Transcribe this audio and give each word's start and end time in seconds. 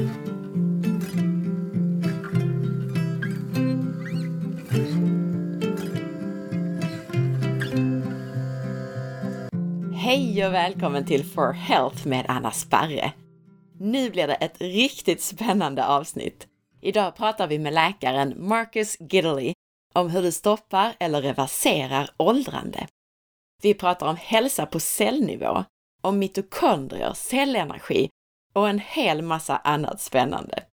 Hej 0.00 0.06
och 10.46 10.54
välkommen 10.54 11.06
till 11.06 11.24
For 11.24 11.52
Health 11.52 12.06
med 12.06 12.26
Anna 12.28 12.50
Sparre. 12.50 13.12
Nu 13.78 14.10
blir 14.10 14.26
det 14.26 14.34
ett 14.34 14.60
riktigt 14.60 15.22
spännande 15.22 15.86
avsnitt. 15.86 16.46
Idag 16.80 17.16
pratar 17.16 17.46
vi 17.46 17.58
med 17.58 17.72
läkaren 17.72 18.48
Marcus 18.48 18.96
Gidley 19.00 19.54
om 19.94 20.10
hur 20.10 20.22
du 20.22 20.32
stoppar 20.32 20.92
eller 21.00 21.22
reverserar 21.22 22.10
åldrande. 22.16 22.86
Vi 23.62 23.74
pratar 23.74 24.08
om 24.08 24.16
hälsa 24.16 24.66
på 24.66 24.80
cellnivå, 24.80 25.64
om 26.00 26.18
mitokondrier, 26.18 27.12
cellenergi 27.14 28.08
och 28.52 28.68
en 28.68 28.78
hel 28.78 29.22
massa 29.22 29.56
annat 29.56 30.00
spännande. 30.00 30.64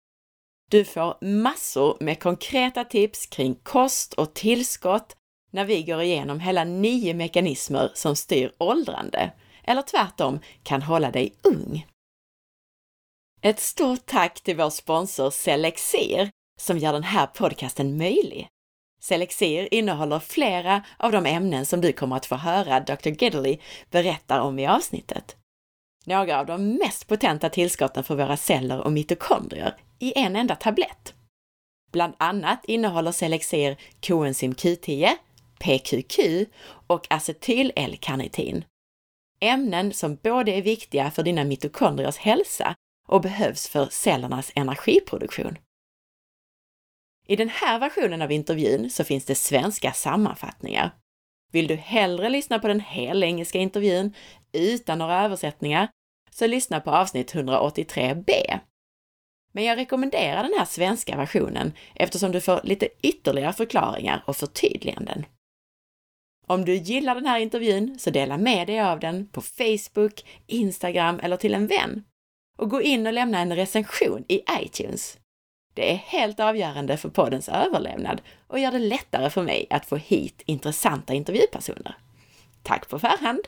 Du 0.71 0.85
får 0.85 1.17
massor 1.21 1.97
med 1.99 2.23
konkreta 2.23 2.83
tips 2.83 3.25
kring 3.25 3.55
kost 3.55 4.13
och 4.13 4.33
tillskott 4.33 5.15
när 5.51 5.65
vi 5.65 5.83
går 5.83 6.01
igenom 6.01 6.39
hela 6.39 6.63
nio 6.63 7.13
mekanismer 7.13 7.91
som 7.93 8.15
styr 8.15 8.51
åldrande, 8.57 9.31
eller 9.63 9.81
tvärtom 9.81 10.39
kan 10.63 10.81
hålla 10.81 11.11
dig 11.11 11.33
ung. 11.43 11.85
Ett 13.41 13.59
stort 13.59 14.05
tack 14.05 14.41
till 14.41 14.57
vår 14.57 14.69
sponsor 14.69 15.29
Selexir 15.29 16.29
som 16.59 16.77
gör 16.77 16.93
den 16.93 17.03
här 17.03 17.27
podcasten 17.27 17.97
möjlig. 17.97 18.47
Selexir 19.01 19.73
innehåller 19.73 20.19
flera 20.19 20.83
av 20.97 21.11
de 21.11 21.25
ämnen 21.25 21.65
som 21.65 21.81
du 21.81 21.93
kommer 21.93 22.15
att 22.15 22.25
få 22.25 22.35
höra 22.35 22.79
Dr. 22.79 23.09
Gedley 23.09 23.57
berätta 23.91 24.41
om 24.41 24.59
i 24.59 24.67
avsnittet. 24.67 25.35
Några 26.07 26.39
av 26.39 26.45
de 26.45 26.73
mest 26.73 27.07
potenta 27.07 27.49
tillskotten 27.49 28.03
för 28.03 28.15
våra 28.15 28.37
celler 28.37 28.79
och 28.79 28.91
mitokondrier 28.91 29.75
i 29.99 30.19
en 30.19 30.35
enda 30.35 30.55
tablett. 30.55 31.13
Bland 31.91 32.13
annat 32.17 32.65
innehåller 32.65 33.11
Selexir 33.11 33.77
koenzym 34.07 34.53
Q10, 34.53 35.09
PQQ 35.59 36.19
och 36.87 37.07
acetyl-L-karnitin. 37.09 38.65
Ämnen 39.39 39.93
som 39.93 40.15
både 40.15 40.51
är 40.51 40.61
viktiga 40.61 41.11
för 41.11 41.23
dina 41.23 41.43
mitokondriers 41.43 42.17
hälsa 42.17 42.75
och 43.07 43.21
behövs 43.21 43.67
för 43.67 43.85
cellernas 43.85 44.51
energiproduktion. 44.55 45.57
I 47.27 47.35
den 47.35 47.49
här 47.49 47.79
versionen 47.79 48.21
av 48.21 48.31
intervjun 48.31 48.89
så 48.89 49.03
finns 49.03 49.25
det 49.25 49.35
svenska 49.35 49.93
sammanfattningar. 49.93 50.91
Vill 51.51 51.67
du 51.67 51.75
hellre 51.75 52.29
lyssna 52.29 52.59
på 52.59 52.67
den 52.67 52.79
hela 52.79 53.25
engelska 53.25 53.59
intervjun 53.59 54.13
utan 54.51 54.99
några 54.99 55.23
översättningar, 55.23 55.89
så 56.29 56.47
lyssna 56.47 56.79
på 56.79 56.91
avsnitt 56.91 57.33
183b. 57.33 58.59
Men 59.51 59.63
jag 59.63 59.77
rekommenderar 59.77 60.43
den 60.43 60.53
här 60.57 60.65
svenska 60.65 61.17
versionen 61.17 61.73
eftersom 61.95 62.31
du 62.31 62.41
får 62.41 62.61
lite 62.63 62.87
ytterligare 63.01 63.53
förklaringar 63.53 64.23
och 64.27 64.35
förtydliganden. 64.35 65.25
Om 66.47 66.65
du 66.65 66.75
gillar 66.75 67.15
den 67.15 67.25
här 67.25 67.39
intervjun 67.39 67.99
så 67.99 68.09
dela 68.09 68.37
med 68.37 68.67
dig 68.67 68.81
av 68.81 68.99
den 68.99 69.27
på 69.27 69.41
Facebook, 69.41 70.25
Instagram 70.47 71.19
eller 71.19 71.37
till 71.37 71.53
en 71.53 71.67
vän. 71.67 72.03
Och 72.57 72.69
gå 72.69 72.81
in 72.81 73.07
och 73.07 73.13
lämna 73.13 73.39
en 73.39 73.55
recension 73.55 74.25
i 74.27 74.41
iTunes. 74.61 75.17
Det 75.73 75.91
är 75.91 75.95
helt 75.95 76.39
avgörande 76.39 76.97
för 76.97 77.09
poddens 77.09 77.49
överlevnad 77.49 78.21
och 78.47 78.59
gör 78.59 78.71
det 78.71 78.79
lättare 78.79 79.29
för 79.29 79.43
mig 79.43 79.67
att 79.69 79.85
få 79.85 79.95
hit 79.95 80.41
intressanta 80.45 81.13
intervjupersoner. 81.13 81.97
Tack 82.63 82.89
på 82.89 82.99
förhand! 82.99 83.41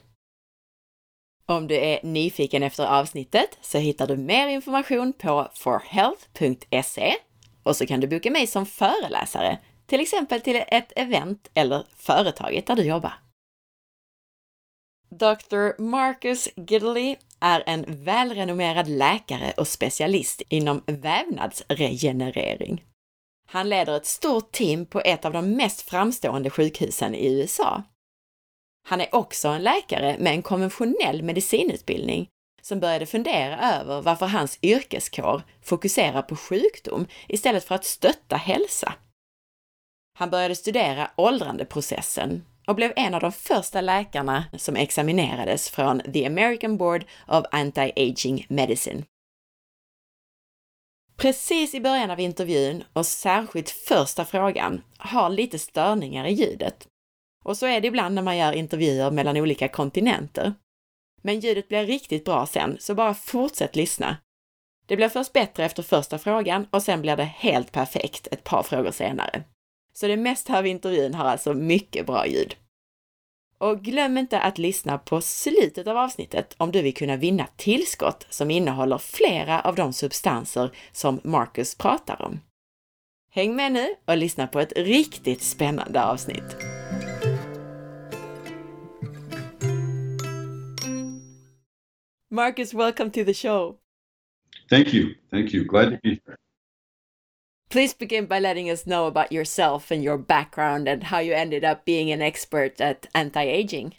Om 1.49 1.67
du 1.67 1.75
är 1.75 1.99
nyfiken 2.03 2.63
efter 2.63 2.85
avsnittet 2.85 3.57
så 3.61 3.77
hittar 3.77 4.07
du 4.07 4.17
mer 4.17 4.47
information 4.47 5.13
på 5.13 5.47
forhealth.se 5.53 7.15
och 7.63 7.75
så 7.75 7.85
kan 7.85 7.99
du 7.99 8.07
boka 8.07 8.31
mig 8.31 8.47
som 8.47 8.65
föreläsare, 8.65 9.59
till 9.85 9.99
exempel 9.99 10.41
till 10.41 10.63
ett 10.67 10.93
event 10.95 11.49
eller 11.53 11.85
företaget 11.95 12.67
där 12.67 12.75
du 12.75 12.83
jobbar. 12.83 13.13
Dr. 15.09 15.81
Marcus 15.81 16.49
Gidley 16.55 17.15
är 17.39 17.63
en 17.65 17.85
välrenommerad 17.87 18.87
läkare 18.87 19.53
och 19.57 19.67
specialist 19.67 20.41
inom 20.49 20.83
vävnadsregenerering. 20.85 22.83
Han 23.47 23.69
leder 23.69 23.97
ett 23.97 24.05
stort 24.05 24.51
team 24.51 24.85
på 24.85 24.99
ett 24.99 25.25
av 25.25 25.33
de 25.33 25.51
mest 25.51 25.81
framstående 25.81 26.49
sjukhusen 26.49 27.15
i 27.15 27.39
USA. 27.39 27.83
Han 28.87 29.01
är 29.01 29.15
också 29.15 29.47
en 29.47 29.63
läkare 29.63 30.15
med 30.19 30.33
en 30.33 30.41
konventionell 30.41 31.23
medicinutbildning 31.23 32.29
som 32.61 32.79
började 32.79 33.05
fundera 33.05 33.73
över 33.79 34.01
varför 34.01 34.25
hans 34.25 34.59
yrkeskår 34.61 35.41
fokuserar 35.61 36.21
på 36.21 36.35
sjukdom 36.35 37.07
istället 37.27 37.63
för 37.63 37.75
att 37.75 37.85
stötta 37.85 38.35
hälsa. 38.35 38.93
Han 40.17 40.29
började 40.29 40.55
studera 40.55 41.11
åldrandeprocessen 41.15 42.45
och 42.67 42.75
blev 42.75 42.93
en 42.95 43.13
av 43.13 43.21
de 43.21 43.31
första 43.31 43.81
läkarna 43.81 44.45
som 44.57 44.75
examinerades 44.75 45.69
från 45.69 46.01
The 46.13 46.25
American 46.25 46.77
Board 46.77 47.05
of 47.27 47.45
Anti-Aging 47.51 48.45
Medicine. 48.49 49.03
Precis 51.17 51.73
i 51.73 51.81
början 51.81 52.11
av 52.11 52.19
intervjun 52.19 52.83
och 52.93 53.05
särskilt 53.05 53.69
första 53.69 54.25
frågan 54.25 54.81
har 54.97 55.29
lite 55.29 55.59
störningar 55.59 56.25
i 56.25 56.33
ljudet. 56.33 56.87
Och 57.49 57.57
så 57.57 57.65
är 57.65 57.81
det 57.81 57.87
ibland 57.87 58.15
när 58.15 58.21
man 58.21 58.37
gör 58.37 58.51
intervjuer 58.51 59.11
mellan 59.11 59.37
olika 59.37 59.67
kontinenter. 59.67 60.53
Men 61.21 61.39
ljudet 61.39 61.67
blir 61.67 61.85
riktigt 61.85 62.25
bra 62.25 62.45
sen, 62.45 62.77
så 62.79 62.95
bara 62.95 63.13
fortsätt 63.13 63.75
lyssna. 63.75 64.17
Det 64.85 64.95
blir 64.95 65.09
först 65.09 65.33
bättre 65.33 65.65
efter 65.65 65.83
första 65.83 66.17
frågan 66.17 66.67
och 66.71 66.83
sen 66.83 67.01
blir 67.01 67.15
det 67.15 67.23
helt 67.23 67.71
perfekt 67.71 68.27
ett 68.31 68.43
par 68.43 68.63
frågor 68.63 68.91
senare. 68.91 69.43
Så 69.93 70.07
det 70.07 70.17
mesta 70.17 70.57
av 70.57 70.67
intervjun 70.67 71.13
har 71.13 71.25
alltså 71.25 71.53
mycket 71.53 72.05
bra 72.05 72.27
ljud. 72.27 72.55
Och 73.57 73.81
glöm 73.81 74.17
inte 74.17 74.39
att 74.39 74.57
lyssna 74.57 74.97
på 74.97 75.21
slutet 75.21 75.87
av 75.87 75.97
avsnittet 75.97 76.55
om 76.57 76.71
du 76.71 76.81
vill 76.81 76.95
kunna 76.95 77.15
vinna 77.15 77.47
tillskott 77.55 78.27
som 78.29 78.51
innehåller 78.51 78.97
flera 78.97 79.61
av 79.61 79.75
de 79.75 79.93
substanser 79.93 80.71
som 80.91 81.21
Marcus 81.23 81.75
pratar 81.75 82.21
om. 82.21 82.39
Häng 83.31 83.55
med 83.55 83.71
nu 83.71 83.95
och 84.05 84.17
lyssna 84.17 84.47
på 84.47 84.59
ett 84.59 84.73
riktigt 84.75 85.41
spännande 85.41 86.03
avsnitt. 86.03 86.55
Marcus, 92.31 92.73
welcome 92.73 93.09
to 93.11 93.23
the 93.23 93.33
show. 93.33 93.77
Thank 94.69 94.93
you. 94.93 95.15
Thank 95.31 95.51
you. 95.51 95.65
Glad 95.65 95.89
to 95.91 95.99
be 96.03 96.21
here. 96.25 96.35
Please 97.69 97.93
begin 97.93 98.25
by 98.25 98.39
letting 98.39 98.69
us 98.69 98.85
know 98.85 99.07
about 99.07 99.31
yourself 99.31 99.91
and 99.91 100.03
your 100.03 100.17
background 100.17 100.87
and 100.87 101.03
how 101.03 101.19
you 101.19 101.33
ended 101.33 101.63
up 101.63 101.85
being 101.85 102.11
an 102.11 102.21
expert 102.21 102.79
at 102.81 103.07
anti 103.15 103.43
aging. 103.43 103.95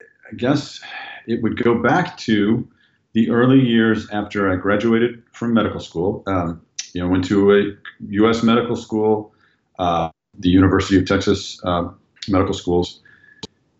I 0.00 0.34
guess 0.36 0.80
it 1.26 1.42
would 1.42 1.62
go 1.62 1.82
back 1.82 2.16
to 2.18 2.68
the 3.12 3.30
early 3.30 3.60
years 3.60 4.08
after 4.10 4.50
I 4.50 4.56
graduated 4.56 5.22
from 5.32 5.54
medical 5.54 5.80
school. 5.80 6.22
Um, 6.26 6.62
you 6.92 7.02
know, 7.02 7.08
went 7.08 7.24
to 7.26 7.52
a 7.52 7.76
U.S. 8.08 8.42
medical 8.42 8.76
school, 8.76 9.34
uh, 9.78 10.10
the 10.38 10.48
University 10.48 10.98
of 10.98 11.06
Texas 11.06 11.60
uh, 11.64 11.88
Medical 12.28 12.54
Schools, 12.54 13.00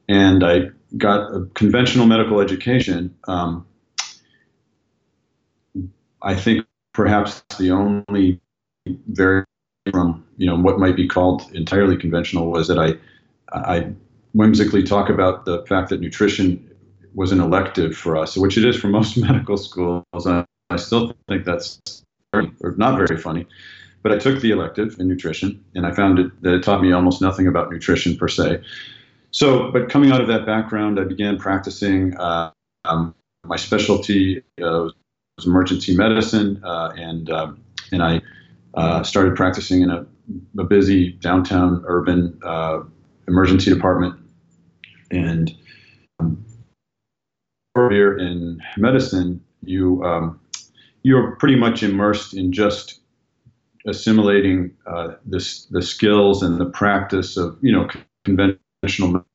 and 0.09 0.45
I 0.45 0.71
got 0.97 1.35
a 1.35 1.47
conventional 1.55 2.07
medical 2.07 2.41
education. 2.41 3.15
Um, 3.29 3.67
I 6.23 6.35
think 6.35 6.67
perhaps 6.93 7.43
the 7.59 7.71
only 7.71 8.41
very 9.09 9.45
from 9.93 10.25
you 10.37 10.47
know 10.47 10.57
what 10.57 10.79
might 10.79 10.97
be 10.97 11.07
called 11.07 11.43
entirely 11.53 11.97
conventional 11.97 12.51
was 12.51 12.69
that 12.69 12.79
I 12.79 12.95
I 13.53 13.93
whimsically 14.33 14.83
talk 14.83 15.09
about 15.09 15.45
the 15.45 15.65
fact 15.67 15.89
that 15.91 16.01
nutrition 16.01 16.71
was 17.15 17.33
an 17.33 17.41
elective 17.41 17.97
for 17.97 18.17
us, 18.17 18.37
which 18.37 18.59
it 18.59 18.65
is 18.65 18.77
for 18.77 18.89
most 18.89 19.17
medical 19.29 19.57
schools. 19.57 20.05
I, 20.27 20.45
I 20.71 20.77
still 20.77 21.15
think 21.29 21.45
that's 21.45 21.81
very, 22.33 22.51
or 22.61 22.75
not 22.77 22.99
very 22.99 23.19
funny, 23.19 23.47
but 24.03 24.13
I 24.13 24.19
took 24.19 24.41
the 24.41 24.51
elective 24.51 24.97
in 25.01 25.09
nutrition, 25.09 25.65
and 25.75 25.87
I 25.87 25.93
found 25.93 26.19
it, 26.19 26.43
that 26.43 26.55
it 26.55 26.63
taught 26.63 26.83
me 26.83 26.93
almost 26.93 27.23
nothing 27.23 27.47
about 27.47 27.71
nutrition 27.73 28.17
per 28.17 28.29
se. 28.29 28.61
So, 29.37 29.71
but 29.71 29.91
coming 29.91 30.13
out 30.13 30.23
of 30.23 30.29
that 30.29 30.47
background, 30.47 30.99
I 30.99 31.05
began 31.05 31.37
practicing. 31.37 32.17
Uh, 32.17 32.53
um, 32.87 33.15
my 33.45 33.57
specialty 33.57 34.39
uh, 34.63 34.89
was 35.37 35.45
emergency 35.45 35.95
medicine, 35.95 36.59
uh, 36.65 36.95
and 36.97 37.29
um, 37.29 37.61
and 37.93 38.03
I 38.03 38.23
uh, 38.73 39.03
started 39.03 39.37
practicing 39.37 39.83
in 39.83 39.91
a, 39.91 40.07
a 40.59 40.65
busy 40.65 41.13
downtown 41.13 41.85
urban 41.87 42.41
emergency 43.29 43.71
department. 43.71 44.19
And 45.11 45.55
um, 46.19 46.43
career 47.75 48.17
in 48.17 48.63
medicine, 48.79 49.45
you 49.63 50.03
um, 50.03 50.41
you're 51.03 51.33
pretty 51.33 51.57
much 51.57 51.83
immersed 51.83 52.33
in 52.33 52.55
just 52.55 53.01
assimilating 53.87 54.71
uh, 54.87 55.09
this 55.27 55.67
the 55.67 55.83
skills 55.83 56.43
and 56.43 56.59
the 56.59 56.71
practice 56.71 57.37
of 57.37 57.59
you 57.61 57.71
know 57.71 57.87
conventional 58.25 58.61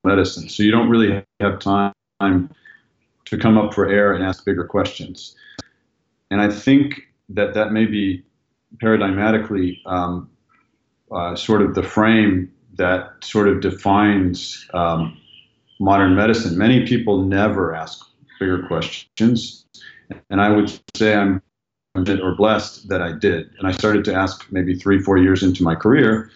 medicine. 0.03 0.49
So 0.49 0.63
you 0.63 0.71
don't 0.71 0.89
really 0.89 1.23
have 1.39 1.59
time 1.59 1.93
to 2.19 3.37
come 3.37 3.57
up 3.57 3.73
for 3.73 3.87
air 3.87 4.13
and 4.13 4.23
ask 4.23 4.45
bigger 4.45 4.65
questions. 4.65 5.35
And 6.29 6.41
I 6.41 6.49
think 6.49 7.01
that 7.29 7.53
that 7.53 7.71
may 7.71 7.85
be 7.85 8.23
paradigmatically 8.81 9.77
um, 9.85 10.29
uh, 11.11 11.35
sort 11.35 11.61
of 11.61 11.75
the 11.75 11.83
frame 11.83 12.51
that 12.75 13.11
sort 13.21 13.47
of 13.47 13.61
defines 13.61 14.67
um, 14.73 15.17
modern 15.79 16.15
medicine. 16.15 16.57
Many 16.57 16.85
people 16.85 17.23
never 17.23 17.75
ask 17.75 18.05
bigger 18.39 18.65
questions, 18.67 19.65
and 20.29 20.41
I 20.41 20.49
would 20.49 20.79
say 20.95 21.15
I'm 21.15 21.41
or 21.95 22.35
blessed 22.35 22.87
that 22.87 23.01
I 23.01 23.11
did. 23.11 23.49
And 23.59 23.67
I 23.67 23.71
started 23.71 24.05
to 24.05 24.13
ask 24.13 24.45
maybe 24.51 24.75
three, 24.75 24.99
four 24.99 25.17
years 25.17 25.43
into 25.43 25.63
my 25.63 25.75
career, 25.75 26.31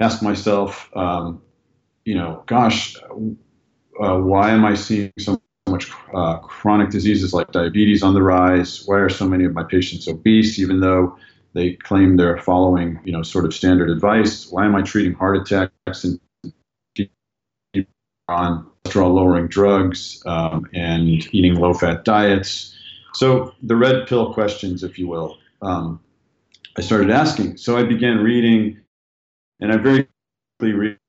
ask 0.00 0.22
myself, 0.22 0.90
um, 0.94 1.40
you 2.06 2.14
know, 2.14 2.42
gosh, 2.46 2.96
uh, 4.00 4.16
why 4.18 4.50
am 4.50 4.64
I 4.64 4.74
seeing 4.74 5.12
so 5.18 5.42
much 5.68 5.90
uh, 6.14 6.38
chronic 6.38 6.90
diseases 6.90 7.34
like 7.34 7.50
diabetes 7.50 8.02
on 8.02 8.14
the 8.14 8.22
rise? 8.22 8.84
Why 8.86 8.98
are 8.98 9.08
so 9.08 9.28
many 9.28 9.44
of 9.44 9.52
my 9.52 9.64
patients 9.64 10.06
obese, 10.06 10.58
even 10.60 10.80
though 10.80 11.18
they 11.52 11.72
claim 11.72 12.16
they're 12.16 12.38
following, 12.38 13.00
you 13.04 13.12
know, 13.12 13.22
sort 13.22 13.44
of 13.44 13.52
standard 13.52 13.90
advice? 13.90 14.48
Why 14.50 14.64
am 14.66 14.76
I 14.76 14.82
treating 14.82 15.14
heart 15.14 15.36
attacks 15.36 16.04
and 16.04 16.20
on 18.28 18.70
cholesterol 18.84 19.14
lowering 19.14 19.48
drugs 19.48 20.22
um, 20.26 20.64
and 20.74 21.08
eating 21.34 21.56
low 21.56 21.74
fat 21.74 22.04
diets? 22.04 22.72
So 23.14 23.52
the 23.64 23.74
red 23.74 24.06
pill 24.06 24.32
questions, 24.32 24.84
if 24.84 24.96
you 24.96 25.08
will, 25.08 25.38
um, 25.60 25.98
I 26.78 26.82
started 26.82 27.10
asking. 27.10 27.56
So 27.56 27.76
I 27.76 27.82
began 27.82 28.18
reading, 28.18 28.80
and 29.58 29.72
I 29.72 29.76
very 29.78 30.06
quickly 30.60 30.72
realized 30.72 31.00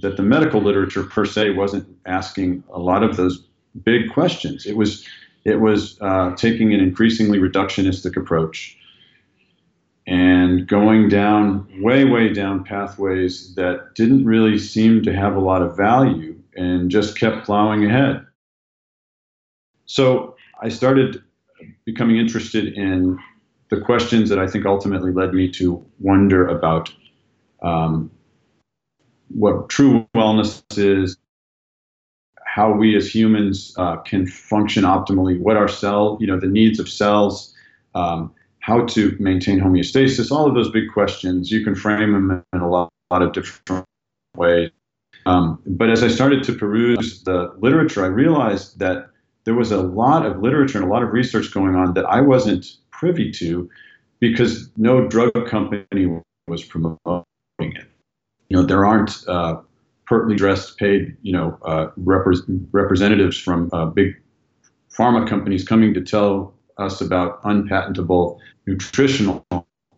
that, 0.00 0.16
the 0.16 0.22
medical 0.22 0.60
literature 0.60 1.02
per 1.02 1.24
se 1.24 1.50
wasn't 1.50 1.86
asking 2.06 2.64
a 2.72 2.78
lot 2.78 3.02
of 3.02 3.16
those 3.16 3.46
big 3.84 4.12
questions. 4.12 4.66
It 4.66 4.76
was 4.76 5.06
it 5.44 5.60
was 5.60 5.96
uh, 6.00 6.34
taking 6.34 6.74
an 6.74 6.80
increasingly 6.80 7.38
reductionistic 7.38 8.16
approach 8.16 8.76
and 10.06 10.66
going 10.66 11.08
down 11.08 11.68
way 11.80 12.04
way 12.04 12.32
down 12.32 12.64
pathways 12.64 13.54
that 13.54 13.94
didn't 13.94 14.24
really 14.24 14.58
seem 14.58 15.02
to 15.02 15.12
have 15.12 15.36
a 15.36 15.40
lot 15.40 15.62
of 15.62 15.76
value 15.76 16.36
and 16.56 16.90
just 16.90 17.18
kept 17.18 17.44
plowing 17.44 17.84
ahead. 17.84 18.24
So 19.84 20.36
I 20.60 20.68
started 20.68 21.22
becoming 21.84 22.16
interested 22.16 22.74
in 22.74 23.18
the 23.68 23.80
questions 23.80 24.28
that 24.28 24.38
I 24.38 24.46
think 24.46 24.64
ultimately 24.64 25.12
led 25.12 25.34
me 25.34 25.50
to 25.52 25.84
wonder 25.98 26.46
about 26.46 26.92
um, 27.62 28.10
what 29.28 29.68
true 29.68 30.06
wellness 30.14 30.62
is, 30.76 31.16
how 32.44 32.72
we 32.72 32.96
as 32.96 33.14
humans 33.14 33.74
uh, 33.76 33.96
can 33.98 34.26
function 34.26 34.84
optimally, 34.84 35.38
what 35.38 35.56
our 35.56 35.68
cell, 35.68 36.16
you 36.20 36.26
know, 36.26 36.38
the 36.38 36.46
needs 36.46 36.80
of 36.80 36.88
cells, 36.88 37.54
um, 37.94 38.32
how 38.60 38.84
to 38.86 39.16
maintain 39.20 39.60
homeostasis, 39.60 40.30
all 40.30 40.46
of 40.46 40.54
those 40.54 40.70
big 40.70 40.90
questions. 40.92 41.50
You 41.50 41.62
can 41.64 41.74
frame 41.74 42.12
them 42.12 42.44
in 42.52 42.60
a 42.60 42.68
lot, 42.68 42.90
lot 43.10 43.22
of 43.22 43.32
different 43.32 43.86
ways. 44.36 44.70
Um, 45.26 45.60
but 45.66 45.90
as 45.90 46.02
I 46.02 46.08
started 46.08 46.44
to 46.44 46.52
peruse 46.52 47.22
the 47.24 47.52
literature, 47.58 48.04
I 48.04 48.08
realized 48.08 48.78
that 48.78 49.10
there 49.44 49.54
was 49.54 49.72
a 49.72 49.82
lot 49.82 50.24
of 50.24 50.40
literature 50.40 50.78
and 50.78 50.86
a 50.86 50.90
lot 50.90 51.02
of 51.02 51.12
research 51.12 51.52
going 51.52 51.74
on 51.74 51.94
that 51.94 52.04
I 52.06 52.20
wasn't 52.20 52.66
privy 52.90 53.30
to 53.32 53.68
because 54.18 54.70
no 54.76 55.06
drug 55.06 55.32
company 55.48 56.20
was 56.48 56.64
promoting 56.64 57.24
it. 57.58 57.86
You 58.48 58.56
know, 58.56 58.62
there 58.64 58.84
aren't 58.84 59.26
uh, 59.28 59.60
pertly 60.06 60.36
dressed, 60.36 60.78
paid, 60.78 61.16
you 61.22 61.32
know, 61.32 61.58
uh, 61.64 61.88
repre- 61.98 62.66
representatives 62.72 63.38
from 63.38 63.70
uh, 63.72 63.86
big 63.86 64.14
pharma 64.96 65.28
companies 65.28 65.66
coming 65.66 65.92
to 65.94 66.00
tell 66.00 66.54
us 66.78 67.00
about 67.00 67.40
unpatentable 67.44 68.40
nutritional 68.66 69.44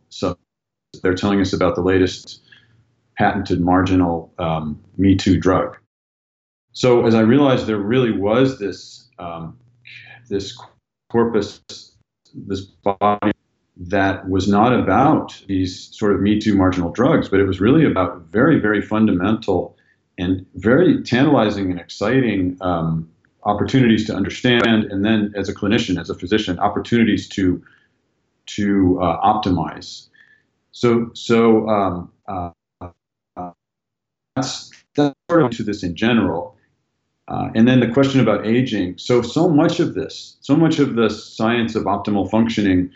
stuff. 0.09 0.37
They're 1.03 1.15
telling 1.15 1.41
us 1.41 1.53
about 1.53 1.75
the 1.75 1.83
latest 1.83 2.41
patented 3.17 3.61
marginal 3.61 4.33
um, 4.39 4.81
Me 4.97 5.17
Too 5.17 5.39
drug. 5.39 5.77
So 6.73 7.06
as 7.06 7.15
I 7.15 7.21
realized 7.21 7.67
there 7.67 7.79
really 7.79 8.12
was 8.12 8.59
this 8.59 9.09
um, 9.19 9.59
this 10.29 10.56
corpus, 11.11 11.61
this 12.35 12.61
body 12.61 13.33
that 13.79 14.29
was 14.29 14.49
not 14.49 14.73
about 14.73 15.41
these 15.47 15.89
sort 15.97 16.13
of 16.13 16.21
Me 16.21 16.39
Too 16.39 16.57
marginal 16.57 16.91
drugs, 16.91 17.29
but 17.29 17.39
it 17.39 17.45
was 17.45 17.61
really 17.61 17.85
about 17.85 18.23
very, 18.33 18.59
very 18.59 18.83
fundamental 18.83 19.77
and 20.19 20.45
very 20.57 21.01
tantalizing 21.03 21.71
and 21.71 21.79
exciting 21.79 22.59
um, 22.61 23.09
opportunities 23.45 24.05
to 24.07 24.15
understand, 24.15 24.85
and 24.85 25.05
then 25.05 25.33
as 25.37 25.49
a 25.49 25.55
clinician, 25.55 26.01
as 26.01 26.11
a 26.11 26.15
physician, 26.15 26.59
opportunities 26.59 27.29
to 27.29 27.63
to 28.47 28.99
uh, 29.01 29.21
optimize. 29.21 30.09
So, 30.73 31.11
so 31.13 31.69
um, 31.69 32.13
uh, 32.27 32.51
uh, 32.81 33.51
that's 34.35 34.71
that's 34.97 35.15
sort 35.31 35.43
of 35.43 35.51
to 35.53 35.63
this 35.63 35.83
in 35.83 35.95
general. 35.95 36.57
Uh, 37.29 37.51
and 37.55 37.69
then 37.69 37.81
the 37.81 37.89
question 37.89 38.21
about 38.21 38.47
aging. 38.47 38.97
So, 38.97 39.21
so 39.21 39.51
much 39.51 39.81
of 39.81 39.95
this, 39.95 40.39
so 40.41 40.57
much 40.57 40.79
of 40.79 40.95
the 40.95 41.11
science 41.11 41.75
of 41.75 41.85
optimal 41.85 42.31
functioning 42.31 42.91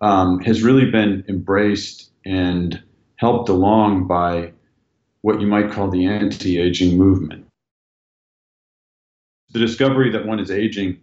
um, 0.00 0.40
has 0.40 0.62
really 0.62 0.90
been 0.90 1.24
embraced 1.28 2.10
and 2.24 2.82
helped 3.16 3.48
along 3.48 4.06
by 4.06 4.52
what 5.22 5.40
you 5.40 5.46
might 5.46 5.70
call 5.70 5.90
the 5.90 6.06
anti 6.06 6.58
aging 6.58 6.96
movement. 6.96 7.46
The 9.52 9.58
discovery 9.58 10.10
that 10.10 10.26
one 10.26 10.38
is 10.38 10.50
aging 10.50 10.98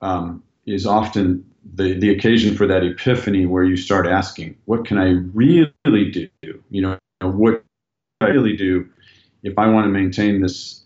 um, 0.00 0.42
is 0.66 0.86
often 0.86 1.44
the, 1.74 1.94
the 1.98 2.10
occasion 2.10 2.56
for 2.56 2.66
that 2.66 2.84
epiphany 2.84 3.46
where 3.46 3.64
you 3.64 3.76
start 3.76 4.06
asking, 4.06 4.56
what 4.66 4.84
can 4.84 4.98
I 4.98 5.16
really 5.34 6.10
do? 6.10 6.28
You 6.70 6.82
know, 6.82 6.98
what 7.20 7.62
can 8.20 8.28
I 8.28 8.32
really 8.32 8.56
do 8.56 8.88
if 9.42 9.58
I 9.58 9.68
want 9.68 9.84
to 9.84 9.90
maintain 9.90 10.40
this 10.40 10.84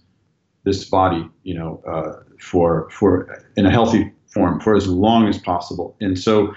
this 0.65 0.85
body, 0.85 1.29
you 1.43 1.55
know, 1.55 1.83
uh, 1.87 2.23
for 2.39 2.89
for 2.91 3.45
in 3.57 3.67
a 3.67 3.71
healthy 3.71 4.13
form 4.27 4.61
for 4.61 4.75
as 4.75 4.87
long 4.87 5.29
as 5.29 5.39
possible. 5.39 5.97
And 6.01 6.19
so, 6.19 6.55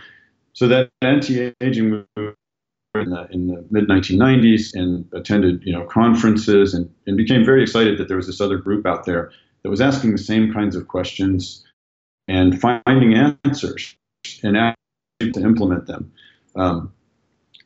so 0.56 0.68
that 0.70 0.90
anti-aging 1.02 1.90
movement 1.90 2.38
in 2.96 3.10
the, 3.10 3.28
in 3.30 3.48
the 3.48 3.66
mid 3.70 3.88
1990s 3.88 4.74
and 4.74 5.06
attended 5.14 5.62
you 5.64 5.74
know 5.74 5.86
conferences 5.86 6.74
and, 6.74 6.90
and 7.06 7.18
became 7.18 7.46
very 7.46 7.62
excited 7.62 8.00
that 8.00 8.08
there 8.08 8.18
was 8.18 8.26
this 8.26 8.42
other 8.42 8.58
group 8.58 8.86
out 8.86 9.06
there 9.06 9.32
that 9.62 9.70
was 9.70 9.82
asking 9.82 10.14
the 10.14 10.18
same 10.18 10.52
kinds 10.54 10.76
of 10.76 10.88
questions 10.88 11.64
and 12.28 12.60
finding 12.60 13.14
answers 13.14 13.96
and 14.44 14.76
to 15.20 15.42
implement 15.42 15.88
them. 15.88 16.12
Um, 16.56 16.92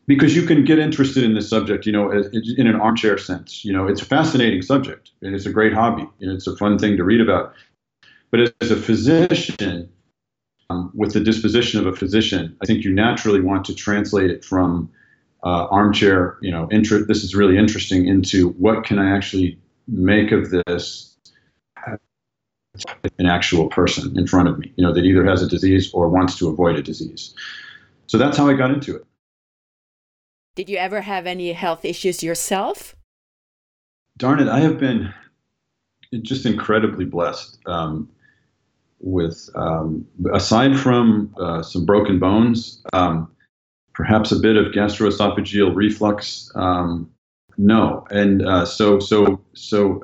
because 0.08 0.36
you 0.36 0.44
can 0.44 0.66
get 0.66 0.80
interested 0.80 1.24
in 1.24 1.36
this 1.36 1.48
subject, 1.48 1.86
you 1.86 1.92
know, 1.92 2.10
in 2.12 2.66
an 2.66 2.76
armchair 2.76 3.20
sense. 3.20 3.64
You 3.64 3.72
know, 3.72 3.88
it's 3.88 4.02
a 4.02 4.06
fascinating 4.06 4.64
subject 4.64 5.12
and 5.22 5.36
it's 5.36 5.46
a 5.46 5.52
great 5.52 5.74
hobby 5.74 6.08
and 6.20 6.32
it's 6.32 6.48
a 6.48 6.56
fun 6.56 6.80
thing 6.80 6.98
to 6.98 7.04
read 7.04 7.22
about. 7.22 7.54
But 8.32 8.54
as 8.60 8.72
a 8.72 8.76
physician, 8.76 9.92
um, 10.70 10.92
with 10.94 11.14
the 11.14 11.20
disposition 11.20 11.80
of 11.80 11.88
a 11.88 11.96
physician, 11.96 12.56
I 12.62 12.66
think 12.66 12.84
you 12.84 12.94
naturally 12.94 13.42
want 13.42 13.66
to 13.66 13.76
translate 13.76 14.30
it 14.30 14.46
from 14.46 14.90
uh, 15.44 15.68
armchair, 15.68 16.38
you 16.42 16.52
know, 16.52 16.68
inter- 16.70 17.06
this 17.06 17.24
is 17.24 17.34
really 17.34 17.58
interesting, 17.58 18.08
into 18.08 18.50
what 18.50 18.84
can 18.84 19.00
I 19.00 19.16
actually 19.16 19.58
make 19.88 20.32
of 20.32 20.52
this 20.52 21.18
an 23.18 23.26
actual 23.26 23.68
person 23.68 24.18
in 24.18 24.28
front 24.28 24.48
of 24.48 24.60
me, 24.60 24.72
you 24.76 24.86
know, 24.86 24.94
that 24.94 25.04
either 25.04 25.26
has 25.26 25.42
a 25.42 25.48
disease 25.48 25.92
or 25.94 26.08
wants 26.08 26.38
to 26.38 26.48
avoid 26.48 26.78
a 26.78 26.82
disease. 26.82 27.34
So 28.08 28.18
that's 28.18 28.38
how 28.38 28.48
I 28.48 28.54
got 28.54 28.72
into 28.72 28.96
it. 28.96 29.06
Did 30.56 30.70
you 30.70 30.78
ever 30.78 31.02
have 31.02 31.26
any 31.26 31.52
health 31.54 31.84
issues 31.84 32.24
yourself? 32.24 32.96
Darn 34.18 34.40
it, 34.40 34.48
I 34.48 34.60
have 34.60 34.78
been 34.78 35.14
just 36.22 36.46
incredibly 36.46 37.06
blessed 37.06 37.58
um, 37.66 38.10
with, 39.00 39.50
um, 39.56 40.06
aside 40.34 40.78
from 40.78 41.34
uh, 41.40 41.62
some 41.62 41.86
broken 41.86 42.20
bones, 42.20 42.82
um, 42.94 43.32
perhaps 43.94 44.32
a 44.32 44.40
bit 44.40 44.56
of 44.56 44.68
gastroesophageal 44.74 45.76
reflux. 45.76 46.52
Um, 46.56 47.10
no, 47.58 48.06
and 48.10 48.46
uh, 48.46 48.66
so 48.66 49.00
so 49.00 49.42
so 49.54 50.04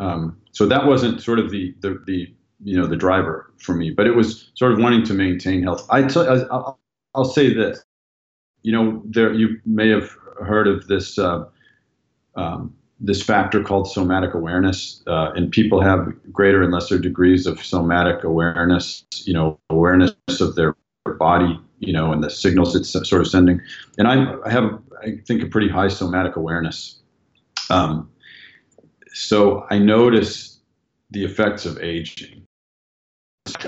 um, 0.00 0.36
so 0.50 0.66
that 0.66 0.86
wasn't 0.86 1.22
sort 1.22 1.38
of 1.38 1.50
the, 1.50 1.74
the 1.80 2.02
the 2.06 2.34
you 2.64 2.76
know 2.76 2.86
the 2.86 2.96
driver 2.96 3.52
for 3.58 3.74
me, 3.74 3.90
but 3.90 4.06
it 4.06 4.16
was 4.16 4.50
sort 4.54 4.72
of 4.72 4.78
wanting 4.78 5.04
to 5.04 5.14
maintain 5.14 5.62
health. 5.62 5.86
I 5.90 6.02
t- 6.02 6.18
I'll, 6.18 6.78
I'll 7.14 7.24
say 7.24 7.54
this 7.54 7.84
you 8.62 8.72
know, 8.72 9.02
there 9.04 9.32
you 9.32 9.60
may 9.66 9.88
have 9.88 10.10
heard 10.40 10.68
of 10.68 10.86
this 10.86 11.18
uh, 11.18 11.44
um, 12.36 12.74
this 13.04 13.20
factor 13.20 13.62
called 13.62 13.90
somatic 13.90 14.32
awareness, 14.32 15.02
uh, 15.08 15.32
and 15.34 15.50
people 15.50 15.80
have 15.80 16.08
greater 16.32 16.62
and 16.62 16.72
lesser 16.72 16.98
degrees 16.98 17.46
of 17.46 17.62
somatic 17.62 18.22
awareness. 18.22 19.04
You 19.24 19.34
know, 19.34 19.58
awareness 19.70 20.14
of 20.40 20.54
their 20.54 20.76
body, 21.18 21.60
you 21.80 21.92
know, 21.92 22.12
and 22.12 22.22
the 22.22 22.30
signals 22.30 22.76
it's 22.76 22.92
sort 22.92 23.20
of 23.20 23.26
sending. 23.26 23.60
And 23.98 24.06
I, 24.06 24.34
I 24.46 24.50
have, 24.50 24.80
I 25.02 25.16
think, 25.26 25.42
a 25.42 25.46
pretty 25.46 25.68
high 25.68 25.88
somatic 25.88 26.36
awareness. 26.36 27.00
Um, 27.70 28.08
so 29.12 29.66
I 29.68 29.78
notice 29.78 30.60
the 31.10 31.24
effects 31.24 31.66
of 31.66 31.78
aging. 31.82 32.46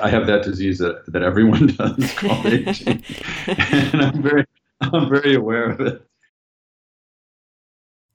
I 0.00 0.08
have 0.08 0.28
that 0.28 0.44
disease 0.44 0.78
that, 0.78 1.04
that 1.08 1.22
everyone 1.22 1.66
does 1.78 2.12
called 2.14 2.46
aging, 2.46 3.02
and 3.46 4.02
I'm 4.02 4.22
very, 4.22 4.44
I'm 4.80 5.08
very 5.08 5.34
aware 5.34 5.70
of 5.70 5.80
it. 5.80 6.06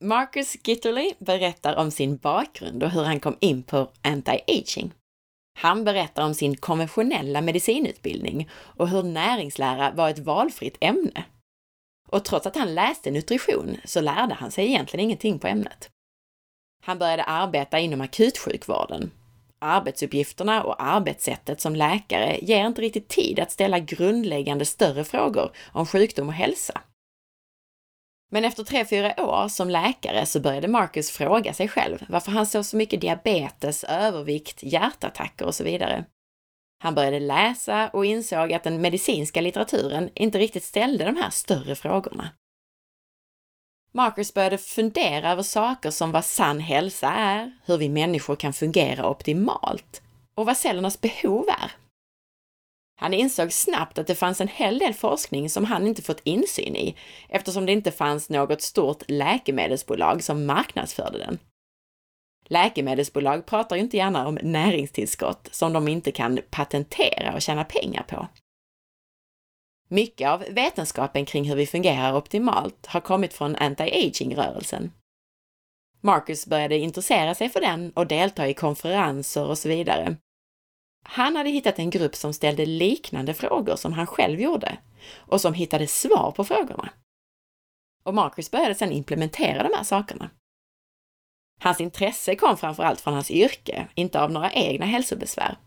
Marcus 0.02 0.56
Gitterly 0.64 1.14
berättar 1.20 1.76
om 1.76 1.92
sin 1.92 2.18
bakgrund 2.18 2.84
och 2.84 2.90
hur 2.90 3.04
han 3.04 3.20
kom 3.20 3.38
in 3.40 3.64
på 3.64 3.92
anti-aging. 4.02 4.92
Han 5.58 5.84
berättar 5.84 6.26
om 6.26 6.34
sin 6.34 6.58
konventionella 6.58 7.42
medicinutbildning 7.42 8.50
och 8.52 8.90
hur 8.90 9.04
näringslära 9.04 9.92
var 9.92 10.10
ett 10.10 10.20
valfritt 10.20 10.78
ämne. 10.82 11.24
Och 12.08 12.26
trots 12.26 12.48
att 12.48 12.56
han 12.56 12.76
läste 12.76 13.12
nutrition 13.12 13.78
så 13.86 14.02
lärde 14.02 14.34
han 14.34 14.52
sig 14.52 14.66
egentligen 14.66 15.04
ingenting 15.04 15.40
på 15.40 15.48
ämnet. 15.48 15.90
Han 16.86 17.00
började 17.00 17.24
arbeta 17.24 17.80
inom 17.80 18.02
akutsjukvården. 18.02 19.12
Arbetsuppgifterna 19.60 20.64
och 20.64 20.84
arbetssättet 20.84 21.62
som 21.62 21.76
läkare 21.76 22.40
ger 22.42 22.68
inte 22.68 22.82
riktigt 22.82 23.08
tid 23.08 23.40
att 23.40 23.52
ställa 23.52 23.80
grundläggande 23.80 24.66
större 24.66 25.04
frågor 25.04 25.52
om 25.72 25.86
sjukdom 25.86 26.28
och 26.28 26.34
hälsa. 26.34 26.82
Men 28.32 28.46
efter 28.46 28.64
tre, 28.64 28.86
fyra 28.86 29.14
år 29.18 29.48
som 29.48 29.70
läkare 29.70 30.26
så 30.26 30.40
började 30.40 30.68
Marcus 30.68 31.12
fråga 31.12 31.54
sig 31.54 31.68
själv 31.68 32.06
varför 32.10 32.32
han 32.32 32.46
såg 32.46 32.66
så 32.66 32.78
mycket 32.78 33.02
diabetes, 33.02 33.84
övervikt, 33.84 34.64
hjärtattacker 34.64 35.46
och 35.46 35.56
så 35.56 35.64
vidare. 35.64 36.06
Han 36.84 36.96
började 36.96 37.20
läsa 37.20 37.90
och 37.90 38.06
insåg 38.06 38.54
att 38.54 38.64
den 38.64 38.82
medicinska 38.82 39.42
litteraturen 39.42 40.10
inte 40.14 40.38
riktigt 40.38 40.64
ställde 40.64 41.06
de 41.06 41.16
här 41.16 41.30
större 41.30 41.76
frågorna. 41.76 42.30
Marcus 43.92 44.34
började 44.34 44.58
fundera 44.58 45.32
över 45.32 45.44
saker 45.44 45.92
som 45.92 46.12
vad 46.12 46.26
sann 46.26 46.60
hälsa 46.60 47.08
är, 47.08 47.52
hur 47.66 47.78
vi 47.78 47.90
människor 47.90 48.36
kan 48.36 48.54
fungera 48.54 49.10
optimalt 49.10 50.02
och 50.36 50.46
vad 50.46 50.58
cellernas 50.58 51.02
behov 51.02 51.46
är. 51.48 51.72
Han 53.02 53.14
insåg 53.14 53.54
snabbt 53.54 53.98
att 53.98 54.08
det 54.08 54.16
fanns 54.16 54.42
en 54.42 54.48
hel 54.48 54.80
del 54.80 54.94
forskning 54.94 55.50
som 55.50 55.66
han 55.66 55.88
inte 55.88 56.02
fått 56.02 56.22
insyn 56.24 56.76
i 56.76 56.96
eftersom 57.30 57.66
det 57.66 57.72
inte 57.72 57.92
fanns 57.92 58.30
något 58.30 58.62
stort 58.62 59.04
läkemedelsbolag 59.08 60.24
som 60.24 60.46
marknadsförde 60.46 61.18
den. 61.18 61.40
Läkemedelsbolag 62.46 63.46
pratar 63.46 63.76
ju 63.76 63.82
inte 63.82 63.98
gärna 63.98 64.28
om 64.28 64.40
näringstillskott 64.44 65.50
som 65.52 65.74
de 65.74 65.88
inte 65.88 66.12
kan 66.12 66.40
patentera 66.50 67.34
och 67.34 67.42
tjäna 67.42 67.64
pengar 67.64 68.04
på. 68.04 68.28
Mycket 69.88 70.30
av 70.30 70.44
vetenskapen 70.50 71.26
kring 71.26 71.44
hur 71.44 71.56
vi 71.56 71.68
fungerar 71.68 72.16
optimalt 72.16 72.86
har 72.86 73.02
kommit 73.02 73.34
från 73.34 73.56
anti-aging-rörelsen. 73.56 74.92
Marcus 76.02 76.46
började 76.46 76.78
intressera 76.78 77.36
sig 77.36 77.50
för 77.50 77.62
den 77.62 77.92
och 77.92 78.08
delta 78.08 78.48
i 78.48 78.54
konferenser 78.54 79.48
och 79.48 79.58
så 79.58 79.70
vidare. 79.70 80.18
Han 81.04 81.36
hade 81.36 81.50
hittat 81.50 81.80
en 81.80 81.90
grupp 81.90 82.16
som 82.16 82.34
ställde 82.34 82.66
liknande 82.66 83.34
frågor 83.34 83.76
som 83.76 83.94
han 83.94 84.08
själv 84.08 84.42
gjorde 84.42 84.78
och 85.18 85.42
som 85.42 85.54
hittade 85.54 85.88
svar 85.88 86.34
på 86.36 86.44
frågorna. 86.44 86.90
Och 88.04 88.14
Marcus 88.14 88.52
började 88.52 88.76
sedan 88.76 88.92
implementera 88.92 89.64
de 89.64 89.76
här 89.76 89.84
sakerna. 89.84 90.30
Hans 91.62 91.82
intresse 91.82 92.36
kom 92.36 92.58
framförallt 92.58 93.02
från 93.02 93.14
hans 93.14 93.32
yrke, 93.32 93.88
inte 93.96 94.22
av 94.22 94.32
några 94.32 94.52
egna 94.52 94.86
hälsobesvär. 94.86 95.58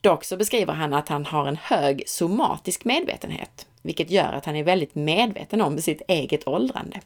Dock 0.00 0.24
så 0.24 0.36
beskriver 0.36 0.72
han 0.72 0.94
att 0.94 1.08
han 1.08 1.26
har 1.26 1.46
en 1.46 1.56
hög 1.56 2.08
somatisk 2.08 2.84
medvetenhet, 2.84 3.66
vilket 3.82 4.10
gör 4.10 4.32
att 4.32 4.44
han 4.44 4.56
är 4.56 4.64
väldigt 4.64 4.94
medveten 4.94 5.60
om 5.60 5.78
sitt 5.78 6.02
eget 6.08 6.48
åldrande. 6.48 7.00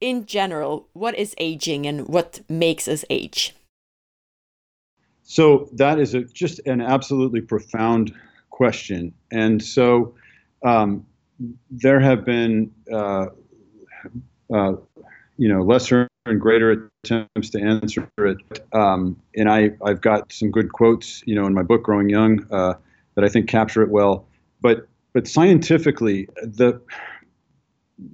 In 0.00 0.24
general, 0.28 0.82
what 0.92 1.14
is 1.14 1.34
aging 1.38 1.88
and 1.88 2.00
what 2.00 2.40
makes 2.46 2.88
us 2.88 3.04
age? 3.10 3.54
So 5.30 5.68
that 5.74 6.00
is 6.00 6.14
a, 6.14 6.24
just 6.24 6.58
an 6.66 6.80
absolutely 6.80 7.40
profound 7.40 8.12
question, 8.50 9.14
and 9.30 9.62
so 9.62 10.16
um, 10.64 11.06
there 11.70 12.00
have 12.00 12.24
been, 12.24 12.72
uh, 12.92 13.26
uh, 14.52 14.72
you 15.38 15.48
know, 15.48 15.62
lesser 15.62 16.08
and 16.26 16.40
greater 16.40 16.90
attempts 17.04 17.50
to 17.50 17.60
answer 17.60 18.08
it. 18.18 18.38
Um, 18.72 19.22
and 19.36 19.48
I, 19.48 19.70
I've 19.84 20.00
got 20.00 20.32
some 20.32 20.50
good 20.50 20.72
quotes, 20.72 21.22
you 21.26 21.36
know, 21.36 21.46
in 21.46 21.54
my 21.54 21.62
book, 21.62 21.84
Growing 21.84 22.08
Young, 22.08 22.44
uh, 22.50 22.74
that 23.14 23.24
I 23.24 23.28
think 23.28 23.48
capture 23.48 23.82
it 23.82 23.90
well. 23.90 24.26
But 24.60 24.88
but 25.12 25.28
scientifically, 25.28 26.28
the 26.42 26.80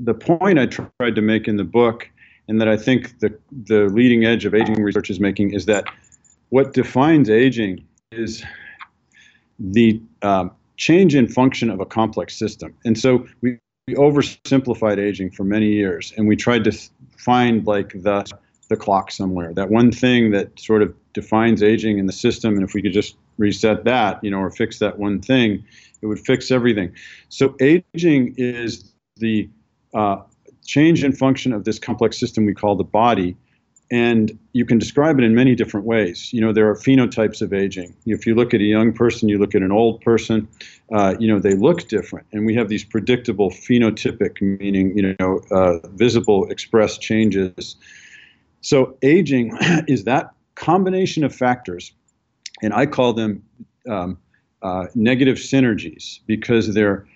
the 0.00 0.12
point 0.12 0.58
I 0.58 0.66
tried 0.66 1.14
to 1.14 1.22
make 1.22 1.48
in 1.48 1.56
the 1.56 1.64
book, 1.64 2.10
and 2.46 2.60
that 2.60 2.68
I 2.68 2.76
think 2.76 3.20
the 3.20 3.34
the 3.50 3.86
leading 3.86 4.26
edge 4.26 4.44
of 4.44 4.54
aging 4.54 4.82
research 4.82 5.08
is 5.08 5.18
making, 5.18 5.54
is 5.54 5.64
that 5.64 5.86
what 6.50 6.72
defines 6.72 7.28
aging 7.30 7.84
is 8.12 8.44
the 9.58 10.00
um, 10.22 10.50
change 10.76 11.14
in 11.14 11.28
function 11.28 11.70
of 11.70 11.80
a 11.80 11.86
complex 11.86 12.36
system. 12.36 12.74
And 12.84 12.98
so 12.98 13.26
we, 13.40 13.58
we 13.88 13.94
oversimplified 13.94 14.98
aging 14.98 15.30
for 15.30 15.44
many 15.44 15.66
years, 15.66 16.12
and 16.16 16.28
we 16.28 16.36
tried 16.36 16.64
to 16.64 16.72
find 17.16 17.66
like 17.66 17.90
the 18.02 18.24
the 18.68 18.76
clock 18.76 19.12
somewhere, 19.12 19.52
that 19.54 19.70
one 19.70 19.92
thing 19.92 20.32
that 20.32 20.58
sort 20.58 20.82
of 20.82 20.94
defines 21.12 21.62
aging 21.62 21.98
in 21.98 22.06
the 22.06 22.12
system. 22.12 22.54
And 22.54 22.64
if 22.64 22.74
we 22.74 22.82
could 22.82 22.92
just 22.92 23.16
reset 23.38 23.84
that, 23.84 24.22
you 24.24 24.30
know, 24.30 24.38
or 24.38 24.50
fix 24.50 24.78
that 24.80 24.98
one 24.98 25.20
thing, 25.20 25.64
it 26.02 26.06
would 26.06 26.18
fix 26.18 26.50
everything. 26.50 26.92
So 27.28 27.54
aging 27.60 28.34
is 28.36 28.92
the 29.16 29.48
uh, 29.94 30.22
change 30.64 31.04
in 31.04 31.12
function 31.12 31.52
of 31.52 31.64
this 31.64 31.78
complex 31.78 32.18
system 32.18 32.44
we 32.44 32.54
call 32.54 32.74
the 32.74 32.84
body. 32.84 33.36
And 33.90 34.36
you 34.52 34.66
can 34.66 34.78
describe 34.78 35.18
it 35.18 35.24
in 35.24 35.34
many 35.34 35.54
different 35.54 35.86
ways. 35.86 36.32
You 36.32 36.40
know, 36.40 36.52
there 36.52 36.68
are 36.68 36.74
phenotypes 36.74 37.40
of 37.40 37.52
aging. 37.52 37.94
If 38.04 38.26
you 38.26 38.34
look 38.34 38.52
at 38.52 38.60
a 38.60 38.64
young 38.64 38.92
person, 38.92 39.28
you 39.28 39.38
look 39.38 39.54
at 39.54 39.62
an 39.62 39.70
old 39.70 40.00
person, 40.00 40.48
uh, 40.92 41.14
you 41.20 41.28
know, 41.28 41.38
they 41.38 41.54
look 41.54 41.86
different. 41.86 42.26
And 42.32 42.46
we 42.46 42.54
have 42.56 42.68
these 42.68 42.84
predictable 42.84 43.50
phenotypic, 43.50 44.40
meaning, 44.40 44.96
you 44.98 45.14
know, 45.20 45.40
uh, 45.52 45.86
visible 45.90 46.50
expressed 46.50 47.00
changes 47.00 47.76
so 48.66 48.96
aging 49.02 49.56
is 49.86 50.04
that 50.04 50.30
combination 50.56 51.22
of 51.22 51.32
factors, 51.32 51.92
and 52.62 52.74
I 52.74 52.86
call 52.86 53.12
them 53.12 53.44
um, 53.88 54.18
uh, 54.60 54.86
negative 54.96 55.36
synergies 55.36 56.18
because 56.26 56.74
they're 56.74 57.06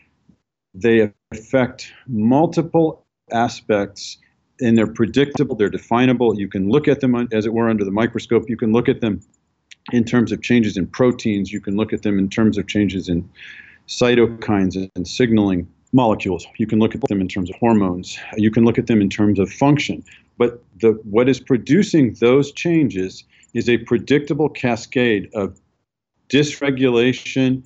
they 0.74 1.12
affect 1.32 1.92
multiple 2.06 3.04
aspects 3.32 4.18
and 4.60 4.76
they're 4.76 4.86
predictable, 4.86 5.54
they're 5.56 5.68
definable. 5.68 6.38
You 6.38 6.48
can 6.48 6.68
look 6.70 6.88
at 6.88 7.00
them, 7.00 7.14
as 7.32 7.46
it 7.46 7.52
were, 7.52 7.68
under 7.68 7.84
the 7.84 7.90
microscope. 7.90 8.48
You 8.48 8.56
can 8.56 8.72
look 8.72 8.88
at 8.88 9.00
them 9.00 9.20
in 9.92 10.04
terms 10.04 10.32
of 10.32 10.42
changes 10.42 10.76
in 10.76 10.86
proteins. 10.86 11.52
You 11.52 11.60
can 11.60 11.76
look 11.76 11.92
at 11.92 12.02
them 12.02 12.18
in 12.18 12.28
terms 12.28 12.58
of 12.58 12.66
changes 12.66 13.08
in 13.08 13.28
cytokines 13.88 14.90
and 14.94 15.08
signaling 15.08 15.68
molecules. 15.92 16.46
You 16.58 16.66
can 16.66 16.78
look 16.78 16.94
at 16.94 17.00
them 17.08 17.20
in 17.20 17.28
terms 17.28 17.50
of 17.50 17.56
hormones. 17.56 18.18
You 18.36 18.50
can 18.50 18.64
look 18.64 18.78
at 18.78 18.86
them 18.86 19.00
in 19.00 19.10
terms 19.10 19.38
of 19.38 19.50
function. 19.50 20.04
But 20.38 20.62
the, 20.80 20.92
what 21.04 21.28
is 21.28 21.40
producing 21.40 22.14
those 22.14 22.52
changes 22.52 23.24
is 23.54 23.68
a 23.68 23.78
predictable 23.78 24.48
cascade 24.48 25.28
of 25.34 25.60
dysregulation 26.28 27.64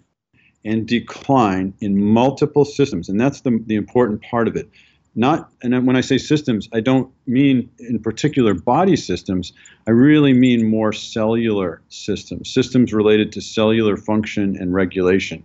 and 0.64 0.86
decline 0.86 1.74
in 1.80 2.02
multiple 2.02 2.64
systems. 2.64 3.08
And 3.08 3.20
that's 3.20 3.42
the, 3.42 3.62
the 3.66 3.74
important 3.74 4.22
part 4.22 4.48
of 4.48 4.56
it. 4.56 4.68
Not, 5.16 5.50
and 5.62 5.86
when 5.86 5.94
I 5.96 6.00
say 6.00 6.18
systems, 6.18 6.68
I 6.72 6.80
don't 6.80 7.08
mean 7.26 7.70
in 7.78 8.00
particular 8.00 8.52
body 8.52 8.96
systems. 8.96 9.52
I 9.86 9.92
really 9.92 10.32
mean 10.32 10.68
more 10.68 10.92
cellular 10.92 11.82
systems, 11.88 12.52
systems 12.52 12.92
related 12.92 13.30
to 13.32 13.40
cellular 13.40 13.96
function 13.96 14.56
and 14.56 14.74
regulation. 14.74 15.44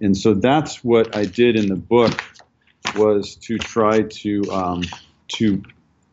And 0.00 0.16
so 0.16 0.34
that's 0.34 0.82
what 0.82 1.14
I 1.14 1.24
did 1.24 1.56
in 1.56 1.68
the 1.68 1.76
book 1.76 2.20
was 2.96 3.36
to 3.36 3.58
try 3.58 4.02
to 4.02 4.42
um, 4.50 4.82
to 5.28 5.62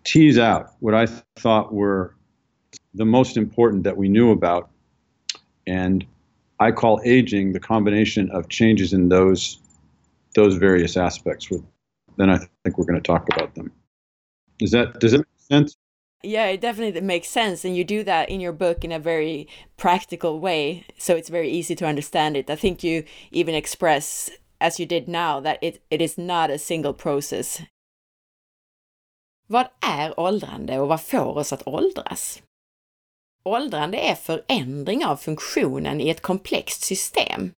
tease 0.04 0.38
out 0.38 0.74
what 0.80 0.94
I 0.94 1.08
thought 1.38 1.74
were 1.74 2.16
the 2.94 3.06
most 3.06 3.38
important 3.38 3.84
that 3.84 3.98
we 3.98 4.08
knew 4.08 4.32
about. 4.32 4.70
And 5.66 6.06
I 6.60 6.72
call 6.72 7.02
aging 7.04 7.54
the 7.54 7.60
combination 7.60 8.30
of 8.32 8.50
changes 8.50 8.94
in 8.94 9.10
those 9.10 9.60
those 10.36 10.56
various 10.56 10.98
aspects. 10.98 11.50
Then 12.18 12.30
I 12.30 12.38
think 12.38 12.78
we're 12.78 12.86
going 12.86 13.02
to 13.02 13.12
talk 13.12 13.28
about 13.34 13.56
them. 13.56 13.72
Does 14.60 14.72
that 14.72 15.00
does 15.00 15.14
it 15.14 15.20
make 15.20 15.28
sense? 15.52 15.76
Yeah, 16.26 16.46
it 16.46 16.62
definitely 16.62 17.02
makes 17.02 17.28
sense, 17.28 17.66
and 17.66 17.76
you 17.76 17.84
do 17.84 18.04
that 18.04 18.30
in 18.30 18.40
your 18.40 18.54
book 18.54 18.86
in 18.86 18.94
a 18.94 19.00
very 19.00 19.48
practical 19.76 20.40
way, 20.40 20.86
so 20.98 21.18
it's 21.18 21.28
very 21.28 21.50
easy 21.50 21.76
to 21.76 21.86
understand 21.86 22.38
it. 22.38 22.50
I 22.50 22.56
think 22.56 22.82
you 22.82 23.04
even 23.32 23.56
express, 23.56 24.30
as 24.62 24.80
you 24.80 24.86
did 24.86 25.10
now, 25.10 25.42
that 25.42 25.58
it, 25.62 25.82
it 25.92 26.02
is 26.02 26.18
not 26.18 26.50
a 26.50 26.58
single 26.58 26.94
process. 26.94 27.62
Vad 29.48 29.68
är 29.82 30.20
åldrande 30.20 30.80
och 30.80 30.88
vad 30.88 31.02
får 31.02 31.38
oss 31.38 31.54
att 31.54 31.68
åldras? 31.68 32.42
Åldrande 33.44 33.98
är 33.98 34.16
förändring 34.16 35.06
av 35.06 35.18
funktionen 35.18 36.02
i 36.02 36.10
ett 36.10 36.22
komplext 36.22 36.84
system. 36.84 37.52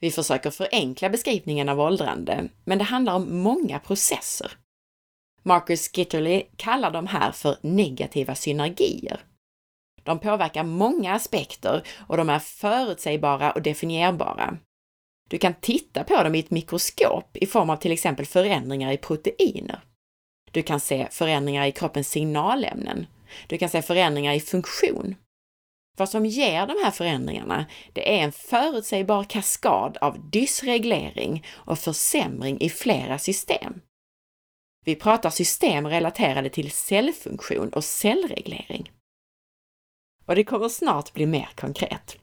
Vi 0.00 0.10
försöker 0.10 0.50
förenkla 0.50 1.08
beskrivningen 1.08 1.68
av 1.68 1.80
åldrande, 1.80 2.48
men 2.64 2.78
det 2.78 2.84
handlar 2.84 3.14
om 3.14 3.38
många 3.38 3.78
processer. 3.78 4.52
Marcus 5.42 5.98
Gitterly 5.98 6.42
kallar 6.56 6.90
de 6.90 7.06
här 7.06 7.32
för 7.32 7.56
negativa 7.60 8.34
synergier. 8.34 9.20
De 10.02 10.18
påverkar 10.18 10.64
många 10.64 11.14
aspekter 11.14 11.82
och 12.06 12.16
de 12.16 12.30
är 12.30 12.38
förutsägbara 12.38 13.50
och 13.50 13.62
definierbara. 13.62 14.58
Du 15.28 15.38
kan 15.38 15.54
titta 15.54 16.04
på 16.04 16.22
dem 16.22 16.34
i 16.34 16.38
ett 16.38 16.50
mikroskop 16.50 17.36
i 17.36 17.46
form 17.46 17.70
av 17.70 17.76
till 17.76 17.92
exempel 17.92 18.26
förändringar 18.26 18.92
i 18.92 18.96
proteiner. 18.96 19.80
Du 20.50 20.62
kan 20.62 20.80
se 20.80 21.08
förändringar 21.10 21.66
i 21.66 21.72
kroppens 21.72 22.08
signalämnen. 22.08 23.06
Du 23.46 23.58
kan 23.58 23.68
se 23.68 23.82
förändringar 23.82 24.34
i 24.34 24.40
funktion. 24.40 25.14
Vad 26.00 26.08
som 26.08 26.26
ger 26.26 26.66
de 26.66 26.72
här 26.84 26.90
förändringarna, 26.90 27.66
det 27.92 28.18
är 28.18 28.24
en 28.24 28.32
förutsägbar 28.32 29.24
kaskad 29.24 29.96
av 30.00 30.30
dysreglering 30.30 31.46
och 31.48 31.78
försämring 31.78 32.60
i 32.60 32.68
flera 32.68 33.18
system. 33.18 33.80
Vi 34.84 34.94
pratar 34.94 35.30
system 35.30 35.86
relaterade 35.86 36.50
till 36.50 36.70
cellfunktion 36.70 37.68
och 37.68 37.84
cellreglering. 37.84 38.90
Och 40.26 40.34
det 40.34 40.44
kommer 40.44 40.68
snart 40.68 41.12
bli 41.12 41.26
mer 41.26 41.48
konkret. 41.54 42.16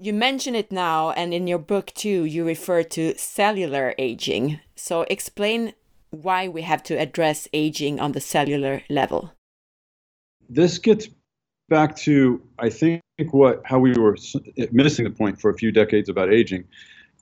You 0.00 0.12
mention 0.12 0.54
it 0.54 0.70
now, 0.70 1.12
and 1.16 1.34
in 1.34 1.48
your 1.48 1.60
book 1.60 1.94
too, 1.94 2.26
you 2.26 2.46
refer 2.46 2.82
to 2.82 3.18
cellular 3.18 3.94
aging. 3.98 4.58
So 4.74 5.04
explain 5.04 5.72
why 6.10 6.48
we 6.48 6.62
have 6.62 6.82
to 6.82 6.94
address 6.94 7.48
aging 7.52 8.00
on 8.00 8.12
the 8.12 8.20
cellular 8.20 8.82
level. 8.88 9.28
This 10.54 10.78
gets 10.78 11.08
back 11.68 11.96
to, 11.96 12.42
I 12.58 12.70
think, 12.70 13.02
what 13.30 13.62
how 13.64 13.78
we 13.78 13.92
were 13.92 14.16
missing 14.72 15.04
the 15.04 15.10
point 15.10 15.40
for 15.40 15.50
a 15.50 15.54
few 15.54 15.72
decades 15.72 16.08
about 16.08 16.32
aging, 16.32 16.64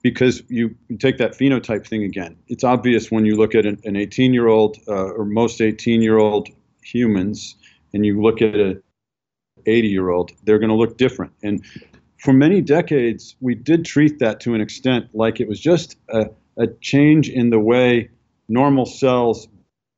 because 0.02 0.42
you, 0.48 0.74
take 0.98 1.18
that 1.18 1.32
phenotype 1.32 1.86
thing 1.86 2.04
again. 2.04 2.36
It's 2.48 2.64
obvious 2.64 3.10
when 3.10 3.24
you 3.24 3.36
look 3.36 3.54
at 3.54 3.66
an 3.66 3.96
18 3.96 4.34
year 4.34 4.48
old 4.48 4.76
uh, 4.88 5.12
or 5.12 5.24
most 5.24 5.60
18 5.60 6.02
year 6.02 6.18
old 6.18 6.48
humans, 6.82 7.56
and 7.92 8.04
you 8.04 8.20
look 8.20 8.42
at 8.42 8.56
a 8.56 8.82
80 9.66 9.88
year 9.88 10.10
old, 10.10 10.32
they're 10.44 10.58
going 10.58 10.70
to 10.70 10.76
look 10.76 10.96
different. 10.96 11.32
And 11.42 11.64
for 12.18 12.32
many 12.32 12.60
decades, 12.60 13.36
we 13.40 13.54
did 13.54 13.84
treat 13.84 14.18
that 14.20 14.40
to 14.40 14.54
an 14.54 14.60
extent 14.60 15.08
like 15.12 15.40
it 15.40 15.48
was 15.48 15.60
just 15.60 15.96
a, 16.08 16.26
a 16.56 16.66
change 16.80 17.28
in 17.28 17.50
the 17.50 17.58
way 17.58 18.10
normal 18.48 18.86
cells 18.86 19.48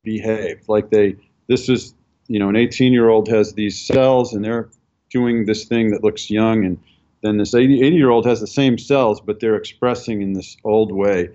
behave. 0.03 0.63
Like 0.69 0.91
they, 0.91 1.17
this 1.49 1.69
is, 1.69 1.95
you 2.35 2.41
know, 2.41 2.49
an 2.49 2.57
18 2.57 2.93
year 2.93 3.11
old 3.11 3.29
has 3.29 3.53
these 3.53 3.81
cells 3.81 4.35
and 4.35 4.45
they're 4.45 4.69
doing 5.09 5.47
this 5.47 5.67
thing 5.67 5.93
that 5.93 6.03
looks 6.03 6.29
young. 6.29 6.65
And 6.65 6.81
then 7.23 7.39
this 7.39 7.55
80, 7.55 7.81
80 7.81 7.95
year 7.95 8.11
old 8.11 8.27
has 8.27 8.41
the 8.41 8.49
same 8.49 8.77
cells, 8.77 9.21
but 9.21 9.39
they're 9.39 9.55
expressing 9.55 10.21
in 10.21 10.33
this 10.33 10.57
old 10.65 10.91
way. 10.91 11.29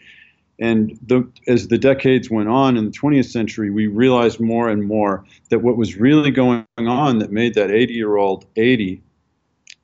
And 0.59 0.99
the, 1.07 1.25
as 1.47 1.69
the 1.69 1.77
decades 1.77 2.29
went 2.29 2.49
on 2.49 2.75
in 2.75 2.83
the 2.83 2.91
20th 2.91 3.31
century, 3.31 3.69
we 3.69 3.87
realized 3.87 4.41
more 4.41 4.67
and 4.67 4.83
more 4.83 5.23
that 5.51 5.59
what 5.59 5.77
was 5.77 5.95
really 5.95 6.31
going 6.31 6.65
on 6.77 7.19
that 7.19 7.31
made 7.31 7.53
that 7.53 7.71
80 7.71 7.93
year 7.93 8.17
old 8.17 8.45
80 8.57 9.01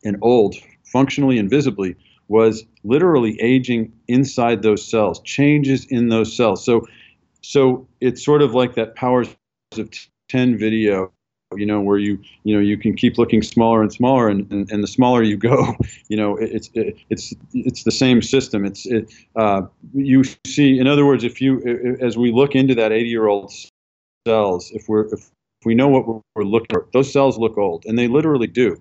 and 0.04 0.18
old 0.22 0.56
functionally 0.84 1.40
and 1.40 1.50
visibly 1.50 1.96
was 2.28 2.66
literally 2.84 3.40
aging 3.40 3.94
inside 4.10 4.64
those 4.64 4.86
cells, 4.86 5.22
changes 5.22 5.86
in 5.86 6.10
those 6.10 6.36
cells. 6.36 6.66
So, 6.66 6.86
so 7.40 7.88
it's 8.02 8.22
sort 8.22 8.42
of 8.42 8.54
like 8.54 8.76
that 8.76 8.96
powers 8.96 9.30
of 9.78 9.90
10 10.30 10.58
video, 10.58 11.12
you 11.56 11.66
know, 11.66 11.80
where 11.82 11.98
you, 11.98 12.20
you 12.44 12.54
know, 12.54 12.62
you 12.62 12.78
can 12.78 12.96
keep 12.96 13.18
looking 13.18 13.42
smaller 13.42 13.82
and 13.82 13.92
smaller, 13.92 14.28
and, 14.28 14.50
and, 14.52 14.70
and 14.72 14.84
the 14.84 14.88
smaller 14.88 15.24
you 15.24 15.38
go, 15.38 15.76
you 16.08 16.18
know, 16.18 16.36
it's 16.38 16.70
it, 16.74 16.98
it's 17.10 17.34
it's 17.54 17.84
the 17.84 17.92
same 17.92 18.22
system. 18.22 18.66
It's 18.66 18.86
it, 18.86 19.14
uh, 19.36 19.64
you 19.94 20.24
see, 20.46 20.80
in 20.80 20.88
other 20.88 21.06
words, 21.06 21.24
if 21.24 21.42
you 21.42 21.98
as 22.02 22.18
we 22.18 22.32
look 22.32 22.56
into 22.56 22.76
that 22.76 22.92
80 22.92 23.10
year 23.10 23.28
old 23.28 23.54
cells, 24.28 24.72
if 24.72 24.90
we're 24.90 25.06
if 25.14 25.30
we 25.64 25.76
know 25.76 25.88
what 25.88 26.22
we're 26.36 26.44
looking 26.44 26.68
for, 26.72 26.88
those 26.94 27.12
cells 27.12 27.38
look 27.38 27.58
old, 27.58 27.86
and 27.86 27.98
they 27.98 28.08
literally 28.08 28.48
do. 28.48 28.80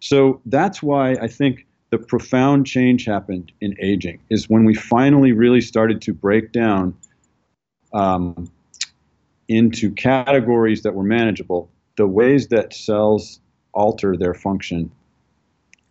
So 0.00 0.40
that's 0.46 0.82
why 0.82 1.12
I 1.12 1.28
think 1.28 1.66
the 1.90 1.98
profound 1.98 2.66
change 2.66 3.04
happened 3.04 3.52
in 3.60 3.76
aging 3.80 4.20
is 4.30 4.48
when 4.48 4.64
we 4.64 4.74
finally 4.74 5.32
really 5.32 5.60
started 5.60 6.02
to 6.02 6.12
break 6.12 6.52
down 6.52 6.94
um, 7.92 8.50
into 9.48 9.90
categories 9.92 10.82
that 10.82 10.94
were 10.94 11.04
manageable 11.04 11.70
the 11.96 12.06
ways 12.06 12.48
that 12.48 12.74
cells 12.74 13.40
alter 13.72 14.16
their 14.16 14.34
function 14.34 14.90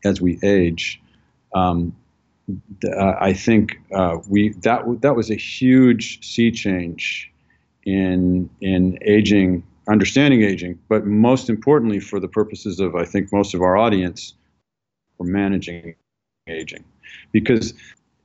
as 0.04 0.22
we 0.22 0.40
age. 0.44 1.02
Um, 1.54 1.96
uh, 2.86 3.14
I 3.20 3.34
think 3.34 3.80
uh, 3.94 4.18
we 4.30 4.50
that 4.62 4.84
that 5.02 5.16
was 5.16 5.32
a 5.32 5.36
huge 5.36 6.24
sea 6.24 6.52
change 6.52 7.32
in 7.86 8.50
in 8.62 9.00
aging 9.02 9.64
understanding 9.88 10.42
aging, 10.44 10.80
but 10.90 11.06
most 11.06 11.50
importantly, 11.50 12.00
for 12.00 12.20
the 12.20 12.28
purposes 12.28 12.80
of, 12.80 12.96
I 12.96 13.06
think, 13.06 13.32
most 13.32 13.54
of 13.54 13.62
our 13.62 13.78
audience, 13.78 14.34
for 15.18 15.26
managing 15.26 15.96
aging. 16.48 16.84
Because 17.32 17.74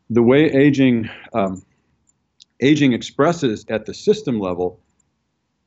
the 0.09 0.23
way 0.23 0.51
aging, 0.51 1.11
um, 1.33 1.63
aging 2.61 2.93
expresses 2.93 3.65
at 3.69 3.87
the 3.87 3.95
system 3.95 4.41
level, 4.41 4.81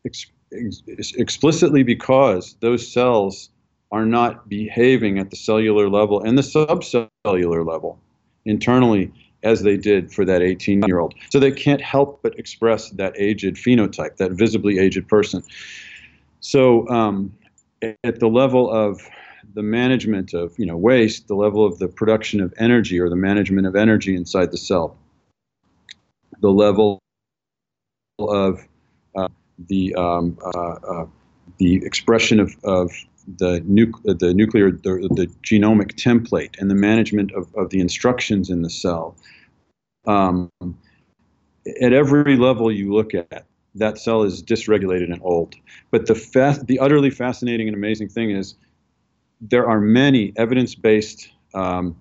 ex- 0.06 0.32
ex- 0.54 1.14
explicitly 1.16 1.84
because 1.84 2.56
those 2.60 2.92
cells 2.92 3.50
are 3.92 4.06
not 4.06 4.50
behaving 4.50 5.20
at 5.20 5.30
the 5.30 5.36
cellular 5.36 5.90
level 5.90 6.22
and 6.22 6.38
the 6.38 6.42
subcellular 6.42 7.66
level 7.66 8.00
internally 8.46 9.12
as 9.44 9.62
they 9.62 9.78
did 9.78 10.12
for 10.12 10.26
that 10.26 10.42
18 10.42 10.84
year 10.88 11.00
old. 11.00 11.14
So 11.30 11.40
they 11.40 11.52
can't 11.52 11.82
help 11.82 12.22
but 12.24 12.38
express 12.40 12.90
that 12.92 13.14
aged 13.18 13.56
phenotype, 13.56 14.18
that 14.18 14.32
visibly 14.32 14.80
aged 14.80 15.08
person. 15.08 15.44
So 16.40 16.88
um, 16.90 17.34
at 18.04 18.20
the 18.20 18.28
level 18.28 18.72
of 18.72 19.02
the 19.54 19.64
management 19.64 20.34
of 20.34 20.54
you 20.58 20.66
know 20.66 20.78
waste, 20.78 21.28
the 21.28 21.36
level 21.36 21.66
of 21.66 21.80
the 21.80 21.88
production 21.88 22.42
of 22.42 22.54
energy 22.58 23.00
or 23.00 23.10
the 23.10 23.16
management 23.16 23.68
of 23.68 23.76
energy 23.76 24.16
inside 24.16 24.52
the 24.52 24.58
cell, 24.58 24.98
the 26.40 26.50
level 26.50 27.00
of 28.20 28.66
uh, 29.16 29.28
the 29.68 29.94
um, 29.96 30.38
uh, 30.56 30.60
uh, 30.60 31.06
the 31.58 31.76
expression 31.86 32.40
of, 32.40 32.56
of 32.64 32.92
the, 33.38 33.62
nu- 33.66 33.94
the 34.04 34.34
nuclear 34.34 34.72
the, 34.72 35.08
the, 35.16 35.28
genomic 35.44 35.94
template 35.94 36.60
and 36.60 36.70
the 36.70 36.76
management 36.76 37.32
of, 37.34 37.54
of 37.56 37.70
the 37.70 37.80
instructions 37.80 38.50
in 38.50 38.62
the 38.62 38.70
cell. 38.70 39.16
Um, 40.06 40.50
at 41.82 41.94
every 41.94 42.36
level 42.36 42.72
you 42.72 42.94
look 42.94 43.14
at, 43.14 43.46
that 43.76 43.98
cell 43.98 44.24
is 44.24 44.44
dysregulated 44.44 45.12
and 45.12 45.22
old. 45.24 45.56
But 45.92 46.08
the 46.08 46.16
fa- 46.16 46.60
the 46.64 46.80
utterly 46.80 47.10
fascinating 47.10 47.68
and 47.68 47.76
amazing 47.76 48.10
thing 48.10 48.32
is 48.32 48.56
there 49.42 49.68
are 49.68 49.80
many 49.80 50.34
evidence-based 50.36 51.30
um, 51.54 51.96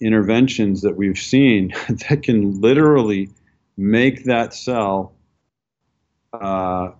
interventions 0.00 0.82
that 0.82 0.96
we've 0.96 1.18
seen 1.18 1.74
that 2.08 2.22
can 2.22 2.60
literally 2.60 3.30
make 3.76 4.24
that 4.24 4.54
cell 4.54 5.12
uh, 6.32 6.90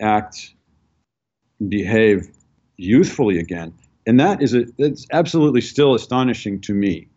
act, 0.00 0.54
behave 1.68 2.30
youthfully 2.76 3.38
again. 3.38 3.72
And 4.06 4.20
that 4.20 4.42
is 4.42 4.54
a, 4.54 4.66
it's 4.78 5.06
absolutely 5.12 5.60
still 5.60 5.94
astonishing 5.94 6.60
to 6.62 6.74
me 6.74 7.08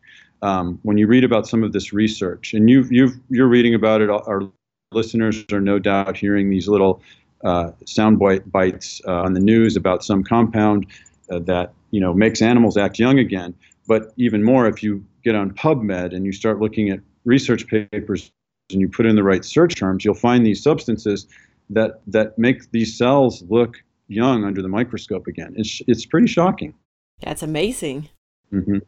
um, 0.41 0.79
when 0.83 0.97
you 0.97 1.07
read 1.07 1.23
about 1.23 1.47
some 1.47 1.63
of 1.63 1.73
this 1.73 1.91
research. 1.91 2.53
And 2.53 2.69
you 2.69 2.86
you 2.89 3.12
you're 3.29 3.47
reading 3.47 3.73
about 3.73 4.01
it. 4.01 4.10
Our 4.10 4.49
listeners 4.91 5.43
are 5.51 5.60
no 5.60 5.79
doubt 5.79 6.15
hearing 6.15 6.49
these 6.49 6.67
little 6.67 7.01
uh, 7.43 7.71
sound 7.86 8.19
bites 8.19 9.01
uh, 9.05 9.21
on 9.21 9.33
the 9.33 9.39
news 9.39 9.75
about 9.75 10.03
some 10.03 10.23
compound 10.23 10.88
uh, 11.29 11.39
that 11.39 11.73
you 11.91 11.99
know 11.99 12.13
makes 12.13 12.41
animals 12.41 12.77
act 12.77 12.99
young 12.99 13.19
again. 13.19 13.53
But 13.88 14.13
even 14.17 14.43
more, 14.43 14.67
if 14.67 14.83
you 14.83 15.05
get 15.23 15.36
on 15.36 15.51
PubMed 15.51 16.15
and 16.15 16.25
you 16.25 16.31
start 16.31 16.60
looking 16.60 16.89
at 16.89 16.99
research 17.25 17.67
papers 17.67 18.31
and 18.71 18.82
you 18.82 18.89
put 18.89 19.06
in 19.06 19.15
the 19.15 19.23
right 19.23 19.45
search 19.45 19.75
terms, 19.75 20.06
you'll 20.06 20.19
find 20.19 20.45
these 20.45 20.62
substances 20.62 21.27
that 21.75 22.01
that 22.13 22.38
make 22.38 22.60
these 22.71 22.97
cells 22.97 23.43
look 23.49 23.77
young 24.08 24.43
under 24.45 24.62
the 24.62 24.67
microscope 24.67 25.27
again. 25.27 25.53
It's 25.58 25.82
it's 25.88 26.06
pretty 26.10 26.27
shocking. 26.27 26.73
That's 27.21 27.43
amazing. 27.43 28.10
Mm-hmm. 28.53 28.80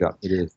Yeah, 0.00 0.14
it 0.20 0.30
is. 0.30 0.52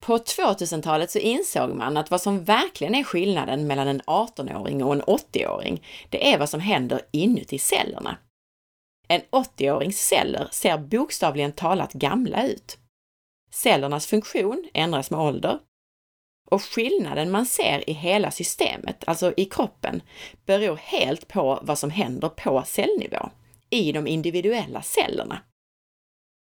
På 0.00 0.18
2000-talet 0.18 1.10
så 1.10 1.18
insåg 1.18 1.74
man 1.74 1.96
att 1.96 2.10
vad 2.10 2.20
som 2.20 2.44
verkligen 2.44 2.94
är 2.94 3.04
skillnaden 3.04 3.66
mellan 3.66 3.88
en 3.88 4.00
18-åring 4.00 4.84
och 4.84 4.92
en 4.92 5.02
80-åring, 5.02 5.82
det 6.10 6.32
är 6.32 6.38
vad 6.38 6.48
som 6.48 6.60
händer 6.60 7.00
inuti 7.10 7.58
cellerna. 7.58 8.18
En 9.08 9.20
80-årings 9.20 9.92
celler 9.92 10.48
ser 10.50 10.78
bokstavligen 10.78 11.52
talat 11.52 11.92
gamla 11.92 12.46
ut. 12.46 12.78
Cellernas 13.50 14.06
funktion 14.06 14.68
ändras 14.74 15.10
med 15.10 15.20
ålder 15.20 15.58
och 16.50 16.62
skillnaden 16.62 17.30
man 17.30 17.46
ser 17.46 17.90
i 17.90 17.92
hela 17.92 18.30
systemet, 18.30 19.04
alltså 19.06 19.34
i 19.36 19.44
kroppen, 19.44 20.02
beror 20.46 20.76
helt 20.76 21.28
på 21.28 21.58
vad 21.62 21.78
som 21.78 21.90
händer 21.90 22.28
på 22.28 22.62
cellnivå, 22.66 23.30
i 23.70 23.92
de 23.92 24.06
individuella 24.06 24.82
cellerna. 24.82 25.42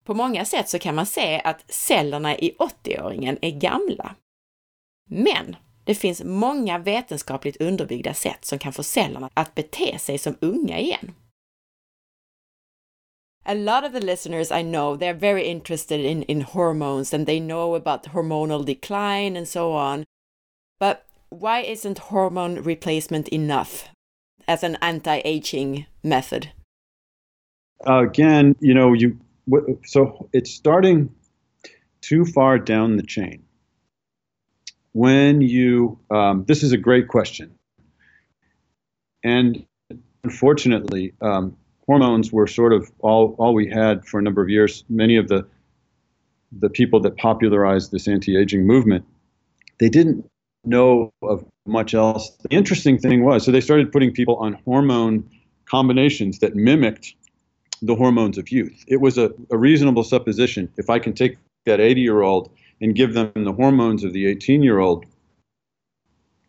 På 0.04 0.14
många 0.14 0.44
sätt 0.44 0.68
så 0.68 0.78
kan 0.78 0.94
man 0.94 1.06
se 1.06 1.40
att 1.44 1.64
cellerna 1.68 2.38
i 2.38 2.56
80-åringen 2.58 3.38
är 3.42 3.50
gamla. 3.50 4.14
Men 5.10 5.56
det 5.84 5.94
finns 5.94 6.24
många 6.24 6.78
vetenskapligt 6.78 7.60
underbyggda 7.60 8.14
sätt 8.14 8.44
som 8.44 8.58
kan 8.58 8.72
få 8.72 8.82
cellerna 8.82 9.30
att 9.34 9.54
bete 9.54 9.98
sig 9.98 10.18
som 10.18 10.36
unga 10.40 10.78
igen. 10.78 11.14
A 13.48 13.54
lot 13.54 13.82
of 13.82 13.92
the 13.94 14.00
listeners 14.00 14.50
I 14.50 14.60
know, 14.60 14.94
they're 14.94 15.14
very 15.14 15.48
interested 15.48 16.00
in, 16.00 16.22
in 16.24 16.42
hormones 16.42 17.14
and 17.14 17.26
they 17.26 17.40
know 17.40 17.74
about 17.74 18.04
hormonal 18.04 18.64
decline 18.64 19.36
and 19.36 19.48
so 19.48 19.72
on. 19.72 20.04
But 20.78 21.06
why 21.30 21.60
isn't 21.60 21.98
hormone 21.98 22.62
replacement 22.62 23.28
enough 23.28 23.88
as 24.46 24.62
an 24.62 24.76
anti-aging 24.82 25.86
method? 26.04 26.52
Uh, 27.86 28.02
again, 28.04 28.54
you 28.60 28.74
know, 28.74 28.92
you 28.92 29.18
so 29.86 30.28
it's 30.34 30.52
starting 30.52 31.10
too 32.02 32.26
far 32.26 32.58
down 32.58 32.96
the 32.96 33.02
chain. 33.02 33.44
When 34.92 35.40
you, 35.40 35.98
um, 36.10 36.44
this 36.46 36.62
is 36.62 36.72
a 36.72 36.76
great 36.76 37.08
question, 37.08 37.54
and 39.22 39.64
unfortunately, 40.24 41.14
um, 41.20 41.56
hormones 41.88 42.30
were 42.32 42.46
sort 42.46 42.72
of 42.72 42.90
all 43.00 43.34
all 43.38 43.54
we 43.54 43.66
had 43.68 44.04
for 44.04 44.20
a 44.20 44.22
number 44.22 44.42
of 44.42 44.48
years. 44.48 44.84
Many 44.88 45.16
of 45.16 45.26
the 45.28 45.44
the 46.52 46.70
people 46.70 47.00
that 47.00 47.16
popularized 47.16 47.90
this 47.90 48.06
anti-aging 48.06 48.66
movement, 48.66 49.04
they 49.80 49.88
didn't 49.88 50.24
know 50.64 51.12
of 51.22 51.44
much 51.66 51.94
else. 51.94 52.30
The 52.48 52.56
interesting 52.56 52.98
thing 52.98 53.24
was, 53.24 53.44
so 53.44 53.50
they 53.50 53.60
started 53.60 53.92
putting 53.92 54.12
people 54.12 54.36
on 54.36 54.54
hormone 54.64 55.28
combinations 55.66 56.38
that 56.38 56.54
mimicked 56.54 57.14
the 57.82 57.94
hormones 57.94 58.38
of 58.38 58.50
youth. 58.50 58.84
It 58.88 59.00
was 59.00 59.18
a, 59.18 59.30
a 59.50 59.58
reasonable 59.58 60.04
supposition. 60.04 60.70
If 60.76 60.88
I 60.90 60.98
can 60.98 61.12
take 61.12 61.36
that 61.66 61.80
80 61.80 62.00
year 62.00 62.22
old 62.22 62.50
and 62.80 62.94
give 62.94 63.14
them 63.14 63.32
the 63.34 63.52
hormones 63.52 64.04
of 64.04 64.12
the 64.12 64.26
18 64.26 64.62
year 64.62 64.78
old, 64.78 65.04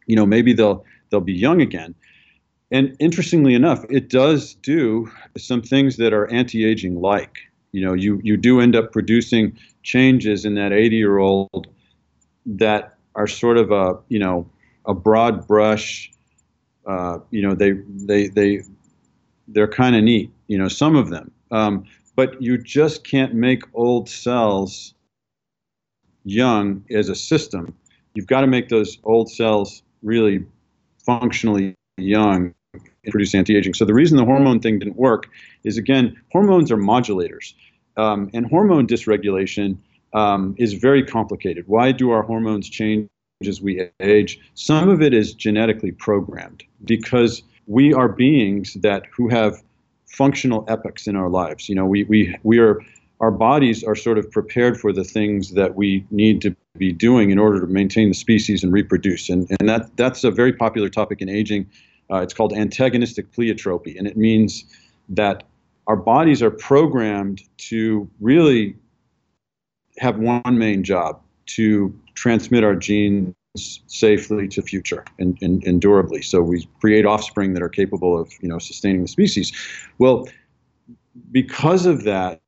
you 0.05 0.15
know, 0.15 0.25
maybe 0.25 0.53
they'll 0.53 0.85
they'll 1.09 1.21
be 1.21 1.33
young 1.33 1.61
again. 1.61 1.95
And 2.71 2.95
interestingly 2.99 3.55
enough, 3.55 3.83
it 3.89 4.09
does 4.09 4.53
do 4.55 5.11
some 5.37 5.61
things 5.61 5.97
that 5.97 6.13
are 6.13 6.29
anti-aging 6.31 7.01
like. 7.01 7.39
You 7.71 7.83
know, 7.85 7.93
you 7.93 8.19
you 8.23 8.37
do 8.37 8.61
end 8.61 8.75
up 8.75 8.91
producing 8.91 9.57
changes 9.83 10.45
in 10.45 10.55
that 10.55 10.71
80 10.71 10.95
year 10.95 11.17
old 11.17 11.67
that 12.45 12.97
are 13.15 13.27
sort 13.27 13.57
of 13.57 13.71
a 13.71 13.97
you 14.09 14.19
know 14.19 14.49
a 14.85 14.93
broad 14.93 15.47
brush. 15.47 16.11
Uh, 16.85 17.19
you 17.31 17.41
know, 17.41 17.53
they 17.53 17.71
they 17.87 18.27
they 18.27 18.63
they're 19.47 19.67
kind 19.67 19.95
of 19.95 20.03
neat. 20.03 20.31
You 20.47 20.57
know, 20.57 20.67
some 20.67 20.95
of 20.95 21.09
them, 21.09 21.31
um, 21.51 21.85
but 22.15 22.41
you 22.41 22.57
just 22.57 23.03
can't 23.03 23.33
make 23.33 23.61
old 23.73 24.09
cells 24.09 24.93
young 26.23 26.83
as 26.91 27.09
a 27.09 27.15
system. 27.15 27.73
You've 28.13 28.27
got 28.27 28.41
to 28.41 28.47
make 28.47 28.69
those 28.69 28.97
old 29.03 29.31
cells 29.31 29.83
really 30.01 30.45
functionally 31.05 31.75
young 31.97 32.53
produce 33.07 33.33
anti-aging. 33.33 33.73
So 33.73 33.85
the 33.85 33.93
reason 33.93 34.17
the 34.17 34.25
hormone 34.25 34.59
thing 34.59 34.79
didn't 34.79 34.97
work 34.97 35.29
is 35.63 35.77
again, 35.77 36.19
hormones 36.31 36.71
are 36.71 36.77
modulators, 36.77 37.53
um, 37.97 38.29
and 38.33 38.45
hormone 38.45 38.87
dysregulation 38.87 39.77
um, 40.13 40.55
is 40.57 40.73
very 40.73 41.03
complicated. 41.03 41.65
Why 41.67 41.91
do 41.91 42.11
our 42.11 42.23
hormones 42.23 42.69
change 42.69 43.07
as 43.45 43.61
we 43.61 43.89
age? 43.99 44.39
Some 44.55 44.89
of 44.89 45.01
it 45.01 45.13
is 45.13 45.33
genetically 45.33 45.91
programmed 45.91 46.63
because 46.85 47.43
we 47.67 47.93
are 47.93 48.09
beings 48.09 48.73
that 48.81 49.05
who 49.15 49.29
have 49.29 49.61
functional 50.07 50.65
epochs 50.67 51.07
in 51.07 51.15
our 51.15 51.29
lives. 51.29 51.69
You 51.69 51.75
know, 51.75 51.85
we 51.85 52.03
we 52.05 52.35
we 52.43 52.59
are 52.59 52.81
our 53.19 53.31
bodies 53.31 53.83
are 53.83 53.95
sort 53.95 54.17
of 54.17 54.31
prepared 54.31 54.79
for 54.79 54.93
the 54.93 55.03
things 55.03 55.51
that 55.51 55.75
we 55.75 56.05
need 56.09 56.41
to 56.41 56.55
be 56.77 56.91
doing 56.91 57.31
in 57.31 57.37
order 57.37 57.59
to 57.59 57.67
maintain 57.67 58.07
the 58.07 58.13
species 58.13 58.63
and 58.63 58.73
reproduce. 58.73 59.29
And 59.29 59.47
and 59.59 59.69
that 59.69 59.95
that's 59.97 60.23
a 60.23 60.31
very 60.31 60.53
popular 60.53 60.89
topic 60.89 61.21
in 61.21 61.29
aging. 61.29 61.67
Uh, 62.11 62.17
it's 62.17 62.33
called 62.33 62.53
antagonistic 62.53 63.31
pleiotropy, 63.31 63.97
and 63.97 64.07
it 64.07 64.17
means 64.17 64.65
that 65.09 65.43
our 65.87 65.95
bodies 65.95 66.41
are 66.41 66.51
programmed 66.51 67.41
to 67.57 68.09
really 68.19 68.75
have 69.97 70.17
one 70.17 70.57
main 70.57 70.83
job 70.83 71.21
to 71.45 71.93
transmit 72.13 72.63
our 72.63 72.75
genes 72.75 73.33
safely 73.87 74.47
to 74.47 74.61
future 74.61 75.03
and, 75.17 75.37
and, 75.41 75.63
and, 75.63 75.81
durably. 75.81 76.21
So 76.21 76.41
we 76.41 76.67
create 76.79 77.05
offspring 77.05 77.53
that 77.53 77.63
are 77.63 77.69
capable 77.69 78.19
of 78.19 78.31
you 78.41 78.47
know 78.47 78.59
sustaining 78.59 79.01
the 79.01 79.07
species. 79.07 79.51
Well, 79.97 80.27
because 81.31 81.85
of 81.85 82.03
that, 82.03 82.39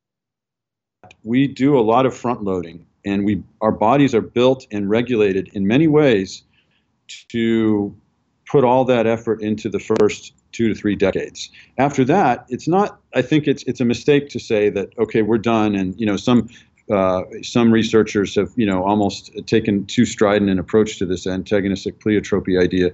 we 1.24 1.48
do 1.48 1.78
a 1.78 1.82
lot 1.82 2.06
of 2.06 2.16
front 2.16 2.44
loading, 2.44 2.86
and 3.04 3.24
we 3.24 3.42
our 3.60 3.72
bodies 3.72 4.14
are 4.14 4.20
built 4.20 4.66
and 4.70 4.88
regulated 4.88 5.48
in 5.52 5.66
many 5.66 5.88
ways 5.88 6.42
to 7.28 7.94
put 8.52 8.64
all 8.64 8.84
that 8.84 9.06
effort 9.06 9.40
into 9.40 9.70
the 9.70 9.78
first 9.78 10.34
two 10.52 10.68
to 10.68 10.74
three 10.74 10.94
decades. 10.94 11.50
After 11.78 12.04
that, 12.04 12.44
it's 12.50 12.68
not. 12.68 13.00
I 13.14 13.22
think 13.22 13.48
it's 13.48 13.62
it's 13.62 13.80
a 13.80 13.84
mistake 13.86 14.28
to 14.28 14.38
say 14.38 14.68
that 14.68 14.90
okay, 14.98 15.22
we're 15.22 15.38
done, 15.38 15.74
and 15.74 15.98
you 15.98 16.04
know 16.04 16.18
some 16.18 16.50
uh, 16.90 17.22
some 17.42 17.72
researchers 17.72 18.34
have, 18.34 18.50
you 18.56 18.66
know, 18.66 18.84
almost 18.84 19.30
taken 19.46 19.86
too 19.86 20.04
strident 20.04 20.50
an 20.50 20.58
approach 20.58 20.98
to 20.98 21.06
this 21.06 21.26
antagonistic 21.26 21.98
pleiotropy 22.00 22.60
idea. 22.60 22.90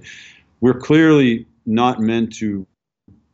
We're 0.61 0.79
clearly 0.79 1.45
not 1.65 1.99
meant 1.99 2.33
to 2.35 2.65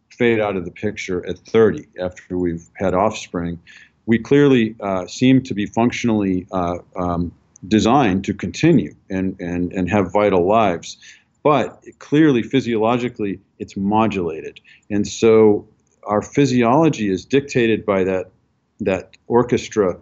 fade 0.10 0.40
out 0.40 0.56
of 0.56 0.66
the 0.66 0.72
picture 0.72 1.24
at 1.28 1.38
30 1.38 1.86
after 2.00 2.38
we've 2.38 2.68
had 2.78 2.96
offspring. 2.96 3.60
We 4.08 4.18
clearly 4.18 4.76
uh, 4.80 5.06
seem 5.08 5.44
to 5.44 5.54
be 5.54 5.66
functionally 5.68 6.48
uh, 6.52 6.78
um, 6.96 7.32
designed 7.68 8.24
to 8.26 8.34
continue 8.34 8.96
and, 9.10 9.36
and, 9.40 9.74
and 9.74 9.90
have 9.90 10.12
vital 10.12 10.48
lives. 10.48 10.98
But 11.46 11.86
clearly, 12.00 12.44
physiologically, 12.44 13.40
it's 13.60 13.78
modulated. 13.78 14.60
And 14.90 15.08
so 15.08 15.70
our 16.04 16.22
physiology 16.22 17.08
is 17.10 17.24
dictated 17.24 17.86
by 17.86 18.04
that, 18.04 18.32
that 18.80 19.16
orchestra 19.28 20.00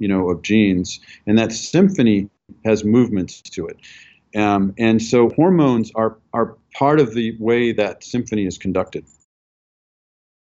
you 0.00 0.08
know, 0.08 0.30
of 0.30 0.42
genes, 0.42 0.98
and 1.26 1.38
that 1.38 1.52
symphony 1.52 2.28
has 2.64 2.82
movements 2.82 3.40
to 3.42 3.68
it. 3.68 3.78
Um, 4.34 4.74
and 4.78 5.00
so 5.00 5.28
hormones 5.28 5.92
are, 5.94 6.18
are 6.32 6.56
part 6.74 6.98
of 6.98 7.14
the 7.14 7.36
way 7.38 7.72
that 7.72 8.02
symphony 8.02 8.46
is 8.46 8.58
conducted. 8.58 9.04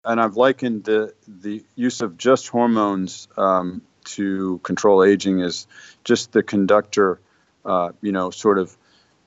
And 0.06 0.22
I've 0.22 0.38
likened 0.38 0.86
the, 0.86 1.14
the 1.28 1.66
use 1.76 2.00
of 2.00 2.18
just 2.18 2.48
hormones 2.48 3.28
um, 3.36 3.82
to 4.06 4.60
control 4.60 5.04
aging 5.04 5.40
is 5.40 5.68
just 6.06 6.32
the 6.32 6.44
conductor, 6.44 7.20
uh, 7.66 7.92
you 8.02 8.14
know, 8.14 8.30
sort 8.30 8.60
of, 8.60 8.78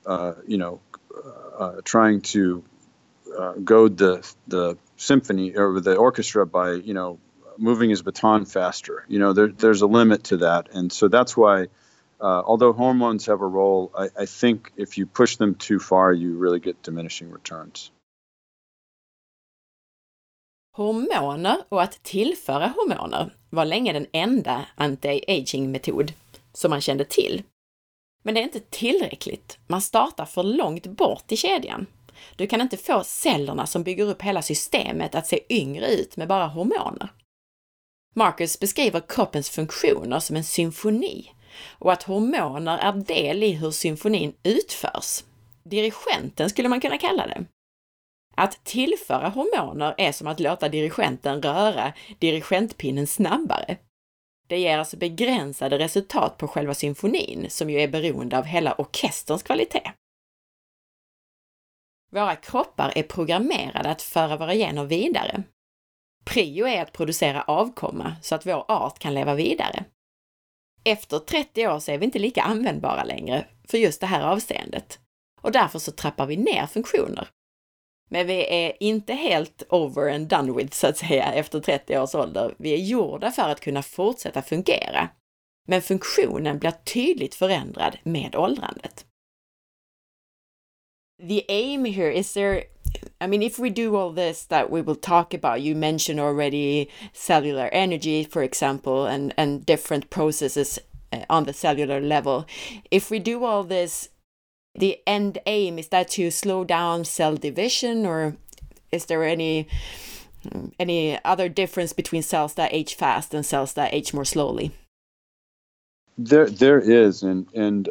uh, 0.05 0.33
you 0.47 0.57
know, 0.57 0.79
uh, 1.57 1.81
trying 1.83 2.21
to 2.21 2.63
uh, 3.37 3.53
goad 3.63 3.97
the, 3.97 4.33
the 4.47 4.77
symphony 4.97 5.55
or 5.55 5.79
the 5.79 5.95
orchestra 5.95 6.45
by, 6.45 6.71
you 6.71 6.93
know, 6.93 7.19
moving 7.57 7.89
his 7.89 8.01
baton 8.01 8.45
faster. 8.45 9.05
You 9.07 9.19
know, 9.19 9.33
there, 9.33 9.47
there's 9.47 9.81
a 9.81 9.87
limit 9.87 10.23
to 10.25 10.37
that, 10.37 10.69
and 10.73 10.91
so 10.91 11.07
that's 11.07 11.35
why. 11.37 11.67
Uh, 12.19 12.43
although 12.45 12.71
hormones 12.71 13.25
have 13.25 13.41
a 13.41 13.47
role, 13.47 13.91
I, 13.97 14.09
I 14.15 14.25
think 14.27 14.71
if 14.77 14.97
you 14.99 15.07
push 15.07 15.37
them 15.37 15.55
too 15.55 15.79
far, 15.79 16.13
you 16.13 16.37
really 16.37 16.59
get 16.59 16.83
diminishing 16.83 17.31
returns. 17.31 17.91
Hormoner 20.77 21.57
och 21.69 21.81
att 21.81 22.03
tillföra 22.03 22.67
hormoner 22.67 23.35
var 23.49 23.65
länge 23.65 23.93
den 23.93 24.05
enda 24.11 24.65
anti-aging-metod 24.75 26.13
som 26.53 26.69
man 26.69 26.81
kände 26.81 27.05
till. 27.05 27.43
Men 28.23 28.33
det 28.33 28.41
är 28.41 28.43
inte 28.43 28.59
tillräckligt. 28.59 29.59
Man 29.67 29.81
startar 29.81 30.25
för 30.25 30.43
långt 30.43 30.87
bort 30.87 31.31
i 31.31 31.37
kedjan. 31.37 31.85
Du 32.35 32.47
kan 32.47 32.61
inte 32.61 32.77
få 32.77 33.03
cellerna 33.03 33.67
som 33.67 33.83
bygger 33.83 34.05
upp 34.05 34.21
hela 34.21 34.41
systemet 34.41 35.15
att 35.15 35.27
se 35.27 35.39
yngre 35.49 35.87
ut 35.87 36.17
med 36.17 36.27
bara 36.27 36.47
hormoner. 36.47 37.09
Marcus 38.15 38.59
beskriver 38.59 39.01
kroppens 39.07 39.49
funktioner 39.49 40.19
som 40.19 40.35
en 40.35 40.43
symfoni 40.43 41.31
och 41.69 41.91
att 41.91 42.03
hormoner 42.03 42.77
är 42.77 42.93
del 42.93 43.43
i 43.43 43.51
hur 43.51 43.71
symfonin 43.71 44.33
utförs. 44.43 45.23
Dirigenten 45.63 46.49
skulle 46.49 46.69
man 46.69 46.81
kunna 46.81 46.97
kalla 46.97 47.27
det. 47.27 47.45
Att 48.35 48.63
tillföra 48.63 49.29
hormoner 49.29 49.95
är 49.97 50.11
som 50.11 50.27
att 50.27 50.39
låta 50.39 50.69
dirigenten 50.69 51.41
röra 51.41 51.93
dirigentpinnen 52.19 53.07
snabbare. 53.07 53.77
Det 54.51 54.59
ger 54.59 54.77
alltså 54.77 54.97
begränsade 54.97 55.79
resultat 55.79 56.37
på 56.37 56.47
själva 56.47 56.73
symfonin, 56.73 57.49
som 57.49 57.69
ju 57.69 57.81
är 57.81 57.87
beroende 57.87 58.37
av 58.37 58.43
hela 58.43 58.73
orkesterns 58.73 59.43
kvalitet. 59.43 59.91
Våra 62.11 62.35
kroppar 62.35 62.93
är 62.95 63.03
programmerade 63.03 63.89
att 63.89 64.01
föra 64.01 64.37
våra 64.37 64.53
gener 64.53 64.83
vidare, 64.83 65.43
Prio 66.25 66.67
är 66.67 66.81
att 66.81 66.93
producera 66.93 67.41
avkomma 67.41 68.15
så 68.21 68.35
att 68.35 68.45
vår 68.45 68.65
art 68.71 68.99
kan 68.99 69.13
leva 69.13 69.35
vidare. 69.35 69.85
Efter 70.83 71.19
30 71.19 71.67
år 71.67 71.79
så 71.79 71.91
är 71.91 71.97
vi 71.97 72.05
inte 72.05 72.19
lika 72.19 72.41
användbara 72.41 73.03
längre 73.03 73.45
för 73.67 73.77
just 73.77 74.01
det 74.01 74.07
här 74.07 74.23
avseendet 74.23 74.99
och 75.41 75.51
därför 75.51 75.79
så 75.79 75.91
trappar 75.91 76.25
vi 76.25 76.37
ner 76.37 76.67
funktioner. 76.67 77.27
Men 78.13 78.27
vi 78.27 78.65
är 78.65 78.73
inte 78.79 79.13
helt 79.13 79.63
over 79.69 80.13
and 80.13 80.27
done 80.27 80.51
with 80.51 80.75
så 80.75 80.87
att 80.87 80.97
säga 80.97 81.33
efter 81.33 81.59
30 81.59 81.97
års 81.97 82.15
ålder. 82.15 82.55
Vi 82.57 82.73
är 82.73 82.77
gjorda 82.77 83.31
för 83.31 83.49
att 83.49 83.59
kunna 83.59 83.83
fortsätta 83.83 84.41
fungera. 84.41 85.09
Men 85.67 85.81
funktionen 85.81 86.59
blir 86.59 86.71
tydligt 86.71 87.35
förändrad 87.35 87.97
med 88.03 88.35
åldrandet. 88.35 89.05
The 91.27 91.45
aim 91.47 91.85
here 91.85 92.11
is 92.11 92.33
there 92.33 92.63
I 93.21 93.27
mean, 93.27 93.41
if 93.41 93.59
we 93.59 93.69
do 93.69 93.95
all 93.95 94.13
this 94.13 94.45
that 94.45 94.69
we 94.69 94.81
will 94.81 94.95
talk 94.95 95.33
about, 95.33 95.61
you 95.61 95.75
mentioned 95.75 96.19
already 96.19 96.89
cellular 97.13 97.69
energy, 97.71 98.23
for 98.23 98.43
example, 98.43 99.05
and, 99.05 99.33
and 99.37 99.65
different 99.65 100.09
processes 100.09 100.79
uh, 101.13 101.23
on 101.29 101.45
the 101.45 101.53
cellular 101.53 102.01
level. 102.01 102.45
If 102.89 103.11
we 103.11 103.19
do 103.19 103.45
all 103.45 103.63
this, 103.63 104.09
the 104.75 104.99
end 105.05 105.39
aim 105.45 105.77
is 105.77 105.89
that 105.89 106.09
to 106.11 106.31
slow 106.31 106.63
down 106.63 107.05
cell 107.05 107.35
division, 107.35 108.05
or 108.05 108.35
is 108.91 109.05
there 109.05 109.23
any 109.23 109.67
any 110.79 111.23
other 111.23 111.49
difference 111.49 111.93
between 111.93 112.23
cells 112.23 112.55
that 112.55 112.73
age 112.73 112.95
fast 112.95 113.33
and 113.33 113.45
cells 113.45 113.73
that 113.73 113.93
age 113.93 114.13
more 114.13 114.25
slowly? 114.25 114.71
There, 116.17 116.49
there 116.49 116.79
is, 116.79 117.23
and 117.23 117.47
and 117.53 117.89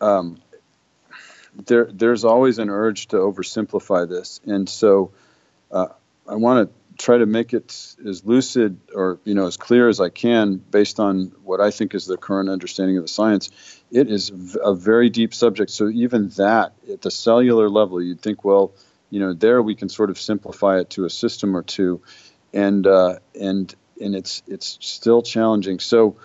um, 0.00 0.40
there 1.66 1.88
there's 1.92 2.24
always 2.24 2.58
an 2.58 2.70
urge 2.70 3.08
to 3.08 3.16
oversimplify 3.16 4.08
this, 4.08 4.40
and 4.46 4.68
so 4.68 5.12
uh, 5.70 5.88
I 6.28 6.36
want 6.36 6.68
to 6.68 6.81
try 7.02 7.18
to 7.18 7.26
make 7.26 7.52
it 7.52 7.96
as 8.06 8.24
lucid 8.24 8.78
or 8.94 9.18
you 9.24 9.34
know 9.34 9.46
as 9.46 9.56
clear 9.56 9.88
as 9.88 10.00
I 10.00 10.08
can 10.08 10.56
based 10.56 11.00
on 11.00 11.32
what 11.42 11.60
I 11.60 11.72
think 11.72 11.94
is 11.94 12.06
the 12.06 12.16
current 12.16 12.48
understanding 12.48 12.96
of 12.96 13.02
the 13.02 13.08
science. 13.08 13.50
It 13.90 14.08
is 14.08 14.30
a 14.62 14.72
very 14.72 15.10
deep 15.10 15.34
subject, 15.34 15.70
so 15.70 15.88
even 15.88 16.28
that 16.36 16.74
at 16.90 17.02
the 17.02 17.10
cellular 17.10 17.68
level, 17.68 18.00
you'd 18.00 18.20
think, 18.20 18.44
well, 18.44 18.72
you 19.10 19.18
know, 19.18 19.34
there 19.34 19.60
we 19.60 19.74
can 19.74 19.88
sort 19.88 20.10
of 20.10 20.18
simplify 20.18 20.78
it 20.78 20.90
to 20.90 21.04
a 21.04 21.10
system 21.10 21.56
or 21.56 21.62
two, 21.62 22.00
and 22.54 22.86
uh, 22.86 23.18
and 23.38 23.74
and 24.00 24.14
it's 24.14 24.44
it's 24.46 24.78
still 24.80 25.22
challenging. 25.22 25.80
So 25.80 26.16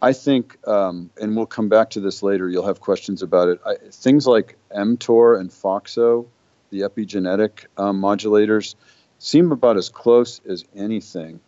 I 0.00 0.12
think, 0.12 0.58
um, 0.68 1.10
and 1.20 1.36
we'll 1.36 1.46
come 1.46 1.70
back 1.70 1.90
to 1.90 2.00
this 2.00 2.22
later. 2.22 2.48
You'll 2.50 2.66
have 2.66 2.80
questions 2.80 3.22
about 3.22 3.48
it. 3.48 3.60
I, 3.66 3.76
things 3.90 4.26
like 4.26 4.56
mTOR 4.70 5.40
and 5.40 5.50
FOXO, 5.50 6.26
the 6.70 6.80
epigenetic 6.80 7.66
um, 7.78 8.00
modulators, 8.00 8.74
seem 9.18 9.52
about 9.52 9.76
as 9.76 9.88
close 9.88 10.40
as 10.48 10.64
anything 10.74 11.40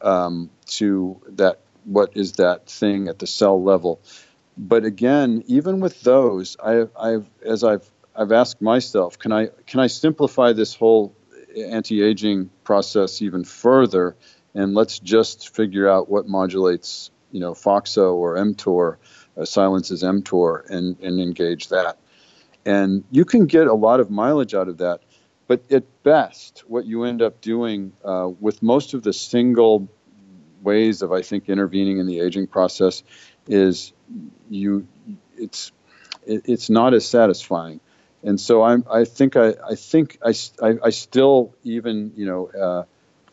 um, 0.00 0.50
to 0.66 1.20
that. 1.28 1.60
What 1.84 2.16
is 2.16 2.32
that 2.32 2.66
thing 2.66 3.08
at 3.08 3.18
the 3.18 3.26
cell 3.26 3.60
level? 3.60 4.00
But 4.56 4.84
again, 4.84 5.42
even 5.46 5.80
with 5.80 6.00
those, 6.02 6.56
I, 6.62 6.86
I've 6.96 7.28
as 7.44 7.64
I've 7.64 7.90
I've 8.14 8.30
asked 8.30 8.62
myself, 8.62 9.18
can 9.18 9.32
I 9.32 9.48
can 9.66 9.80
I 9.80 9.88
simplify 9.88 10.52
this 10.52 10.74
whole 10.74 11.14
anti-aging 11.56 12.50
process 12.62 13.20
even 13.20 13.42
further, 13.44 14.16
and 14.54 14.74
let's 14.74 14.98
just 15.00 15.54
figure 15.54 15.88
out 15.88 16.08
what 16.08 16.28
modulates 16.28 17.10
you 17.32 17.40
know, 17.40 17.54
FOXO 17.54 18.14
or 18.14 18.36
mTOR, 18.36 18.96
uh, 19.36 19.44
silences 19.44 20.02
mTOR, 20.02 20.68
and, 20.70 20.98
and 21.00 21.18
engage 21.18 21.68
that. 21.68 21.98
And 22.64 23.02
you 23.10 23.24
can 23.24 23.46
get 23.46 23.66
a 23.66 23.74
lot 23.74 23.98
of 23.98 24.10
mileage 24.10 24.54
out 24.54 24.68
of 24.68 24.78
that. 24.78 25.00
But 25.52 25.70
at 25.70 26.02
best, 26.02 26.64
what 26.66 26.86
you 26.86 27.04
end 27.04 27.20
up 27.20 27.42
doing 27.42 27.92
uh, 28.02 28.30
with 28.40 28.62
most 28.62 28.94
of 28.94 29.02
the 29.02 29.12
single 29.12 29.86
ways 30.62 31.02
of, 31.02 31.12
I 31.12 31.20
think, 31.20 31.50
intervening 31.50 31.98
in 31.98 32.06
the 32.06 32.20
aging 32.20 32.46
process 32.46 33.02
is 33.46 33.92
you, 34.48 34.88
it's, 35.36 35.70
it, 36.24 36.44
it's 36.46 36.70
not 36.70 36.94
as 36.94 37.06
satisfying. 37.06 37.80
And 38.22 38.40
so 38.40 38.62
I'm, 38.62 38.86
I 38.90 39.04
think 39.04 39.36
I, 39.36 39.48
I 39.72 39.74
think 39.74 40.16
I, 40.24 40.32
I, 40.62 40.78
I 40.84 40.88
still 40.88 41.54
even, 41.64 42.12
you 42.16 42.24
know, 42.24 42.86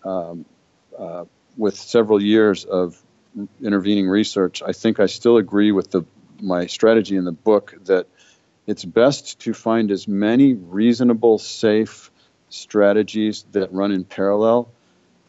uh, 0.04 0.10
um, 0.10 0.44
uh, 1.00 1.24
with 1.56 1.78
several 1.78 2.22
years 2.22 2.66
of 2.66 3.02
intervening 3.64 4.10
research, 4.10 4.62
I 4.62 4.74
think 4.74 5.00
I 5.00 5.06
still 5.06 5.38
agree 5.38 5.72
with 5.72 5.90
the 5.92 6.04
my 6.42 6.66
strategy 6.66 7.16
in 7.16 7.24
the 7.24 7.32
book 7.32 7.76
that 7.86 8.08
it's 8.68 8.86
best 8.86 9.40
to 9.40 9.54
find 9.54 9.90
as 9.90 10.08
many 10.08 10.54
reasonable, 10.54 11.40
safe 11.40 12.09
strategies 12.50 13.46
that 13.52 13.72
run 13.72 13.92
in 13.92 14.04
parallel 14.04 14.70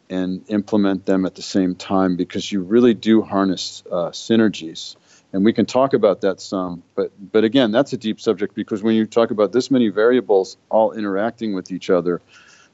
and 0.09 0.43
implement 0.49 1.05
them 1.05 1.25
at 1.25 1.35
the 1.35 1.41
same 1.41 1.75
time 1.75 2.17
because 2.17 2.51
you 2.51 2.61
really 2.61 2.93
do 2.93 3.21
harness 3.21 3.83
uh, 3.89 4.09
synergies. 4.09 4.95
And 5.33 5.45
we 5.45 5.53
can 5.53 5.65
talk 5.65 5.93
about 5.93 6.21
that 6.21 6.41
some, 6.41 6.83
but 6.93 7.11
but 7.31 7.45
again, 7.45 7.71
that's 7.71 7.93
a 7.93 7.97
deep 7.97 8.19
subject 8.19 8.53
because 8.53 8.83
when 8.83 8.95
you 8.95 9.05
talk 9.05 9.31
about 9.31 9.53
this 9.53 9.71
many 9.71 9.87
variables 9.87 10.57
all 10.69 10.91
interacting 10.91 11.53
with 11.55 11.71
each 11.71 11.89
other, 11.89 12.21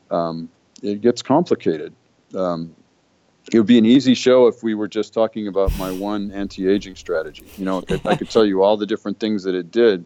um, 0.10 0.50
it 0.82 1.02
gets 1.02 1.22
complicated. 1.22 1.94
Um, 2.34 2.76
it 3.52 3.58
would 3.60 3.68
be 3.68 3.78
an 3.78 3.86
easy 3.86 4.14
show 4.14 4.48
if 4.48 4.64
we 4.64 4.76
were 4.76 4.88
just 4.88 5.14
talking 5.14 5.48
about 5.48 5.78
my 5.78 5.92
one 5.92 6.32
anti-aging 6.32 6.96
strategy. 6.96 7.46
You 7.58 7.66
know, 7.66 7.84
I 8.06 8.16
could 8.16 8.30
tell 8.30 8.46
you 8.46 8.64
all 8.64 8.76
the 8.76 8.86
different 8.86 9.20
things 9.20 9.44
that 9.44 9.56
it 9.56 9.72
did, 9.72 10.04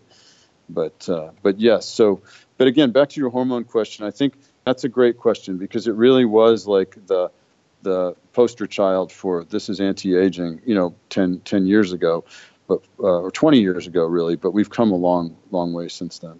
but 0.70 1.08
uh, 1.10 1.32
but 1.42 1.60
yes. 1.60 1.88
So, 1.88 2.22
but 2.62 2.68
again, 2.68 2.92
back 2.92 3.10
to 3.10 3.20
your 3.20 3.32
hormone 3.32 3.64
question. 3.64 4.06
I 4.06 4.12
think 4.12 4.36
that's 4.66 4.84
a 4.84 4.88
great 4.88 5.18
question 5.18 5.58
because 5.58 5.88
it 5.88 5.96
really 5.96 6.26
was 6.26 6.68
like 6.68 6.96
the 7.08 7.32
the 7.82 8.14
poster 8.34 8.68
child 8.68 9.12
for 9.12 9.44
this 9.44 9.68
is 9.68 9.80
anti-aging. 9.80 10.62
You 10.64 10.76
know, 10.76 10.94
10, 11.10 11.40
10 11.40 11.66
years 11.66 11.92
ago, 11.92 12.24
but 12.68 12.84
uh, 13.00 13.22
or 13.26 13.32
20 13.32 13.60
years 13.60 13.88
ago, 13.88 14.06
really. 14.06 14.36
But 14.36 14.52
we've 14.54 14.70
come 14.70 14.92
a 14.92 14.96
long, 14.96 15.36
long 15.50 15.74
way 15.74 15.90
since 15.90 16.20
then. 16.20 16.40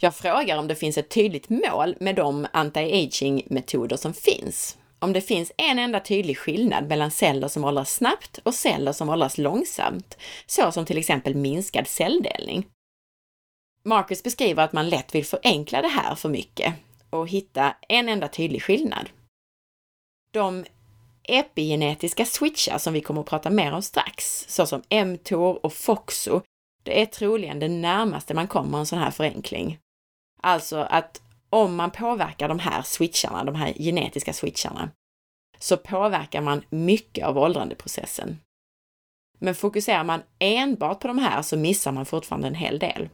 Jag 0.00 0.14
frågar 0.14 0.58
om 0.58 0.68
det 0.68 0.74
finns 0.74 0.98
ett 0.98 1.08
tydligt 1.08 1.48
mål 1.48 1.96
med 2.00 2.16
de 2.16 2.46
anti-aging-metoder 2.52 3.96
som 3.96 4.14
finns. 4.14 4.78
Om 4.98 5.12
det 5.12 5.20
finns 5.20 5.52
en 5.56 5.78
enda 5.78 6.00
tydlig 6.00 6.38
skillnad 6.38 6.88
mellan 6.88 7.10
celler 7.10 7.48
som 7.48 7.64
åldras 7.64 7.94
snabbt 7.94 8.38
och 8.42 8.54
celler 8.54 8.92
som 8.92 9.08
åldras 9.08 9.38
långsamt, 9.38 10.16
så 10.46 10.72
som 10.72 10.84
till 10.84 10.98
exempel 10.98 11.34
minskad 11.34 11.86
celldelning. 11.86 12.66
Marcus 13.84 14.22
beskriver 14.22 14.64
att 14.64 14.72
man 14.72 14.88
lätt 14.88 15.14
vill 15.14 15.24
förenkla 15.24 15.82
det 15.82 15.88
här 15.88 16.14
för 16.14 16.28
mycket 16.28 16.74
och 17.10 17.28
hitta 17.28 17.76
en 17.88 18.08
enda 18.08 18.28
tydlig 18.28 18.62
skillnad. 18.62 19.10
De 20.32 20.64
epigenetiska 21.22 22.24
switchar 22.24 22.78
som 22.78 22.92
vi 22.92 23.00
kommer 23.00 23.20
att 23.20 23.26
prata 23.26 23.50
mer 23.50 23.72
om 23.72 23.82
strax, 23.82 24.44
såsom 24.48 24.82
mTOR 25.06 25.66
och 25.66 25.72
FOXO, 25.72 26.40
det 26.82 27.02
är 27.02 27.06
troligen 27.06 27.58
det 27.58 27.68
närmaste 27.68 28.34
man 28.34 28.48
kommer 28.48 28.78
en 28.78 28.86
sån 28.86 28.98
här 28.98 29.10
förenkling. 29.10 29.78
Alltså 30.42 30.78
att 30.78 31.22
om 31.50 31.76
man 31.76 31.90
påverkar 31.90 32.48
de 32.48 32.58
här 32.58 32.82
switcharna, 32.82 33.44
de 33.44 33.54
här 33.54 33.72
genetiska 33.72 34.32
switcharna, 34.32 34.90
så 35.58 35.76
påverkar 35.76 36.40
man 36.40 36.64
mycket 36.70 37.26
av 37.26 37.38
åldrandeprocessen. 37.38 38.38
Men 39.38 39.54
fokuserar 39.54 40.04
man 40.04 40.22
enbart 40.38 41.00
på 41.00 41.08
de 41.08 41.18
här 41.18 41.42
så 41.42 41.56
missar 41.56 41.92
man 41.92 42.06
fortfarande 42.06 42.48
en 42.48 42.54
hel 42.54 42.78
del. 42.78 43.08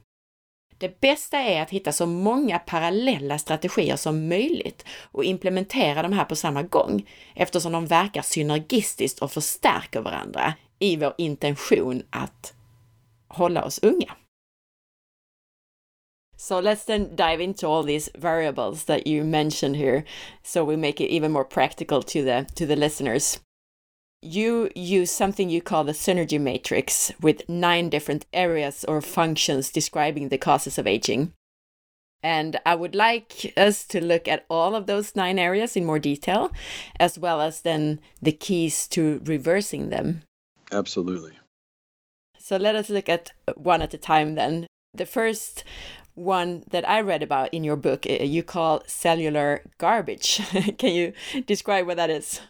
Det 0.78 1.00
bästa 1.00 1.38
är 1.38 1.62
att 1.62 1.70
hitta 1.70 1.92
så 1.92 2.06
många 2.06 2.58
parallella 2.58 3.38
strategier 3.38 3.96
som 3.96 4.28
möjligt 4.28 4.84
och 5.12 5.24
implementera 5.24 6.02
de 6.02 6.12
här 6.12 6.24
på 6.24 6.36
samma 6.36 6.62
gång 6.62 7.08
eftersom 7.34 7.72
de 7.72 7.86
verkar 7.86 8.22
synergistiskt 8.22 9.18
och 9.18 9.32
förstärker 9.32 10.00
varandra 10.00 10.54
i 10.78 10.96
vår 10.96 11.14
intention 11.18 12.02
att 12.10 12.54
hålla 13.28 13.64
oss 13.64 13.78
unga. 13.78 14.16
So 16.36 16.60
let's 16.60 16.86
then 16.86 17.16
dive 17.16 17.44
into 17.44 17.66
all 17.66 17.86
these 17.86 18.10
variables 18.14 18.84
that 18.84 19.06
you 19.06 19.24
mentioned 19.24 19.76
here 19.76 20.04
so 20.42 20.64
we 20.64 20.76
make 20.76 21.04
it 21.04 21.10
even 21.10 21.32
more 21.32 21.44
practical 21.44 22.02
to 22.02 22.22
the 22.22 22.44
to 22.44 22.66
the 22.66 22.76
listeners. 22.76 23.40
You 24.20 24.70
use 24.74 25.10
something 25.10 25.48
you 25.48 25.62
call 25.62 25.84
the 25.84 25.92
synergy 25.92 26.40
matrix 26.40 27.12
with 27.20 27.48
nine 27.48 27.88
different 27.88 28.26
areas 28.32 28.84
or 28.86 29.00
functions 29.00 29.70
describing 29.70 30.28
the 30.28 30.38
causes 30.38 30.76
of 30.78 30.86
aging. 30.86 31.32
And 32.22 32.58
I 32.66 32.74
would 32.74 32.96
like 32.96 33.52
us 33.56 33.84
to 33.86 34.04
look 34.04 34.26
at 34.26 34.44
all 34.50 34.74
of 34.74 34.86
those 34.86 35.14
nine 35.14 35.38
areas 35.38 35.76
in 35.76 35.84
more 35.84 36.00
detail, 36.00 36.50
as 36.98 37.16
well 37.18 37.40
as 37.40 37.60
then 37.60 38.00
the 38.20 38.32
keys 38.32 38.88
to 38.88 39.20
reversing 39.24 39.90
them. 39.90 40.22
Absolutely. 40.72 41.38
So 42.38 42.56
let 42.56 42.74
us 42.74 42.90
look 42.90 43.08
at 43.08 43.32
one 43.56 43.82
at 43.82 43.94
a 43.94 43.98
time 43.98 44.34
then. 44.34 44.66
The 44.94 45.06
first 45.06 45.62
one 46.14 46.64
that 46.70 46.88
I 46.88 47.00
read 47.00 47.22
about 47.22 47.54
in 47.54 47.62
your 47.62 47.76
book 47.76 48.04
uh, 48.04 48.24
you 48.24 48.42
call 48.42 48.82
cellular 48.86 49.62
garbage. 49.78 50.40
Can 50.78 50.92
you 50.92 51.12
describe 51.46 51.86
what 51.86 51.98
that 51.98 52.10
is? 52.10 52.40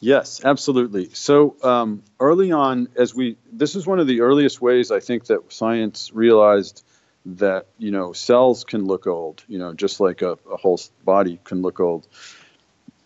Yes, 0.00 0.44
absolutely. 0.44 1.10
So 1.12 1.56
um, 1.62 2.02
early 2.20 2.52
on, 2.52 2.88
as 2.96 3.14
we, 3.14 3.36
this 3.52 3.74
is 3.74 3.86
one 3.86 3.98
of 3.98 4.06
the 4.06 4.20
earliest 4.20 4.60
ways 4.60 4.90
I 4.90 5.00
think 5.00 5.26
that 5.26 5.52
science 5.52 6.12
realized 6.12 6.84
that 7.26 7.66
you 7.78 7.90
know 7.90 8.12
cells 8.12 8.64
can 8.64 8.84
look 8.86 9.06
old. 9.06 9.42
You 9.48 9.58
know, 9.58 9.74
just 9.74 9.98
like 10.00 10.22
a, 10.22 10.38
a 10.50 10.56
whole 10.56 10.80
body 11.04 11.40
can 11.44 11.62
look 11.62 11.80
old. 11.80 12.06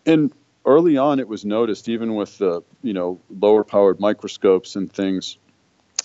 And 0.05 0.33
early 0.67 0.99
on, 0.99 1.19
it 1.19 1.29
was 1.29 1.45
noticed, 1.45 1.89
even 1.89 2.15
with 2.15 2.37
the 2.39 2.63
you 2.83 2.93
know 2.93 3.21
lower 3.31 3.65
powered 3.65 3.99
microscopes 3.99 4.77
and 4.77 4.93
things, 4.93 5.39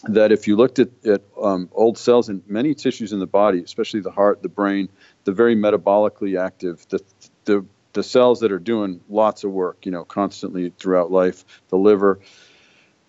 that 0.06 0.32
if 0.32 0.48
you 0.48 0.56
looked 0.56 0.80
at, 0.80 0.90
at 1.06 1.22
um, 1.42 1.70
old 1.74 1.98
cells 1.98 2.30
in 2.30 2.42
many 2.48 2.74
tissues 2.74 3.12
in 3.12 3.20
the 3.20 3.28
body, 3.28 3.62
especially 3.62 4.00
the 4.00 4.12
heart, 4.12 4.42
the 4.42 4.50
brain, 4.50 4.88
the 5.26 5.34
very 5.34 5.56
metabolically 5.56 6.40
active, 6.40 6.86
the, 6.90 7.00
the, 7.46 7.66
the 7.98 8.04
cells 8.04 8.42
that 8.42 8.52
are 8.52 8.60
doing 8.60 9.02
lots 9.10 9.44
of 9.44 9.50
work, 9.52 9.88
you 9.88 9.92
know, 9.92 10.06
constantly 10.06 10.70
throughout 10.70 11.12
life, 11.12 11.44
the 11.70 11.78
liver, 11.78 12.20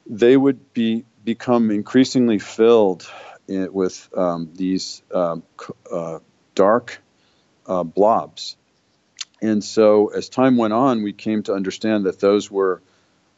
they 0.07 0.35
would 0.35 0.72
be 0.72 1.05
become 1.22 1.70
increasingly 1.70 2.38
filled 2.38 3.07
in, 3.46 3.70
with 3.70 4.09
um, 4.16 4.51
these 4.55 5.03
um, 5.12 5.42
uh, 5.92 6.20
dark 6.55 7.03
uh, 7.66 7.83
blobs. 7.83 8.57
And 9.42 9.62
so 9.62 10.09
as 10.09 10.31
time 10.31 10.57
went 10.57 10.72
on, 10.72 11.03
we 11.03 11.12
came 11.12 11.42
to 11.42 11.53
understand 11.53 12.07
that 12.07 12.18
those 12.18 12.51
were 12.51 12.81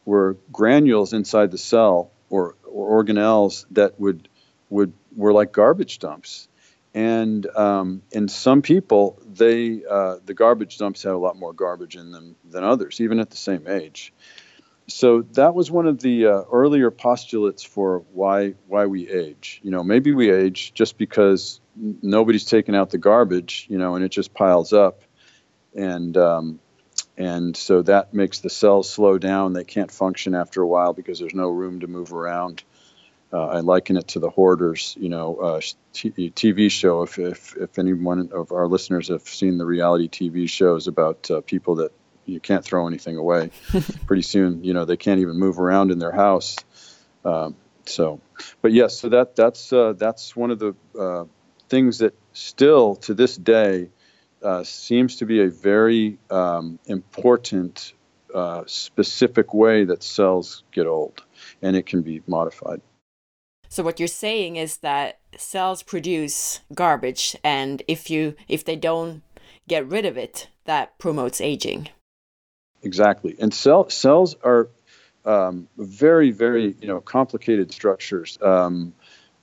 were 0.05 0.37
granules 0.53 1.11
inside 1.11 1.51
the 1.51 1.57
cell 1.57 2.11
or, 2.29 2.55
or 2.63 3.03
organelles 3.03 3.65
that 3.71 3.99
would 3.99 4.29
would 4.69 4.93
were 5.17 5.33
like 5.33 5.51
garbage 5.51 5.99
dumps. 5.99 6.47
And 6.93 7.47
um, 7.55 8.01
in 8.11 8.27
some 8.27 8.61
people, 8.61 9.21
they 9.25 9.81
uh, 9.89 10.17
the 10.25 10.33
garbage 10.33 10.77
dumps 10.77 11.03
have 11.03 11.13
a 11.13 11.17
lot 11.17 11.37
more 11.37 11.53
garbage 11.53 11.95
in 11.95 12.11
them 12.11 12.35
than 12.49 12.63
others, 12.63 12.99
even 12.99 13.19
at 13.19 13.29
the 13.29 13.37
same 13.37 13.67
age. 13.67 14.13
So 14.87 15.21
that 15.33 15.53
was 15.53 15.71
one 15.71 15.87
of 15.87 16.01
the 16.01 16.27
uh, 16.27 16.43
earlier 16.51 16.91
postulates 16.91 17.63
for 17.63 17.99
why 18.11 18.55
why 18.67 18.87
we 18.87 19.09
age. 19.09 19.61
You 19.63 19.71
know, 19.71 19.83
maybe 19.83 20.13
we 20.13 20.31
age 20.31 20.73
just 20.73 20.97
because 20.97 21.61
nobody's 21.75 22.45
taken 22.45 22.75
out 22.75 22.89
the 22.89 22.97
garbage, 22.97 23.67
you 23.69 23.77
know, 23.77 23.95
and 23.95 24.03
it 24.03 24.09
just 24.09 24.33
piles 24.33 24.73
up, 24.73 25.01
and 25.73 26.17
um, 26.17 26.59
and 27.17 27.55
so 27.55 27.81
that 27.83 28.13
makes 28.13 28.39
the 28.39 28.49
cells 28.49 28.89
slow 28.89 29.17
down. 29.17 29.53
They 29.53 29.63
can't 29.63 29.91
function 29.91 30.35
after 30.35 30.61
a 30.61 30.67
while 30.67 30.91
because 30.91 31.19
there's 31.19 31.35
no 31.35 31.49
room 31.49 31.79
to 31.81 31.87
move 31.87 32.11
around. 32.11 32.63
Uh, 33.33 33.45
I 33.45 33.59
liken 33.61 33.95
it 33.95 34.09
to 34.09 34.19
the 34.19 34.29
Hoarders, 34.29 34.95
you 34.99 35.07
know, 35.07 35.37
uh, 35.37 35.61
t- 35.93 36.11
TV 36.11 36.69
show. 36.69 37.03
If, 37.03 37.17
if 37.17 37.55
if 37.55 37.79
anyone 37.79 38.29
of 38.33 38.51
our 38.51 38.67
listeners 38.67 39.07
have 39.07 39.21
seen 39.21 39.57
the 39.57 39.65
reality 39.65 40.09
TV 40.09 40.49
shows 40.49 40.87
about 40.87 41.31
uh, 41.31 41.39
people 41.41 41.75
that 41.75 41.93
you 42.25 42.41
can't 42.41 42.63
throw 42.63 42.87
anything 42.87 43.15
away, 43.15 43.51
pretty 44.05 44.21
soon, 44.21 44.65
you 44.65 44.73
know, 44.73 44.83
they 44.83 44.97
can't 44.97 45.21
even 45.21 45.37
move 45.37 45.59
around 45.59 45.91
in 45.91 45.99
their 45.99 46.11
house. 46.11 46.57
Um, 47.23 47.55
so, 47.85 48.19
but 48.61 48.73
yes, 48.73 48.99
so 48.99 49.07
that 49.09 49.37
that's 49.37 49.71
uh, 49.71 49.93
that's 49.93 50.35
one 50.35 50.51
of 50.51 50.59
the 50.59 50.75
uh, 50.99 51.23
things 51.69 51.99
that 51.99 52.13
still 52.33 52.95
to 52.97 53.13
this 53.13 53.37
day 53.37 53.89
uh, 54.43 54.63
seems 54.65 55.17
to 55.17 55.25
be 55.25 55.41
a 55.41 55.49
very 55.49 56.17
um, 56.29 56.79
important 56.85 57.93
specific 58.65 59.53
way 59.53 59.85
that 59.85 60.03
cells 60.03 60.63
get 60.71 60.85
old, 60.85 61.23
and 61.61 61.77
it 61.77 61.85
can 61.85 62.01
be 62.01 62.21
modified. 62.27 62.81
So 63.71 63.83
what 63.83 63.99
you're 63.99 64.07
saying 64.09 64.57
is 64.57 64.77
that 64.77 65.19
cells 65.37 65.81
produce 65.81 66.59
garbage 66.75 67.37
and 67.41 67.81
if 67.87 68.09
you 68.09 68.35
if 68.49 68.65
they 68.65 68.75
don't 68.75 69.23
get 69.69 69.87
rid 69.87 70.05
of 70.05 70.17
it, 70.17 70.49
that 70.65 70.99
promotes 70.99 71.39
aging. 71.39 71.87
Exactly. 72.83 73.33
And 73.39 73.53
cell, 73.53 73.89
cells 73.89 74.35
are 74.43 74.67
um, 75.23 75.69
very, 75.77 76.31
very, 76.31 76.75
you 76.81 76.87
know, 76.89 76.99
complicated 76.99 77.71
structures. 77.71 78.37
Um, 78.41 78.93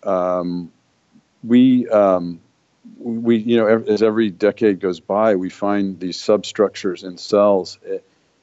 um, 0.02 0.72
we, 1.42 1.88
um, 1.88 2.40
we, 2.98 3.38
you 3.38 3.56
know, 3.56 3.66
as 3.66 4.02
every 4.02 4.28
decade 4.28 4.78
goes 4.78 5.00
by, 5.00 5.36
we 5.36 5.48
find 5.48 5.98
these 5.98 6.20
substructures 6.20 7.02
in 7.02 7.16
cells, 7.16 7.78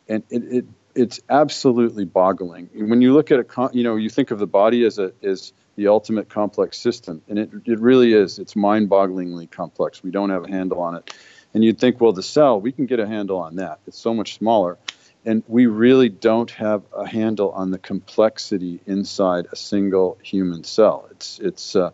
and 0.07 0.23
it, 0.31 0.43
it, 0.43 0.65
it's 0.95 1.19
absolutely 1.29 2.05
boggling. 2.05 2.69
When 2.73 3.03
you 3.03 3.13
look 3.13 3.29
at 3.29 3.39
a, 3.39 3.69
you 3.71 3.83
know, 3.83 3.97
you 3.97 4.09
think 4.09 4.31
of 4.31 4.39
the 4.39 4.47
body 4.47 4.83
as 4.85 4.97
a 4.97 5.11
as 5.21 5.53
the 5.75 5.87
ultimate 5.87 6.29
complex 6.29 6.77
system. 6.77 7.21
And 7.27 7.37
it, 7.39 7.49
it 7.65 7.79
really 7.79 8.13
is. 8.13 8.39
It's 8.39 8.55
mind 8.55 8.89
bogglingly 8.89 9.49
complex. 9.49 10.03
We 10.03 10.11
don't 10.11 10.29
have 10.29 10.45
a 10.45 10.49
handle 10.49 10.79
on 10.81 10.95
it. 10.95 11.13
And 11.53 11.63
you'd 11.63 11.79
think, 11.79 12.01
well, 12.01 12.13
the 12.13 12.23
cell, 12.23 12.59
we 12.59 12.71
can 12.71 12.85
get 12.85 12.99
a 12.99 13.07
handle 13.07 13.39
on 13.39 13.55
that. 13.57 13.79
It's 13.87 13.97
so 13.97 14.13
much 14.13 14.35
smaller. 14.35 14.77
And 15.25 15.43
we 15.47 15.65
really 15.65 16.09
don't 16.09 16.51
have 16.51 16.83
a 16.95 17.07
handle 17.07 17.51
on 17.51 17.71
the 17.71 17.79
complexity 17.79 18.79
inside 18.85 19.47
a 19.51 19.55
single 19.55 20.17
human 20.21 20.63
cell. 20.63 21.07
It's, 21.11 21.39
it's 21.39 21.75
uh, 21.75 21.91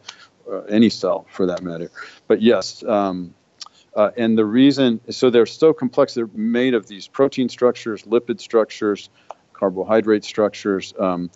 uh, 0.51 0.61
any 0.61 0.89
cell 0.89 1.25
for 1.29 1.45
that 1.45 1.63
matter. 1.63 1.91
But 2.27 2.41
yes, 2.41 2.83
um, 2.83 3.33
uh, 3.95 4.11
and 4.17 4.37
the 4.37 4.45
reason, 4.45 4.99
so 5.09 5.29
they're 5.29 5.45
so 5.45 5.73
complex, 5.73 6.13
they're 6.13 6.29
made 6.33 6.73
of 6.73 6.87
these 6.87 7.07
protein 7.07 7.49
structures, 7.49 8.03
lipid 8.03 8.39
structures, 8.39 9.09
carbohydrate 9.53 10.23
structures. 10.23 10.93
Um, 10.97 11.29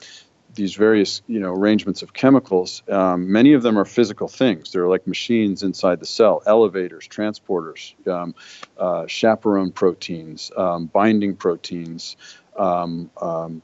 these 0.56 0.76
various 0.76 1.22
you 1.28 1.40
know 1.40 1.54
arrangements 1.54 2.02
of 2.02 2.14
chemicals. 2.14 2.84
Um, 2.90 3.32
many 3.32 3.54
of 3.54 3.62
them 3.62 3.78
are 3.78 3.86
physical 3.86 4.28
things. 4.28 4.72
They're 4.72 4.88
like 4.88 5.06
machines 5.08 5.64
inside 5.64 6.00
the 6.00 6.06
cell, 6.06 6.42
elevators, 6.46 7.08
transporters, 7.08 7.94
um, 8.08 8.36
uh, 8.78 9.06
chaperone 9.08 9.72
proteins, 9.72 10.52
um, 10.58 10.88
binding 10.88 11.36
proteins. 11.36 12.18
Um, 12.58 13.12
um, 13.22 13.62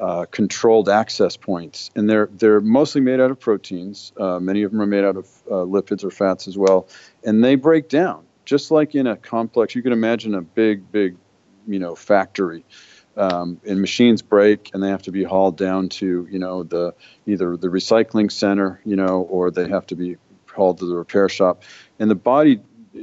uh, 0.00 0.24
controlled 0.32 0.88
access 0.88 1.36
points, 1.36 1.90
and 1.94 2.10
they're 2.10 2.28
they're 2.32 2.60
mostly 2.60 3.00
made 3.00 3.20
out 3.20 3.30
of 3.30 3.38
proteins. 3.38 4.12
Uh, 4.18 4.40
many 4.40 4.64
of 4.64 4.72
them 4.72 4.80
are 4.80 4.86
made 4.86 5.04
out 5.04 5.16
of 5.16 5.28
uh, 5.46 5.54
lipids 5.54 6.02
or 6.02 6.10
fats 6.10 6.48
as 6.48 6.58
well, 6.58 6.88
and 7.22 7.44
they 7.44 7.54
break 7.54 7.88
down 7.88 8.24
just 8.44 8.70
like 8.70 8.94
in 8.94 9.06
a 9.06 9.16
complex. 9.16 9.74
You 9.74 9.82
can 9.82 9.92
imagine 9.92 10.34
a 10.34 10.42
big, 10.42 10.90
big, 10.90 11.16
you 11.66 11.78
know, 11.78 11.94
factory 11.94 12.64
um, 13.16 13.60
and 13.66 13.80
machines 13.80 14.22
break 14.22 14.70
and 14.72 14.82
they 14.82 14.88
have 14.88 15.02
to 15.02 15.12
be 15.12 15.22
hauled 15.22 15.56
down 15.56 15.88
to 15.88 16.26
you 16.30 16.38
know 16.38 16.62
the 16.62 16.94
either 17.26 17.56
the 17.56 17.68
recycling 17.68 18.30
center 18.30 18.80
you 18.84 18.96
know 18.96 19.22
or 19.30 19.50
they 19.50 19.68
have 19.68 19.86
to 19.86 19.96
be 19.96 20.16
hauled 20.52 20.78
to 20.78 20.86
the 20.86 20.96
repair 20.96 21.28
shop. 21.28 21.62
And 21.98 22.10
the 22.10 22.14
body 22.14 22.60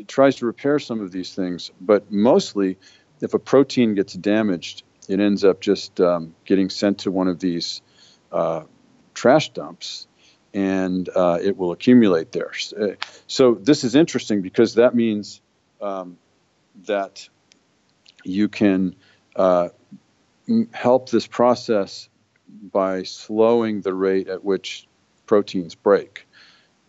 tries 0.08 0.36
to 0.38 0.45
repair 0.45 0.80
some 0.80 1.02
of 1.02 1.12
these 1.12 1.34
things 1.34 1.72
but 1.82 2.12
mostly 2.12 2.78
if 3.22 3.34
a 3.34 3.39
protein 3.39 3.95
gets 3.95 4.13
damaged 4.13 4.84
it 5.08 5.19
ends 5.19 5.43
up 5.43 5.60
just 5.60 6.00
um, 6.00 6.36
getting 6.45 6.69
sent 6.69 7.00
to 7.00 7.12
one 7.12 7.28
of 7.28 7.39
these 7.39 7.82
uh, 8.32 8.63
trash 9.15 9.50
dumps 9.50 10.08
and 10.54 11.10
uh, 11.15 11.38
it 11.41 11.58
will 11.58 11.72
accumulate 11.72 12.32
there. 12.32 12.52
So 13.28 13.54
this 13.56 13.84
is 13.84 13.95
interesting 13.95 14.41
because 14.41 14.76
that 14.76 14.95
means 14.95 15.41
um, 15.82 16.17
that 16.86 17.28
you 18.24 18.50
can 18.50 18.95
uh, 19.36 19.69
help 20.72 21.10
this 21.10 21.28
process 21.28 22.10
by 22.72 23.04
slowing 23.04 23.82
the 23.82 23.94
rate 23.94 24.28
at 24.28 24.44
which 24.44 24.88
proteins 25.26 25.76
break. 25.76 26.26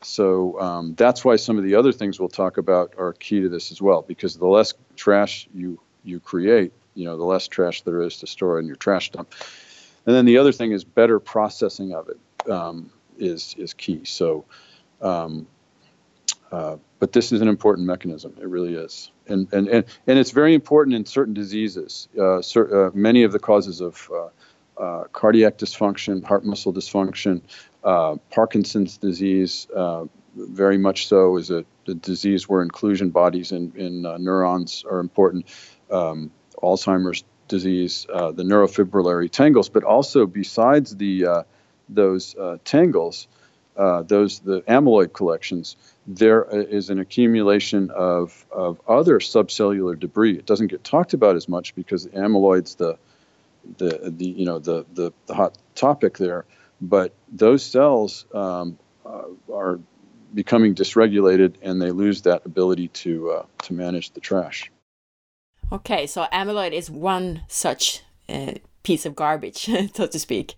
So 0.03 0.59
um, 0.61 0.95
that's 0.95 1.25
why 1.25 1.37
some 1.37 1.59
of 1.59 1.65
the 1.65 1.75
other 1.75 1.93
things 1.93 2.19
we'll 2.19 2.31
talk 2.31 2.57
about 2.57 2.95
are 2.97 3.13
key 3.13 3.41
to 3.41 3.49
this 3.49 3.71
as 3.71 3.83
well, 3.83 4.03
because 4.03 4.37
the 4.37 4.47
less 4.47 4.73
trash 4.97 5.49
you 5.55 5.79
you 6.03 6.21
create, 6.21 6.73
you 6.95 7.05
know, 7.05 7.19
the 7.19 7.25
less 7.25 7.49
trash 7.49 7.83
there 7.83 8.01
is 8.01 8.17
to 8.19 8.27
store 8.27 8.59
in 8.59 8.67
your 8.67 8.77
trash 8.77 9.11
dump. 9.11 9.35
And 10.07 10.17
then 10.17 10.25
the 10.25 10.39
other 10.39 10.53
thing 10.53 10.73
is 10.73 10.85
better 10.85 11.21
processing 11.21 11.93
of 11.95 12.09
it 12.09 12.51
um, 12.51 12.91
is 13.19 13.55
is 13.59 13.75
key. 13.75 14.05
So, 14.05 14.47
um, 15.03 15.47
uh, 16.53 16.77
but 16.99 17.13
this 17.13 17.33
is 17.33 17.41
an 17.41 17.49
important 17.49 17.87
mechanism. 17.87 18.35
It 18.41 18.49
really 18.49 18.75
is 18.75 19.11
and, 19.31 19.53
and, 19.53 19.69
and, 19.69 19.85
and 20.07 20.19
it's 20.19 20.33
very 20.33 20.55
important 20.55 20.97
in 20.97 21.07
certain 21.07 21.33
diseases. 21.33 22.09
Uh, 22.19 22.41
uh, 22.41 22.91
many 22.93 23.23
of 23.23 23.33
the 23.33 23.39
causes 23.39 23.81
of 23.81 24.11
uh, 24.13 24.29
uh 24.83 25.05
cardiac 25.13 25.57
dysfunction, 25.59 26.25
heart 26.25 26.45
muscle 26.45 26.73
dysfunction, 26.73 27.41
Parkinson's 28.31 28.99
disease, 28.99 29.67
very 30.37 30.79
much 30.79 31.09
so, 31.09 31.37
is 31.37 31.51
a, 31.51 31.65
a, 31.89 31.95
disease 31.95 32.49
where 32.49 32.63
inclusion 32.63 33.11
bodies 33.11 33.53
in, 33.53 33.73
in 33.77 34.03
neurons 34.03 34.85
are 34.89 35.01
important. 35.01 35.47
Um, 35.91 36.31
Alzheimer's 36.63 37.25
disease, 37.49 38.07
the 38.09 38.45
neurofibrillary 38.45 39.31
tangles, 39.31 39.69
but 39.69 39.83
also 39.83 40.27
besides 40.27 40.95
the 40.97 41.45
those 41.89 42.37
tangles, 42.65 43.27
those 43.77 44.41
the 44.41 44.63
amyloid 44.63 45.13
collections 45.13 45.77
there 46.07 46.45
is 46.51 46.91
an 46.91 46.99
accumulation 46.99 47.91
of, 47.91 48.45
of 48.51 48.81
other 48.89 49.21
subcellular 49.21 49.99
debris. 49.99 50.37
It 50.37 50.47
doesn't 50.47 50.69
get 50.69 50.83
talked 50.83 51.15
about 51.15 51.37
as 51.37 51.49
much 51.49 51.75
because 51.75 52.07
amyloid's 52.09 52.75
the 52.75 52.99
the, 53.77 54.13
the 54.17 54.25
you 54.27 54.47
know 54.47 54.59
the, 54.59 54.87
the, 54.95 55.13
the 55.27 55.35
hot 55.35 55.57
topic 55.75 56.17
there, 56.17 56.47
but 56.81 57.13
those 57.31 57.63
cells 57.63 58.25
um, 58.33 58.79
uh, 59.05 59.25
are 59.53 59.79
becoming 60.33 60.75
dysregulated 60.75 61.55
and 61.63 61.81
they 61.81 61.91
lose 61.91 62.23
that 62.23 62.45
ability 62.47 62.89
to 62.89 63.31
uh, 63.31 63.47
to 63.63 63.75
manage 63.75 64.13
the 64.13 64.21
trash. 64.21 64.71
Okay, 65.71 66.07
so 66.07 66.27
amyloid 66.33 66.73
is 66.73 66.91
one 66.91 67.43
such 67.49 68.03
uh, 68.29 68.55
piece 68.83 69.05
of 69.05 69.15
garbage, 69.15 69.69
so 69.95 70.07
to 70.07 70.19
speak. 70.19 70.57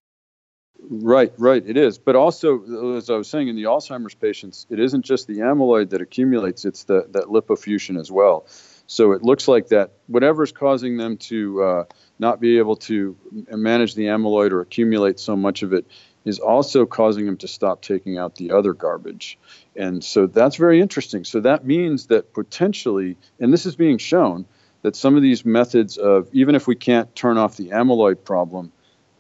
Right, 0.94 1.32
right, 1.38 1.62
it 1.66 1.76
is. 1.76 1.98
But 1.98 2.16
also, 2.16 2.96
as 2.96 3.08
I 3.08 3.16
was 3.16 3.28
saying, 3.28 3.48
in 3.48 3.56
the 3.56 3.64
Alzheimer's 3.64 4.14
patients, 4.14 4.66
it 4.68 4.78
isn't 4.78 5.04
just 5.04 5.26
the 5.26 5.38
amyloid 5.38 5.90
that 5.90 6.02
accumulates; 6.02 6.64
it's 6.64 6.84
the, 6.84 7.06
that 7.12 7.24
lipofuscin 7.24 7.98
as 7.98 8.10
well. 8.10 8.46
So 8.86 9.12
it 9.12 9.22
looks 9.22 9.48
like 9.48 9.68
that 9.68 9.92
whatever 10.08 10.42
is 10.42 10.52
causing 10.52 10.98
them 10.98 11.16
to 11.18 11.62
uh, 11.62 11.84
not 12.18 12.40
be 12.40 12.58
able 12.58 12.76
to 12.76 13.16
manage 13.50 13.94
the 13.94 14.06
amyloid 14.06 14.50
or 14.50 14.60
accumulate 14.60 15.18
so 15.18 15.34
much 15.34 15.62
of 15.62 15.72
it 15.72 15.86
is 16.24 16.38
also 16.38 16.84
causing 16.84 17.26
them 17.26 17.36
to 17.38 17.48
stop 17.48 17.80
taking 17.80 18.18
out 18.18 18.34
the 18.36 18.50
other 18.52 18.74
garbage. 18.74 19.38
And 19.74 20.04
so 20.04 20.26
that's 20.26 20.56
very 20.56 20.80
interesting. 20.80 21.24
So 21.24 21.40
that 21.40 21.64
means 21.64 22.08
that 22.08 22.34
potentially, 22.34 23.16
and 23.40 23.52
this 23.52 23.66
is 23.66 23.76
being 23.76 23.98
shown, 23.98 24.44
that 24.82 24.94
some 24.94 25.16
of 25.16 25.22
these 25.22 25.44
methods 25.44 25.96
of 25.96 26.28
even 26.32 26.54
if 26.54 26.66
we 26.66 26.74
can't 26.74 27.14
turn 27.16 27.38
off 27.38 27.56
the 27.56 27.70
amyloid 27.70 28.24
problem 28.24 28.72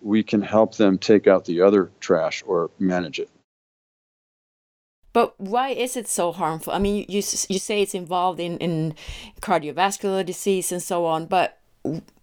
we 0.02 0.22
can 0.22 0.42
help 0.42 0.76
them 0.76 0.98
take 0.98 1.26
out 1.26 1.44
the 1.44 1.60
other 1.60 1.90
trash 2.00 2.42
or 2.46 2.70
manage 2.78 3.18
it. 3.18 3.30
But 5.12 5.38
why 5.38 5.70
is 5.70 5.96
it 5.96 6.08
so 6.08 6.32
harmful? 6.32 6.72
I 6.72 6.78
mean, 6.78 7.04
you 7.08 7.22
you 7.48 7.58
say 7.58 7.82
it's 7.82 7.94
involved 7.94 8.40
in 8.40 8.58
in 8.58 8.94
cardiovascular 9.40 10.24
disease 10.24 10.72
and 10.72 10.82
so 10.82 11.04
on, 11.04 11.26
but 11.26 11.58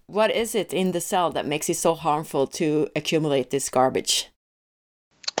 what 0.06 0.30
is 0.34 0.54
it 0.54 0.72
in 0.72 0.92
the 0.92 1.00
cell 1.00 1.30
that 1.30 1.46
makes 1.46 1.70
it 1.70 1.76
so 1.76 1.94
harmful 1.94 2.46
to 2.46 2.88
accumulate 2.96 3.50
this 3.50 3.68
garbage? 3.68 4.28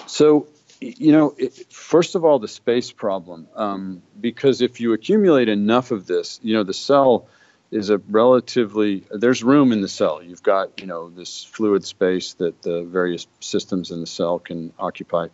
So, 0.06 0.46
you 0.80 1.12
know, 1.12 1.34
it, 1.38 1.72
first 1.72 2.14
of 2.14 2.24
all, 2.24 2.38
the 2.38 2.48
space 2.48 2.92
problem, 2.92 3.48
um, 3.56 4.02
because 4.20 4.60
if 4.60 4.80
you 4.80 4.92
accumulate 4.92 5.48
enough 5.48 5.90
of 5.90 6.06
this, 6.06 6.38
you 6.42 6.54
know, 6.54 6.62
the 6.62 6.74
cell 6.74 7.26
is 7.70 7.90
a 7.90 7.98
relatively 7.98 9.04
there's 9.10 9.44
room 9.44 9.72
in 9.72 9.80
the 9.80 9.88
cell. 9.88 10.22
You've 10.22 10.42
got 10.42 10.80
you 10.80 10.86
know 10.86 11.08
this 11.08 11.44
fluid 11.44 11.84
space 11.84 12.34
that 12.34 12.62
the 12.62 12.82
various 12.82 13.26
systems 13.40 13.90
in 13.90 14.00
the 14.00 14.06
cell 14.06 14.38
can 14.38 14.72
occupy, 14.78 15.28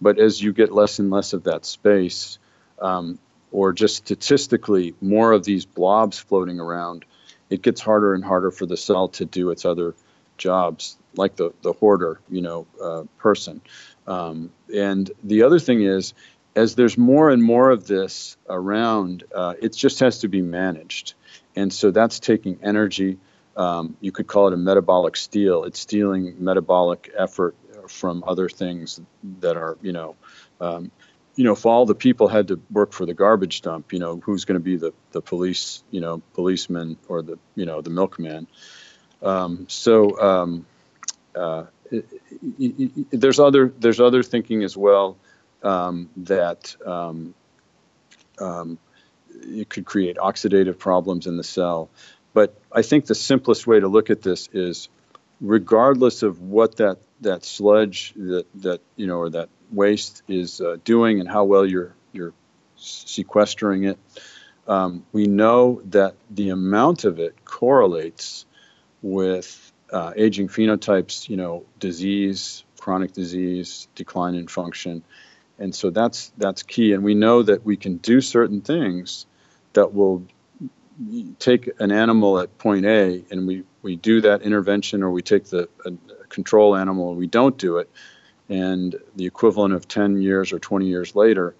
but 0.00 0.18
as 0.18 0.42
you 0.42 0.52
get 0.52 0.72
less 0.72 0.98
and 0.98 1.10
less 1.10 1.32
of 1.32 1.44
that 1.44 1.64
space, 1.64 2.38
um, 2.80 3.18
or 3.50 3.72
just 3.72 3.96
statistically 3.96 4.94
more 5.00 5.32
of 5.32 5.44
these 5.44 5.64
blobs 5.64 6.18
floating 6.18 6.60
around, 6.60 7.04
it 7.48 7.62
gets 7.62 7.80
harder 7.80 8.14
and 8.14 8.24
harder 8.24 8.50
for 8.50 8.66
the 8.66 8.76
cell 8.76 9.08
to 9.08 9.24
do 9.24 9.50
its 9.50 9.64
other 9.64 9.94
jobs, 10.36 10.98
like 11.16 11.36
the 11.36 11.52
the 11.62 11.72
hoarder 11.72 12.20
you 12.28 12.42
know 12.42 12.66
uh, 12.82 13.04
person. 13.18 13.60
Um, 14.06 14.50
and 14.74 15.10
the 15.22 15.42
other 15.42 15.58
thing 15.58 15.82
is, 15.82 16.14
as 16.54 16.74
there's 16.74 16.98
more 16.98 17.30
and 17.30 17.42
more 17.42 17.70
of 17.70 17.86
this 17.86 18.36
around, 18.48 19.24
uh, 19.34 19.54
it 19.60 19.74
just 19.74 20.00
has 20.00 20.20
to 20.20 20.28
be 20.28 20.42
managed. 20.42 21.14
And 21.58 21.72
so 21.72 21.90
that's 21.90 22.20
taking 22.20 22.60
energy. 22.62 23.18
Um, 23.56 23.96
you 24.00 24.12
could 24.12 24.28
call 24.28 24.46
it 24.46 24.54
a 24.54 24.56
metabolic 24.56 25.16
steal. 25.16 25.64
It's 25.64 25.80
stealing 25.80 26.36
metabolic 26.38 27.10
effort 27.18 27.56
from 27.88 28.22
other 28.26 28.48
things 28.48 29.00
that 29.40 29.56
are, 29.56 29.76
you 29.82 29.92
know, 29.92 30.14
um, 30.60 30.92
you 31.34 31.44
know, 31.44 31.52
if 31.52 31.66
all 31.66 31.84
the 31.84 31.94
people 31.94 32.28
had 32.28 32.48
to 32.48 32.60
work 32.70 32.92
for 32.92 33.06
the 33.06 33.14
garbage 33.14 33.62
dump, 33.62 33.92
you 33.92 33.98
know, 33.98 34.20
who's 34.24 34.44
going 34.44 34.60
to 34.60 34.64
be 34.64 34.76
the, 34.76 34.92
the 35.12 35.20
police, 35.20 35.82
you 35.90 36.00
know, 36.00 36.22
policeman 36.34 36.96
or 37.08 37.22
the, 37.22 37.38
you 37.56 37.66
know, 37.66 37.80
the 37.80 37.90
milkman. 37.90 38.46
Um, 39.22 39.66
so 39.68 40.20
um, 40.20 40.66
uh, 41.34 41.64
it, 41.90 42.06
it, 42.58 42.92
it, 43.12 43.20
there's 43.20 43.40
other 43.40 43.72
there's 43.78 44.00
other 44.00 44.22
thinking 44.22 44.62
as 44.62 44.76
well 44.76 45.16
um, 45.62 46.08
that 46.16 46.76
um, 46.86 47.34
um, 48.38 48.78
it 49.42 49.68
could 49.68 49.84
create 49.84 50.16
oxidative 50.16 50.78
problems 50.78 51.26
in 51.26 51.36
the 51.36 51.44
cell. 51.44 51.90
But 52.34 52.56
I 52.72 52.82
think 52.82 53.06
the 53.06 53.14
simplest 53.14 53.66
way 53.66 53.80
to 53.80 53.88
look 53.88 54.10
at 54.10 54.22
this 54.22 54.48
is, 54.52 54.88
regardless 55.40 56.22
of 56.22 56.40
what 56.40 56.76
that 56.76 56.98
that 57.20 57.44
sludge 57.44 58.12
that 58.16 58.46
that 58.62 58.80
you 58.96 59.06
know 59.06 59.18
or 59.18 59.30
that 59.30 59.48
waste 59.70 60.22
is 60.28 60.60
uh, 60.60 60.76
doing 60.84 61.20
and 61.20 61.28
how 61.28 61.44
well 61.44 61.66
you're 61.66 61.94
you're 62.12 62.32
sequestering 62.76 63.84
it, 63.84 63.98
um, 64.66 65.04
we 65.12 65.26
know 65.26 65.82
that 65.86 66.14
the 66.30 66.50
amount 66.50 67.04
of 67.04 67.18
it 67.18 67.44
correlates 67.44 68.46
with 69.02 69.72
uh, 69.92 70.12
aging 70.16 70.48
phenotypes, 70.48 71.28
you 71.28 71.36
know, 71.36 71.64
disease, 71.78 72.64
chronic 72.78 73.12
disease, 73.12 73.88
decline 73.94 74.34
in 74.34 74.46
function, 74.46 75.02
and 75.58 75.74
so 75.74 75.90
that's 75.90 76.32
that's 76.38 76.62
key. 76.62 76.92
And 76.92 77.02
we 77.02 77.14
know 77.14 77.42
that 77.42 77.64
we 77.64 77.76
can 77.76 77.96
do 77.96 78.20
certain 78.20 78.60
things 78.60 79.26
that 79.72 79.92
will 79.92 80.26
take 81.38 81.70
an 81.78 81.92
animal 81.92 82.38
at 82.40 82.58
point 82.58 82.84
A 82.84 83.24
and 83.30 83.46
we, 83.46 83.64
we 83.82 83.96
do 83.96 84.20
that 84.22 84.42
intervention 84.42 85.02
or 85.02 85.10
we 85.10 85.22
take 85.22 85.44
the 85.44 85.68
control 86.28 86.74
animal 86.74 87.10
and 87.10 87.18
we 87.18 87.26
don't 87.26 87.56
do 87.56 87.78
it 87.78 87.88
and 88.48 88.96
the 89.14 89.26
equivalent 89.26 89.74
of 89.74 89.86
10 89.86 90.20
years 90.20 90.52
or 90.52 90.58
20 90.58 90.86
years 90.86 91.14
later 91.14 91.54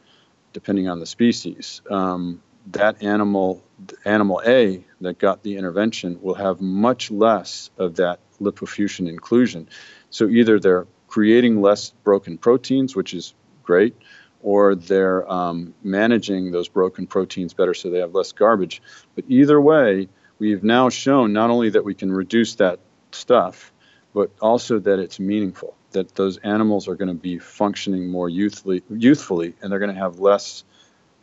depending 0.53 0.89
on 0.89 0.99
the 0.99 1.07
species 1.07 1.83
um, 1.89 2.43
that 2.73 3.03
animal 3.03 3.63
animal 4.05 4.43
A 4.45 4.85
that 5.01 5.19
got 5.19 5.45
the 5.45 5.57
intervention 5.57 6.21
will 6.21 6.35
have 6.35 6.61
much 6.61 7.11
less 7.11 7.71
of 7.79 7.97
that 7.97 8.19
lipofuscin 8.41 9.09
inclusion 9.09 9.69
so 10.11 10.27
either 10.27 10.59
they're 10.59 10.87
creating 11.07 11.61
less 11.61 11.91
broken 12.03 12.39
proteins 12.39 12.97
which 12.97 13.15
is 13.15 13.35
great 13.69 13.95
or 14.43 14.75
they're 14.75 15.31
um, 15.31 15.75
managing 15.83 16.53
those 16.53 16.69
broken 16.69 17.07
proteins 17.07 17.53
better 17.53 17.75
so 17.75 17.91
they 17.91 17.99
have 17.99 18.15
less 18.15 18.33
garbage. 18.33 18.81
But 19.15 19.25
either 19.29 19.61
way, 19.61 20.09
we've 20.39 20.65
now 20.65 20.89
shown 20.89 21.35
not 21.35 21.51
only 21.51 21.71
that 21.71 21.85
we 21.85 21.95
can 21.95 22.11
reduce 22.11 22.55
that 22.57 22.79
stuff, 23.13 23.73
but 24.15 24.31
also 24.41 24.79
that 24.79 24.99
it's 24.99 25.21
meaningful, 25.21 25.77
that 25.91 26.15
those 26.15 26.39
animals 26.39 26.89
are 26.89 26.95
going 26.95 27.09
to 27.09 27.23
be 27.31 27.39
functioning 27.39 28.09
more 28.09 28.29
youthfully, 28.29 28.83
youthfully 28.89 29.55
and 29.61 29.71
they're 29.71 29.81
going 29.81 29.95
to 29.95 30.01
have 30.01 30.19
less 30.19 30.65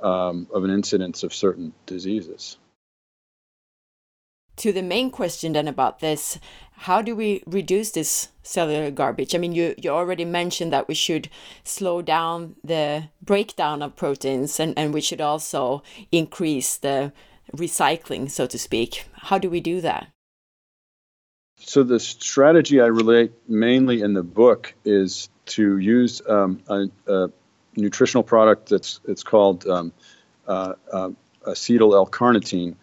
um, 0.01 0.47
of 0.53 0.63
an 0.63 0.69
incidence 0.69 1.23
of 1.23 1.33
certain 1.33 1.73
diseases 1.87 2.57
to 4.57 4.71
the 4.71 4.83
main 4.83 5.11
question 5.11 5.53
then 5.53 5.67
about 5.67 5.99
this 5.99 6.39
how 6.77 7.01
do 7.01 7.15
we 7.15 7.41
reduce 7.45 7.91
this 7.91 8.29
cellular 8.43 8.91
garbage? 8.91 9.33
I 9.33 9.37
mean 9.37 9.53
you 9.53 9.75
you 9.77 9.89
already 9.89 10.25
mentioned 10.25 10.73
that 10.73 10.87
we 10.87 10.93
should 10.93 11.29
slow 11.63 12.01
down 12.01 12.55
the 12.63 13.09
breakdown 13.21 13.81
of 13.81 13.95
proteins 13.95 14.59
and 14.59 14.77
and 14.77 14.93
we 14.93 15.01
should 15.01 15.21
also 15.21 15.83
increase 16.11 16.77
the 16.77 17.13
recycling 17.55 18.29
so 18.29 18.45
to 18.47 18.59
speak. 18.59 19.05
How 19.13 19.37
do 19.37 19.49
we 19.49 19.61
do 19.61 19.81
that? 19.81 20.07
So 21.57 21.83
the 21.83 21.99
strategy 21.99 22.81
i 22.81 22.87
relate 22.87 23.31
mainly 23.47 24.01
in 24.01 24.13
the 24.13 24.23
book 24.23 24.73
is 24.83 25.29
to 25.45 25.77
use 25.77 26.21
um, 26.27 26.61
a, 26.67 26.89
a, 27.07 27.29
nutritional 27.77 28.23
product 28.23 28.69
that's 28.69 28.99
it's 29.05 29.23
called 29.23 29.67
um, 29.67 29.91
uh, 30.47 30.73
uh, 30.91 31.09
acetyl 31.45 31.93
L-carnitine, 31.93 32.75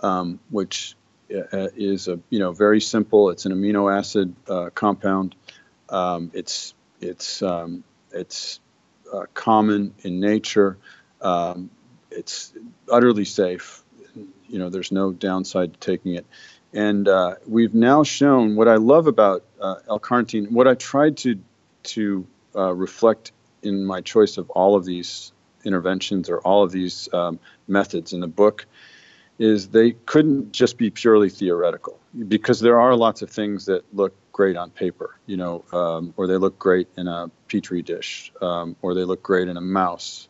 um, 0.00 0.40
which 0.50 0.96
is 1.28 2.08
a 2.08 2.18
you 2.30 2.38
know 2.38 2.52
very 2.52 2.80
simple. 2.80 3.30
It's 3.30 3.46
an 3.46 3.52
amino 3.52 3.94
acid 3.94 4.34
uh, 4.48 4.70
compound. 4.74 5.34
Um, 5.88 6.30
it's 6.34 6.74
it's 7.00 7.42
um, 7.42 7.84
it's 8.12 8.60
uh, 9.12 9.26
common 9.34 9.94
in 10.02 10.20
nature. 10.20 10.78
Um, 11.20 11.70
it's 12.10 12.52
utterly 12.90 13.24
safe. 13.24 13.82
You 14.48 14.58
know, 14.58 14.70
there's 14.70 14.92
no 14.92 15.12
downside 15.12 15.74
to 15.74 15.78
taking 15.78 16.14
it. 16.14 16.26
And 16.72 17.08
uh, 17.08 17.36
we've 17.46 17.74
now 17.74 18.02
shown 18.02 18.56
what 18.56 18.68
I 18.68 18.76
love 18.76 19.06
about 19.06 19.44
uh, 19.60 19.76
L-carnitine. 19.88 20.50
What 20.50 20.68
I 20.68 20.74
tried 20.74 21.16
to 21.18 21.38
to 21.84 22.26
uh, 22.54 22.74
reflect 22.74 23.32
in 23.62 23.84
my 23.84 24.00
choice 24.00 24.36
of 24.36 24.50
all 24.50 24.76
of 24.76 24.84
these 24.84 25.32
interventions 25.64 26.28
or 26.28 26.38
all 26.40 26.62
of 26.62 26.72
these 26.72 27.08
um, 27.12 27.38
methods 27.66 28.12
in 28.12 28.20
the 28.20 28.28
book 28.28 28.66
is 29.38 29.68
they 29.68 29.92
couldn't 29.92 30.52
just 30.52 30.76
be 30.76 30.90
purely 30.90 31.30
theoretical 31.30 32.00
because 32.26 32.60
there 32.60 32.80
are 32.80 32.94
lots 32.96 33.22
of 33.22 33.30
things 33.30 33.66
that 33.66 33.82
look 33.94 34.14
great 34.32 34.56
on 34.56 34.70
paper, 34.70 35.16
you 35.26 35.36
know, 35.36 35.64
um, 35.72 36.12
or 36.16 36.26
they 36.26 36.36
look 36.36 36.58
great 36.58 36.88
in 36.96 37.06
a 37.06 37.30
petri 37.48 37.82
dish, 37.82 38.32
um, 38.40 38.76
or 38.82 38.94
they 38.94 39.04
look 39.04 39.22
great 39.22 39.48
in 39.48 39.56
a 39.56 39.60
mouse, 39.60 40.28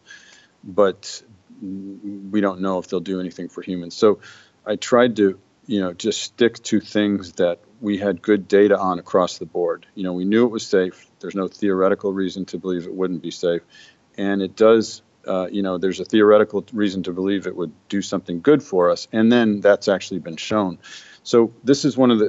but 0.62 1.22
we 1.62 2.40
don't 2.40 2.60
know 2.60 2.78
if 2.78 2.88
they'll 2.88 3.00
do 3.00 3.20
anything 3.20 3.48
for 3.48 3.62
humans. 3.62 3.94
So 3.94 4.20
I 4.66 4.76
tried 4.76 5.16
to, 5.16 5.38
you 5.66 5.80
know, 5.80 5.92
just 5.92 6.22
stick 6.22 6.62
to 6.64 6.80
things 6.80 7.32
that 7.32 7.60
we 7.80 7.98
had 7.98 8.20
good 8.20 8.48
data 8.48 8.78
on 8.78 8.98
across 8.98 9.38
the 9.38 9.46
board. 9.46 9.86
You 9.94 10.04
know, 10.04 10.12
we 10.12 10.24
knew 10.24 10.44
it 10.44 10.50
was 10.50 10.66
safe. 10.66 11.06
There's 11.20 11.34
no 11.34 11.48
theoretical 11.48 12.12
reason 12.12 12.44
to 12.46 12.58
believe 12.58 12.84
it 12.84 12.94
wouldn't 12.94 13.22
be 13.22 13.30
safe, 13.30 13.62
and 14.16 14.42
it 14.42 14.56
does 14.56 15.02
uh, 15.28 15.46
you 15.50 15.62
know, 15.62 15.78
there's 15.78 16.00
a 16.00 16.04
theoretical 16.04 16.64
reason 16.72 17.02
to 17.04 17.12
believe 17.12 17.46
it 17.46 17.54
would 17.54 17.72
do 17.88 18.00
something 18.00 18.40
good 18.40 18.62
for 18.62 18.90
us, 18.90 19.06
and 19.12 19.30
then 19.30 19.60
that's 19.60 19.88
actually 19.88 20.20
been 20.20 20.36
shown. 20.36 20.78
So 21.22 21.52
this 21.62 21.84
is 21.84 21.96
one 21.96 22.10
of 22.10 22.18
the 22.18 22.28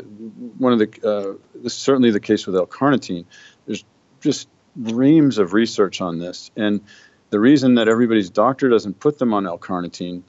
one 0.58 0.74
of 0.74 0.80
the 0.80 0.88
uh, 1.08 1.38
this 1.56 1.74
is 1.74 1.80
certainly 1.80 2.12
the 2.12 2.20
case 2.20 2.46
with 2.46 2.56
L-carnitine. 2.56 3.26
There's 3.66 3.86
just 4.20 4.50
reams 4.76 5.38
of 5.38 5.54
research 5.54 6.02
on 6.02 6.20
this, 6.20 6.52
and 6.58 6.82
the 7.30 7.40
reason 7.40 7.76
that 7.76 7.88
everybody's 7.88 8.30
doctor 8.30 8.68
doesn't 8.68 9.00
put 9.00 9.18
them 9.18 9.34
on 9.34 9.48
L-carnitine 9.48 10.24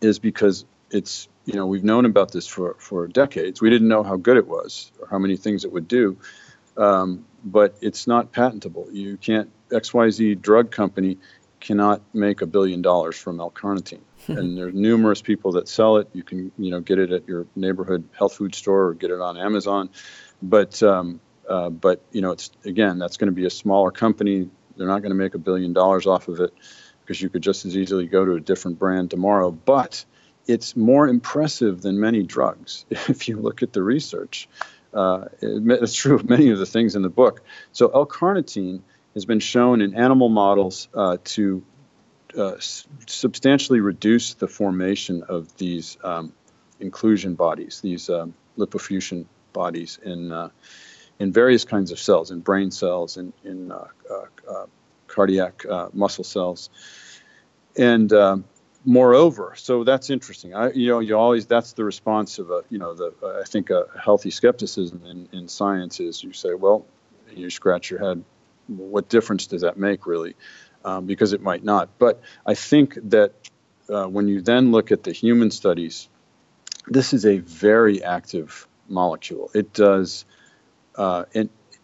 is 0.00 0.18
because 0.18 0.66
it's 0.90 1.28
you 1.46 1.54
know 1.54 1.66
we've 1.66 1.84
known 1.84 2.04
about 2.04 2.32
this 2.32 2.46
for 2.46 2.74
for 2.78 3.06
decades. 3.08 3.62
We 3.62 3.70
didn't 3.70 3.88
know 3.88 4.02
how 4.02 4.16
good 4.16 4.36
it 4.36 4.46
was 4.46 4.92
or 5.00 5.08
how 5.08 5.18
many 5.18 5.38
things 5.38 5.64
it 5.64 5.72
would 5.72 5.88
do, 5.88 6.18
um, 6.76 7.24
but 7.42 7.76
it's 7.80 8.06
not 8.06 8.32
patentable. 8.32 8.88
You 8.92 9.16
can't 9.16 9.50
XYZ 9.70 10.40
drug 10.40 10.70
company 10.70 11.18
cannot 11.60 12.02
make 12.14 12.40
a 12.40 12.46
billion 12.46 12.82
dollars 12.82 13.16
from 13.16 13.40
L-carnitine. 13.40 14.00
and 14.28 14.56
there's 14.56 14.74
numerous 14.74 15.22
people 15.22 15.52
that 15.52 15.68
sell 15.68 15.96
it. 15.96 16.08
You 16.12 16.22
can, 16.22 16.52
you 16.58 16.70
know, 16.70 16.80
get 16.80 16.98
it 16.98 17.12
at 17.12 17.26
your 17.28 17.46
neighborhood 17.56 18.08
health 18.12 18.34
food 18.34 18.54
store 18.54 18.88
or 18.88 18.94
get 18.94 19.10
it 19.10 19.20
on 19.20 19.36
Amazon. 19.36 19.90
But, 20.42 20.82
um, 20.82 21.20
uh, 21.48 21.70
but 21.70 22.02
you 22.12 22.20
know, 22.20 22.32
it's 22.32 22.50
again, 22.64 22.98
that's 22.98 23.16
going 23.16 23.28
to 23.28 23.34
be 23.34 23.46
a 23.46 23.50
smaller 23.50 23.90
company. 23.90 24.50
They're 24.76 24.86
not 24.86 25.02
going 25.02 25.10
to 25.10 25.16
make 25.16 25.34
a 25.34 25.38
billion 25.38 25.72
dollars 25.72 26.06
off 26.06 26.28
of 26.28 26.40
it 26.40 26.52
because 27.00 27.20
you 27.20 27.30
could 27.30 27.42
just 27.42 27.64
as 27.64 27.76
easily 27.76 28.06
go 28.06 28.24
to 28.24 28.32
a 28.34 28.40
different 28.40 28.78
brand 28.78 29.10
tomorrow. 29.10 29.50
But 29.50 30.04
it's 30.46 30.76
more 30.76 31.08
impressive 31.08 31.82
than 31.82 31.98
many 31.98 32.22
drugs 32.22 32.84
if 32.90 33.28
you 33.28 33.36
look 33.38 33.62
at 33.62 33.72
the 33.72 33.82
research. 33.82 34.48
Uh, 34.92 35.26
it, 35.40 35.62
it's 35.82 35.94
true 35.94 36.14
of 36.14 36.28
many 36.28 36.50
of 36.50 36.58
the 36.58 36.66
things 36.66 36.96
in 36.96 37.02
the 37.02 37.08
book. 37.08 37.42
So 37.72 37.90
L-carnitine 37.94 38.80
has 39.18 39.24
been 39.24 39.40
shown 39.40 39.80
in 39.80 39.96
animal 39.96 40.28
models 40.28 40.86
uh, 40.94 41.16
to 41.24 41.64
uh, 42.36 42.54
substantially 43.06 43.80
reduce 43.80 44.34
the 44.34 44.46
formation 44.46 45.24
of 45.24 45.56
these 45.56 45.98
um, 46.04 46.32
inclusion 46.78 47.34
bodies, 47.34 47.80
these 47.80 48.08
um, 48.08 48.32
lipofuscin 48.56 49.26
bodies 49.52 49.98
in 50.04 50.30
uh, 50.30 50.50
in 51.18 51.32
various 51.32 51.64
kinds 51.64 51.90
of 51.90 51.98
cells, 51.98 52.30
in 52.30 52.38
brain 52.38 52.70
cells, 52.70 53.16
in 53.16 53.32
in 53.42 53.72
uh, 53.72 53.88
uh, 54.08 54.24
uh 54.48 54.66
cardiac 55.08 55.64
muscle 55.92 56.22
cells, 56.22 56.70
and 57.76 58.12
um, 58.12 58.44
moreover, 58.84 59.54
so 59.56 59.82
that's 59.82 60.10
interesting. 60.10 60.54
I, 60.54 60.70
you 60.70 60.90
know, 60.90 61.00
you 61.00 61.18
always 61.18 61.46
that's 61.46 61.72
the 61.72 61.82
response 61.82 62.38
of 62.38 62.52
a, 62.52 62.62
you 62.70 62.78
know, 62.78 62.94
the 62.94 63.12
I 63.42 63.48
think 63.48 63.70
a 63.70 63.86
healthy 64.00 64.30
skepticism 64.30 65.02
in, 65.04 65.28
in 65.32 65.48
science 65.48 65.98
is 65.98 66.22
you 66.22 66.32
say, 66.32 66.54
well, 66.54 66.86
you 67.34 67.50
scratch 67.50 67.90
your 67.90 67.98
head, 67.98 68.22
what 68.68 69.08
difference 69.08 69.46
does 69.46 69.62
that 69.62 69.76
make 69.76 70.06
really? 70.06 70.34
Um, 70.84 71.06
because 71.06 71.32
it 71.32 71.42
might 71.42 71.64
not. 71.64 71.98
But 71.98 72.20
I 72.46 72.54
think 72.54 72.96
that 73.10 73.32
uh, 73.88 74.06
when 74.06 74.28
you 74.28 74.40
then 74.40 74.70
look 74.70 74.92
at 74.92 75.02
the 75.02 75.12
human 75.12 75.50
studies, 75.50 76.08
this 76.86 77.12
is 77.12 77.26
a 77.26 77.38
very 77.38 78.02
active 78.02 78.66
molecule. 78.88 79.50
It 79.54 79.72
does, 79.72 80.24
uh, 80.94 81.24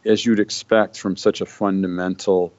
as 0.05 0.25
you'd 0.25 0.41
expect 0.41 0.99
from 0.99 1.17
such 1.17 1.41
a 1.41 1.47
fundamental 1.47 2.53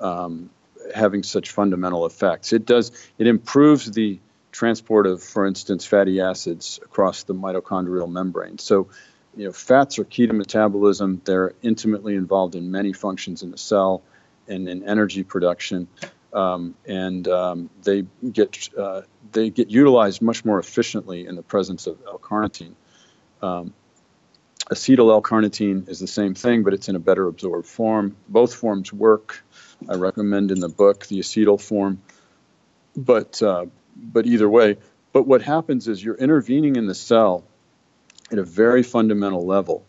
um, 0.00 0.50
having 0.94 1.22
such 1.22 1.50
fundamental 1.50 2.06
effects. 2.06 2.52
It 2.52 2.66
does 2.66 2.92
it 3.18 3.26
improves 3.26 3.90
the 3.90 4.18
transport 4.52 5.06
of, 5.06 5.22
for 5.22 5.46
instance, 5.46 5.84
fatty 5.84 6.20
acids 6.20 6.80
across 6.82 7.24
the 7.24 7.34
mitochondrial 7.34 8.10
membrane. 8.10 8.58
So, 8.58 8.88
you 9.36 9.44
know, 9.44 9.52
fats 9.52 9.98
are 9.98 10.04
key 10.04 10.26
to 10.26 10.32
metabolism. 10.32 11.20
They're 11.24 11.54
intimately 11.62 12.16
involved 12.16 12.54
in 12.54 12.70
many 12.70 12.92
functions 12.92 13.42
in 13.42 13.50
the 13.50 13.58
cell 13.58 14.02
and 14.48 14.68
in 14.68 14.88
energy 14.88 15.22
production, 15.22 15.88
um, 16.32 16.74
and 16.86 17.28
um, 17.28 17.70
they 17.82 18.04
get 18.32 18.68
uh, 18.76 19.02
they 19.32 19.50
get 19.50 19.70
utilized 19.70 20.22
much 20.22 20.44
more 20.44 20.58
efficiently 20.58 21.26
in 21.26 21.36
the 21.36 21.42
presence 21.42 21.86
of 21.86 21.98
L-carnitine. 22.06 22.74
Um, 23.42 23.74
acetyl 24.70 25.10
L-carnitine 25.10 25.88
is 25.88 26.00
the 26.00 26.06
same 26.06 26.34
thing, 26.34 26.62
but 26.62 26.74
it's 26.74 26.88
in 26.88 26.96
a 26.96 26.98
better 26.98 27.26
absorbed 27.26 27.66
form. 27.66 28.16
Both 28.28 28.54
forms 28.54 28.92
work. 28.92 29.44
I 29.88 29.94
recommend 29.94 30.50
in 30.50 30.60
the 30.60 30.68
book 30.68 31.06
the 31.06 31.20
acetyl 31.20 31.60
form. 31.60 32.02
But 32.96 33.42
uh, 33.42 33.66
but 33.96 34.26
either 34.26 34.48
way, 34.48 34.78
but 35.12 35.26
what 35.26 35.42
happens 35.42 35.88
is 35.88 36.02
you're 36.02 36.16
intervening 36.16 36.76
in 36.76 36.86
the 36.86 36.94
cell 36.94 37.44
at 38.30 38.38
a 38.38 38.44
very 38.44 38.82
fundamental 38.82 39.46
level. 39.46 39.86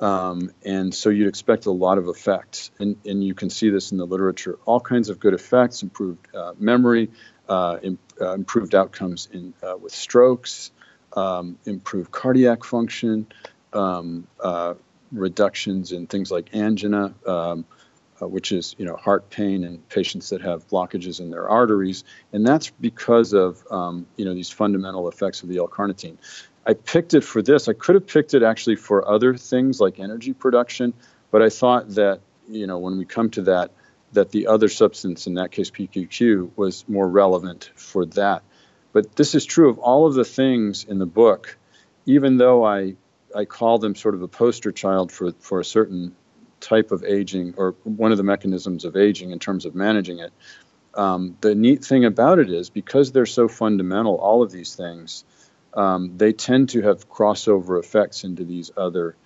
Um, 0.00 0.50
and 0.64 0.92
so 0.92 1.10
you'd 1.10 1.28
expect 1.28 1.66
a 1.66 1.70
lot 1.70 1.98
of 1.98 2.08
effects. 2.08 2.70
And, 2.80 2.96
and 3.06 3.22
you 3.22 3.34
can 3.34 3.50
see 3.50 3.70
this 3.70 3.92
in 3.92 3.98
the 3.98 4.06
literature 4.06 4.58
all 4.64 4.80
kinds 4.80 5.08
of 5.08 5.20
good 5.20 5.34
effects, 5.34 5.82
improved 5.82 6.26
uh, 6.34 6.54
memory, 6.58 7.10
uh, 7.48 7.78
uh, 8.20 8.32
improved 8.32 8.74
outcomes 8.74 9.28
in, 9.32 9.54
uh, 9.62 9.76
with 9.76 9.92
strokes, 9.92 10.72
um, 11.12 11.58
improved 11.66 12.10
cardiac 12.10 12.64
function, 12.64 13.26
um, 13.72 14.26
uh, 14.40 14.74
reductions 15.12 15.92
in 15.92 16.06
things 16.06 16.30
like 16.30 16.54
angina, 16.54 17.14
um, 17.26 17.64
uh, 18.20 18.26
which 18.26 18.52
is 18.52 18.74
you 18.78 18.84
know 18.84 18.96
heart 18.96 19.28
pain 19.30 19.64
in 19.64 19.78
patients 19.78 20.30
that 20.30 20.40
have 20.40 20.66
blockages 20.68 21.20
in 21.20 21.30
their 21.30 21.48
arteries, 21.48 22.04
and 22.32 22.46
that's 22.46 22.70
because 22.70 23.32
of 23.32 23.64
um, 23.70 24.06
you 24.16 24.24
know 24.24 24.34
these 24.34 24.50
fundamental 24.50 25.08
effects 25.08 25.42
of 25.42 25.48
the 25.48 25.58
L-carnitine. 25.58 26.16
I 26.66 26.74
picked 26.74 27.14
it 27.14 27.22
for 27.24 27.42
this. 27.42 27.68
I 27.68 27.72
could 27.72 27.96
have 27.96 28.06
picked 28.06 28.34
it 28.34 28.42
actually 28.42 28.76
for 28.76 29.08
other 29.08 29.36
things 29.36 29.80
like 29.80 29.98
energy 29.98 30.32
production, 30.32 30.94
but 31.30 31.42
I 31.42 31.48
thought 31.48 31.88
that 31.90 32.20
you 32.48 32.66
know 32.66 32.78
when 32.78 32.98
we 32.98 33.04
come 33.04 33.30
to 33.30 33.42
that, 33.42 33.72
that 34.12 34.30
the 34.30 34.46
other 34.46 34.68
substance, 34.68 35.26
in 35.26 35.34
that 35.34 35.50
case 35.50 35.70
PQQ, 35.70 36.50
was 36.56 36.84
more 36.88 37.08
relevant 37.08 37.70
for 37.74 38.06
that. 38.06 38.42
But 38.92 39.16
this 39.16 39.34
is 39.34 39.44
true 39.44 39.70
of 39.70 39.78
all 39.78 40.06
of 40.06 40.14
the 40.14 40.24
things 40.24 40.84
in 40.84 40.98
the 40.98 41.06
book, 41.06 41.58
even 42.06 42.36
though 42.36 42.64
I 42.64 42.96
I 43.34 43.44
call 43.44 43.78
them 43.78 43.94
sort 43.94 44.14
of 44.14 44.22
a 44.22 44.28
poster 44.28 44.70
child 44.72 45.10
for 45.10 45.32
for 45.40 45.58
a 45.60 45.64
certain 45.64 46.14
type 46.60 46.92
of 46.92 47.02
aging 47.02 47.54
or 47.56 47.74
one 47.82 48.12
of 48.12 48.18
the 48.18 48.24
mechanisms 48.24 48.84
of 48.84 48.96
aging 48.96 49.32
in 49.32 49.38
terms 49.38 49.64
of 49.64 49.74
managing 49.74 50.20
it. 50.20 50.32
Um, 50.94 51.36
the 51.40 51.54
neat 51.54 51.84
thing 51.84 52.04
about 52.04 52.38
it 52.38 52.50
is 52.50 52.70
because 52.70 53.12
they're 53.12 53.26
so 53.26 53.48
fundamental, 53.48 54.16
all 54.16 54.42
of 54.42 54.52
these 54.52 54.74
things, 54.74 55.24
um, 55.74 56.16
they 56.16 56.32
tend 56.32 56.70
to 56.70 56.82
have 56.82 57.08
crossover 57.08 57.78
effects 57.78 58.24
into 58.24 58.44
these 58.44 58.70
other. 58.76 59.16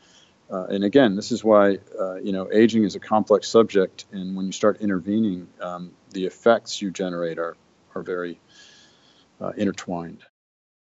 Uh, 0.51 0.64
and 0.66 0.84
again, 0.84 1.16
this 1.16 1.32
is 1.32 1.42
why 1.42 1.78
uh, 1.99 2.16
you 2.16 2.32
know 2.32 2.49
aging 2.53 2.84
is 2.84 2.94
a 2.94 3.01
complex 3.01 3.49
subject, 3.49 4.05
and 4.12 4.36
when 4.36 4.47
you 4.47 4.53
start 4.53 4.80
intervening, 4.80 5.49
um, 5.61 5.90
the 6.11 6.26
effects 6.26 6.80
you 6.80 6.90
generate 6.90 7.38
are 7.38 7.57
are 7.94 8.03
very 8.03 8.38
uh, 9.40 9.53
intertwined. 9.57 10.22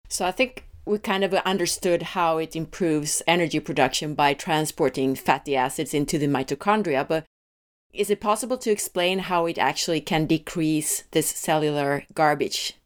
So 0.08 0.26
I 0.26 0.32
think 0.32 0.66
we 0.86 0.98
kind 0.98 1.22
of 1.24 1.34
understood 1.34 2.02
how 2.02 2.38
it 2.38 2.56
improves 2.56 3.22
energy 3.26 3.60
production 3.60 4.14
by 4.14 4.34
transporting 4.34 5.14
fatty 5.14 5.54
acids 5.54 5.94
into 5.94 6.18
the 6.18 6.26
mitochondria, 6.26 7.06
but 7.06 7.24
is 7.92 8.10
it 8.10 8.20
possible 8.20 8.56
to 8.58 8.70
explain 8.70 9.18
how 9.20 9.46
it 9.46 9.58
actually 9.58 10.00
can 10.00 10.26
decrease 10.26 11.04
this 11.10 11.28
cellular 11.28 12.04
garbage? 12.14 12.79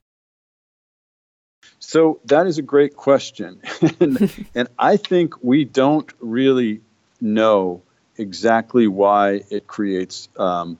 So 1.87 2.21
that 2.27 2.47
is 2.47 2.59
a 2.59 2.63
great 2.63 2.97
question. 2.97 3.61
and, 4.01 4.47
and 4.55 4.69
I 4.79 4.97
think 4.97 5.43
we 5.43 5.65
don't 5.65 6.11
really 6.21 6.81
know 7.21 7.83
exactly 8.17 8.87
why 8.87 9.43
it 9.51 9.67
creates 9.67 10.29
um, 10.37 10.79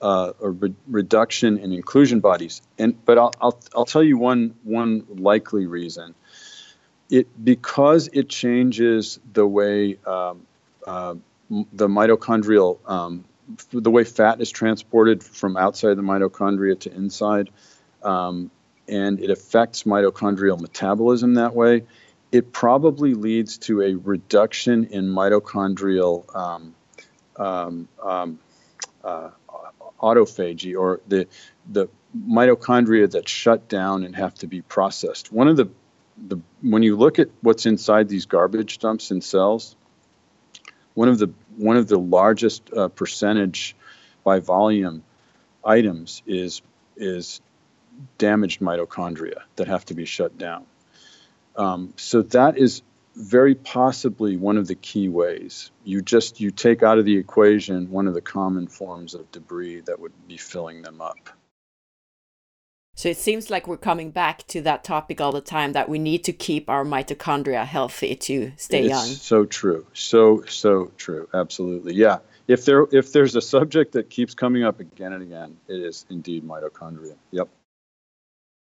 uh, 0.00 0.32
a 0.42 0.50
re- 0.50 0.74
reduction 0.86 1.58
in 1.58 1.72
inclusion 1.72 2.20
bodies. 2.20 2.62
And 2.78 3.02
but 3.04 3.18
I'll, 3.18 3.32
I'll, 3.40 3.60
I'll 3.74 3.84
tell 3.84 4.02
you 4.02 4.18
one 4.18 4.54
one 4.62 5.06
likely 5.08 5.66
reason 5.66 6.14
it 7.10 7.44
because 7.44 8.08
it 8.12 8.28
changes 8.28 9.20
the 9.32 9.46
way 9.46 9.98
um, 10.06 10.46
uh, 10.86 11.14
the 11.72 11.88
mitochondrial 11.88 12.78
um, 12.88 13.24
the 13.70 13.90
way 13.90 14.04
fat 14.04 14.40
is 14.40 14.50
transported 14.50 15.22
from 15.22 15.56
outside 15.56 15.94
the 15.94 16.02
mitochondria 16.02 16.78
to 16.80 16.92
inside, 16.92 17.50
um, 18.02 18.50
and 18.88 19.20
it 19.20 19.30
affects 19.30 19.84
mitochondrial 19.84 20.60
metabolism 20.60 21.34
that 21.34 21.54
way. 21.54 21.84
It 22.32 22.52
probably 22.52 23.14
leads 23.14 23.58
to 23.58 23.82
a 23.82 23.94
reduction 23.94 24.86
in 24.86 25.08
mitochondrial 25.08 26.34
um, 26.34 26.74
um, 27.36 27.88
um, 28.02 28.38
uh, 29.02 29.30
autophagy, 30.00 30.78
or 30.78 31.00
the 31.08 31.26
the 31.70 31.88
mitochondria 32.16 33.10
that 33.10 33.28
shut 33.28 33.68
down 33.68 34.04
and 34.04 34.14
have 34.16 34.34
to 34.34 34.46
be 34.46 34.62
processed. 34.62 35.32
One 35.32 35.48
of 35.48 35.56
the 35.56 35.68
the 36.28 36.38
when 36.62 36.82
you 36.82 36.96
look 36.96 37.18
at 37.18 37.28
what's 37.40 37.66
inside 37.66 38.08
these 38.08 38.26
garbage 38.26 38.78
dumps 38.78 39.10
in 39.10 39.20
cells, 39.20 39.76
one 40.94 41.08
of 41.08 41.18
the 41.18 41.30
one 41.56 41.76
of 41.76 41.88
the 41.88 41.98
largest 41.98 42.72
uh, 42.72 42.88
percentage 42.88 43.76
by 44.24 44.40
volume 44.40 45.02
items 45.64 46.22
is 46.26 46.62
is 46.96 47.40
damaged 48.18 48.60
mitochondria 48.60 49.42
that 49.56 49.68
have 49.68 49.84
to 49.86 49.94
be 49.94 50.04
shut 50.04 50.36
down. 50.38 50.66
Um, 51.56 51.94
so 51.96 52.22
that 52.22 52.58
is 52.58 52.82
very 53.16 53.54
possibly 53.54 54.36
one 54.36 54.56
of 54.56 54.66
the 54.66 54.74
key 54.74 55.08
ways. 55.08 55.70
You 55.84 56.02
just 56.02 56.40
you 56.40 56.50
take 56.50 56.82
out 56.82 56.98
of 56.98 57.04
the 57.04 57.16
equation 57.16 57.90
one 57.90 58.08
of 58.08 58.14
the 58.14 58.20
common 58.20 58.66
forms 58.66 59.14
of 59.14 59.30
debris 59.30 59.80
that 59.82 60.00
would 60.00 60.12
be 60.26 60.36
filling 60.36 60.82
them 60.82 61.00
up. 61.00 61.30
So 62.96 63.08
it 63.08 63.16
seems 63.16 63.50
like 63.50 63.66
we're 63.66 63.76
coming 63.76 64.10
back 64.10 64.46
to 64.48 64.60
that 64.62 64.84
topic 64.84 65.20
all 65.20 65.32
the 65.32 65.40
time 65.40 65.72
that 65.72 65.88
we 65.88 65.98
need 65.98 66.22
to 66.24 66.32
keep 66.32 66.70
our 66.70 66.84
mitochondria 66.84 67.64
healthy 67.64 68.14
to 68.14 68.52
stay 68.56 68.82
it's 68.82 68.88
young. 68.88 69.06
So 69.06 69.44
true. 69.44 69.86
So 69.94 70.44
so 70.44 70.92
true. 70.96 71.28
Absolutely. 71.34 71.94
Yeah. 71.94 72.18
If 72.46 72.64
there 72.64 72.86
if 72.92 73.12
there's 73.12 73.34
a 73.36 73.42
subject 73.42 73.92
that 73.92 74.10
keeps 74.10 74.34
coming 74.34 74.64
up 74.64 74.78
again 74.80 75.12
and 75.12 75.22
again, 75.22 75.56
it 75.66 75.80
is 75.80 76.06
indeed 76.08 76.44
mitochondria. 76.44 77.16
Yep. 77.32 77.48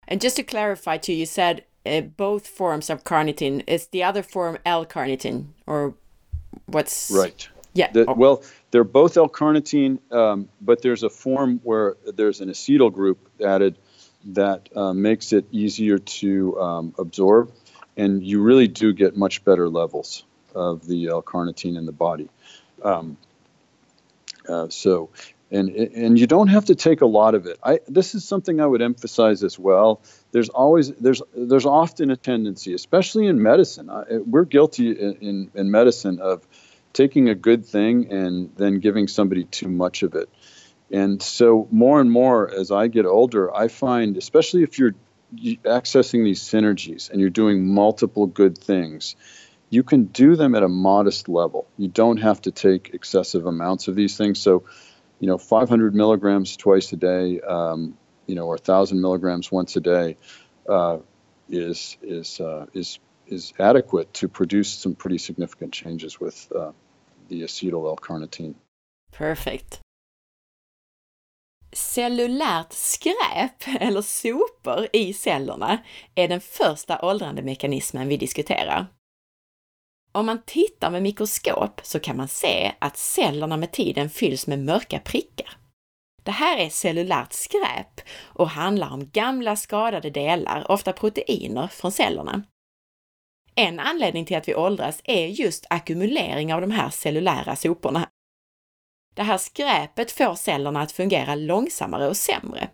And 0.08 0.20
just 0.20 0.36
to 0.36 0.42
clarify 0.42 0.98
too, 0.98 1.12
you 1.12 1.26
said 1.26 1.64
uh, 1.86 2.00
both 2.00 2.46
forms 2.46 2.90
of 2.90 3.04
carnitine. 3.04 3.62
Is 3.66 3.88
the 3.88 4.02
other 4.02 4.22
form 4.22 4.58
L-carnitine 4.64 5.46
or 5.66 5.94
what's 6.66 7.10
right? 7.10 7.48
Yeah. 7.74 7.90
The, 7.92 8.06
oh. 8.06 8.14
Well, 8.14 8.42
they're 8.70 8.84
both 8.84 9.16
L-carnitine, 9.16 9.98
um, 10.12 10.48
but 10.60 10.82
there's 10.82 11.02
a 11.02 11.10
form 11.10 11.60
where 11.64 11.96
there's 12.14 12.40
an 12.40 12.48
acetyl 12.48 12.92
group 12.92 13.28
added 13.44 13.76
that 14.26 14.68
uh, 14.74 14.92
makes 14.92 15.32
it 15.32 15.44
easier 15.50 15.98
to 15.98 16.58
um, 16.60 16.94
absorb, 16.98 17.52
and 17.96 18.24
you 18.24 18.42
really 18.42 18.68
do 18.68 18.92
get 18.92 19.16
much 19.16 19.44
better 19.44 19.68
levels 19.68 20.24
of 20.54 20.86
the 20.86 21.08
L-carnitine 21.08 21.76
in 21.76 21.84
the 21.84 21.92
body. 21.92 22.28
Um, 22.82 23.16
uh, 24.48 24.68
so, 24.68 25.10
and 25.50 25.68
and 25.70 26.18
you 26.18 26.26
don't 26.26 26.48
have 26.48 26.66
to 26.66 26.74
take 26.74 27.00
a 27.00 27.06
lot 27.06 27.34
of 27.34 27.46
it. 27.46 27.58
I 27.62 27.80
this 27.86 28.14
is 28.14 28.24
something 28.24 28.60
I 28.60 28.66
would 28.66 28.82
emphasize 28.82 29.42
as 29.44 29.58
well. 29.58 30.02
There's 30.32 30.48
always 30.48 30.92
there's 30.92 31.22
there's 31.36 31.66
often 31.66 32.10
a 32.10 32.16
tendency, 32.16 32.74
especially 32.74 33.26
in 33.26 33.42
medicine. 33.42 33.90
I, 33.90 34.04
we're 34.26 34.44
guilty 34.44 34.90
in, 34.90 35.16
in, 35.20 35.50
in 35.54 35.70
medicine 35.70 36.20
of 36.20 36.46
taking 36.94 37.28
a 37.28 37.34
good 37.34 37.66
thing 37.66 38.10
and 38.10 38.50
then 38.56 38.80
giving 38.80 39.08
somebody 39.08 39.44
too 39.44 39.68
much 39.68 40.02
of 40.02 40.14
it. 40.14 40.30
And 40.90 41.20
so, 41.20 41.68
more 41.70 42.00
and 42.00 42.10
more 42.10 42.50
as 42.50 42.70
I 42.70 42.86
get 42.86 43.04
older, 43.04 43.54
I 43.54 43.68
find, 43.68 44.16
especially 44.16 44.62
if 44.62 44.78
you're 44.78 44.94
accessing 45.34 46.24
these 46.24 46.40
synergies 46.40 47.10
and 47.10 47.20
you're 47.20 47.30
doing 47.30 47.66
multiple 47.66 48.26
good 48.26 48.56
things, 48.56 49.16
you 49.70 49.82
can 49.82 50.04
do 50.04 50.36
them 50.36 50.54
at 50.54 50.62
a 50.62 50.68
modest 50.68 51.28
level. 51.28 51.66
You 51.76 51.88
don't 51.88 52.18
have 52.18 52.40
to 52.42 52.52
take 52.52 52.90
excessive 52.94 53.46
amounts 53.46 53.88
of 53.88 53.96
these 53.96 54.16
things. 54.16 54.38
So, 54.38 54.64
you 55.20 55.26
know, 55.26 55.38
500 55.38 55.94
milligrams 55.94 56.56
twice 56.56 56.92
a 56.92 56.96
day, 56.96 57.40
um, 57.40 57.96
you 58.26 58.34
know, 58.34 58.46
or 58.46 58.56
1,000 58.56 59.00
milligrams 59.00 59.52
once 59.52 59.76
a 59.76 59.80
day 59.80 60.16
uh, 60.68 60.98
is 61.48 61.96
is 62.02 62.40
uh, 62.40 62.66
is 62.72 62.98
is 63.26 63.52
adequate 63.58 64.12
to 64.14 64.28
produce 64.28 64.68
some 64.68 64.94
pretty 64.94 65.18
significant 65.18 65.72
changes 65.72 66.20
with 66.20 66.52
uh, 66.54 66.72
the 67.28 67.42
acetyl 67.42 67.88
L-carnitine. 67.88 68.54
Perfect. 69.12 69.80
Cellulärt 71.72 72.72
skräp, 72.72 73.80
eller 73.80 74.02
sopor, 74.02 74.86
i 74.92 75.12
cellerna 75.12 75.78
är 76.14 76.28
den 76.28 76.40
första 76.40 76.98
åldrande 77.02 77.42
mekanismen 77.42 78.08
vi 78.08 78.16
diskuterar. 78.16 78.86
Om 80.14 80.26
man 80.26 80.42
tittar 80.42 80.90
med 80.90 81.02
mikroskop 81.02 81.80
så 81.84 82.00
kan 82.00 82.16
man 82.16 82.28
se 82.28 82.74
att 82.78 82.96
cellerna 82.96 83.56
med 83.56 83.72
tiden 83.72 84.10
fylls 84.10 84.46
med 84.46 84.58
mörka 84.58 84.98
prickar. 84.98 85.56
Det 86.22 86.30
här 86.30 86.58
är 86.58 86.68
cellulärt 86.68 87.32
skräp 87.32 88.00
och 88.22 88.48
handlar 88.48 88.90
om 88.92 89.10
gamla 89.10 89.56
skadade 89.56 90.10
delar, 90.10 90.70
ofta 90.70 90.92
proteiner, 90.92 91.66
från 91.66 91.92
cellerna. 91.92 92.42
En 93.54 93.80
anledning 93.80 94.24
till 94.24 94.36
att 94.36 94.48
vi 94.48 94.54
åldras 94.54 95.00
är 95.04 95.26
just 95.26 95.66
ackumulering 95.70 96.54
av 96.54 96.60
de 96.60 96.70
här 96.70 96.90
cellulära 96.90 97.56
soporna. 97.56 98.08
Det 99.14 99.22
här 99.22 99.38
skräpet 99.38 100.12
får 100.12 100.34
cellerna 100.34 100.82
att 100.82 100.92
fungera 100.92 101.34
långsammare 101.34 102.08
och 102.08 102.16
sämre. 102.16 102.68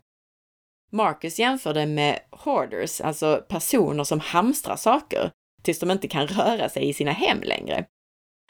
Marcus 0.93 1.38
jämför 1.38 1.74
det 1.74 1.86
med 1.86 2.20
hoarders, 2.30 3.01
alltså 3.01 3.45
personer 3.49 4.05
som 4.05 4.20
hamstrar 4.20 4.76
saker 4.76 5.30
tills 5.62 5.78
de 5.78 5.90
inte 5.90 6.08
kan 6.08 6.26
röra 6.26 6.68
sig 6.68 6.88
i 6.88 6.92
sina 6.92 7.12
hem 7.12 7.42
längre. 7.42 7.84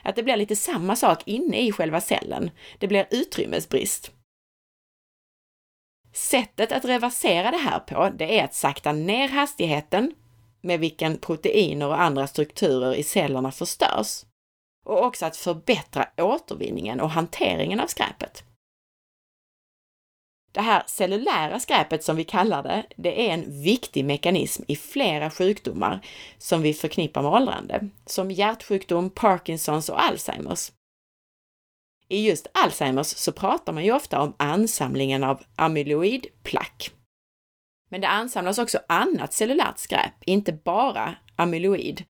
Att 0.02 0.16
det 0.16 0.22
blir 0.22 0.36
lite 0.36 0.56
samma 0.56 0.96
sak 0.96 1.22
inne 1.26 1.60
i 1.60 1.72
själva 1.72 2.00
cellen. 2.00 2.50
Det 2.78 2.88
blir 2.88 3.06
utrymmesbrist. 3.10 4.12
Sättet 6.12 6.72
att 6.72 6.84
reversera 6.84 7.50
det 7.50 7.56
här 7.56 7.78
på, 7.78 8.10
det 8.18 8.38
är 8.38 8.44
att 8.44 8.54
sakta 8.54 8.92
ner 8.92 9.28
hastigheten 9.28 10.14
med 10.62 10.80
vilken 10.80 11.18
proteiner 11.18 11.86
och 11.86 12.00
andra 12.00 12.26
strukturer 12.26 12.94
i 12.94 13.02
cellerna 13.02 13.52
förstörs 13.52 14.24
och 14.86 15.04
också 15.04 15.26
att 15.26 15.36
förbättra 15.36 16.06
återvinningen 16.16 17.00
och 17.00 17.10
hanteringen 17.10 17.80
av 17.80 17.86
skräpet. 17.86 18.44
Det 20.52 20.60
här 20.60 20.82
cellulära 20.86 21.60
skräpet 21.60 22.04
som 22.04 22.16
vi 22.16 22.24
kallar 22.24 22.62
det, 22.62 22.86
det 22.96 23.28
är 23.28 23.34
en 23.34 23.62
viktig 23.62 24.04
mekanism 24.04 24.62
i 24.68 24.76
flera 24.76 25.30
sjukdomar 25.30 26.06
som 26.38 26.62
vi 26.62 26.74
förknippar 26.74 27.22
med 27.22 27.32
åldrande, 27.32 27.88
som 28.06 28.30
hjärtsjukdom, 28.30 29.10
Parkinsons 29.10 29.88
och 29.88 30.02
Alzheimers. 30.02 30.72
I 32.08 32.26
just 32.26 32.46
Alzheimers 32.54 33.06
så 33.06 33.32
pratar 33.32 33.72
man 33.72 33.84
ju 33.84 33.92
ofta 33.92 34.20
om 34.20 34.34
ansamlingen 34.38 35.24
av 35.24 35.42
amyloidplack. 35.56 36.90
Men 37.90 38.00
det 38.00 38.08
ansamlas 38.08 38.58
också 38.58 38.78
annat 38.88 39.32
cellulärt 39.32 39.78
skräp, 39.78 40.14
inte 40.24 40.52
bara 40.52 41.16
amyloid. 41.36 42.04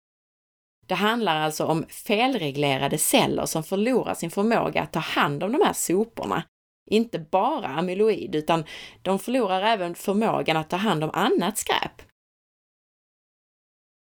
Det 0.86 0.94
handlar 0.94 1.36
alltså 1.36 1.64
om 1.64 1.86
felreglerade 1.88 2.98
celler 2.98 3.46
som 3.46 3.64
förlorar 3.64 4.14
sin 4.14 4.30
förmåga 4.30 4.82
att 4.82 4.92
ta 4.92 4.98
hand 4.98 5.42
om 5.42 5.52
de 5.52 5.62
här 5.64 5.72
soporna. 5.72 6.42
Inte 6.90 7.18
bara 7.18 7.66
amyloid, 7.66 8.34
utan 8.34 8.64
de 9.02 9.18
förlorar 9.18 9.62
även 9.62 9.94
förmågan 9.94 10.56
att 10.56 10.70
ta 10.70 10.76
hand 10.76 11.04
om 11.04 11.10
annat 11.12 11.58
skräp. 11.58 12.02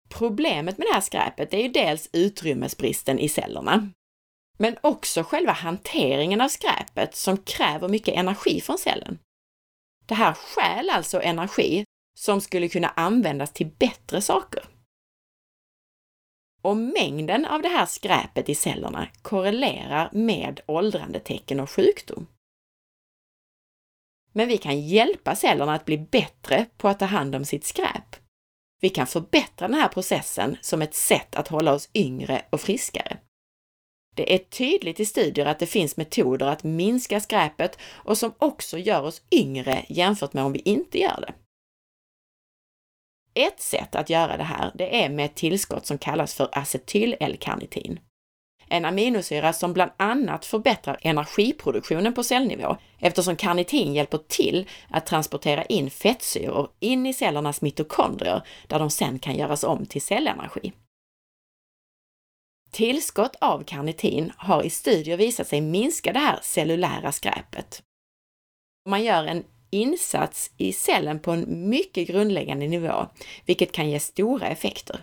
Problemet 0.08 0.78
med 0.78 0.86
det 0.86 0.94
här 0.94 1.00
skräpet 1.00 1.54
är 1.54 1.58
ju 1.58 1.68
dels 1.68 2.08
utrymmesbristen 2.12 3.18
i 3.18 3.28
cellerna, 3.28 3.90
men 4.58 4.76
också 4.80 5.22
själva 5.22 5.52
hanteringen 5.52 6.40
av 6.40 6.48
skräpet 6.48 7.16
som 7.16 7.36
kräver 7.36 7.88
mycket 7.88 8.14
energi 8.14 8.60
från 8.60 8.78
cellen. 8.78 9.18
Det 10.06 10.14
här 10.14 10.32
stjäl 10.32 10.90
alltså 10.90 11.22
energi 11.22 11.84
som 12.18 12.40
skulle 12.40 12.68
kunna 12.68 12.88
användas 12.88 13.52
till 13.52 13.70
bättre 13.78 14.20
saker. 14.20 14.64
Och 16.62 16.76
mängden 16.76 17.44
av 17.46 17.62
det 17.62 17.68
här 17.68 17.86
skräpet 17.86 18.48
i 18.48 18.54
cellerna 18.54 19.08
korrelerar 19.22 20.10
med 20.12 20.60
åldrandetecken 20.66 21.60
och 21.60 21.70
sjukdom. 21.70 22.26
Men 24.32 24.48
vi 24.48 24.58
kan 24.58 24.80
hjälpa 24.80 25.36
cellerna 25.36 25.74
att 25.74 25.84
bli 25.84 25.98
bättre 25.98 26.66
på 26.76 26.88
att 26.88 26.98
ta 26.98 27.04
hand 27.04 27.34
om 27.34 27.44
sitt 27.44 27.64
skräp. 27.64 28.16
Vi 28.80 28.88
kan 28.88 29.06
förbättra 29.06 29.68
den 29.68 29.80
här 29.80 29.88
processen 29.88 30.56
som 30.60 30.82
ett 30.82 30.94
sätt 30.94 31.34
att 31.34 31.48
hålla 31.48 31.72
oss 31.72 31.88
yngre 31.94 32.42
och 32.50 32.60
friskare. 32.60 33.18
Det 34.16 34.34
är 34.34 34.38
tydligt 34.38 35.00
i 35.00 35.06
studier 35.06 35.46
att 35.46 35.58
det 35.58 35.66
finns 35.66 35.96
metoder 35.96 36.46
att 36.46 36.64
minska 36.64 37.20
skräpet 37.20 37.78
och 37.82 38.18
som 38.18 38.34
också 38.38 38.78
gör 38.78 39.02
oss 39.02 39.22
yngre 39.30 39.84
jämfört 39.88 40.32
med 40.32 40.44
om 40.44 40.52
vi 40.52 40.58
inte 40.58 40.98
gör 40.98 41.20
det. 41.20 41.34
Ett 43.34 43.60
sätt 43.60 43.94
att 43.94 44.10
göra 44.10 44.36
det 44.36 44.44
här, 44.44 44.72
det 44.74 45.04
är 45.04 45.08
med 45.08 45.24
ett 45.24 45.36
tillskott 45.36 45.86
som 45.86 45.98
kallas 45.98 46.34
för 46.34 46.48
acetyl-L-karnitin. 46.52 48.00
En 48.70 48.84
aminosyra 48.84 49.52
som 49.52 49.72
bland 49.72 49.90
annat 49.96 50.44
förbättrar 50.44 50.98
energiproduktionen 51.02 52.14
på 52.14 52.24
cellnivå 52.24 52.76
eftersom 52.98 53.36
karnitin 53.36 53.94
hjälper 53.94 54.18
till 54.18 54.68
att 54.90 55.06
transportera 55.06 55.64
in 55.64 55.90
fettsyror 55.90 56.68
in 56.80 57.06
i 57.06 57.14
cellernas 57.14 57.62
mitokondrier 57.62 58.42
där 58.66 58.78
de 58.78 58.90
sen 58.90 59.18
kan 59.18 59.36
göras 59.36 59.64
om 59.64 59.86
till 59.86 60.02
cellenergi. 60.02 60.72
Tillskott 62.70 63.36
av 63.40 63.64
karnitin 63.64 64.32
har 64.36 64.62
i 64.62 64.70
studier 64.70 65.16
visat 65.16 65.48
sig 65.48 65.60
minska 65.60 66.12
det 66.12 66.18
här 66.18 66.38
cellulära 66.42 67.12
skräpet. 67.12 67.82
Man 68.88 69.04
gör 69.04 69.24
en 69.24 69.44
insats 69.70 70.50
i 70.56 70.72
cellen 70.72 71.20
på 71.20 71.30
en 71.30 71.68
mycket 71.68 72.08
grundläggande 72.08 72.68
nivå, 72.68 73.06
vilket 73.46 73.72
kan 73.72 73.90
ge 73.90 74.00
stora 74.00 74.46
effekter. 74.46 75.00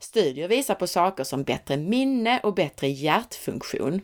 Studier 0.00 0.48
visar 0.48 0.74
på 0.74 0.86
saker 0.86 1.24
som 1.24 1.42
bättre 1.42 1.76
minne 1.76 2.40
och 2.40 2.54
bättre 2.54 2.88
hjärtfunktion. 2.88 4.00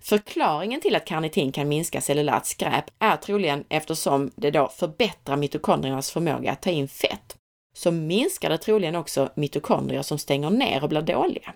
Förklaringen 0.00 0.80
till 0.80 0.96
att 0.96 1.06
karnitin 1.06 1.52
kan 1.52 1.68
minska 1.68 2.00
cellulärt 2.00 2.46
skräp 2.46 2.84
är 2.98 3.16
troligen 3.16 3.64
eftersom 3.68 4.30
det 4.36 4.50
då 4.50 4.68
förbättrar 4.68 5.36
mitokondriernas 5.36 6.10
förmåga 6.10 6.52
att 6.52 6.62
ta 6.62 6.70
in 6.70 6.88
fett 6.88 7.36
så 7.74 7.90
minskar 7.90 8.50
det 8.50 8.58
troligen 8.58 8.96
också 8.96 9.32
mitokondrier 9.34 10.02
som 10.02 10.18
stänger 10.18 10.50
ner 10.50 10.82
och 10.82 10.88
blir 10.88 11.02
dåliga. 11.02 11.54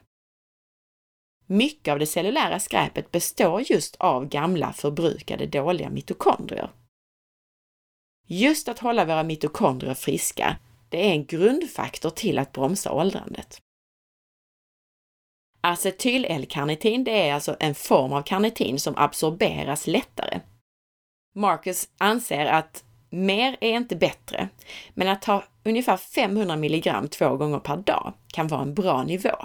Mycket 1.47 1.93
av 1.93 1.99
det 1.99 2.07
cellulära 2.07 2.61
skräpet 2.61 3.11
består 3.11 3.63
just 3.67 3.97
av 3.97 4.29
gamla 4.29 4.73
förbrukade 4.73 5.47
dåliga 5.47 5.91
mitokondrier. 5.91 6.71
Just 8.27 8.69
att 8.69 8.79
hålla 8.79 9.05
våra 9.05 9.23
mitokondrier 9.23 9.95
friska, 9.95 10.57
det 10.89 11.07
är 11.07 11.11
en 11.11 11.27
grundfaktor 11.27 12.11
till 12.11 12.39
att 12.39 12.53
bromsa 12.53 12.93
åldrandet. 12.93 13.61
Acetyl-L-karnitin, 15.61 17.05
det 17.05 17.29
är 17.29 17.35
alltså 17.35 17.57
en 17.61 17.75
form 17.75 18.13
av 18.13 18.23
karnitin 18.23 18.79
som 18.79 18.97
absorberas 18.97 19.87
lättare. 19.87 20.41
Marcus 21.35 21.89
anser 21.99 22.47
att 22.47 22.85
Mer 23.15 23.57
är 23.61 23.77
inte 23.77 23.97
bättre, 23.97 24.49
men 24.95 25.09
att 25.09 25.23
ta 25.23 25.45
ungefär 25.65 25.97
500 25.97 26.57
milligram 26.57 27.09
två 27.09 27.37
gånger 27.37 27.59
per 27.59 27.77
dag 27.77 28.13
kan 28.33 28.49
vara 28.49 28.63
en 28.63 28.75
bra 28.75 29.03
nivå. 29.03 29.37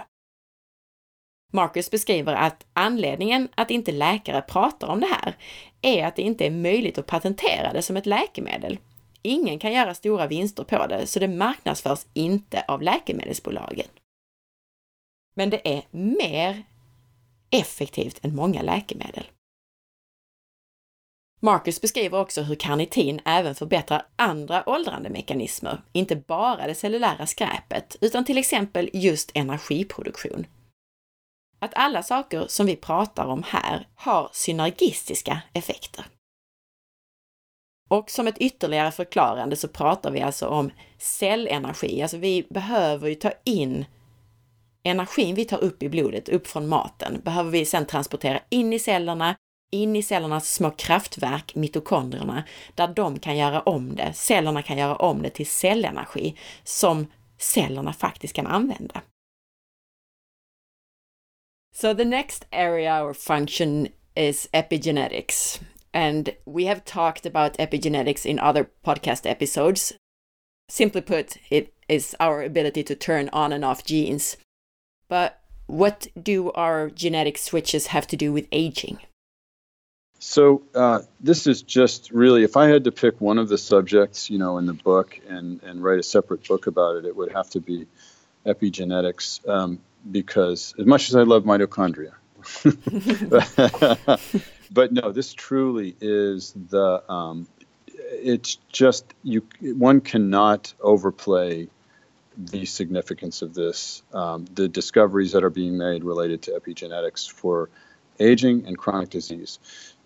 Marcus 1.53 1.91
beskriver 1.91 2.33
att 2.33 2.65
anledningen 2.73 3.49
att 3.55 3.71
inte 3.71 3.91
läkare 3.91 4.41
pratar 4.41 4.87
om 4.87 4.99
det 4.99 5.07
här 5.07 5.35
är 5.81 6.05
att 6.05 6.15
det 6.15 6.21
inte 6.21 6.45
är 6.45 6.51
möjligt 6.51 6.97
att 6.97 7.05
patentera 7.05 7.73
det 7.73 7.81
som 7.81 7.97
ett 7.97 8.05
läkemedel. 8.05 8.79
Ingen 9.21 9.59
kan 9.59 9.73
göra 9.73 9.93
stora 9.93 10.27
vinster 10.27 10.63
på 10.63 10.87
det, 10.87 11.07
så 11.07 11.19
det 11.19 11.27
marknadsförs 11.27 12.05
inte 12.13 12.65
av 12.67 12.81
läkemedelsbolagen. 12.81 13.87
Men 15.35 15.49
det 15.49 15.77
är 15.77 15.83
mer 15.91 16.63
effektivt 17.49 18.25
än 18.25 18.35
många 18.35 18.61
läkemedel. 18.61 19.27
Marcus 21.41 21.81
beskriver 21.81 22.19
också 22.19 22.41
hur 22.41 22.55
karnitin 22.55 23.21
även 23.25 23.55
förbättrar 23.55 24.05
andra 24.15 24.69
åldrande 24.69 25.09
mekanismer, 25.09 25.81
inte 25.91 26.15
bara 26.15 26.67
det 26.67 26.75
cellulära 26.75 27.25
skräpet, 27.25 27.95
utan 28.01 28.25
till 28.25 28.37
exempel 28.37 28.89
just 28.93 29.31
energiproduktion. 29.33 30.45
Att 31.59 31.73
alla 31.75 32.03
saker 32.03 32.45
som 32.47 32.65
vi 32.65 32.75
pratar 32.75 33.25
om 33.25 33.43
här 33.47 33.87
har 33.95 34.29
synergistiska 34.33 35.41
effekter. 35.53 36.05
Och 37.89 38.09
som 38.09 38.27
ett 38.27 38.37
ytterligare 38.37 38.91
förklarande 38.91 39.55
så 39.55 39.67
pratar 39.67 40.11
vi 40.11 40.21
alltså 40.21 40.47
om 40.47 40.71
cellenergi, 40.97 42.01
alltså 42.01 42.17
vi 42.17 42.47
behöver 42.49 43.09
ju 43.09 43.15
ta 43.15 43.31
in 43.43 43.85
energin 44.83 45.35
vi 45.35 45.45
tar 45.45 45.63
upp 45.63 45.83
i 45.83 45.89
blodet, 45.89 46.29
upp 46.29 46.47
från 46.47 46.67
maten, 46.67 47.21
behöver 47.23 47.51
vi 47.51 47.65
sedan 47.65 47.85
transportera 47.85 48.39
in 48.49 48.73
i 48.73 48.79
cellerna 48.79 49.35
in 49.71 49.95
i 49.95 50.03
cellernas 50.03 50.53
små 50.53 50.71
kraftverk, 50.71 51.55
mitokondrierna, 51.55 52.43
där 52.75 52.87
de 52.87 53.19
kan 53.19 53.37
göra 53.37 53.61
om 53.61 53.95
det. 53.95 54.13
Cellerna 54.13 54.61
kan 54.61 54.77
göra 54.77 54.95
om 54.95 55.21
det 55.21 55.29
till 55.29 55.47
cellenergi 55.47 56.35
som 56.63 57.07
cellerna 57.37 57.93
faktiskt 57.93 58.33
kan 58.33 58.47
använda. 58.47 59.01
So 61.75 61.95
the 61.95 62.05
next 62.05 62.47
area 62.51 63.03
or 63.03 63.13
function 63.13 63.87
is 64.15 64.49
epigenetics. 64.51 65.59
And 65.93 66.35
we 66.45 66.65
have 66.65 66.85
talked 66.85 67.25
about 67.25 67.57
epigenetics 67.57 68.25
in 68.25 68.39
other 68.39 68.69
podcast 68.85 69.29
episodes. 69.29 69.93
Simply 70.67 71.01
put, 71.01 71.37
it 71.49 71.73
is 71.87 72.15
our 72.19 72.43
ability 72.43 72.83
to 72.83 72.95
turn 72.95 73.29
on 73.33 73.51
and 73.51 73.65
off 73.65 73.83
genes. 73.83 74.37
But 75.07 75.41
what 75.65 76.07
do 76.21 76.51
our 76.51 76.89
genetic 76.89 77.37
switches 77.37 77.87
have 77.87 78.07
to 78.07 78.17
do 78.17 78.31
with 78.31 78.47
aging? 78.51 78.99
So 80.19 80.63
uh, 80.75 81.01
this 81.19 81.47
is 81.47 81.61
just 81.61 82.11
really, 82.11 82.43
if 82.43 82.57
I 82.57 82.67
had 82.67 82.83
to 82.83 82.91
pick 82.91 83.21
one 83.21 83.37
of 83.37 83.47
the 83.47 83.57
subjects, 83.57 84.29
you 84.29 84.37
know, 84.37 84.57
in 84.57 84.65
the 84.65 84.73
book 84.73 85.19
and 85.27 85.63
and 85.63 85.81
write 85.81 85.99
a 85.99 86.03
separate 86.03 86.45
book 86.45 86.67
about 86.67 86.97
it, 86.97 87.05
it 87.05 87.15
would 87.15 87.31
have 87.31 87.49
to 87.51 87.61
be 87.61 87.87
epigenetics, 88.45 89.47
um, 89.47 89.79
because 90.11 90.75
as 90.77 90.85
much 90.85 91.07
as 91.07 91.15
I 91.15 91.23
love 91.23 91.43
mitochondria, 91.43 92.11
but 94.71 94.91
no, 94.91 95.11
this 95.11 95.33
truly 95.33 95.95
is 96.01 96.53
the. 96.53 97.03
Um, 97.11 97.47
it's 98.11 98.57
just 98.71 99.05
you. 99.23 99.45
One 99.61 100.01
cannot 100.01 100.73
overplay 100.81 101.67
the 102.37 102.65
significance 102.65 103.41
of 103.41 103.53
this. 103.53 104.01
Um, 104.13 104.45
the 104.53 104.67
discoveries 104.67 105.33
that 105.33 105.43
are 105.43 105.49
being 105.49 105.77
made 105.77 106.03
related 106.03 106.43
to 106.43 106.51
epigenetics 106.51 107.29
for 107.29 107.69
aging 108.19 108.65
and 108.65 108.77
chronic 108.77 109.09
disease 109.09 109.59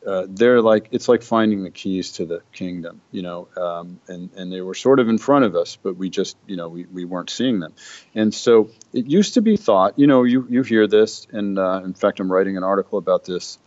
uh, 0.06 0.26
they're 0.30 0.62
like 0.62 0.90
it's 0.92 1.08
like 1.08 1.24
finding 1.24 1.64
the 1.64 1.70
keys 1.70 2.14
to 2.14 2.26
the 2.26 2.42
kingdom, 2.52 3.02
you 3.12 3.22
know, 3.22 3.48
um, 3.56 4.00
and 4.08 4.30
and 4.36 4.52
they 4.52 4.62
were 4.62 4.74
sort 4.74 5.00
of 5.00 5.08
in 5.08 5.18
front 5.18 5.46
of 5.46 5.56
us, 5.56 5.78
but 5.82 5.96
we 5.96 6.10
just 6.10 6.38
you 6.46 6.56
know 6.56 6.68
we, 6.68 6.86
we 6.86 7.06
weren't 7.06 7.30
seeing 7.30 7.60
them, 7.60 7.74
and 8.14 8.34
so 8.34 8.70
it 8.92 9.06
used 9.06 9.36
to 9.36 9.42
be 9.42 9.56
thought, 9.56 9.98
you 9.98 10.08
know, 10.08 10.24
you 10.24 10.46
you 10.50 10.64
hear 10.64 10.88
this, 10.88 11.28
and 11.32 11.58
uh, 11.58 11.82
in 11.84 11.94
fact, 11.94 12.20
I'm 12.20 12.32
writing 12.32 12.58
an 12.58 12.64
article 12.64 12.98
about 12.98 13.26
this. 13.26 13.58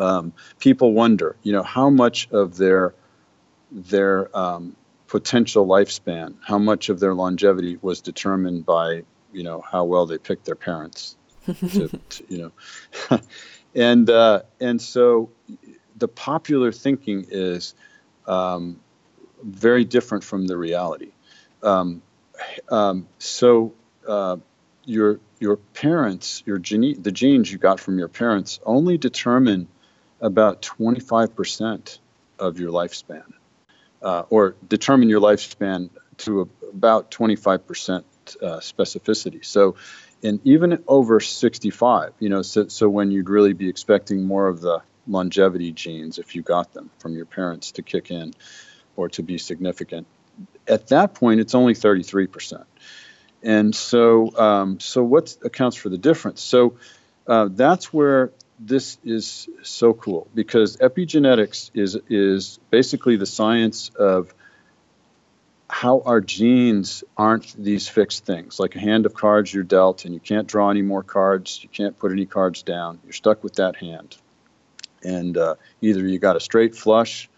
Um, 0.00 0.32
people 0.58 0.92
wonder, 0.92 1.36
you 1.42 1.52
know, 1.52 1.62
how 1.62 1.90
much 1.90 2.28
of 2.30 2.56
their 2.56 2.94
their 3.70 4.36
um, 4.36 4.74
potential 5.06 5.66
lifespan, 5.66 6.34
how 6.44 6.58
much 6.58 6.88
of 6.88 7.00
their 7.00 7.14
longevity 7.14 7.78
was 7.82 8.00
determined 8.00 8.64
by 8.64 9.04
you 9.32 9.42
know 9.42 9.60
how 9.60 9.84
well 9.84 10.06
they 10.06 10.18
picked 10.18 10.46
their 10.46 10.54
parents, 10.54 11.16
to, 11.46 11.88
to, 11.88 12.24
you 12.28 12.52
know. 13.10 13.20
and 13.74 14.08
uh, 14.08 14.42
and 14.60 14.80
so 14.80 15.30
the 15.96 16.08
popular 16.08 16.72
thinking 16.72 17.26
is 17.28 17.74
um, 18.26 18.80
very 19.42 19.84
different 19.84 20.24
from 20.24 20.46
the 20.46 20.56
reality. 20.56 21.12
Um, 21.62 22.02
um, 22.70 23.06
so 23.18 23.74
uh, 24.08 24.38
your 24.84 25.20
your 25.38 25.56
parents, 25.56 26.42
your 26.46 26.58
gene, 26.58 27.00
the 27.02 27.12
genes 27.12 27.50
you 27.52 27.58
got 27.58 27.80
from 27.80 27.98
your 27.98 28.08
parents, 28.08 28.60
only 28.64 28.98
determine 28.98 29.68
about 30.20 30.62
25% 30.62 31.98
of 32.38 32.58
your 32.58 32.70
lifespan, 32.72 33.32
uh, 34.02 34.22
or 34.30 34.56
determine 34.68 35.08
your 35.08 35.20
lifespan 35.20 35.90
to 36.18 36.42
a, 36.42 36.66
about 36.68 37.10
25% 37.10 38.04
uh, 38.42 38.46
specificity. 38.58 39.44
So 39.44 39.76
and 40.22 40.40
even 40.44 40.82
over 40.86 41.20
65, 41.20 42.12
you 42.18 42.28
know, 42.28 42.42
so, 42.42 42.68
so 42.68 42.88
when 42.88 43.10
you'd 43.10 43.28
really 43.28 43.52
be 43.52 43.68
expecting 43.68 44.26
more 44.26 44.48
of 44.48 44.60
the 44.60 44.82
longevity 45.06 45.72
genes, 45.72 46.18
if 46.18 46.34
you 46.34 46.42
got 46.42 46.72
them 46.72 46.90
from 46.98 47.14
your 47.14 47.24
parents 47.24 47.72
to 47.72 47.82
kick 47.82 48.10
in 48.10 48.34
or 48.96 49.08
to 49.10 49.22
be 49.22 49.38
significant, 49.38 50.06
at 50.68 50.88
that 50.88 51.14
point, 51.14 51.40
it's 51.40 51.54
only 51.54 51.74
33%. 51.74 52.64
And 53.42 53.74
so, 53.74 54.36
um, 54.36 54.80
so 54.80 55.02
what 55.02 55.36
accounts 55.42 55.76
for 55.76 55.88
the 55.88 55.98
difference? 55.98 56.42
So 56.42 56.76
uh, 57.26 57.48
that's 57.50 57.92
where 57.92 58.30
this 58.60 58.98
is 59.02 59.48
so 59.62 59.94
cool 59.94 60.28
because 60.34 60.76
epigenetics 60.76 61.70
is 61.74 61.98
is 62.08 62.60
basically 62.70 63.16
the 63.16 63.26
science 63.26 63.88
of 63.98 64.34
how 65.68 66.02
our 66.04 66.20
genes 66.20 67.02
aren't 67.16 67.54
these 67.56 67.88
fixed 67.88 68.26
things. 68.26 68.60
Like 68.60 68.76
a 68.76 68.80
hand 68.80 69.06
of 69.06 69.14
cards 69.14 69.54
you're 69.54 69.64
dealt 69.64 70.04
and 70.04 70.12
you 70.12 70.20
can't 70.20 70.46
draw 70.46 70.68
any 70.68 70.82
more 70.82 71.02
cards. 71.02 71.60
You 71.62 71.68
can't 71.68 71.98
put 71.98 72.12
any 72.12 72.26
cards 72.26 72.62
down. 72.62 72.98
You're 73.04 73.12
stuck 73.12 73.42
with 73.42 73.54
that 73.54 73.76
hand. 73.76 74.16
And 75.02 75.38
uh, 75.38 75.54
either 75.80 76.06
you 76.06 76.18
got 76.18 76.36
a 76.36 76.40
straight 76.40 76.74
flush 76.74 77.30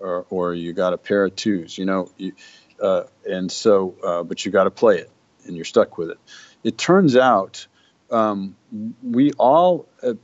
or, 0.00 0.26
or 0.30 0.54
you 0.54 0.72
got 0.72 0.94
a 0.94 0.98
pair 0.98 1.24
of 1.24 1.36
twos 1.36 1.76
you 1.76 1.84
know 1.84 2.10
you, 2.16 2.32
uh, 2.80 3.04
and 3.28 3.52
so 3.52 3.94
uh, 4.02 4.22
but 4.22 4.44
you 4.44 4.50
got 4.50 4.64
to 4.64 4.70
play 4.70 4.98
it 4.98 5.10
and 5.46 5.54
you're 5.54 5.66
stuck 5.66 5.98
with 5.98 6.10
it. 6.10 6.18
It 6.64 6.78
turns 6.78 7.16
out 7.16 7.66
um, 8.10 8.56
we 9.02 9.32
all 9.32 9.86
uh, 10.02 10.14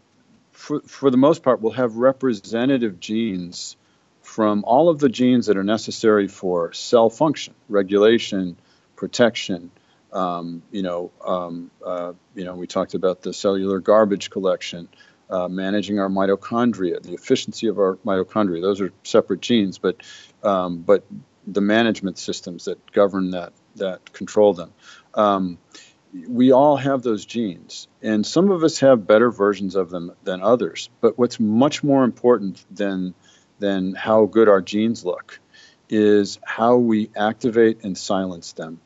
for, 0.58 0.80
for 0.80 1.08
the 1.10 1.16
most 1.16 1.44
part 1.44 1.62
will 1.62 1.70
have 1.70 1.96
representative 1.96 2.98
genes 2.98 3.76
from 4.22 4.64
all 4.64 4.88
of 4.88 4.98
the 4.98 5.08
genes 5.08 5.46
that 5.46 5.56
are 5.56 5.62
necessary 5.62 6.26
for 6.26 6.72
cell 6.72 7.08
function, 7.08 7.54
regulation, 7.68 8.56
protection. 8.96 9.70
Um, 10.12 10.62
you 10.72 10.82
know, 10.82 11.12
um, 11.24 11.70
uh, 11.84 12.12
you 12.34 12.44
know, 12.44 12.56
we 12.56 12.66
talked 12.66 12.94
about 12.94 13.22
the 13.22 13.32
cellular 13.32 13.78
garbage 13.78 14.30
collection, 14.30 14.88
uh, 15.30 15.46
managing 15.46 16.00
our 16.00 16.08
mitochondria, 16.08 17.00
the 17.00 17.14
efficiency 17.14 17.68
of 17.68 17.78
our 17.78 17.94
mitochondria. 18.04 18.60
Those 18.60 18.80
are 18.80 18.92
separate 19.04 19.40
genes, 19.40 19.78
but 19.78 20.02
um, 20.42 20.78
but 20.78 21.04
the 21.46 21.60
management 21.60 22.18
systems 22.18 22.64
that 22.64 22.90
govern 22.90 23.30
that 23.30 23.52
that 23.76 24.12
control 24.12 24.54
them. 24.54 24.72
We 26.12 26.52
all 26.52 26.76
have 26.76 27.02
those 27.02 27.24
genes, 27.24 27.88
and 28.02 28.26
some 28.26 28.50
of 28.50 28.64
us 28.64 28.80
have 28.80 29.06
better 29.06 29.30
versions 29.30 29.74
of 29.74 29.90
them 29.90 30.12
than 30.24 30.42
others. 30.42 30.88
But 31.00 31.18
what's 31.18 31.38
much 31.38 31.84
more 31.84 32.04
important 32.04 32.64
than 32.74 33.14
than 33.58 33.94
how 33.94 34.26
good 34.26 34.48
our 34.48 34.62
genes 34.62 35.04
look 35.04 35.40
is 35.88 36.38
how 36.44 36.76
we 36.76 37.10
activate 37.16 37.82
and 37.82 37.98
silence 37.98 38.52
them 38.52 38.80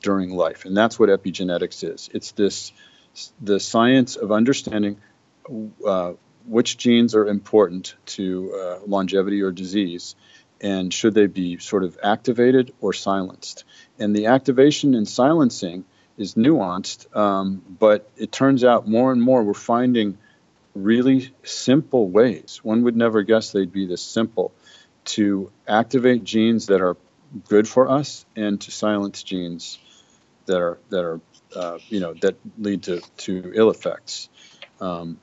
during 0.00 0.30
life. 0.30 0.64
And 0.64 0.76
that's 0.76 0.98
what 0.98 1.08
epigenetics 1.08 1.84
is. 1.88 2.08
It's 2.12 2.32
this 2.32 2.72
the 3.40 3.60
science 3.60 4.16
of 4.16 4.32
understanding 4.32 4.98
uh, 5.86 6.12
which 6.46 6.76
genes 6.76 7.14
are 7.14 7.26
important 7.26 7.94
to 8.06 8.54
uh, 8.54 8.78
longevity 8.86 9.42
or 9.42 9.52
disease 9.52 10.14
and 10.60 10.92
should 10.92 11.14
they 11.14 11.26
be 11.26 11.58
sort 11.58 11.84
of 11.84 11.98
activated 12.02 12.72
or 12.80 12.92
silenced. 12.92 13.64
And 13.98 14.14
the 14.14 14.26
activation 14.26 14.94
and 14.94 15.06
silencing 15.06 15.84
is 16.16 16.34
nuanced, 16.34 17.14
um, 17.16 17.62
but 17.78 18.08
it 18.16 18.32
turns 18.32 18.64
out 18.64 18.88
more 18.88 19.12
and 19.12 19.22
more 19.22 19.42
we're 19.42 19.54
finding 19.54 20.18
really 20.74 21.34
simple 21.42 22.08
ways. 22.08 22.60
One 22.62 22.84
would 22.84 22.96
never 22.96 23.22
guess 23.22 23.52
they'd 23.52 23.72
be 23.72 23.86
this 23.86 24.02
simple 24.02 24.52
to 25.06 25.50
activate 25.66 26.24
genes 26.24 26.66
that 26.66 26.80
are 26.80 26.96
good 27.48 27.68
for 27.68 27.88
us 27.88 28.24
and 28.34 28.60
to 28.60 28.70
silence 28.70 29.22
genes 29.22 29.78
that 30.46 30.60
are 30.60 30.78
that 30.90 31.04
are 31.04 31.20
uh, 31.54 31.78
you 31.88 32.00
know 32.00 32.14
that 32.14 32.36
lead 32.58 32.84
to 32.84 33.00
to 33.18 33.52
ill 33.54 33.70
effects. 33.70 34.28
Um, 34.80 35.18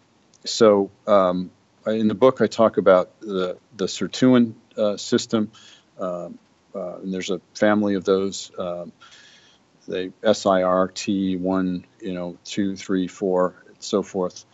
so 0.45 0.91
um, 1.07 1.51
in 1.85 2.07
the 2.07 2.15
book, 2.15 2.41
I 2.41 2.47
talk 2.47 2.77
about 2.77 3.19
the 3.19 3.57
the 3.75 3.85
sirtuin 3.85 4.53
uh, 4.77 4.97
system, 4.97 5.51
uh, 5.99 6.29
uh 6.75 6.95
and 6.97 7.13
there's 7.13 7.29
a 7.29 7.41
family 7.53 7.95
of 7.95 8.05
those. 8.05 8.51
They 9.88 10.09
SIRT 10.23 11.39
one, 11.39 11.86
you 11.99 12.13
know, 12.13 12.38
two, 12.43 12.75
three, 12.75 13.07
four, 13.07 13.55
and 13.67 13.77
so 13.79 14.03
forth. 14.03 14.45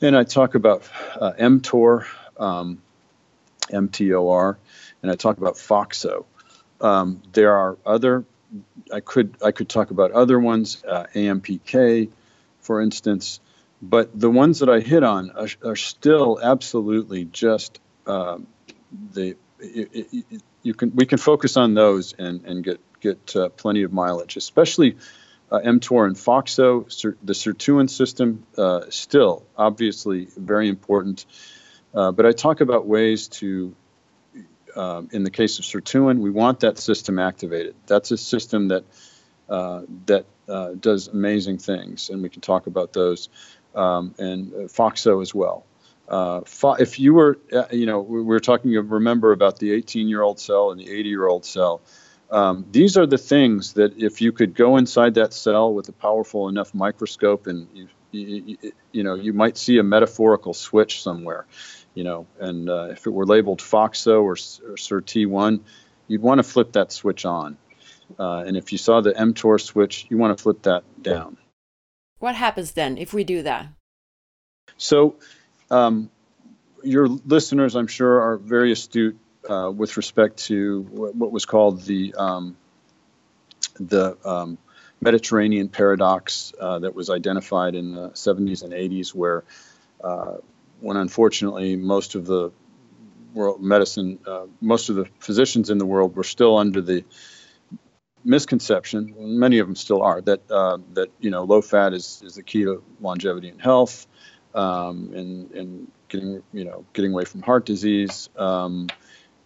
And 0.00 0.16
I 0.16 0.24
talk 0.24 0.54
about 0.54 0.88
uh, 1.18 1.32
mTOR, 1.38 2.06
um, 2.38 2.82
MTOR, 3.70 4.56
and 5.02 5.10
I 5.10 5.14
talk 5.14 5.38
about 5.38 5.54
FOXO. 5.54 6.26
Um, 6.80 7.22
there 7.32 7.54
are 7.54 7.78
other. 7.86 8.24
I 8.92 9.00
could 9.00 9.36
I 9.42 9.52
could 9.52 9.68
talk 9.68 9.90
about 9.90 10.12
other 10.12 10.38
ones, 10.38 10.84
uh, 10.86 11.06
AMPK, 11.14 12.10
for 12.60 12.80
instance, 12.80 13.40
but 13.80 14.18
the 14.18 14.30
ones 14.30 14.60
that 14.60 14.68
I 14.68 14.80
hit 14.80 15.02
on 15.02 15.30
are, 15.30 15.48
are 15.64 15.76
still 15.76 16.38
absolutely 16.42 17.24
just 17.24 17.80
um, 18.06 18.46
the. 19.12 19.36
It, 19.58 19.90
it, 20.12 20.42
you 20.62 20.74
can 20.74 20.94
we 20.94 21.06
can 21.06 21.18
focus 21.18 21.56
on 21.56 21.74
those 21.74 22.12
and 22.12 22.44
and 22.44 22.62
get 22.62 22.80
get 23.00 23.36
uh, 23.36 23.48
plenty 23.50 23.82
of 23.82 23.92
mileage, 23.92 24.36
especially 24.36 24.96
uh, 25.50 25.60
mTOR 25.60 26.06
and 26.06 26.16
FOXO, 26.16 27.16
the 27.22 27.32
sirtuin 27.32 27.88
system, 27.88 28.44
uh, 28.58 28.82
still 28.90 29.44
obviously 29.56 30.28
very 30.36 30.68
important. 30.68 31.24
Uh, 31.94 32.12
but 32.12 32.26
I 32.26 32.32
talk 32.32 32.60
about 32.60 32.86
ways 32.86 33.28
to, 33.28 33.74
um, 34.74 35.08
in 35.12 35.22
the 35.22 35.30
case 35.30 35.58
of 35.58 35.64
sirtuin, 35.64 36.18
we 36.18 36.30
want 36.30 36.60
that 36.60 36.78
system 36.78 37.18
activated. 37.18 37.74
That's 37.86 38.10
a 38.10 38.16
system 38.16 38.68
that 38.68 38.84
uh, 39.48 39.82
that 40.06 40.26
uh, 40.48 40.72
does 40.80 41.06
amazing 41.06 41.58
things, 41.58 42.10
and 42.10 42.20
we 42.22 42.28
can 42.28 42.40
talk 42.40 42.66
about 42.66 42.92
those, 42.92 43.28
um, 43.76 44.12
and 44.18 44.52
FOXO 44.68 45.22
as 45.22 45.32
well. 45.32 45.64
uh, 46.08 46.40
if 46.80 46.98
you 46.98 47.14
were, 47.14 47.38
you 47.70 47.86
know, 47.86 48.00
we 48.00 48.22
were 48.22 48.40
talking, 48.40 48.72
remember 48.72 49.30
about 49.30 49.60
the 49.60 49.72
18 49.72 50.08
year 50.08 50.22
old 50.22 50.40
cell 50.40 50.72
and 50.72 50.80
the 50.80 50.90
80 50.90 51.08
year 51.08 51.26
old 51.26 51.44
cell. 51.44 51.80
Um, 52.30 52.66
these 52.72 52.96
are 52.96 53.06
the 53.06 53.18
things 53.18 53.74
that 53.74 53.96
if 53.96 54.20
you 54.20 54.32
could 54.32 54.54
go 54.54 54.76
inside 54.76 55.14
that 55.14 55.32
cell 55.32 55.72
with 55.72 55.88
a 55.88 55.92
powerful 55.92 56.48
enough 56.48 56.74
microscope 56.74 57.46
and 57.46 57.68
you, 57.72 57.88
you, 58.10 58.72
you 58.92 59.02
know, 59.04 59.14
you 59.14 59.32
might 59.32 59.56
see 59.56 59.78
a 59.78 59.82
metaphorical 59.82 60.52
switch 60.52 61.02
somewhere, 61.02 61.46
you 61.94 62.02
know, 62.02 62.26
and 62.40 62.68
uh, 62.68 62.88
if 62.90 63.06
it 63.06 63.10
were 63.10 63.26
labeled 63.26 63.60
FOXO 63.60 64.22
or, 64.22 64.32
or 64.32 64.76
SIRT1, 64.76 65.60
you'd 66.08 66.22
want 66.22 66.38
to 66.38 66.42
flip 66.42 66.72
that 66.72 66.90
switch 66.90 67.24
on. 67.24 67.56
Uh, 68.18 68.44
and 68.46 68.56
if 68.56 68.72
you 68.72 68.78
saw 68.78 69.00
the 69.00 69.12
mTOR 69.12 69.60
switch, 69.60 70.06
you 70.08 70.16
want 70.16 70.36
to 70.36 70.42
flip 70.42 70.62
that 70.62 70.82
down. 71.02 71.36
What 72.18 72.34
happens 72.34 72.72
then 72.72 72.98
if 72.98 73.12
we 73.12 73.24
do 73.24 73.42
that? 73.42 73.68
So, 74.78 75.16
um, 75.70 76.10
your 76.82 77.08
listeners, 77.08 77.74
I'm 77.74 77.86
sure, 77.86 78.20
are 78.20 78.36
very 78.36 78.72
astute 78.72 79.18
uh, 79.48 79.70
with 79.74 79.96
respect 79.96 80.38
to 80.46 80.82
what 80.82 81.32
was 81.32 81.44
called 81.44 81.82
the 81.82 82.14
um, 82.14 82.56
the 83.78 84.16
um, 84.24 84.58
Mediterranean 85.00 85.68
paradox 85.68 86.52
uh, 86.58 86.78
that 86.78 86.94
was 86.94 87.10
identified 87.10 87.74
in 87.74 87.94
the 87.94 88.10
70s 88.10 88.62
and 88.62 88.72
80s, 88.72 89.14
where 89.14 89.44
uh, 90.02 90.36
when 90.80 90.96
unfortunately 90.96 91.76
most 91.76 92.14
of 92.14 92.26
the 92.26 92.50
world 93.34 93.62
medicine, 93.62 94.18
uh, 94.26 94.46
most 94.60 94.88
of 94.88 94.96
the 94.96 95.06
physicians 95.18 95.70
in 95.70 95.78
the 95.78 95.86
world 95.86 96.16
were 96.16 96.24
still 96.24 96.56
under 96.56 96.80
the 96.80 97.04
misconception, 98.24 99.14
many 99.18 99.58
of 99.58 99.66
them 99.66 99.76
still 99.76 100.02
are, 100.02 100.20
that 100.22 100.40
uh, 100.50 100.78
that 100.94 101.10
you 101.20 101.30
know 101.30 101.44
low 101.44 101.62
fat 101.62 101.92
is, 101.92 102.22
is 102.24 102.34
the 102.34 102.42
key 102.42 102.64
to 102.64 102.82
longevity 103.00 103.48
and 103.48 103.60
health, 103.60 104.06
um, 104.54 105.12
and 105.14 105.50
and 105.52 105.92
getting 106.08 106.42
you 106.52 106.64
know 106.64 106.84
getting 106.92 107.12
away 107.12 107.24
from 107.24 107.42
heart 107.42 107.64
disease, 107.66 108.28
um, 108.36 108.88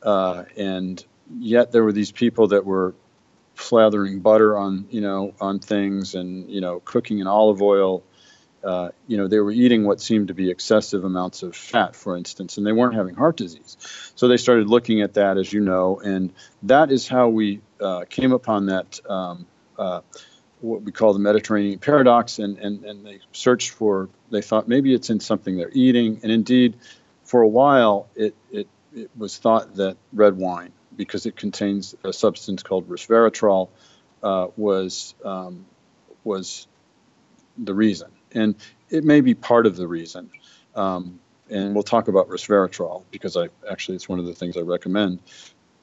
uh, 0.03 0.44
and 0.57 1.05
yet 1.38 1.72
there 1.72 1.84
were 1.84 1.92
these 1.92 2.12
people 2.12 2.48
that 2.48 2.64
were 2.64 2.94
slathering 3.57 4.22
butter 4.22 4.57
on 4.57 4.86
you 4.90 5.01
know 5.01 5.34
on 5.40 5.59
things 5.59 6.14
and 6.14 6.48
you 6.51 6.61
know 6.61 6.80
cooking 6.80 7.18
in 7.18 7.26
olive 7.26 7.61
oil 7.61 8.03
uh, 8.62 8.90
you 9.07 9.16
know, 9.16 9.26
they 9.26 9.38
were 9.38 9.51
eating 9.51 9.84
what 9.84 10.01
seemed 10.01 10.28
to 10.28 10.34
be 10.34 10.51
excessive 10.51 11.05
amounts 11.05 11.42
of 11.42 11.57
fat, 11.57 11.96
for 11.96 12.16
instance, 12.16 12.59
and 12.59 12.66
they 12.66 12.72
weren't 12.72 12.94
having 12.94 13.14
heart 13.14 13.36
disease. 13.36 13.76
So 14.14 14.28
they 14.28 14.36
started 14.36 14.68
looking 14.68 15.01
at 15.01 15.14
that, 15.14 15.38
as 15.38 15.53
you 15.53 15.61
know, 15.61 15.98
and 16.01 16.32
that 16.64 16.90
is 16.90 17.09
how 17.09 17.28
we 17.28 17.61
uh, 17.80 18.05
came 18.11 18.32
upon 18.32 18.66
that, 18.66 19.01
um, 19.09 19.46
uh, 19.78 20.03
what 20.61 20.82
we 20.82 20.92
call 20.92 21.14
the 21.14 21.18
Mediterranean 21.18 21.78
paradox, 21.78 22.38
and, 22.38 22.59
and, 22.59 22.84
and 22.84 23.07
they 23.07 23.20
searched 23.32 23.70
for, 23.70 24.11
they 24.30 24.42
thought 24.42 24.68
maybe 24.68 24.92
it's 24.92 25.09
in 25.09 25.20
something 25.20 25.57
they're 25.57 25.70
eating, 25.72 26.20
and 26.22 26.30
indeed, 26.30 26.76
for 27.24 27.40
a 27.40 27.48
while, 27.48 28.09
it, 28.14 28.34
it, 28.53 28.68
it 28.95 29.11
was 29.16 29.38
thought 29.38 29.76
that 29.76 29.97
red 30.12 30.36
wine, 30.36 30.72
because 30.97 31.26
it 31.26 31.36
contains 31.36 31.95
a 32.05 32.12
substance 32.12 32.62
called 32.62 32.88
resveratrol, 32.88 33.68
uh, 34.22 34.49
was 34.57 35.14
um, 35.24 35.66
was 36.24 36.66
the 37.57 37.74
reason 37.74 38.11
and 38.32 38.55
it 38.88 39.05
may 39.05 39.20
be 39.20 39.34
part 39.34 39.66
of 39.66 39.76
the 39.76 39.86
reason. 39.86 40.30
Um, 40.74 41.20
and 41.49 41.74
we'll 41.74 41.82
talk 41.82 42.09
about 42.09 42.28
resveratrol 42.28 43.05
because 43.11 43.36
I 43.36 43.49
actually 43.68 43.97
it's 43.97 44.09
one 44.09 44.18
of 44.18 44.26
the 44.26 44.34
things 44.34 44.57
I 44.57 44.61
recommend. 44.61 45.20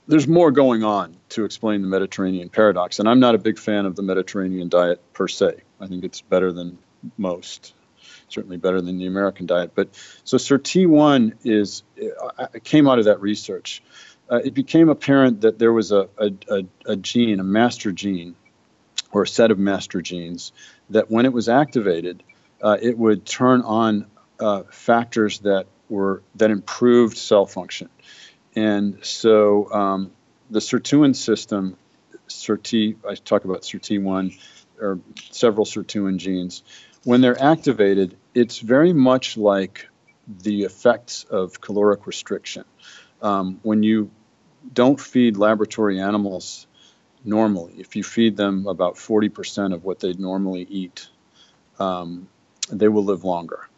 There's 0.07 0.27
more 0.27 0.51
going 0.51 0.85
on 0.85 1.17
to 1.29 1.43
explain 1.43 1.81
the 1.81 1.89
Mediterranean 1.89 2.47
paradox, 2.47 2.99
and 2.99 3.09
I'm 3.09 3.19
not 3.19 3.35
a 3.35 3.37
big 3.37 3.59
fan 3.59 3.85
of 3.85 3.97
the 3.97 4.01
Mediterranean 4.01 4.69
diet 4.69 5.01
per 5.11 5.27
se. 5.27 5.55
I 5.81 5.87
think 5.87 6.05
it's 6.05 6.21
better 6.21 6.53
than 6.53 6.77
most, 7.17 7.73
certainly 8.29 8.57
better 8.57 8.81
than 8.81 8.97
the 8.97 9.07
American 9.07 9.45
diet. 9.45 9.71
But 9.75 9.89
so 10.23 10.37
SIRT1 10.37 11.37
is 11.43 11.83
it 11.95 12.63
came 12.63 12.87
out 12.87 12.99
of 12.99 13.05
that 13.05 13.21
research. 13.21 13.81
Uh, 14.29 14.41
it 14.43 14.53
became 14.53 14.89
apparent 14.89 15.41
that 15.41 15.57
there 15.57 15.71
was 15.71 15.91
a, 15.91 16.09
a, 16.17 16.31
a, 16.49 16.63
a 16.85 16.95
gene, 16.97 17.39
a 17.39 17.43
master 17.43 17.91
gene, 17.91 18.35
or 19.11 19.23
a 19.23 19.27
set 19.27 19.51
of 19.51 19.57
master 19.57 20.01
genes, 20.01 20.51
that 20.89 21.09
when 21.09 21.25
it 21.25 21.31
was 21.31 21.47
activated, 21.47 22.23
uh, 22.61 22.77
it 22.81 22.97
would 22.97 23.25
turn 23.25 23.61
on 23.61 24.05
uh, 24.39 24.63
factors 24.69 25.39
that 25.39 25.67
were 25.89 26.21
that 26.35 26.51
improved 26.51 27.17
cell 27.17 27.45
function. 27.45 27.89
And 28.55 28.97
so 29.05 29.71
um, 29.71 30.11
the 30.49 30.59
sirtuin 30.59 31.15
system, 31.15 31.77
SIRT, 32.27 32.97
I 33.07 33.15
talk 33.15 33.45
about 33.45 33.61
SIRT1 33.61 34.37
or 34.79 34.99
several 35.31 35.65
sirtuin 35.65 36.17
genes. 36.17 36.63
When 37.07 37.21
they're 37.21 37.41
activated, 37.41 38.17
it's 38.33 38.59
very 38.59 38.91
much 38.91 39.37
like 39.37 39.87
the 40.27 40.63
effects 40.63 41.23
of 41.23 41.61
caloric 41.61 42.05
restriction. 42.05 42.65
Um, 43.21 43.61
when 43.63 43.81
you 43.81 44.11
don't 44.73 44.99
feed 44.99 45.37
laboratory 45.37 46.01
animals 46.01 46.67
normally, 47.23 47.75
if 47.77 47.95
you 47.95 48.03
feed 48.03 48.35
them 48.35 48.67
about 48.67 48.95
40% 48.95 49.73
of 49.73 49.85
what 49.85 50.01
they'd 50.01 50.19
normally 50.19 50.67
eat, 50.69 51.07
um, 51.79 52.27
they 52.69 52.89
will 52.89 53.05
live 53.05 53.23
longer. 53.23 53.69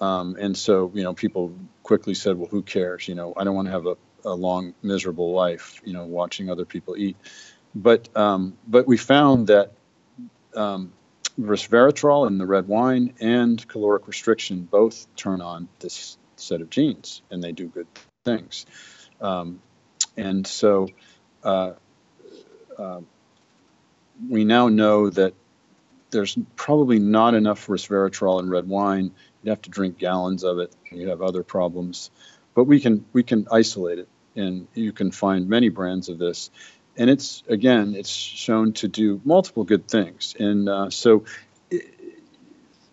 Um, 0.00 0.36
and 0.38 0.56
so, 0.56 0.92
you 0.94 1.02
know, 1.02 1.12
people 1.12 1.56
quickly 1.82 2.14
said, 2.14 2.38
well, 2.38 2.48
who 2.48 2.62
cares? 2.62 3.08
You 3.08 3.16
know, 3.16 3.34
I 3.36 3.42
don't 3.42 3.56
want 3.56 3.66
to 3.66 3.72
have 3.72 3.86
a, 3.86 3.96
a 4.24 4.34
long, 4.34 4.74
miserable 4.84 5.32
life, 5.32 5.80
you 5.84 5.92
know, 5.92 6.04
watching 6.04 6.50
other 6.50 6.64
people 6.64 6.96
eat. 6.96 7.16
But, 7.74 8.16
um, 8.16 8.56
but 8.64 8.86
we 8.86 8.96
found 8.96 9.48
that 9.48 9.72
um, 10.54 10.92
resveratrol 11.38 12.26
in 12.26 12.38
the 12.38 12.46
red 12.46 12.66
wine 12.66 13.14
and 13.20 13.66
caloric 13.68 14.08
restriction 14.08 14.62
both 14.62 15.06
turn 15.16 15.40
on 15.40 15.68
this 15.80 16.16
set 16.36 16.60
of 16.60 16.70
genes 16.70 17.22
and 17.30 17.42
they 17.42 17.52
do 17.52 17.66
good 17.66 17.86
things. 18.24 18.66
Um, 19.20 19.60
and 20.16 20.46
so 20.46 20.88
uh, 21.44 21.72
uh, 22.78 23.00
we 24.28 24.44
now 24.44 24.68
know 24.68 25.10
that 25.10 25.34
there's 26.10 26.36
probably 26.54 26.98
not 26.98 27.34
enough 27.34 27.66
resveratrol 27.66 28.40
in 28.40 28.48
red 28.48 28.68
wine. 28.68 29.12
You'd 29.42 29.50
have 29.50 29.62
to 29.62 29.70
drink 29.70 29.98
gallons 29.98 30.44
of 30.44 30.58
it. 30.58 30.72
You 30.90 31.08
have 31.10 31.22
other 31.22 31.42
problems, 31.42 32.10
but 32.54 32.64
we 32.64 32.80
can 32.80 33.04
we 33.12 33.22
can 33.22 33.46
isolate 33.50 33.98
it, 33.98 34.08
and 34.34 34.66
you 34.74 34.92
can 34.92 35.10
find 35.10 35.48
many 35.48 35.68
brands 35.68 36.08
of 36.08 36.18
this. 36.18 36.50
And 36.96 37.10
it's 37.10 37.42
again, 37.48 37.94
it's 37.94 38.10
shown 38.10 38.72
to 38.74 38.88
do 38.88 39.20
multiple 39.24 39.64
good 39.64 39.88
things. 39.88 40.34
And 40.38 40.68
uh, 40.68 40.90
so, 40.90 41.24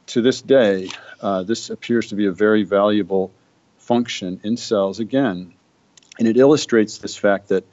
to 0.07 0.21
this 0.21 0.41
day, 0.41 0.89
uh, 1.21 1.43
this 1.43 1.69
appears 1.69 2.09
to 2.09 2.15
be 2.15 2.25
a 2.25 2.31
very 2.31 2.63
valuable 2.63 3.31
function 3.77 4.41
in 4.43 4.57
cells 4.57 4.99
again, 4.99 5.53
and 6.19 6.27
it 6.27 6.37
illustrates 6.37 6.97
this 6.97 7.15
fact 7.15 7.49
that 7.49 7.65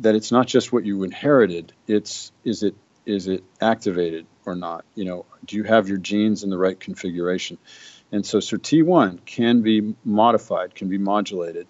that 0.00 0.14
it's 0.14 0.30
not 0.32 0.46
just 0.46 0.72
what 0.72 0.84
you 0.84 1.02
inherited. 1.04 1.72
It's 1.86 2.32
is 2.44 2.62
it 2.62 2.74
is 3.06 3.26
it 3.26 3.44
activated 3.60 4.26
or 4.44 4.54
not? 4.54 4.84
You 4.94 5.04
know, 5.04 5.26
do 5.44 5.56
you 5.56 5.64
have 5.64 5.88
your 5.88 5.98
genes 5.98 6.44
in 6.44 6.50
the 6.50 6.58
right 6.58 6.78
configuration? 6.78 7.58
And 8.12 8.24
so, 8.24 8.40
so 8.40 8.56
T1 8.56 9.24
can 9.24 9.62
be 9.62 9.94
modified, 10.04 10.74
can 10.74 10.88
be 10.88 10.98
modulated, 10.98 11.66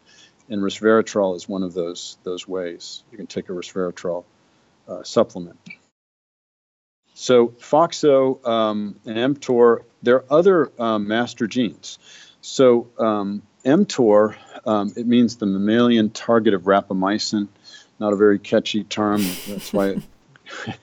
and 0.49 0.63
resveratrol 0.63 1.37
is 1.37 1.49
one 1.49 1.63
of 1.63 1.75
those 1.75 2.19
those 2.25 2.47
ways. 2.47 3.03
You 3.11 3.17
can 3.17 3.27
take 3.27 3.49
a 3.49 3.53
resveratrol 3.53 4.25
uh, 4.89 5.03
supplement. 5.03 5.59
So 7.15 7.49
FOXO 7.49 8.47
um, 8.47 8.95
and 9.05 9.37
mTOR, 9.37 9.81
there 10.03 10.17
are 10.17 10.25
other 10.31 10.71
um, 10.79 11.09
master 11.09 11.49
genes. 11.49 11.99
So 12.41 12.89
um, 12.97 13.43
mTOR, 13.65 14.37
um, 14.65 14.93
it 14.97 15.07
means 15.07 15.37
the 15.37 15.47
mammalian 15.47 16.11
target 16.11 16.55
of 16.55 16.63
rapamycin. 16.63 17.49
Not 17.99 18.13
a 18.13 18.17
very 18.17 18.39
catchy 18.39 18.85
term. 18.85 19.23
That's 19.49 19.73
why 19.73 19.97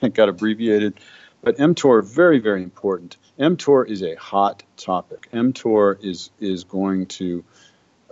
it 0.02 0.12
got 0.14 0.28
abbreviated. 0.28 1.00
But 1.42 1.56
mTOR, 1.56 2.04
very, 2.04 2.38
very 2.38 2.62
important. 2.62 3.16
mTOR 3.38 3.88
is 3.88 4.02
a 4.02 4.14
hot 4.16 4.62
topic. 4.76 5.30
mTOR 5.32 6.04
is, 6.04 6.30
is 6.38 6.64
going 6.64 7.06
to 7.06 7.44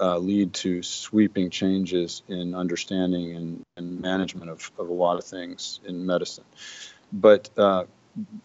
uh, 0.00 0.18
lead 0.18 0.52
to 0.54 0.82
sweeping 0.82 1.50
changes 1.50 2.22
in 2.28 2.54
understanding 2.54 3.34
and, 3.36 3.64
and 3.76 4.00
management 4.00 4.50
of, 4.50 4.70
of 4.78 4.88
a 4.88 4.92
lot 4.92 5.18
of 5.18 5.24
things 5.24 5.80
in 5.84 6.06
medicine. 6.06 6.44
But 7.12 7.50
uh, 7.56 7.84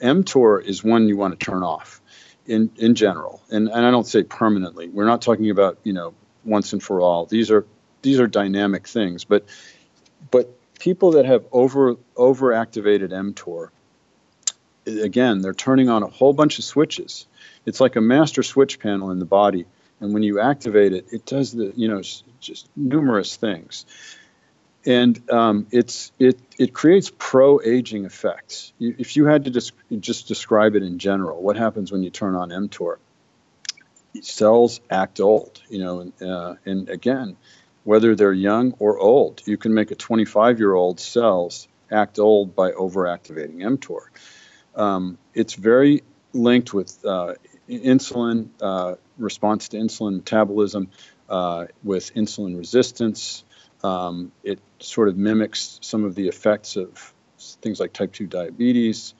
mTOR 0.01 0.63
is 0.63 0.83
one 0.83 1.07
you 1.07 1.17
want 1.17 1.39
to 1.39 1.43
turn 1.43 1.63
off 1.63 2.01
in, 2.45 2.71
in 2.77 2.95
general. 2.95 3.41
And, 3.49 3.67
and 3.69 3.85
I 3.85 3.91
don't 3.91 4.07
say 4.07 4.23
permanently. 4.23 4.89
We're 4.89 5.05
not 5.05 5.21
talking 5.21 5.49
about, 5.49 5.79
you 5.83 5.93
know, 5.93 6.13
once 6.43 6.73
and 6.73 6.81
for 6.81 7.01
all. 7.01 7.25
These 7.25 7.51
are 7.51 7.65
these 8.01 8.19
are 8.19 8.27
dynamic 8.27 8.87
things. 8.87 9.25
But 9.25 9.45
but 10.31 10.49
people 10.79 11.11
that 11.11 11.25
have 11.25 11.45
over 11.51 11.95
overactivated 12.15 13.11
mTOR, 13.11 13.69
again, 14.85 15.41
they're 15.41 15.53
turning 15.53 15.89
on 15.89 16.03
a 16.03 16.07
whole 16.07 16.33
bunch 16.33 16.59
of 16.59 16.65
switches. 16.65 17.27
It's 17.65 17.79
like 17.79 17.95
a 17.95 18.01
master 18.01 18.43
switch 18.43 18.79
panel 18.79 19.11
in 19.11 19.19
the 19.19 19.25
body, 19.25 19.65
and 19.99 20.13
when 20.13 20.23
you 20.23 20.39
activate 20.39 20.93
it, 20.93 21.07
it 21.11 21.25
does 21.25 21.51
the 21.51 21.73
you 21.75 21.87
know 21.87 22.01
just 22.39 22.69
numerous 22.75 23.35
things, 23.35 23.85
and 24.85 25.29
um, 25.29 25.67
it's 25.71 26.11
it 26.19 26.39
it 26.57 26.73
creates 26.73 27.11
pro 27.17 27.61
aging 27.61 28.05
effects. 28.05 28.73
If 28.79 29.15
you 29.15 29.25
had 29.25 29.45
to 29.45 29.51
just 29.51 29.73
just 29.99 30.27
describe 30.27 30.75
it 30.75 30.83
in 30.83 30.99
general, 30.99 31.41
what 31.41 31.57
happens 31.57 31.91
when 31.91 32.03
you 32.03 32.09
turn 32.09 32.35
on 32.35 32.49
mTOR? 32.49 32.97
cells 34.21 34.81
act 34.89 35.19
old, 35.19 35.61
you 35.69 35.79
know, 35.79 35.99
and, 36.01 36.21
uh, 36.21 36.55
and 36.65 36.89
again, 36.89 37.37
whether 37.83 38.15
they're 38.15 38.33
young 38.33 38.73
or 38.79 38.97
old, 38.97 39.41
you 39.45 39.57
can 39.57 39.73
make 39.73 39.91
a 39.91 39.95
25 39.95 40.59
year 40.59 40.73
old 40.73 40.99
cells 40.99 41.67
act 41.91 42.19
old 42.19 42.55
by 42.55 42.71
overactivating 42.71 43.57
mTOR. 43.57 44.01
Um, 44.75 45.17
it's 45.33 45.53
very 45.53 46.03
linked 46.33 46.73
with 46.73 47.03
uh, 47.05 47.33
insulin 47.69 48.49
uh, 48.61 48.95
response 49.17 49.69
to 49.69 49.77
insulin 49.77 50.17
metabolism, 50.17 50.89
uh, 51.29 51.67
with 51.83 52.13
insulin 52.15 52.57
resistance. 52.57 53.43
Um, 53.83 54.31
it 54.43 54.59
sort 54.79 55.07
of 55.07 55.17
mimics 55.17 55.79
some 55.81 56.03
of 56.03 56.15
the 56.15 56.27
effects 56.27 56.75
of 56.75 57.13
things 57.61 57.79
like 57.79 57.93
type 57.93 58.11
2 58.11 58.27
diabetes. 58.27 59.13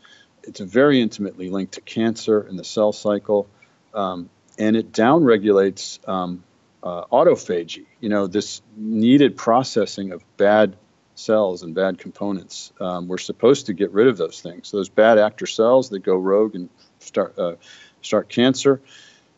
It's 0.44 0.60
very 0.60 1.02
intimately 1.02 1.50
linked 1.50 1.74
to 1.74 1.82
cancer 1.82 2.42
in 2.42 2.58
the 2.58 2.64
cell 2.64 2.92
cycle, 2.92 3.48
um, 3.94 4.30
and 4.58 4.76
it 4.76 4.92
downregulates 4.92 6.06
um, 6.08 6.44
uh, 6.84 7.06
autophagy. 7.06 7.86
You 8.00 8.10
know, 8.10 8.28
this 8.28 8.62
needed 8.76 9.38
processing 9.38 10.12
of 10.12 10.24
bad 10.38 10.76
cells 11.16 11.64
and 11.64 11.76
bad 11.76 11.98
components. 11.98 12.72
Um, 12.80 13.08
we're 13.08 13.18
supposed 13.18 13.68
to 13.68 13.74
get 13.74 13.92
rid 13.92 14.08
of 14.08 14.18
those 14.18 14.42
things. 14.42 14.72
Those 14.72 14.90
bad 14.90 15.18
actor 15.18 15.46
cells 15.46 15.90
that 15.90 16.00
go 16.00 16.16
rogue 16.16 16.56
and 16.56 16.70
start 17.00 17.38
uh, 17.38 17.56
start 18.02 18.30
cancer 18.30 18.82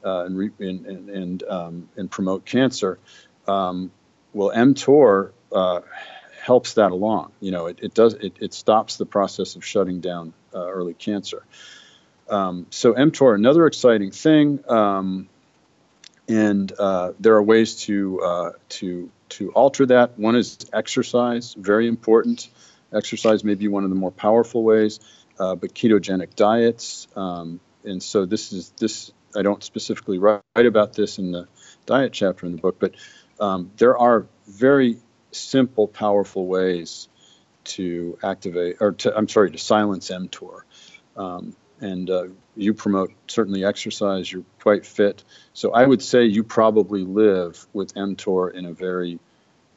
uh, 0.03 0.25
and, 0.25 0.37
re- 0.37 0.51
and, 0.59 0.85
and 0.85 1.09
and, 1.09 1.43
um, 1.43 1.89
and 1.95 2.09
promote 2.09 2.45
cancer. 2.45 2.99
Um, 3.47 3.91
well, 4.33 4.51
mTOR 4.51 5.31
uh, 5.51 5.81
helps 6.41 6.75
that 6.75 6.91
along. 6.91 7.31
You 7.39 7.51
know, 7.51 7.67
it, 7.67 7.79
it 7.81 7.93
does 7.93 8.13
it, 8.15 8.33
it 8.39 8.53
stops 8.53 8.97
the 8.97 9.05
process 9.05 9.55
of 9.55 9.65
shutting 9.65 10.01
down 10.01 10.33
uh, 10.53 10.67
early 10.67 10.93
cancer. 10.93 11.43
Um, 12.29 12.65
so 12.69 12.93
mTOR, 12.93 13.35
another 13.35 13.67
exciting 13.67 14.11
thing, 14.11 14.63
um, 14.69 15.27
and 16.29 16.71
uh, 16.79 17.11
there 17.19 17.35
are 17.35 17.43
ways 17.43 17.75
to 17.83 18.21
uh, 18.21 18.51
to 18.69 19.11
to 19.29 19.51
alter 19.51 19.85
that. 19.87 20.17
One 20.17 20.35
is 20.35 20.57
exercise, 20.71 21.53
very 21.53 21.87
important. 21.87 22.49
Exercise 22.93 23.43
may 23.43 23.55
be 23.55 23.67
one 23.67 23.83
of 23.83 23.89
the 23.89 23.95
more 23.95 24.11
powerful 24.11 24.63
ways, 24.63 24.99
uh, 25.39 25.55
but 25.55 25.73
ketogenic 25.73 26.35
diets. 26.35 27.07
Um, 27.15 27.59
and 27.83 28.01
so 28.01 28.25
this 28.25 28.53
is 28.53 28.71
this. 28.79 29.11
I 29.35 29.43
don't 29.43 29.63
specifically 29.63 30.19
write 30.19 30.41
about 30.55 30.93
this 30.93 31.17
in 31.17 31.31
the 31.31 31.47
diet 31.85 32.11
chapter 32.11 32.45
in 32.45 32.51
the 32.51 32.61
book, 32.61 32.77
but 32.79 32.95
um, 33.39 33.71
there 33.77 33.97
are 33.97 34.27
very 34.47 34.97
simple, 35.31 35.87
powerful 35.87 36.45
ways 36.45 37.07
to 37.63 38.17
activate, 38.23 38.77
or 38.81 38.91
to, 38.91 39.15
I'm 39.15 39.29
sorry, 39.29 39.51
to 39.51 39.57
silence 39.57 40.09
mTOR. 40.09 40.61
Um, 41.15 41.55
and 41.79 42.09
uh, 42.09 42.25
you 42.55 42.73
promote 42.73 43.11
certainly 43.27 43.65
exercise. 43.65 44.31
You're 44.31 44.43
quite 44.59 44.85
fit, 44.85 45.23
so 45.53 45.71
I 45.71 45.85
would 45.85 46.01
say 46.01 46.25
you 46.25 46.43
probably 46.43 47.03
live 47.03 47.65
with 47.73 47.93
mTOR 47.95 48.53
in 48.53 48.65
a 48.65 48.73
very, 48.73 49.19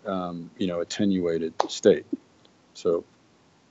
um, 0.06 0.50
you 0.58 0.66
know, 0.66 0.80
attenuated 0.80 1.54
state. 1.68 2.06
So, 2.74 3.04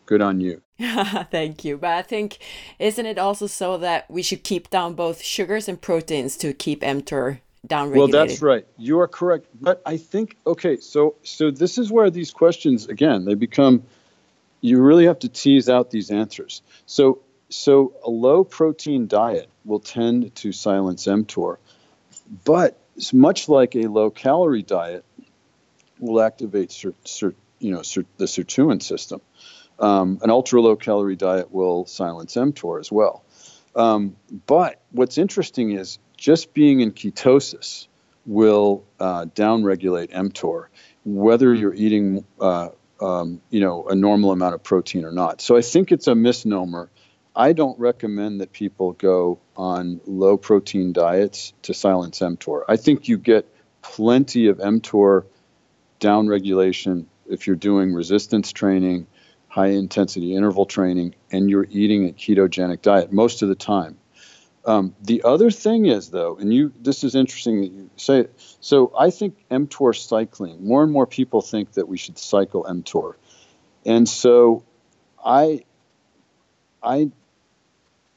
good 0.06 0.22
on 0.22 0.40
you. 0.40 0.62
Thank 0.80 1.64
you. 1.64 1.78
But 1.78 1.92
I 1.92 2.02
think 2.02 2.40
isn't 2.80 3.06
it 3.06 3.18
also 3.18 3.48
so 3.48 3.78
that 3.78 4.10
we 4.10 4.22
should 4.22 4.44
keep 4.44 4.70
down 4.70 4.94
both 4.94 5.22
sugars 5.22 5.68
and 5.68 5.80
proteins 5.80 6.36
to 6.38 6.54
keep 6.54 6.82
mTOR 6.82 7.40
down 7.66 7.92
Well, 7.92 8.08
that's 8.08 8.42
right. 8.42 8.66
You 8.78 9.00
are 9.00 9.08
correct. 9.08 9.48
But 9.60 9.82
I 9.86 9.98
think 9.98 10.38
okay, 10.46 10.78
so 10.78 11.16
so 11.24 11.52
this 11.52 11.78
is 11.78 11.92
where 11.92 12.10
these 12.10 12.32
questions 12.32 12.88
again 12.88 13.26
they 13.26 13.36
become. 13.36 13.84
You 14.62 14.82
really 14.82 15.06
have 15.06 15.20
to 15.20 15.30
tease 15.30 15.68
out 15.68 15.92
these 15.92 16.10
answers. 16.10 16.62
So 16.86 17.20
so 17.50 17.94
a 18.04 18.10
low 18.10 18.44
protein 18.44 19.08
diet 19.08 19.50
will 19.66 19.80
tend 19.80 20.34
to 20.36 20.52
silence 20.52 21.06
mTOR, 21.06 21.58
but 22.44 22.78
it's 22.96 23.14
much 23.14 23.50
like 23.50 23.76
a 23.76 23.88
low 23.88 24.10
calorie 24.10 24.62
diet 24.62 25.06
will 26.00 26.22
activate 26.22 26.70
cert, 26.70 26.96
cert, 27.06 27.36
you 27.60 27.72
know 27.72 27.80
cert, 27.80 28.06
the 28.18 28.26
sirtuin 28.26 28.82
system. 28.82 29.22
Um, 29.80 30.20
an 30.22 30.30
ultra 30.30 30.62
low 30.62 30.76
calorie 30.76 31.16
diet 31.16 31.52
will 31.52 31.86
silence 31.86 32.36
mTOR 32.36 32.80
as 32.80 32.92
well. 32.92 33.24
Um, 33.76 34.16
but 34.46 34.82
what's 34.92 35.18
interesting 35.18 35.72
is 35.72 36.00
just 36.16 36.54
being 36.54 36.82
in 36.82 36.92
ketosis 36.92 37.88
will 38.26 38.86
uh, 39.00 39.26
downregulate 39.26 40.12
mTOR, 40.12 40.68
whether 41.04 41.54
you're 41.54 41.74
eating 41.74 42.24
uh, 42.40 42.70
um, 43.02 43.42
you 43.50 43.60
know 43.60 43.88
a 43.88 43.96
normal 43.96 44.32
amount 44.32 44.56
of 44.56 44.64
protein 44.64 45.06
or 45.06 45.12
not. 45.12 45.42
So 45.42 45.58
I 45.58 45.62
think 45.62 45.92
it's 45.92 46.08
a 46.08 46.16
misnomer 46.16 46.90
I 47.36 47.54
don't 47.54 47.80
recommend 47.80 48.42
that 48.42 48.52
people 48.52 48.92
go 48.92 49.40
on 49.58 50.02
low 50.06 50.38
protein 50.38 50.94
diets 50.94 51.54
to 51.64 51.74
silence 51.74 52.20
mTOR. 52.20 52.64
I 52.68 52.78
think 52.78 53.08
you 53.08 53.18
get 53.18 53.48
plenty 53.82 54.48
of 54.48 54.58
mTOR 54.58 55.26
downregulation 56.00 57.06
if 57.28 57.48
you're 57.48 57.56
doing 57.56 57.94
resistance 57.94 58.52
training, 58.52 59.08
high 59.54 59.68
intensity 59.68 60.36
interval 60.36 60.66
training, 60.66 61.14
and 61.32 61.48
you're 61.48 61.68
eating 61.70 62.10
a 62.10 62.12
ketogenic 62.12 62.82
diet 62.82 63.14
most 63.14 63.44
of 63.44 63.50
the 63.50 63.56
time. 63.56 63.96
Um, 64.66 64.96
the 65.00 65.22
other 65.24 65.52
thing 65.52 65.86
is 65.86 66.10
though, 66.10 66.38
and 66.38 66.52
you 66.52 66.74
this 66.82 67.04
is 67.04 67.14
interesting 67.14 67.62
that 67.62 67.72
you 67.72 67.90
say 67.96 68.22
it. 68.22 68.58
So 68.62 68.92
I 68.98 69.12
think 69.12 69.36
mTOR 69.52 69.96
cycling. 69.96 70.66
More 70.66 70.82
and 70.82 70.92
more 70.92 71.06
people 71.06 71.42
think 71.42 71.74
that 71.74 71.88
we 71.88 71.98
should 72.00 72.18
cycle 72.18 72.64
mTOR, 72.64 73.14
and 73.86 74.10
so 74.10 74.64
I 75.24 75.66
I 76.82 77.12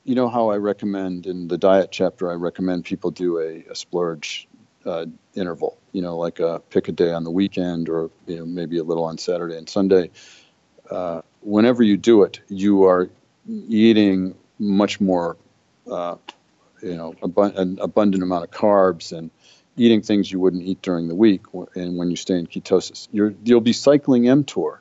you 0.05 0.15
know 0.15 0.31
how 0.31 0.49
I 0.49 0.57
recommend 0.57 1.27
in 1.27 1.49
the 1.49 1.59
diet 1.59 1.91
chapter, 1.91 2.31
I 2.31 2.35
recommend 2.37 2.87
people 2.87 3.11
do 3.11 3.41
a, 3.41 3.71
a 3.71 3.75
splurge 3.75 4.49
uh, 4.87 5.05
interval, 5.35 5.77
you 5.93 6.01
know, 6.01 6.17
like 6.17 6.41
a, 6.41 6.61
pick 6.71 6.89
a 6.89 6.93
day 6.93 7.13
on 7.13 7.25
the 7.25 7.31
weekend 7.31 7.91
or 7.91 8.11
you 8.27 8.37
know, 8.37 8.47
maybe 8.47 8.79
a 8.79 8.85
little 8.85 9.05
on 9.05 9.19
Saturday 9.19 9.59
and 9.59 9.69
Sunday. 9.69 10.11
Uh, 10.91 11.23
whenever 11.43 11.83
you 11.83 11.97
do 11.97 12.23
it, 12.23 12.41
you 12.49 12.85
are 12.85 13.09
eating 13.49 14.35
much 14.59 15.01
more, 15.01 15.37
uh, 15.91 16.17
you 16.83 16.97
know, 16.97 17.15
an 17.23 17.79
abundant 17.81 18.23
amount 18.23 18.45
of 18.45 18.51
carbs 18.51 19.17
and 19.17 19.31
eating 19.77 20.03
things 20.03 20.31
you 20.31 20.41
wouldn't 20.41 20.63
eat 20.63 20.81
during 20.83 21.09
the 21.09 21.15
week 21.15 21.43
and 21.75 21.99
when 21.99 22.11
you 22.11 22.17
stay 22.17 22.39
in 22.39 22.47
ketosis. 22.47 23.09
You're, 23.13 23.35
you'll 23.45 23.61
be 23.61 23.73
cycling 23.73 24.25
mTOR. 24.25 24.79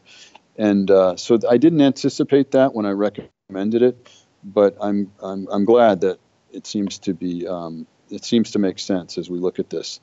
And 0.58 0.90
uh, 0.90 1.18
so 1.18 1.38
I 1.50 1.58
didn't 1.58 1.82
anticipate 1.82 2.52
that 2.52 2.74
when 2.74 2.86
I 2.86 2.92
recommended 2.92 3.82
it 3.82 4.10
but 4.46 4.78
I'm, 4.80 5.12
I'm, 5.20 5.48
I'm 5.50 5.66
glad 5.66 6.02
that 6.02 6.20
it 6.52 6.68
seems 6.68 7.00
to 7.00 7.14
be 7.14 7.48
um, 7.48 7.88
it 8.10 8.24
seems 8.24 8.52
to 8.52 8.60
make 8.60 8.78
sense 8.78 9.18
as 9.18 9.30
we 9.30 9.40
look 9.40 9.60
at 9.60 9.70
this. 9.70 10.00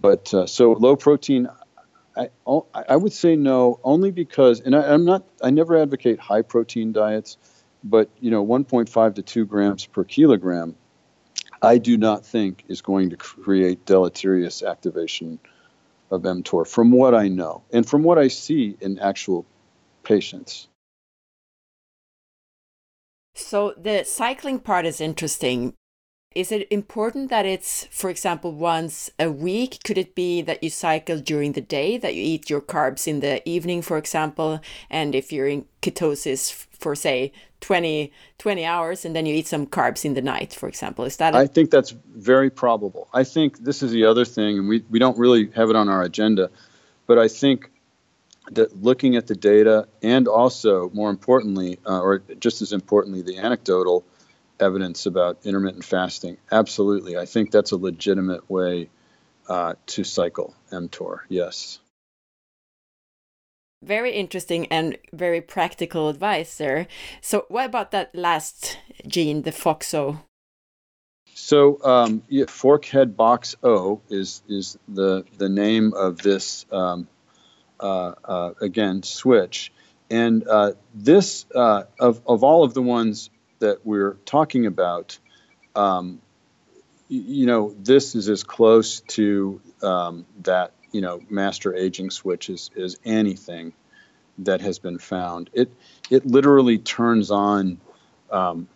But 0.00 0.32
uh, 0.32 0.46
so 0.46 0.72
low 0.72 0.96
protein, 0.96 1.48
I, 2.16 2.28
I 2.74 2.96
would 2.96 3.12
say 3.12 3.36
no 3.36 3.80
only 3.84 4.10
because, 4.10 4.60
and 4.60 4.76
I, 4.76 4.92
am 4.92 5.04
not 5.04 5.24
I 5.42 5.50
never 5.50 5.78
advocate 5.78 6.18
high 6.18 6.42
protein 6.42 6.92
diets, 6.92 7.36
but 7.82 8.10
you 8.20 8.30
know 8.30 8.44
1.5 8.44 9.14
to 9.14 9.22
2 9.22 9.46
grams 9.46 9.86
per 9.86 10.04
kilogram, 10.04 10.74
I 11.62 11.78
do 11.78 11.96
not 11.96 12.26
think 12.26 12.64
is 12.68 12.82
going 12.82 13.10
to 13.10 13.16
create 13.16 13.86
deleterious 13.86 14.62
activation 14.62 15.38
of 16.10 16.22
mTOR 16.22 16.66
from 16.66 16.92
what 16.92 17.14
I 17.14 17.28
know 17.28 17.62
and 17.72 17.88
from 17.88 18.02
what 18.02 18.18
I 18.18 18.28
see 18.28 18.76
in 18.80 18.98
actual 18.98 19.46
patients. 20.02 20.68
So 23.34 23.74
the 23.78 24.04
cycling 24.04 24.58
part 24.58 24.84
is 24.84 25.00
interesting. 25.00 25.74
Is 26.34 26.50
it 26.52 26.66
important 26.70 27.30
that 27.30 27.46
it's, 27.46 27.86
for 27.90 28.10
example, 28.10 28.52
once 28.52 29.10
a 29.18 29.30
week? 29.30 29.78
Could 29.84 29.98
it 29.98 30.14
be 30.14 30.42
that 30.42 30.62
you 30.62 30.70
cycle 30.70 31.18
during 31.18 31.52
the 31.52 31.60
day, 31.60 31.98
that 31.98 32.14
you 32.14 32.22
eat 32.22 32.48
your 32.48 32.60
carbs 32.60 33.06
in 33.06 33.20
the 33.20 33.46
evening, 33.48 33.82
for 33.82 33.98
example? 33.98 34.60
And 34.88 35.14
if 35.14 35.32
you're 35.32 35.46
in 35.46 35.66
ketosis 35.82 36.52
for, 36.52 36.94
say, 36.94 37.32
20, 37.60 38.12
20 38.38 38.64
hours, 38.64 39.04
and 39.04 39.14
then 39.14 39.26
you 39.26 39.34
eat 39.34 39.46
some 39.46 39.66
carbs 39.66 40.04
in 40.04 40.14
the 40.14 40.22
night, 40.22 40.52
for 40.52 40.68
example? 40.68 41.04
Is 41.04 41.16
that? 41.18 41.34
I 41.34 41.46
think 41.46 41.70
that's 41.70 41.94
very 42.14 42.50
probable. 42.50 43.08
I 43.12 43.24
think 43.24 43.58
this 43.58 43.82
is 43.82 43.92
the 43.92 44.04
other 44.04 44.24
thing, 44.24 44.58
and 44.58 44.68
we, 44.68 44.84
we 44.90 44.98
don't 44.98 45.18
really 45.18 45.50
have 45.52 45.70
it 45.70 45.76
on 45.76 45.88
our 45.88 46.02
agenda, 46.02 46.50
but 47.06 47.18
I 47.18 47.28
think 47.28 47.70
that 48.50 48.82
looking 48.82 49.16
at 49.16 49.28
the 49.28 49.36
data 49.36 49.86
and 50.02 50.26
also 50.26 50.90
more 50.90 51.10
importantly, 51.10 51.78
uh, 51.86 52.00
or 52.00 52.22
just 52.40 52.60
as 52.62 52.72
importantly, 52.72 53.22
the 53.22 53.38
anecdotal 53.38 54.04
evidence 54.62 55.06
about 55.06 55.38
intermittent 55.44 55.84
fasting. 55.84 56.38
Absolutely, 56.50 57.16
I 57.18 57.26
think 57.26 57.50
that's 57.50 57.72
a 57.72 57.76
legitimate 57.76 58.48
way 58.50 58.88
uh, 59.48 59.74
to 59.86 60.04
cycle 60.04 60.54
mTOR. 60.70 61.20
Yes. 61.28 61.78
Very 63.82 64.12
interesting 64.12 64.66
and 64.66 64.96
very 65.12 65.40
practical 65.40 66.08
advice 66.08 66.56
there. 66.56 66.86
So, 67.20 67.46
what 67.48 67.66
about 67.66 67.90
that 67.90 68.14
last 68.14 68.78
gene, 69.08 69.42
the 69.42 69.50
FOXO? 69.50 70.20
So, 71.34 71.82
um, 71.82 72.22
yeah, 72.28 72.44
forkhead 72.44 73.16
box 73.16 73.56
O 73.62 74.00
is 74.08 74.42
is 74.48 74.78
the 74.86 75.24
the 75.38 75.48
name 75.48 75.94
of 75.94 76.18
this 76.18 76.64
um, 76.70 77.08
uh, 77.80 78.12
uh, 78.24 78.54
again 78.60 79.02
switch. 79.02 79.72
And 80.10 80.46
uh, 80.46 80.72
this 80.94 81.46
of 81.52 82.20
of 82.26 82.44
all 82.44 82.62
of 82.62 82.74
the 82.74 82.82
ones 82.82 83.30
that 83.62 83.84
we're 83.84 84.14
talking 84.24 84.66
about, 84.66 85.18
um, 85.74 86.20
you 87.08 87.46
know, 87.46 87.74
this 87.78 88.14
is 88.14 88.28
as 88.28 88.44
close 88.44 89.00
to 89.00 89.60
um, 89.82 90.26
that, 90.42 90.72
you 90.92 91.00
know, 91.00 91.20
master 91.28 91.74
aging 91.74 92.10
switch 92.10 92.50
as, 92.50 92.70
as 92.76 92.98
anything 93.04 93.72
that 94.38 94.60
has 94.60 94.78
been 94.78 94.98
found. 94.98 95.50
It 95.52 95.70
it 96.10 96.26
literally 96.26 96.78
turns 96.78 97.30
on 97.30 97.80
um, 98.30 98.68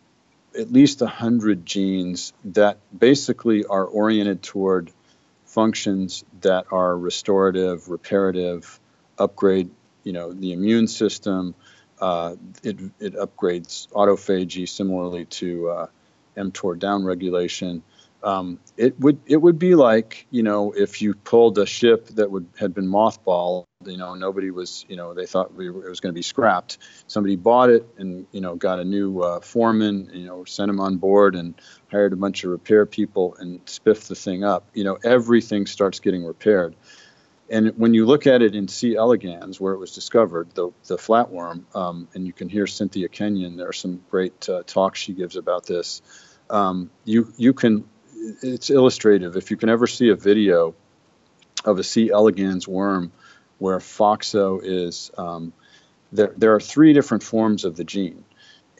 at 0.58 0.72
least 0.72 1.02
a 1.02 1.06
hundred 1.06 1.66
genes 1.66 2.32
that 2.44 2.78
basically 2.96 3.64
are 3.64 3.84
oriented 3.84 4.42
toward 4.42 4.90
functions 5.44 6.24
that 6.42 6.66
are 6.70 6.96
restorative, 6.96 7.88
reparative, 7.88 8.78
upgrade, 9.18 9.70
you 10.04 10.12
know, 10.12 10.32
the 10.32 10.52
immune 10.52 10.88
system. 10.88 11.54
Uh, 12.00 12.36
it, 12.62 12.78
it 13.00 13.14
upgrades 13.14 13.88
autophagy 13.88 14.68
similarly 14.68 15.24
to 15.24 15.68
uh, 15.70 15.86
mTOR 16.36 16.78
downregulation. 16.78 17.82
Um, 18.22 18.58
it 18.76 18.98
would 18.98 19.20
it 19.26 19.36
would 19.36 19.58
be 19.58 19.74
like 19.74 20.26
you 20.30 20.42
know 20.42 20.72
if 20.72 21.00
you 21.00 21.14
pulled 21.14 21.58
a 21.58 21.66
ship 21.66 22.06
that 22.08 22.30
would 22.30 22.46
had 22.58 22.74
been 22.74 22.86
mothballed 22.86 23.66
you 23.84 23.96
know 23.96 24.14
nobody 24.14 24.50
was 24.50 24.84
you 24.88 24.96
know 24.96 25.14
they 25.14 25.26
thought 25.26 25.54
we 25.54 25.70
were, 25.70 25.86
it 25.86 25.88
was 25.88 26.00
going 26.00 26.12
to 26.12 26.18
be 26.18 26.22
scrapped. 26.22 26.78
Somebody 27.06 27.36
bought 27.36 27.70
it 27.70 27.86
and 27.98 28.26
you 28.32 28.40
know 28.40 28.56
got 28.56 28.80
a 28.80 28.84
new 28.84 29.20
uh, 29.20 29.40
foreman 29.40 30.10
you 30.12 30.26
know 30.26 30.44
sent 30.44 30.70
him 30.70 30.80
on 30.80 30.96
board 30.96 31.36
and 31.36 31.54
hired 31.90 32.12
a 32.12 32.16
bunch 32.16 32.42
of 32.44 32.50
repair 32.50 32.86
people 32.86 33.36
and 33.38 33.60
spiffed 33.66 34.08
the 34.08 34.14
thing 34.14 34.44
up. 34.44 34.66
You 34.74 34.84
know 34.84 34.98
everything 35.04 35.66
starts 35.66 36.00
getting 36.00 36.24
repaired 36.24 36.74
and 37.48 37.72
when 37.76 37.94
you 37.94 38.06
look 38.06 38.26
at 38.26 38.42
it 38.42 38.54
in 38.54 38.68
C. 38.68 38.96
elegans, 38.96 39.60
where 39.60 39.72
it 39.72 39.78
was 39.78 39.94
discovered, 39.94 40.48
the, 40.54 40.70
the 40.86 40.96
flatworm, 40.96 41.62
um, 41.76 42.08
and 42.14 42.26
you 42.26 42.32
can 42.32 42.48
hear 42.48 42.66
Cynthia 42.66 43.08
Kenyon, 43.08 43.56
there 43.56 43.68
are 43.68 43.72
some 43.72 44.02
great 44.10 44.48
uh, 44.48 44.62
talks 44.66 44.98
she 44.98 45.12
gives 45.12 45.36
about 45.36 45.66
this. 45.66 46.02
Um, 46.50 46.90
you, 47.04 47.32
you 47.36 47.52
can, 47.52 47.84
it's 48.42 48.70
illustrative. 48.70 49.36
If 49.36 49.50
you 49.50 49.56
can 49.56 49.68
ever 49.68 49.86
see 49.86 50.08
a 50.08 50.16
video 50.16 50.74
of 51.64 51.78
a 51.78 51.84
C. 51.84 52.10
elegans 52.10 52.66
worm 52.66 53.12
where 53.58 53.78
FOXO 53.78 54.60
is, 54.62 55.10
um, 55.16 55.52
there, 56.12 56.32
there 56.36 56.54
are 56.54 56.60
three 56.60 56.92
different 56.92 57.22
forms 57.22 57.64
of 57.64 57.76
the 57.76 57.84
gene. 57.84 58.24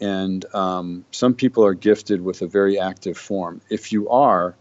And 0.00 0.44
um, 0.54 1.04
some 1.10 1.34
people 1.34 1.64
are 1.64 1.74
gifted 1.74 2.20
with 2.20 2.42
a 2.42 2.46
very 2.46 2.78
active 2.78 3.16
form. 3.16 3.60
If 3.70 3.92
you 3.92 4.10
are, 4.10 4.54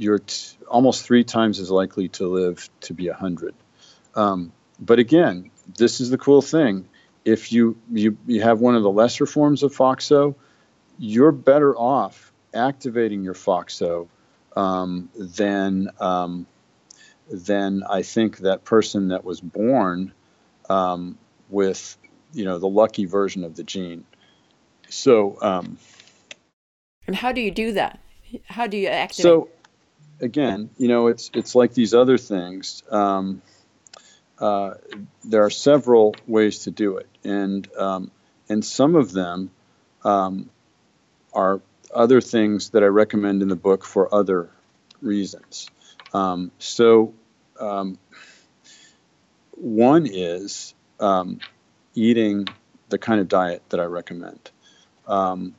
you're 0.00 0.20
t- 0.20 0.56
almost 0.66 1.04
three 1.04 1.24
times 1.24 1.60
as 1.60 1.70
likely 1.70 2.08
to 2.08 2.26
live 2.26 2.70
to 2.80 2.94
be 2.94 3.08
100. 3.08 3.54
Um, 4.14 4.50
but 4.80 4.98
again, 4.98 5.50
this 5.76 6.00
is 6.00 6.08
the 6.08 6.16
cool 6.16 6.40
thing. 6.40 6.88
If 7.26 7.52
you, 7.52 7.76
you, 7.92 8.16
you 8.26 8.40
have 8.40 8.60
one 8.60 8.76
of 8.76 8.82
the 8.82 8.90
lesser 8.90 9.26
forms 9.26 9.62
of 9.62 9.76
FOXO, 9.76 10.34
you're 10.98 11.32
better 11.32 11.76
off 11.76 12.32
activating 12.54 13.22
your 13.22 13.34
FOXO 13.34 14.08
um, 14.56 15.10
than 15.14 15.90
um, 16.00 16.46
then 17.30 17.82
I 17.88 18.00
think 18.00 18.38
that 18.38 18.64
person 18.64 19.08
that 19.08 19.22
was 19.22 19.42
born 19.42 20.12
um, 20.70 21.18
with, 21.50 21.98
you 22.32 22.46
know, 22.46 22.58
the 22.58 22.68
lucky 22.68 23.04
version 23.04 23.44
of 23.44 23.54
the 23.54 23.64
gene. 23.64 24.06
So. 24.88 25.36
Um, 25.42 25.76
and 27.06 27.14
how 27.14 27.32
do 27.32 27.42
you 27.42 27.50
do 27.50 27.72
that? 27.72 28.00
How 28.46 28.66
do 28.66 28.78
you 28.78 28.88
activate? 28.88 29.22
So, 29.22 29.48
again, 30.20 30.70
you 30.76 30.88
know, 30.88 31.08
it's 31.08 31.30
it's 31.34 31.54
like 31.54 31.74
these 31.74 31.94
other 31.94 32.18
things. 32.18 32.82
Um, 32.90 33.42
uh, 34.38 34.74
there 35.24 35.44
are 35.44 35.50
several 35.50 36.14
ways 36.26 36.60
to 36.60 36.70
do 36.70 36.96
it, 36.98 37.08
and 37.24 37.68
um, 37.76 38.10
and 38.48 38.64
some 38.64 38.94
of 38.94 39.12
them 39.12 39.50
um, 40.04 40.50
are 41.32 41.60
other 41.94 42.20
things 42.20 42.70
that 42.70 42.82
I 42.82 42.86
recommend 42.86 43.42
in 43.42 43.48
the 43.48 43.56
book 43.56 43.84
for 43.84 44.12
other 44.14 44.48
reasons. 45.02 45.68
Um, 46.12 46.50
so 46.58 47.14
um, 47.58 47.98
one 49.52 50.06
is 50.06 50.74
um, 50.98 51.40
eating 51.94 52.48
the 52.88 52.98
kind 52.98 53.20
of 53.20 53.28
diet 53.28 53.62
that 53.68 53.80
I 53.80 53.84
recommend. 53.84 54.50
Um, 55.06 55.54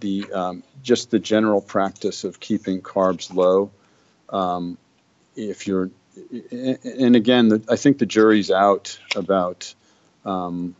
the 0.00 0.30
um, 0.32 0.62
just 0.82 1.10
the 1.10 1.18
general 1.18 1.60
practice 1.60 2.24
of 2.24 2.40
keeping 2.40 2.80
carbs 2.80 3.32
low. 3.32 3.70
Um, 4.28 4.78
if 5.36 5.66
you're, 5.66 5.90
and 6.50 7.16
again, 7.16 7.48
the, 7.48 7.64
I 7.68 7.76
think 7.76 7.98
the 7.98 8.06
jury's 8.06 8.50
out 8.50 8.98
about 9.16 9.74
um, 10.24 10.74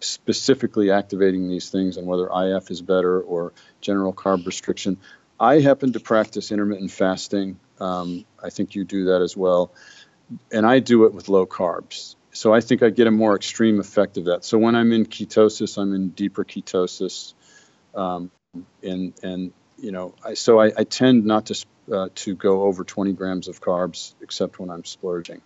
specifically 0.00 0.90
activating 0.90 1.48
these 1.48 1.70
things 1.70 1.96
and 1.96 2.06
whether 2.06 2.28
IF 2.28 2.70
is 2.70 2.82
better 2.82 3.20
or 3.20 3.52
general 3.80 4.12
carb 4.12 4.46
restriction. 4.46 4.96
I 5.38 5.60
happen 5.60 5.92
to 5.92 6.00
practice 6.00 6.52
intermittent 6.52 6.90
fasting 6.90 7.58
um, 7.82 8.24
I 8.42 8.50
think 8.50 8.76
you 8.76 8.84
do 8.84 9.06
that 9.06 9.22
as 9.22 9.36
well. 9.36 9.72
And 10.52 10.64
I 10.64 10.78
do 10.78 11.04
it 11.04 11.12
with 11.12 11.28
low 11.28 11.46
carbs. 11.46 12.14
So 12.32 12.54
I 12.54 12.60
think 12.60 12.82
I 12.82 12.90
get 12.90 13.06
a 13.06 13.10
more 13.10 13.34
extreme 13.34 13.80
effect 13.80 14.16
of 14.16 14.26
that. 14.26 14.44
So 14.44 14.56
when 14.56 14.74
I'm 14.76 14.92
in 14.92 15.04
ketosis, 15.04 15.76
I'm 15.76 15.92
in 15.92 16.10
deeper 16.10 16.44
ketosis. 16.44 17.34
Um, 17.94 18.30
and, 18.82 19.12
and, 19.22 19.52
you 19.78 19.92
know, 19.92 20.14
I, 20.24 20.34
so 20.34 20.60
I, 20.60 20.72
I 20.76 20.84
tend 20.84 21.24
not 21.24 21.46
to, 21.46 21.66
uh, 21.92 22.08
to 22.14 22.34
go 22.34 22.62
over 22.62 22.84
20 22.84 23.12
grams 23.12 23.48
of 23.48 23.60
carbs 23.60 24.14
except 24.20 24.58
when 24.58 24.70
I'm 24.70 24.84
splurging. 24.84 25.40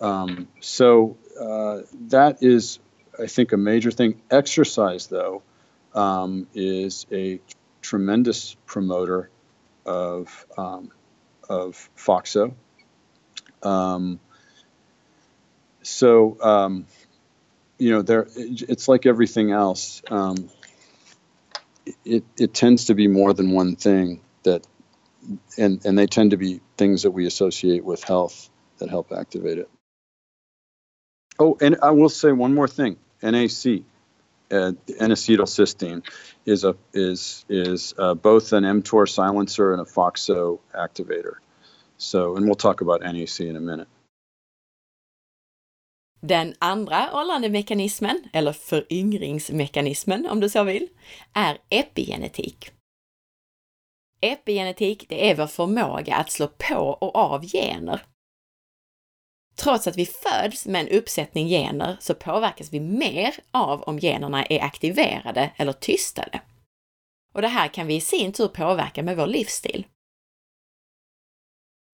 Um, 0.00 0.48
so 0.60 1.16
uh, 1.40 1.82
that 2.08 2.42
is, 2.42 2.78
I 3.20 3.26
think, 3.26 3.52
a 3.52 3.56
major 3.56 3.90
thing. 3.90 4.20
Exercise, 4.30 5.06
though, 5.08 5.42
um, 5.94 6.46
is 6.54 7.06
a 7.12 7.40
tremendous 7.82 8.56
promoter 8.66 9.30
of 9.84 10.46
um, 10.56 10.90
of 11.48 11.90
FOXO. 11.96 12.54
Um, 13.62 14.20
so, 15.82 16.40
um, 16.40 16.86
you 17.78 17.90
know, 17.90 18.02
there 18.02 18.26
it's 18.36 18.88
like 18.88 19.06
everything 19.06 19.50
else. 19.50 20.02
It, 22.04 22.24
it 22.38 22.54
tends 22.54 22.86
to 22.86 22.94
be 22.94 23.08
more 23.08 23.32
than 23.32 23.52
one 23.52 23.76
thing 23.76 24.20
that, 24.42 24.66
and, 25.56 25.84
and 25.84 25.98
they 25.98 26.06
tend 26.06 26.32
to 26.32 26.36
be 26.36 26.60
things 26.76 27.02
that 27.02 27.10
we 27.10 27.26
associate 27.26 27.84
with 27.84 28.02
health 28.04 28.50
that 28.78 28.88
help 28.88 29.12
activate 29.12 29.58
it. 29.58 29.70
Oh, 31.38 31.56
and 31.60 31.78
I 31.82 31.90
will 31.90 32.08
say 32.08 32.32
one 32.32 32.54
more 32.54 32.68
thing 32.68 32.96
NAC, 33.22 33.82
uh, 34.50 34.72
N-acetylcysteine, 34.98 36.02
is 36.44 36.64
a 36.64 36.76
is 36.92 37.44
is 37.48 37.94
uh, 37.98 38.14
both 38.14 38.52
an 38.52 38.64
mTOR 38.64 39.08
silencer 39.08 39.72
and 39.72 39.80
a 39.80 39.84
FOXO 39.84 40.60
activator. 40.74 41.34
So, 41.96 42.36
and 42.36 42.46
we'll 42.46 42.54
talk 42.54 42.80
about 42.80 43.00
NAC 43.02 43.40
in 43.40 43.56
a 43.56 43.60
minute. 43.60 43.88
Den 46.20 46.54
andra 46.58 47.10
åldrandemekanismen, 47.12 48.28
eller 48.32 48.52
föryngringsmekanismen 48.52 50.26
om 50.26 50.40
du 50.40 50.48
så 50.48 50.64
vill, 50.64 50.88
är 51.32 51.58
epigenetik. 51.68 52.70
Epigenetik, 54.20 55.08
det 55.08 55.30
är 55.30 55.36
vår 55.36 55.46
förmåga 55.46 56.16
att 56.16 56.30
slå 56.30 56.48
på 56.48 56.76
och 56.76 57.16
av 57.16 57.44
gener. 57.44 58.02
Trots 59.56 59.86
att 59.86 59.96
vi 59.96 60.06
föds 60.06 60.66
med 60.66 60.80
en 60.80 60.98
uppsättning 60.98 61.48
gener 61.48 61.96
så 62.00 62.14
påverkas 62.14 62.72
vi 62.72 62.80
mer 62.80 63.34
av 63.50 63.82
om 63.82 63.98
generna 63.98 64.44
är 64.44 64.60
aktiverade 64.60 65.50
eller 65.56 65.72
tystade. 65.72 66.40
Och 67.34 67.42
det 67.42 67.48
här 67.48 67.68
kan 67.68 67.86
vi 67.86 67.94
i 67.94 68.00
sin 68.00 68.32
tur 68.32 68.48
påverka 68.48 69.02
med 69.02 69.16
vår 69.16 69.26
livsstil. 69.26 69.86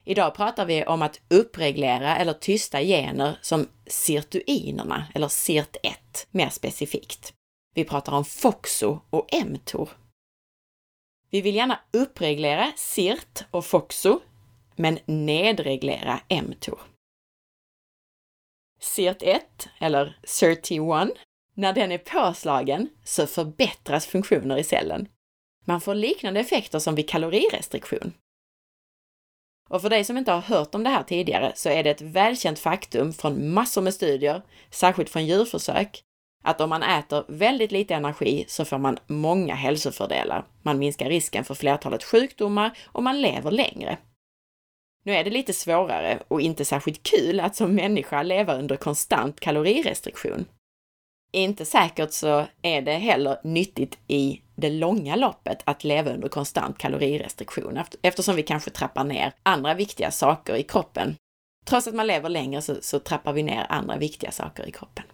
Idag 0.09 0.35
pratar 0.35 0.67
vi 0.67 0.85
om 0.85 1.03
att 1.03 1.21
uppreglera 1.29 2.17
eller 2.17 2.33
tysta 2.33 2.83
gener 2.83 3.39
som 3.43 3.69
sirtuinerna, 3.87 5.07
eller 5.15 5.29
SIRT1 5.29 6.27
mer 6.31 6.49
specifikt. 6.49 7.33
Vi 7.75 7.85
pratar 7.85 8.13
om 8.13 8.25
FOXO 8.25 9.01
och 9.11 9.29
mTOR. 9.47 9.89
Vi 11.31 11.41
vill 11.41 11.55
gärna 11.55 11.81
uppreglera 11.93 12.73
SIRT 12.77 13.45
och 13.51 13.65
FOXO, 13.65 14.21
men 14.77 14.99
nedreglera 15.07 16.21
mTOR. 16.43 16.81
SIRT1, 18.81 19.41
eller 19.79 20.19
SIRT1, 20.23 21.11
när 21.55 21.73
den 21.73 21.93
är 21.93 21.99
påslagen 21.99 22.89
så 23.05 23.27
förbättras 23.27 24.07
funktioner 24.07 24.59
i 24.59 24.65
cellen. 24.65 25.09
Man 25.65 25.81
får 25.81 25.95
liknande 25.95 26.41
effekter 26.41 26.79
som 26.79 26.95
vid 26.95 27.09
kalorirestriktion. 27.09 28.13
Och 29.69 29.83
för 29.83 29.91
dig 29.91 30.05
som 30.05 30.19
inte 30.19 30.33
har 30.33 30.41
hört 30.41 30.75
om 30.75 30.85
det 30.85 30.91
här 30.91 31.03
tidigare 31.03 31.53
så 31.55 31.69
är 31.69 31.83
det 31.83 31.91
ett 31.91 32.01
välkänt 32.01 32.59
faktum 32.59 33.13
från 33.13 33.53
massor 33.55 33.83
med 33.83 33.95
studier, 33.95 34.43
särskilt 34.71 35.11
från 35.11 35.27
djurförsök, 35.27 36.03
att 36.45 36.61
om 36.61 36.71
man 36.71 36.83
äter 36.83 37.25
väldigt 37.29 37.73
lite 37.73 37.95
energi 37.95 38.45
så 38.49 38.65
får 38.65 38.79
man 38.79 38.99
många 39.07 39.55
hälsofördelar. 39.55 40.45
Man 40.63 40.79
minskar 40.79 41.09
risken 41.09 41.45
för 41.45 41.55
flertalet 41.55 42.05
sjukdomar 42.05 42.79
och 42.87 43.03
man 43.03 43.21
lever 43.21 43.51
längre. 43.51 43.99
Nu 45.05 45.15
är 45.15 45.25
det 45.25 45.31
lite 45.31 45.53
svårare 45.53 46.23
och 46.29 46.41
inte 46.41 46.65
särskilt 46.65 47.03
kul 47.03 47.41
att 47.41 47.57
som 47.57 47.75
människa 47.75 48.23
leva 48.23 48.55
under 48.55 48.77
konstant 48.77 49.41
kalorirestriktion 49.41 50.45
inte 51.37 51.65
säkert 51.65 52.13
så 52.13 52.47
är 52.63 52.83
det 52.83 52.93
heller 52.93 53.39
nyttigt 53.45 53.99
i 54.07 54.43
det 54.55 54.71
långa 54.71 55.17
loppet 55.17 55.59
att 55.65 55.85
leva 55.85 56.11
under 56.11 56.29
konstant 56.29 56.79
kalorirestriktion 56.79 57.81
eftersom 58.03 58.37
vi 58.37 58.43
kanske 58.43 58.71
trappar 58.71 59.05
ner 59.05 59.33
andra 59.43 59.75
viktiga 59.75 60.11
saker 60.11 60.55
i 60.57 60.63
kroppen. 60.63 61.17
Trots 61.67 61.87
att 61.87 61.95
man 61.95 62.07
lever 62.07 62.29
längre 62.29 62.63
så, 62.63 62.77
så 62.81 62.99
trappar 62.99 63.33
vi 63.33 63.43
ner 63.43 63.67
andra 63.69 63.97
viktiga 63.97 64.31
saker 64.31 64.69
i 64.69 64.73
kroppen. 64.73 65.05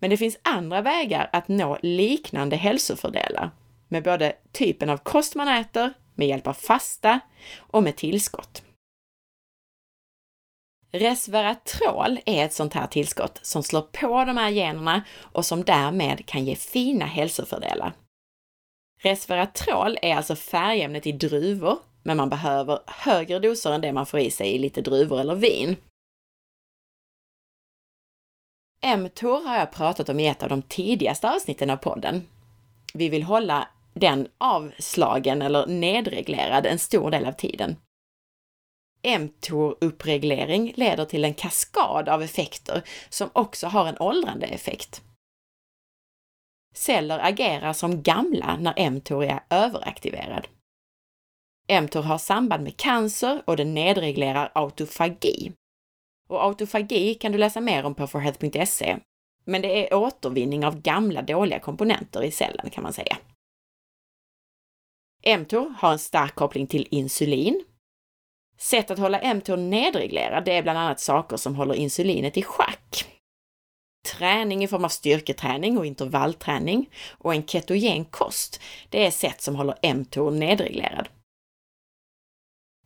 Men 0.00 0.10
det 0.10 0.16
finns 0.16 0.38
andra 0.42 0.80
vägar 0.80 1.30
att 1.32 1.48
nå 1.48 1.78
liknande 1.82 2.56
hälsofördelar 2.56 3.50
med 3.88 4.02
både 4.02 4.32
typen 4.52 4.90
av 4.90 4.96
kost 4.96 5.34
man 5.34 5.48
äter, 5.48 5.92
med 6.14 6.28
hjälp 6.28 6.46
av 6.46 6.52
fasta 6.52 7.20
och 7.58 7.82
med 7.82 7.96
tillskott. 7.96 8.62
Resveratrol 10.94 12.18
är 12.26 12.44
ett 12.44 12.52
sånt 12.52 12.74
här 12.74 12.86
tillskott 12.86 13.38
som 13.42 13.62
slår 13.62 13.82
på 13.82 14.24
de 14.24 14.36
här 14.36 14.50
generna 14.50 15.02
och 15.20 15.46
som 15.46 15.64
därmed 15.64 16.26
kan 16.26 16.44
ge 16.44 16.56
fina 16.56 17.04
hälsofördelar. 17.04 17.92
Resveratrol 19.02 19.98
är 20.02 20.16
alltså 20.16 20.36
färgämnet 20.36 21.06
i 21.06 21.12
druvor, 21.12 21.78
men 22.02 22.16
man 22.16 22.28
behöver 22.28 22.78
högre 22.86 23.38
doser 23.38 23.72
än 23.72 23.80
det 23.80 23.92
man 23.92 24.06
får 24.06 24.20
i 24.20 24.30
sig 24.30 24.54
i 24.54 24.58
lite 24.58 24.80
druvor 24.80 25.20
eller 25.20 25.34
vin. 25.34 25.76
mTOR 28.96 29.48
har 29.48 29.56
jag 29.56 29.72
pratat 29.72 30.08
om 30.08 30.20
i 30.20 30.26
ett 30.26 30.42
av 30.42 30.48
de 30.48 30.62
tidigaste 30.62 31.30
avsnitten 31.30 31.70
av 31.70 31.76
podden. 31.76 32.26
Vi 32.94 33.08
vill 33.08 33.22
hålla 33.22 33.68
den 33.94 34.28
avslagen 34.38 35.42
eller 35.42 35.66
nedreglerad 35.66 36.66
en 36.66 36.78
stor 36.78 37.10
del 37.10 37.26
av 37.26 37.32
tiden 37.32 37.76
mTOR-uppreglering 39.02 40.72
leder 40.76 41.04
till 41.04 41.24
en 41.24 41.34
kaskad 41.34 42.08
av 42.08 42.22
effekter 42.22 42.82
som 43.08 43.30
också 43.32 43.66
har 43.66 43.86
en 43.86 43.98
åldrande 43.98 44.46
effekt. 44.46 45.02
Celler 46.74 47.18
agerar 47.18 47.72
som 47.72 48.02
gamla 48.02 48.56
när 48.56 48.90
mTOR 48.90 49.24
är 49.24 49.40
överaktiverad. 49.50 50.48
mTOR 51.82 52.02
har 52.02 52.18
samband 52.18 52.62
med 52.62 52.76
cancer 52.76 53.42
och 53.44 53.56
den 53.56 53.74
nedreglerar 53.74 54.52
autofagi. 54.54 55.52
Och 56.28 56.44
autofagi 56.44 57.14
kan 57.14 57.32
du 57.32 57.38
läsa 57.38 57.60
mer 57.60 57.84
om 57.84 57.94
på 57.94 58.06
forhealth.se. 58.06 58.98
Men 59.44 59.62
det 59.62 59.88
är 59.88 59.94
återvinning 59.94 60.66
av 60.66 60.80
gamla 60.80 61.22
dåliga 61.22 61.58
komponenter 61.58 62.22
i 62.22 62.30
cellen 62.30 62.70
kan 62.70 62.82
man 62.82 62.92
säga. 62.92 63.16
mTOR 65.38 65.74
har 65.78 65.92
en 65.92 65.98
stark 65.98 66.34
koppling 66.34 66.66
till 66.66 66.88
insulin 66.90 67.64
Sätt 68.62 68.90
att 68.90 68.98
hålla 68.98 69.34
mTOR 69.34 69.56
nedreglerad, 69.56 70.44
det 70.44 70.52
är 70.52 70.62
bland 70.62 70.78
annat 70.78 71.00
saker 71.00 71.36
som 71.36 71.54
håller 71.54 71.74
insulinet 71.74 72.36
i 72.36 72.42
schack. 72.42 73.06
Träning 74.18 74.64
i 74.64 74.68
form 74.68 74.84
av 74.84 74.88
styrketräning 74.88 75.78
och 75.78 75.86
intervallträning 75.86 76.90
och 77.18 77.34
en 77.34 77.46
ketogen 77.46 78.04
kost, 78.04 78.60
det 78.88 79.06
är 79.06 79.10
sätt 79.10 79.42
som 79.42 79.56
håller 79.56 79.94
mTOR 79.94 80.30
nedreglerad. 80.30 81.08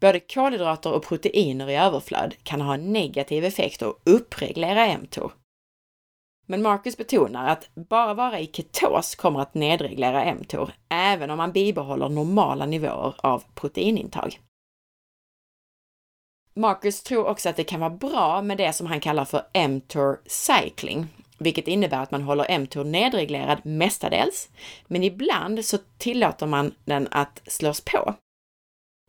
Både 0.01 0.20
kolhydrater 0.20 0.93
och 0.93 1.05
proteiner 1.05 1.70
i 1.70 1.77
överflöd 1.77 2.35
kan 2.43 2.61
ha 2.61 2.74
en 2.74 2.93
negativ 2.93 3.44
effekt 3.44 3.82
och 3.82 4.01
uppreglera 4.05 4.98
mTOR. 4.98 5.32
Men 6.47 6.62
Marcus 6.62 6.97
betonar 6.97 7.48
att 7.48 7.74
bara 7.74 8.15
vara 8.15 8.40
i 8.40 8.47
ketos 8.47 9.15
kommer 9.15 9.40
att 9.40 9.55
nedreglera 9.55 10.35
mTOR, 10.35 10.73
även 10.89 11.31
om 11.31 11.36
man 11.36 11.53
bibehåller 11.53 12.09
normala 12.09 12.66
nivåer 12.66 13.15
av 13.19 13.44
proteinintag. 13.55 14.40
Marcus 16.57 17.03
tror 17.03 17.27
också 17.27 17.49
att 17.49 17.57
det 17.57 17.65
kan 17.65 17.81
vara 17.81 17.91
bra 17.91 18.43
med 18.43 18.59
det 18.59 18.73
som 18.73 18.87
han 18.87 19.01
kallar 19.01 19.24
för 19.24 19.69
mTOR 19.69 20.20
cycling, 20.27 21.07
vilket 21.39 21.69
innebär 21.69 22.03
att 22.03 22.11
man 22.11 22.23
håller 22.23 22.59
mTOR 22.59 22.85
nedreglerad 22.85 23.59
mestadels, 23.66 24.49
men 24.87 25.03
ibland 25.03 25.65
så 25.65 25.78
tillåter 25.99 26.47
man 26.47 26.74
den 26.85 27.09
att 27.11 27.43
slås 27.47 27.81
på. 27.81 28.15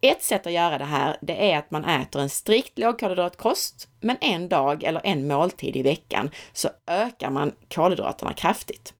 Ett 0.02 0.24
sätt 0.24 0.48
att 0.48 0.53
göra 0.53 0.78
det 0.78 0.86
här, 0.86 1.18
det 1.22 1.52
är 1.52 1.57
att 1.57 1.72
man 1.72 1.86
äter 1.86 2.22
en 2.22 2.30
strikt 2.30 2.80
lågkolhydratkost, 2.80 3.88
men 3.99 4.18
en 4.22 4.49
dag 4.49 4.84
eller 4.84 5.02
en 5.03 5.28
måltid 5.28 5.76
i 5.76 5.82
veckan 5.82 6.30
så 6.53 6.69
ökar 6.88 7.30
man 7.30 7.52
kolhydraterna 7.69 8.34
kraftigt. 8.34 8.94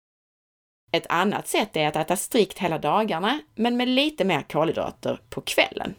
Ett 0.92 1.08
annat 1.10 1.48
sätt 1.48 1.78
är 1.78 1.88
att 1.88 1.96
äta 1.96 2.16
strikt 2.16 2.60
hela 2.60 2.78
dagarna, 2.78 3.40
men 3.56 3.78
med 3.78 3.88
lite 3.88 4.24
mer 4.26 4.42
kolhydrater 4.42 5.22
på 5.30 5.42
kvällen. 5.42 5.96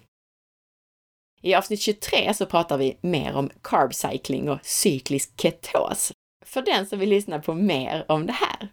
I 1.43 1.55
avsnitt 1.55 1.81
23 1.81 2.35
så 2.35 2.47
pratar 2.47 2.79
vi 2.79 2.99
mer 3.01 3.37
om 3.37 3.51
carb 3.63 3.95
cycling 3.95 4.49
och 4.51 4.59
cyklisk 4.63 5.41
ketos, 5.41 6.13
för 6.45 6.63
den 6.63 6.87
som 6.87 6.99
vill 6.99 7.09
lyssna 7.09 7.39
på 7.39 7.55
mer 7.55 8.05
om 8.09 8.27
det 8.27 8.33
här. 8.33 8.69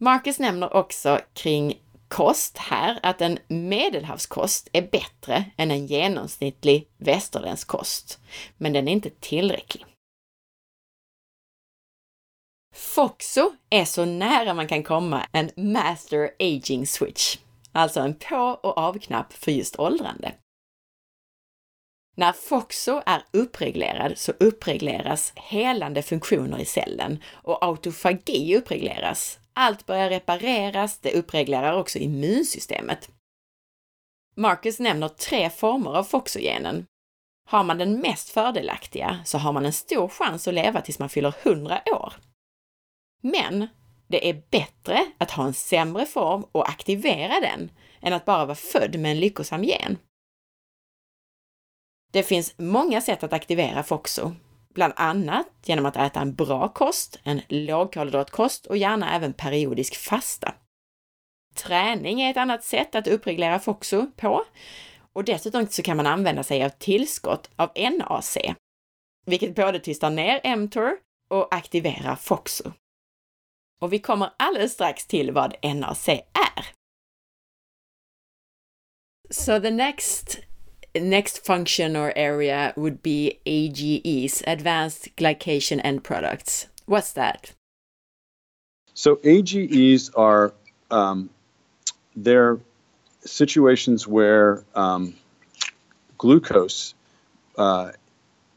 Marcus 0.00 0.38
nämner 0.38 0.72
också 0.72 1.20
kring 1.32 1.80
kost 2.08 2.58
här 2.58 2.98
att 3.02 3.20
en 3.20 3.38
medelhavskost 3.48 4.68
är 4.72 4.82
bättre 4.82 5.44
än 5.56 5.70
en 5.70 5.86
genomsnittlig 5.86 6.88
västerländsk 6.96 7.68
kost, 7.68 8.20
men 8.56 8.72
den 8.72 8.88
är 8.88 8.92
inte 8.92 9.10
tillräcklig. 9.10 9.86
Foxo 12.74 13.52
är 13.70 13.84
så 13.84 14.04
nära 14.04 14.54
man 14.54 14.68
kan 14.68 14.82
komma 14.82 15.26
en 15.32 15.50
master 15.56 16.30
aging 16.38 16.86
switch, 16.86 17.38
alltså 17.72 18.00
en 18.00 18.14
på 18.14 18.60
och 18.62 18.78
avknapp 18.78 19.32
för 19.32 19.52
just 19.52 19.78
åldrande. 19.78 20.32
När 22.14 22.32
FOXO 22.32 23.02
är 23.06 23.24
uppreglerad 23.30 24.18
så 24.18 24.32
uppregleras 24.40 25.32
helande 25.36 26.02
funktioner 26.02 26.58
i 26.58 26.64
cellen 26.64 27.22
och 27.32 27.64
autofagi 27.64 28.56
uppregleras. 28.56 29.38
Allt 29.52 29.86
börjar 29.86 30.10
repareras, 30.10 30.98
det 30.98 31.12
uppreglerar 31.12 31.78
också 31.78 31.98
immunsystemet. 31.98 33.10
Marcus 34.36 34.78
nämner 34.78 35.08
tre 35.08 35.50
former 35.50 35.90
av 35.90 36.04
FOXO-genen. 36.04 36.86
Har 37.48 37.64
man 37.64 37.78
den 37.78 38.00
mest 38.00 38.30
fördelaktiga 38.30 39.20
så 39.24 39.38
har 39.38 39.52
man 39.52 39.66
en 39.66 39.72
stor 39.72 40.08
chans 40.08 40.48
att 40.48 40.54
leva 40.54 40.80
tills 40.80 40.98
man 40.98 41.08
fyller 41.08 41.34
100 41.42 41.82
år. 41.86 42.12
Men 43.22 43.68
det 44.06 44.28
är 44.30 44.42
bättre 44.50 45.06
att 45.18 45.30
ha 45.30 45.44
en 45.44 45.54
sämre 45.54 46.06
form 46.06 46.44
och 46.52 46.68
aktivera 46.68 47.40
den 47.40 47.70
än 48.00 48.12
att 48.12 48.24
bara 48.24 48.44
vara 48.44 48.54
född 48.54 48.98
med 48.98 49.10
en 49.10 49.20
lyckosam 49.20 49.64
gen. 49.64 49.98
Det 52.14 52.22
finns 52.22 52.54
många 52.58 53.00
sätt 53.00 53.22
att 53.22 53.32
aktivera 53.32 53.82
FOXO, 53.82 54.32
bland 54.74 54.92
annat 54.96 55.46
genom 55.64 55.86
att 55.86 55.96
äta 55.96 56.20
en 56.20 56.34
bra 56.34 56.68
kost, 56.68 57.20
en 57.22 57.40
lågkolhydratkost 57.48 58.66
och 58.66 58.76
gärna 58.76 59.14
även 59.14 59.32
periodisk 59.32 59.96
fasta. 59.96 60.54
Träning 61.54 62.20
är 62.20 62.30
ett 62.30 62.36
annat 62.36 62.64
sätt 62.64 62.94
att 62.94 63.06
uppreglera 63.06 63.58
FOXO 63.58 64.06
på 64.16 64.44
och 65.12 65.24
dessutom 65.24 65.66
så 65.66 65.82
kan 65.82 65.96
man 65.96 66.06
använda 66.06 66.42
sig 66.42 66.64
av 66.64 66.68
tillskott 66.68 67.50
av 67.56 67.70
NAC, 67.76 68.38
vilket 69.26 69.54
både 69.54 69.80
tystar 69.80 70.10
ner 70.10 70.56
mTOR 70.56 70.96
och 71.30 71.54
aktiverar 71.54 72.16
FOXO. 72.16 72.72
Och 73.80 73.92
vi 73.92 73.98
kommer 73.98 74.30
alldeles 74.36 74.72
strax 74.72 75.06
till 75.06 75.32
vad 75.32 75.54
NAC 75.62 76.08
är. 76.08 76.66
So 79.30 79.60
the 79.60 79.70
next 79.70 80.38
next 80.94 81.44
function 81.44 81.96
or 81.96 82.12
area 82.16 82.72
would 82.76 83.02
be 83.02 83.38
AGEs, 83.46 84.42
Advanced 84.46 85.14
Glycation 85.16 85.80
End 85.84 86.04
Products. 86.04 86.68
What's 86.86 87.12
that? 87.12 87.52
So 88.94 89.18
AGEs 89.24 90.10
are 90.10 90.54
um, 90.90 91.30
they're 92.14 92.58
situations 93.24 94.06
where 94.06 94.64
um, 94.74 95.14
glucose 96.18 96.94
uh, 97.56 97.92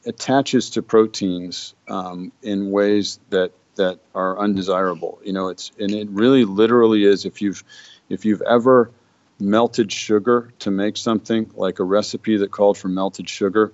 attaches 0.06 0.70
to 0.72 0.82
proteins 0.82 1.74
um, 1.88 2.32
in 2.44 2.72
ways 2.72 3.20
that 3.30 3.52
that 3.76 4.00
are 4.14 4.38
undesirable. 4.38 5.20
You 5.24 5.34
know, 5.34 5.50
it's 5.50 5.72
and 5.80 5.92
it 5.92 6.08
really 6.10 6.46
literally 6.46 7.04
is 7.04 7.26
if 7.26 7.42
you've 7.42 7.64
if 8.10 8.26
you've 8.26 8.42
ever 8.44 8.92
melted 9.40 9.92
sugar 9.92 10.52
to 10.60 10.72
make 10.72 10.98
something, 10.98 11.52
like 11.56 11.80
a 11.80 11.84
recipe 11.84 12.38
that 12.38 12.52
called 12.52 12.78
for 12.78 12.88
melted 12.88 13.30
sugar, 13.30 13.74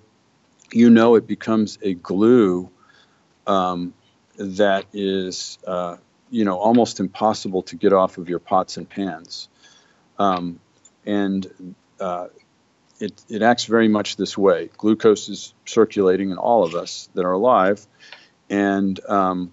you 0.71 0.89
know 0.89 1.15
it 1.15 1.27
becomes 1.27 1.77
a 1.81 1.93
glue 1.93 2.69
um, 3.47 3.93
that 4.37 4.85
is, 4.93 5.57
uh, 5.67 5.97
you 6.29 6.45
know, 6.45 6.57
almost 6.57 6.99
impossible 6.99 7.61
to 7.63 7.75
get 7.75 7.93
off 7.93 8.17
of 8.17 8.29
your 8.29 8.39
pots 8.39 8.77
and 8.77 8.89
pans. 8.89 9.49
Um, 10.17 10.59
and 11.05 11.75
uh, 11.99 12.27
it, 12.99 13.21
it 13.29 13.41
acts 13.41 13.65
very 13.65 13.87
much 13.87 14.15
this 14.15 14.37
way. 14.37 14.69
Glucose 14.77 15.29
is 15.29 15.53
circulating 15.65 16.31
in 16.31 16.37
all 16.37 16.63
of 16.63 16.75
us 16.75 17.09
that 17.13 17.25
are 17.25 17.33
alive, 17.33 17.85
and 18.49 18.99
um, 19.07 19.51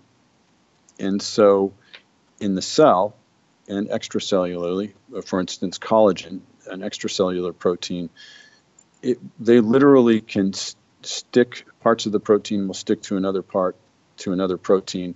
and 0.98 1.20
so 1.20 1.72
in 2.40 2.54
the 2.54 2.62
cell, 2.62 3.14
and 3.70 3.88
extracellularly, 3.88 4.92
uh, 5.16 5.22
for 5.22 5.40
instance, 5.40 5.78
collagen, 5.78 6.40
an 6.70 6.80
extracellular 6.80 7.56
protein, 7.56 8.10
it, 9.02 9.18
they 9.38 9.60
literally 9.60 10.20
can 10.20 10.52
st- 10.52 10.76
stick, 11.02 11.64
parts 11.80 12.06
of 12.06 12.12
the 12.12 12.20
protein 12.20 12.66
will 12.66 12.74
stick 12.74 13.00
to 13.02 13.16
another 13.16 13.42
part, 13.42 13.76
to 14.18 14.32
another 14.32 14.58
protein, 14.58 15.14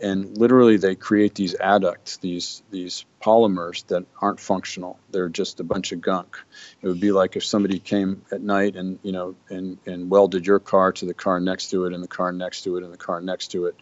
and 0.00 0.36
literally 0.36 0.76
they 0.76 0.94
create 0.94 1.34
these 1.34 1.54
adducts, 1.54 2.18
these 2.20 2.62
these 2.70 3.06
polymers 3.22 3.86
that 3.86 4.04
aren't 4.20 4.40
functional. 4.40 4.98
They're 5.10 5.28
just 5.28 5.60
a 5.60 5.64
bunch 5.64 5.92
of 5.92 6.00
gunk. 6.00 6.36
It 6.82 6.88
would 6.88 7.00
be 7.00 7.12
like 7.12 7.36
if 7.36 7.44
somebody 7.44 7.78
came 7.78 8.22
at 8.30 8.42
night 8.42 8.76
and 8.76 8.98
you 9.02 9.12
know 9.12 9.34
and 9.48 9.78
and 9.86 10.10
welded 10.10 10.46
your 10.46 10.58
car 10.58 10.92
to 10.92 11.06
the 11.06 11.14
car 11.14 11.40
next 11.40 11.70
to 11.70 11.86
it, 11.86 11.92
and 11.92 12.02
the 12.02 12.08
car 12.08 12.32
next 12.32 12.62
to 12.62 12.76
it, 12.76 12.84
and 12.84 12.92
the 12.92 12.98
car 12.98 13.20
next 13.20 13.52
to 13.52 13.66
it, 13.66 13.76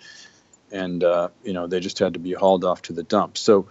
and 0.70 1.02
uh, 1.02 1.28
you 1.42 1.54
know 1.54 1.66
they 1.66 1.80
just 1.80 1.98
had 1.98 2.14
to 2.14 2.20
be 2.20 2.32
hauled 2.32 2.64
off 2.64 2.82
to 2.82 2.92
the 2.92 3.02
dump. 3.02 3.36
So 3.38 3.66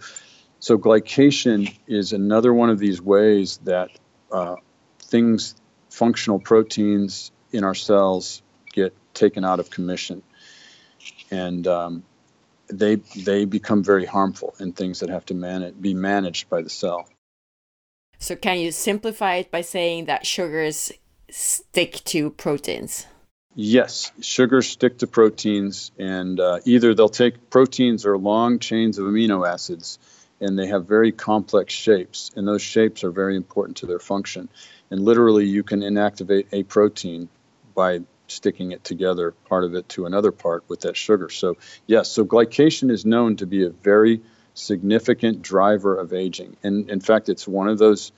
so 0.62 0.78
glycation 0.78 1.76
is 1.88 2.12
another 2.12 2.54
one 2.54 2.70
of 2.70 2.78
these 2.78 3.02
ways 3.02 3.58
that 3.64 3.90
uh, 4.30 4.54
things, 5.00 5.56
functional 5.90 6.38
proteins 6.38 7.32
in 7.50 7.64
our 7.64 7.74
cells, 7.74 8.42
get 8.72 8.94
taken 9.12 9.44
out 9.44 9.58
of 9.58 9.70
commission. 9.70 10.22
And 11.32 11.66
um, 11.66 12.04
they 12.68 12.94
they 13.16 13.44
become 13.44 13.82
very 13.82 14.06
harmful 14.06 14.54
in 14.60 14.72
things 14.72 15.00
that 15.00 15.08
have 15.10 15.26
to 15.26 15.34
manage, 15.34 15.74
be 15.80 15.94
managed 15.94 16.48
by 16.48 16.62
the 16.62 16.70
cell. 16.70 17.08
So 18.20 18.36
can 18.36 18.60
you 18.60 18.70
simplify 18.70 19.34
it 19.34 19.50
by 19.50 19.62
saying 19.62 20.04
that 20.04 20.24
sugars 20.24 20.92
stick 21.28 22.02
to 22.04 22.30
proteins? 22.30 23.08
Yes, 23.56 24.12
sugars 24.20 24.68
stick 24.68 24.98
to 24.98 25.08
proteins, 25.08 25.90
and 25.98 26.38
uh, 26.38 26.60
either 26.64 26.94
they'll 26.94 27.08
take 27.08 27.50
proteins 27.50 28.06
or 28.06 28.16
long 28.16 28.60
chains 28.60 28.98
of 28.98 29.06
amino 29.06 29.46
acids, 29.46 29.98
and 30.42 30.58
they 30.58 30.66
have 30.66 30.86
very 30.86 31.12
complex 31.12 31.72
shapes, 31.72 32.30
and 32.36 32.46
those 32.46 32.62
shapes 32.62 33.04
are 33.04 33.10
very 33.10 33.36
important 33.36 33.78
to 33.78 33.86
their 33.86 33.98
function. 33.98 34.48
And 34.90 35.00
literally, 35.00 35.46
you 35.46 35.62
can 35.62 35.80
inactivate 35.80 36.46
a 36.52 36.64
protein 36.64 37.28
by 37.74 38.00
sticking 38.26 38.72
it 38.72 38.84
together, 38.84 39.32
part 39.48 39.64
of 39.64 39.74
it 39.74 39.88
to 39.90 40.06
another 40.06 40.32
part 40.32 40.64
with 40.68 40.80
that 40.80 40.96
sugar. 40.96 41.30
So, 41.30 41.56
yes, 41.86 42.10
so 42.10 42.24
glycation 42.24 42.90
is 42.90 43.04
known 43.04 43.36
to 43.36 43.46
be 43.46 43.64
a 43.64 43.70
very 43.70 44.20
significant 44.54 45.42
driver 45.42 45.96
of 45.96 46.12
aging. 46.12 46.56
And 46.62 46.90
in 46.90 47.00
fact, 47.00 47.28
it's 47.28 47.46
one 47.46 47.68
of 47.68 47.78
those 47.78 48.12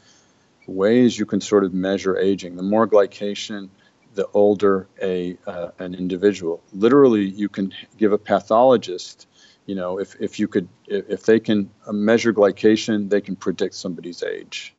ways 0.67 1.19
you 1.19 1.27
can 1.27 1.41
sort 1.41 1.65
of 1.65 1.75
measure 1.75 2.17
aging. 2.17 2.57
The 2.57 2.63
more 2.63 2.89
glycation, 2.89 3.69
the 4.15 4.27
older 4.33 4.87
a 5.01 5.37
uh, 5.47 5.71
an 5.79 5.95
individual. 5.95 6.63
Literally, 6.73 7.25
you 7.25 7.49
can 7.49 7.73
give 7.99 8.13
a 8.13 8.19
pathologist, 8.19 9.27
you 9.67 9.75
know, 9.75 9.99
if, 9.99 10.15
if 10.21 10.39
you 10.39 10.49
could, 10.49 10.69
if 10.87 11.25
they 11.25 11.41
can 11.41 11.71
measure 11.91 12.33
glycation, 12.33 13.09
they 13.09 13.21
can 13.21 13.37
predict 13.37 13.75
somebody's 13.75 14.23
age. 14.23 14.75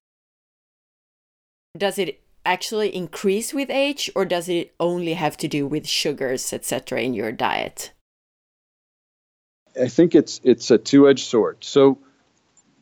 Does 1.78 1.98
it 1.98 2.22
actually 2.46 2.96
increase 2.96 3.54
with 3.54 3.70
age, 3.70 4.12
or 4.16 4.26
does 4.26 4.48
it 4.48 4.74
only 4.80 5.14
have 5.14 5.36
to 5.38 5.48
do 5.48 5.66
with 5.66 5.88
sugars, 5.88 6.54
etc., 6.54 7.02
in 7.02 7.14
your 7.14 7.32
diet? 7.32 7.92
I 9.80 9.88
think 9.88 10.16
it's 10.16 10.40
it's 10.44 10.72
a 10.72 10.78
two-edged 10.78 11.26
sword. 11.26 11.58
So 11.62 11.98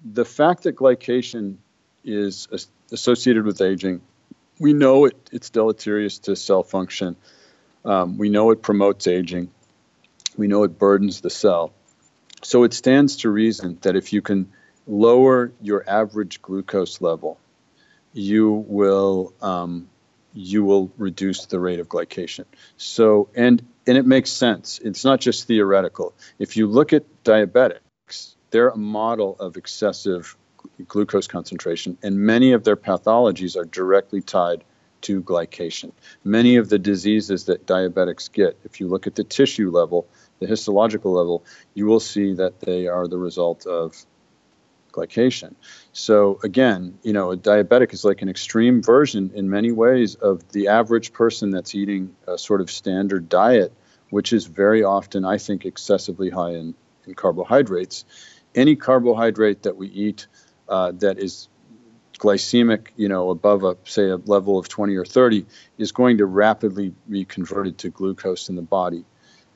the 0.04 0.26
fact 0.26 0.64
that 0.64 0.76
glycation 0.76 1.56
is 2.04 2.48
associated 2.92 3.46
with 3.46 3.62
aging, 3.62 4.02
we 4.60 4.74
know 4.74 5.06
it, 5.06 5.30
it's 5.32 5.50
deleterious 5.50 6.20
to 6.20 6.36
cell 6.36 6.64
function. 6.64 7.16
Um, 7.86 8.18
we 8.18 8.30
know 8.30 8.52
it 8.52 8.62
promotes 8.62 9.08
aging. 9.08 9.50
We 10.38 10.48
know 10.48 10.64
it 10.64 10.78
burdens 10.78 11.22
the 11.22 11.30
cell. 11.30 11.74
So 12.44 12.64
it 12.64 12.74
stands 12.74 13.18
to 13.18 13.30
reason 13.30 13.78
that 13.82 13.96
if 13.96 14.14
you 14.14 14.22
can 14.22 14.52
lower 14.86 15.52
your 15.62 15.84
average 15.90 16.42
glucose 16.42 17.02
level, 17.02 17.40
you 18.14 18.66
will 18.68 19.34
um, 19.42 19.90
you 20.34 20.64
will 20.64 20.92
reduce 20.98 21.46
the 21.46 21.60
rate 21.60 21.80
of 21.80 21.88
glycation. 21.88 22.46
So 22.78 23.30
and 23.36 23.66
and 23.88 23.98
it 23.98 24.06
makes 24.06 24.30
sense. 24.30 24.80
It's 24.84 25.06
not 25.06 25.22
just 25.22 25.48
theoretical. 25.48 26.14
If 26.40 26.58
you 26.58 26.68
look 26.68 26.94
at 26.94 27.04
diabetics, 27.24 28.36
they're 28.52 28.70
a 28.70 28.78
model 28.78 29.36
of 29.40 29.58
excessive 29.58 30.36
glucose 30.88 31.28
concentration, 31.28 31.98
and 32.04 32.20
many 32.20 32.54
of 32.54 32.64
their 32.64 32.76
pathologies 32.76 33.56
are 33.56 33.66
directly 33.66 34.22
tied 34.22 34.64
to 35.02 35.22
glycation. 35.22 35.92
Many 36.24 36.56
of 36.56 36.70
the 36.70 36.80
diseases 36.80 37.46
that 37.46 37.66
diabetics 37.66 38.32
get, 38.32 38.58
if 38.64 38.80
you 38.80 38.88
look 38.88 39.06
at 39.06 39.16
the 39.16 39.24
tissue 39.24 39.70
level, 39.70 40.08
the 40.44 40.50
histological 40.50 41.14
level, 41.14 41.44
you 41.74 41.86
will 41.86 42.00
see 42.00 42.34
that 42.36 42.60
they 42.60 42.88
are 42.88 43.08
the 43.08 43.18
result 43.18 43.66
of 43.66 43.96
glycation. 44.92 45.56
So 45.92 46.40
again, 46.44 47.00
you 47.04 47.14
know, 47.14 47.32
a 47.32 47.38
diabetic 47.38 47.94
is 47.94 48.06
like 48.06 48.22
an 48.22 48.30
extreme 48.30 48.82
version 48.82 49.32
in 49.34 49.50
many 49.50 49.72
ways 49.72 50.16
of 50.16 50.48
the 50.52 50.68
average 50.68 51.12
person 51.12 51.50
that's 51.50 51.76
eating 51.76 52.16
a 52.28 52.38
sort 52.38 52.62
of 52.62 52.72
standard 52.72 53.28
diet, 53.28 53.74
which 54.12 54.32
is 54.32 54.46
very 54.46 54.84
often, 54.84 55.26
I 55.26 55.40
think, 55.40 55.66
excessively 55.66 56.30
high 56.30 56.52
in, 56.52 56.76
in 57.06 57.16
carbohydrates. 57.16 58.06
Any 58.54 58.76
carbohydrate 58.76 59.64
that 59.64 59.76
we 59.76 59.88
eat 59.88 60.28
uh, 60.70 60.92
that 61.00 61.18
is 61.18 61.50
glycemic, 62.20 62.90
you 62.96 63.10
know, 63.10 63.32
above 63.32 63.64
a 63.64 63.76
say 63.86 64.10
a 64.10 64.18
level 64.18 64.60
of 64.60 64.70
20 64.70 64.96
or 64.96 65.06
30, 65.06 65.46
is 65.78 65.92
going 65.92 66.20
to 66.20 66.26
rapidly 66.26 66.94
be 67.10 67.26
converted 67.26 67.80
to 67.80 67.90
glucose 67.90 68.50
in 68.50 68.56
the 68.56 68.62
body 68.62 69.06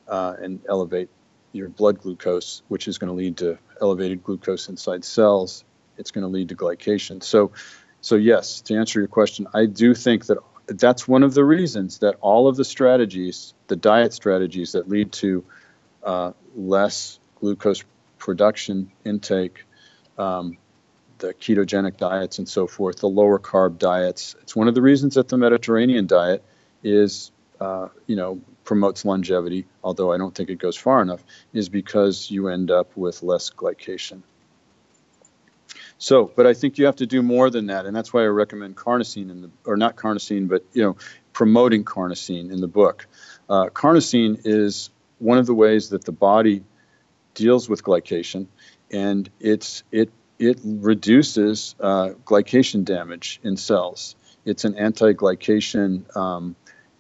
uh, 0.08 0.36
and 0.42 0.60
elevate 0.68 1.10
your 1.52 1.70
blood 1.70 2.00
glucose, 2.00 2.62
which 2.68 2.88
is 2.88 2.98
going 2.98 3.10
to 3.10 3.14
lead 3.14 3.38
to 3.38 3.58
elevated 3.82 4.24
glucose 4.24 4.70
inside 4.70 5.04
cells. 5.04 5.64
It's 5.98 6.12
going 6.12 6.24
to 6.24 6.28
lead 6.28 6.50
to 6.50 6.56
glycation. 6.56 7.24
So, 7.24 7.52
so 8.02 8.16
yes, 8.16 8.62
to 8.62 8.76
answer 8.76 9.00
your 9.00 9.08
question, 9.08 9.48
I 9.54 9.66
do 9.66 9.94
think 9.94 10.28
that 10.28 10.38
that's 10.68 11.08
one 11.08 11.24
of 11.24 11.34
the 11.34 11.44
reasons 11.44 12.00
that 12.00 12.16
all 12.22 12.48
of 12.48 12.56
the 12.56 12.66
strategies, 12.66 13.54
the 13.68 13.76
diet 13.76 14.14
strategies 14.14 14.74
that 14.74 14.90
lead 14.90 15.12
to 15.14 15.44
uh, 16.04 16.32
less 16.56 17.20
glucose 17.40 17.84
production 18.18 18.92
intake, 19.06 19.64
um, 20.18 20.58
the 21.20 21.34
ketogenic 21.34 21.98
diets 21.98 22.38
and 22.38 22.48
so 22.48 22.68
forth, 22.68 23.00
the 23.00 23.08
lower 23.10 23.40
carb 23.40 23.78
diets. 23.80 24.36
It's 24.42 24.56
one 24.56 24.68
of 24.68 24.76
the 24.76 24.82
reasons 24.82 25.16
that 25.16 25.30
the 25.30 25.38
Mediterranean 25.38 26.06
diet 26.06 26.44
is, 26.84 27.32
uh, 27.60 27.88
you 28.06 28.16
know, 28.16 28.42
promotes 28.68 29.06
longevity, 29.06 29.65
although 29.81 30.11
I 30.11 30.18
don't 30.18 30.35
think 30.35 30.49
it 30.49 30.60
goes 30.60 30.76
far 30.76 31.02
enough, 31.02 31.23
is 31.53 31.69
because 31.69 32.30
you 32.30 32.49
end 32.49 32.69
up 32.69 32.95
with 32.98 33.23
less 33.23 33.49
glycation. 33.49 34.22
So, 35.98 36.30
but 36.35 36.45
I 36.45 36.53
think 36.53 36.77
you 36.77 36.85
have 36.85 36.98
to 36.98 37.06
do 37.06 37.23
more 37.23 37.49
than 37.49 37.68
that, 37.68 37.85
and 37.85 37.95
that's 37.95 38.11
why 38.11 38.23
I 38.23 38.26
recommend 38.26 38.76
carnosine 38.76 39.31
in 39.31 39.41
the, 39.41 39.49
or 39.65 39.77
not 39.77 39.95
carnosine, 39.95 40.49
but 40.49 40.65
you 40.73 40.84
know, 40.84 40.98
promoting 41.31 41.85
carnosine 41.85 42.52
in 42.52 42.60
the 42.60 42.68
book. 42.68 43.07
Uh, 43.49 43.68
carnosine 43.69 44.41
is 44.44 44.89
one 45.19 45.38
of 45.38 45.45
the 45.45 45.56
ways 45.56 45.89
that 45.89 46.03
the 46.03 46.11
body 46.11 46.61
deals 47.35 47.69
with 47.69 47.84
glycation, 47.84 48.48
and 48.91 49.30
it's 49.39 49.84
it 49.94 50.11
it 50.39 50.60
reduces 50.64 51.73
uh, 51.80 52.10
glycation 52.26 52.84
damage 52.84 53.39
in 53.44 53.56
cells. 53.56 54.18
It's 54.44 54.65
an 54.65 54.76
anti-glycation 54.76 56.15
um, 56.15 56.56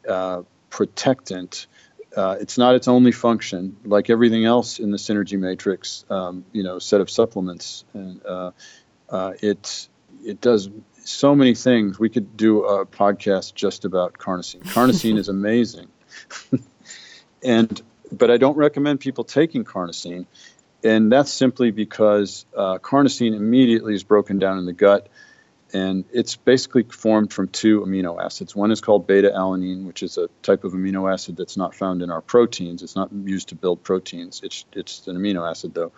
uh, 0.07 0.43
protectant. 0.69 1.67
Uh, 2.15 2.37
it's 2.39 2.57
not 2.57 2.75
its 2.75 2.87
only 2.87 3.11
function, 3.11 3.77
like 3.85 4.09
everything 4.09 4.45
else 4.45 4.79
in 4.79 4.91
the 4.91 4.97
synergy 4.97 5.37
matrix. 5.37 6.05
Um, 6.09 6.45
you 6.51 6.63
know, 6.63 6.79
set 6.79 7.01
of 7.01 7.09
supplements, 7.09 7.85
and 7.93 8.25
uh, 8.25 8.51
uh, 9.09 9.33
it 9.41 9.87
it 10.23 10.41
does 10.41 10.69
so 11.03 11.35
many 11.35 11.53
things. 11.53 11.99
We 11.99 12.09
could 12.09 12.35
do 12.35 12.63
a 12.63 12.85
podcast 12.85 13.53
just 13.53 13.85
about 13.85 14.13
carnosine. 14.13 14.63
Carnosine 14.73 15.17
is 15.17 15.29
amazing, 15.29 15.89
and 17.43 17.81
but 18.11 18.31
I 18.31 18.37
don't 18.37 18.57
recommend 18.57 18.99
people 18.99 19.23
taking 19.23 19.63
carnosine, 19.63 20.25
and 20.83 21.11
that's 21.11 21.31
simply 21.31 21.71
because 21.71 22.45
uh, 22.55 22.79
carnosine 22.79 23.35
immediately 23.35 23.93
is 23.93 24.03
broken 24.03 24.39
down 24.39 24.57
in 24.57 24.65
the 24.65 24.73
gut 24.73 25.07
and 25.73 26.05
it's 26.11 26.35
basically 26.35 26.83
formed 26.83 27.33
from 27.33 27.49
two 27.49 27.81
amino 27.81 28.23
acids. 28.23 28.55
One 28.55 28.71
is 28.71 28.79
called 28.79 29.05
beta 29.05 29.29
alanine, 29.29 29.85
which 29.85 30.01
is 30.01 30.17
a 30.17 30.29
type 30.41 30.63
of 30.63 30.73
amino 30.73 31.11
acid 31.11 31.35
that's 31.35 31.57
not 31.57 31.75
found 31.75 32.01
in 32.01 32.09
our 32.09 32.21
proteins. 32.21 32.83
It's 32.83 32.95
not 32.95 33.11
used 33.11 33.49
to 33.49 33.55
build 33.55 33.83
proteins. 33.83 34.41
It's 34.43 34.65
it's 34.73 35.07
an 35.07 35.17
amino 35.17 35.49
acid 35.49 35.73
though. 35.73 35.91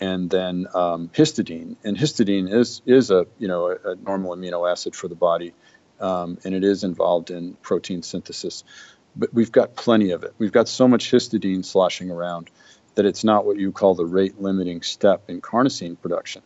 And 0.00 0.28
then 0.28 0.66
um, 0.74 1.08
histidine, 1.10 1.76
and 1.84 1.96
histidine 1.96 2.52
is 2.52 2.82
is 2.84 3.10
a 3.10 3.26
you 3.38 3.48
know 3.48 3.66
a, 3.68 3.92
a 3.92 3.96
normal 3.96 4.36
amino 4.36 4.70
acid 4.70 4.94
for 4.94 5.08
the 5.08 5.14
body, 5.14 5.54
um, 6.00 6.38
and 6.44 6.54
it 6.54 6.64
is 6.64 6.84
involved 6.84 7.30
in 7.30 7.54
protein 7.54 8.02
synthesis. 8.02 8.64
But 9.16 9.32
we've 9.32 9.52
got 9.52 9.76
plenty 9.76 10.10
of 10.10 10.24
it. 10.24 10.34
We've 10.38 10.52
got 10.52 10.68
so 10.68 10.88
much 10.88 11.10
histidine 11.10 11.64
sloshing 11.64 12.10
around 12.10 12.50
that 12.94 13.06
it's 13.06 13.24
not 13.24 13.46
what 13.46 13.58
you 13.58 13.72
call 13.72 13.94
the 13.94 14.04
rate 14.04 14.40
limiting 14.40 14.82
step 14.82 15.22
in 15.28 15.40
carnosine 15.40 15.98
production 16.00 16.42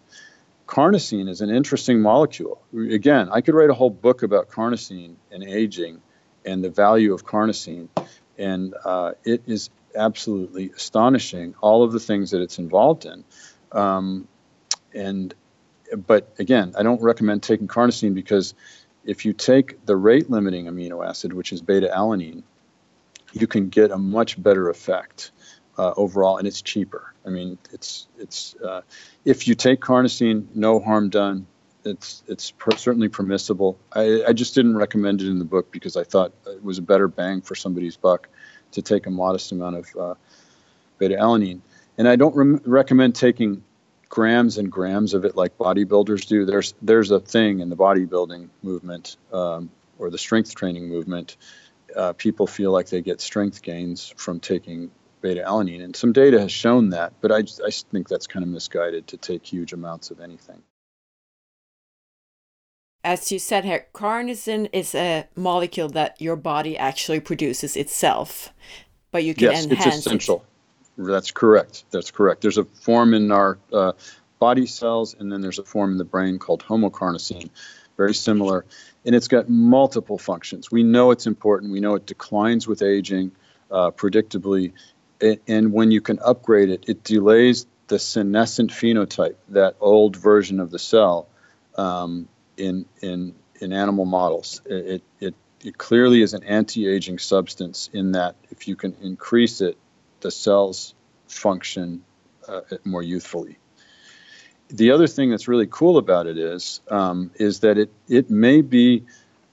carnosine 0.67 1.29
is 1.29 1.41
an 1.41 1.51
interesting 1.51 2.01
molecule. 2.01 2.61
Again, 2.75 3.29
I 3.31 3.41
could 3.41 3.55
write 3.55 3.71
a 3.71 3.75
whole 3.75 3.91
book 3.91 4.23
about 4.23 4.49
carnosine 4.49 5.15
and 5.31 5.45
aging 5.45 6.03
and 6.45 6.63
the 6.63 6.71
value 6.71 7.13
of 7.13 7.25
carnosine, 7.25 7.89
and 8.39 8.75
uh, 8.85 9.13
it 9.25 9.43
is 9.47 9.71
absolutely 9.95 10.71
astonishing 10.71 11.55
all 11.61 11.83
of 11.83 11.93
the 11.93 12.01
things 12.01 12.31
that 12.33 12.41
it's 12.41 12.59
involved 12.59 13.07
in. 13.07 13.25
Um, 13.73 14.29
and 14.95 15.35
but 16.07 16.35
again, 16.39 16.75
I 16.77 16.83
don't 16.83 17.01
recommend 17.01 17.43
taking 17.43 17.69
carnosine 17.69 18.15
because 18.15 18.55
if 19.05 19.25
you 19.25 19.33
take 19.33 19.85
the 19.87 19.97
rate 19.97 20.31
limiting 20.31 20.67
amino 20.67 21.07
acid, 21.07 21.33
which 21.33 21.53
is 21.53 21.63
beta 21.63 21.91
alanine, 21.95 22.43
you 23.33 23.47
can 23.47 23.69
get 23.69 23.91
a 23.91 23.99
much 23.99 24.41
better 24.41 24.69
effect 24.69 25.31
uh, 25.79 25.93
overall, 25.97 26.39
and 26.39 26.47
it's 26.47 26.63
cheaper. 26.63 27.13
I 27.25 27.31
mean, 27.31 27.59
it's 27.73 28.09
it's 28.19 28.55
uh, 28.57 28.83
if 29.25 29.49
you 29.49 29.55
take 29.55 29.81
carnosine, 29.81 30.47
no 30.55 30.81
harm 30.81 31.11
done. 31.11 31.47
It's 31.85 32.23
it's 32.27 32.51
per- 32.51 32.77
certainly 32.77 33.09
permissible. 33.09 33.79
I, 33.93 34.25
I 34.29 34.33
just 34.33 34.55
didn't 34.55 34.77
recommend 34.77 35.23
it 35.23 35.29
in 35.29 35.39
the 35.39 35.45
book 35.45 35.71
because 35.71 35.97
I 35.97 36.05
thought 36.05 36.33
it 36.47 36.63
was 36.63 36.79
a 36.79 36.83
better 36.83 37.09
bang 37.09 37.41
for 37.41 37.55
somebody's 37.55 37.97
buck 37.97 38.29
to 38.73 38.83
take 38.83 39.07
a 39.07 39.11
modest 39.11 39.53
amount 39.53 39.77
of 39.77 39.97
uh, 39.97 40.15
beta 40.99 41.15
alanine. 41.15 41.61
And 41.99 42.09
I 42.09 42.17
don't 42.17 42.35
re- 42.35 42.61
recommend 42.65 43.15
taking 43.15 43.63
grams 44.09 44.59
and 44.59 44.71
grams 44.71 45.15
of 45.15 45.25
it 45.25 45.37
like 45.37 45.57
bodybuilders 45.59 46.27
do. 46.27 46.45
There's 46.45 46.75
there's 46.83 47.11
a 47.11 47.21
thing 47.21 47.61
in 47.61 47.69
the 47.69 47.77
bodybuilding 47.77 48.49
movement 48.63 49.17
um, 49.33 49.71
or 49.99 50.11
the 50.11 50.19
strength 50.19 50.55
training 50.55 50.89
movement. 50.89 51.37
Uh, 51.95 52.13
people 52.13 52.47
feel 52.47 52.73
like 52.73 52.89
they 52.89 53.01
get 53.01 53.21
strength 53.21 53.63
gains 53.63 54.13
from 54.17 54.41
taking 54.41 54.91
beta 55.21 55.43
alanine, 55.43 55.83
and 55.83 55.95
some 55.97 56.13
data 56.13 56.41
has 56.41 56.53
shown 56.53 56.91
that. 56.91 57.13
But 57.21 57.33
I 57.33 57.45
I 57.65 57.71
think 57.71 58.09
that's 58.09 58.27
kind 58.27 58.43
of 58.43 58.49
misguided 58.49 59.07
to 59.09 59.17
take 59.17 59.45
huge 59.45 59.73
amounts 59.73 60.11
of 60.11 60.21
anything. 60.21 60.63
As 63.05 63.31
you 63.31 63.39
said 63.39 63.65
here, 63.65 63.87
carnosine 63.95 64.69
is 64.73 64.95
a 64.95 65.29
molecule 65.37 65.89
that 65.91 66.21
your 66.21 66.35
body 66.35 66.77
actually 66.77 67.21
produces 67.21 67.77
itself, 67.77 68.53
but 69.13 69.23
you 69.23 69.33
can 69.33 69.53
yes, 69.53 69.65
enhance 69.65 69.87
it's 69.87 70.07
essential. 70.07 70.39
It 70.39 70.43
that's 70.99 71.31
correct. 71.31 71.85
That's 71.91 72.11
correct. 72.11 72.43
There's 72.43 72.59
a 72.59 72.65
form 72.65 73.15
in 73.15 73.31
our 73.31 73.59
uh, 73.73 73.93
body 74.39 74.67
cells, 74.67 75.15
and 75.19 75.31
then 75.31 75.41
there's 75.41 75.59
a 75.59 75.65
form 75.65 75.93
in 75.93 75.99
the 75.99 76.05
brain 76.05 76.39
called 76.39 76.65
homocarnosine, 76.65 77.51
very 77.97 78.15
similar, 78.15 78.65
and 79.05 79.15
it's 79.15 79.29
got 79.29 79.49
multiple 79.49 80.19
functions. 80.19 80.71
We 80.71 80.83
know 80.83 81.11
it's 81.11 81.27
important. 81.27 81.73
We 81.73 81.81
know 81.81 81.95
it 81.95 82.07
declines 82.07 82.67
with 82.67 82.83
aging, 82.83 83.33
uh, 83.71 83.91
predictably, 83.91 84.73
and, 85.21 85.73
when 85.73 85.91
you 85.91 86.01
can 86.01 86.19
upgrade 86.19 86.71
it, 86.71 86.85
it 86.89 87.05
delays 87.05 87.67
the 87.89 87.99
senescent 87.99 88.71
phenotype, 88.71 89.37
that 89.49 89.77
old 89.81 90.17
version 90.17 90.61
of 90.61 90.71
the 90.71 90.79
cell, 90.79 91.29
um, 91.77 92.29
in 92.57 92.87
in 93.01 93.35
in 93.61 93.73
animal 93.73 94.05
models. 94.05 94.61
It, 94.67 95.03
it 95.21 95.35
it 95.63 95.79
clearly 95.79 96.23
is 96.23 96.35
an 96.35 96.45
anti-aging 96.45 97.19
substance 97.19 97.91
in 97.93 98.13
that 98.13 98.37
if 98.51 98.69
you 98.69 98.77
can 98.77 98.95
increase 99.03 99.61
it 99.61 99.77
the 100.21 100.31
cells 100.31 100.95
function 101.29 102.05
uh, 102.49 102.61
more 102.85 103.03
youthfully. 103.03 103.59
The 104.69 104.91
other 104.91 105.07
thing 105.07 105.31
that's 105.31 105.49
really 105.49 105.67
cool 105.69 105.97
about 105.97 106.27
it 106.27 106.39
is 106.39 106.81
um, 106.91 107.31
is 107.37 107.61
that 107.61 107.79
it 107.79 107.91
it 108.09 108.31
may 108.31 108.63
be 108.63 109.05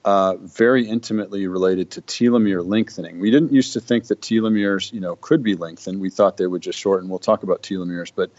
uh, 0.04 0.36
very 0.36 0.86
intimately 0.86 1.46
related 1.46 1.90
to 1.92 2.02
telomere 2.02 2.66
lengthening. 2.66 3.20
We 3.20 3.30
didn't 3.30 3.52
used 3.52 3.72
to 3.72 3.80
think 3.80 4.08
that 4.08 4.20
telomeres, 4.20 4.92
you 4.92 5.00
know, 5.00 5.16
could 5.16 5.42
be 5.42 5.54
lengthened. 5.54 6.00
We 6.00 6.10
thought 6.10 6.36
they 6.36 6.46
would 6.46 6.62
just 6.62 6.78
shorten. 6.78 7.08
We'll 7.08 7.18
talk 7.18 7.42
about 7.42 7.62
telomeres, 7.62 8.12
but 8.14 8.30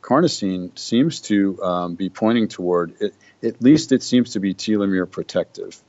carnosine 0.00 0.76
seems 0.76 1.20
to 1.22 1.62
um, 1.62 1.94
be 1.94 2.08
pointing 2.08 2.48
toward 2.48 3.00
it. 3.00 3.14
At 3.42 3.62
least 3.62 3.92
it 3.92 4.02
seems 4.02 4.32
to 4.32 4.40
be 4.40 4.54
telomere 4.54 5.08
protective, 5.08 5.80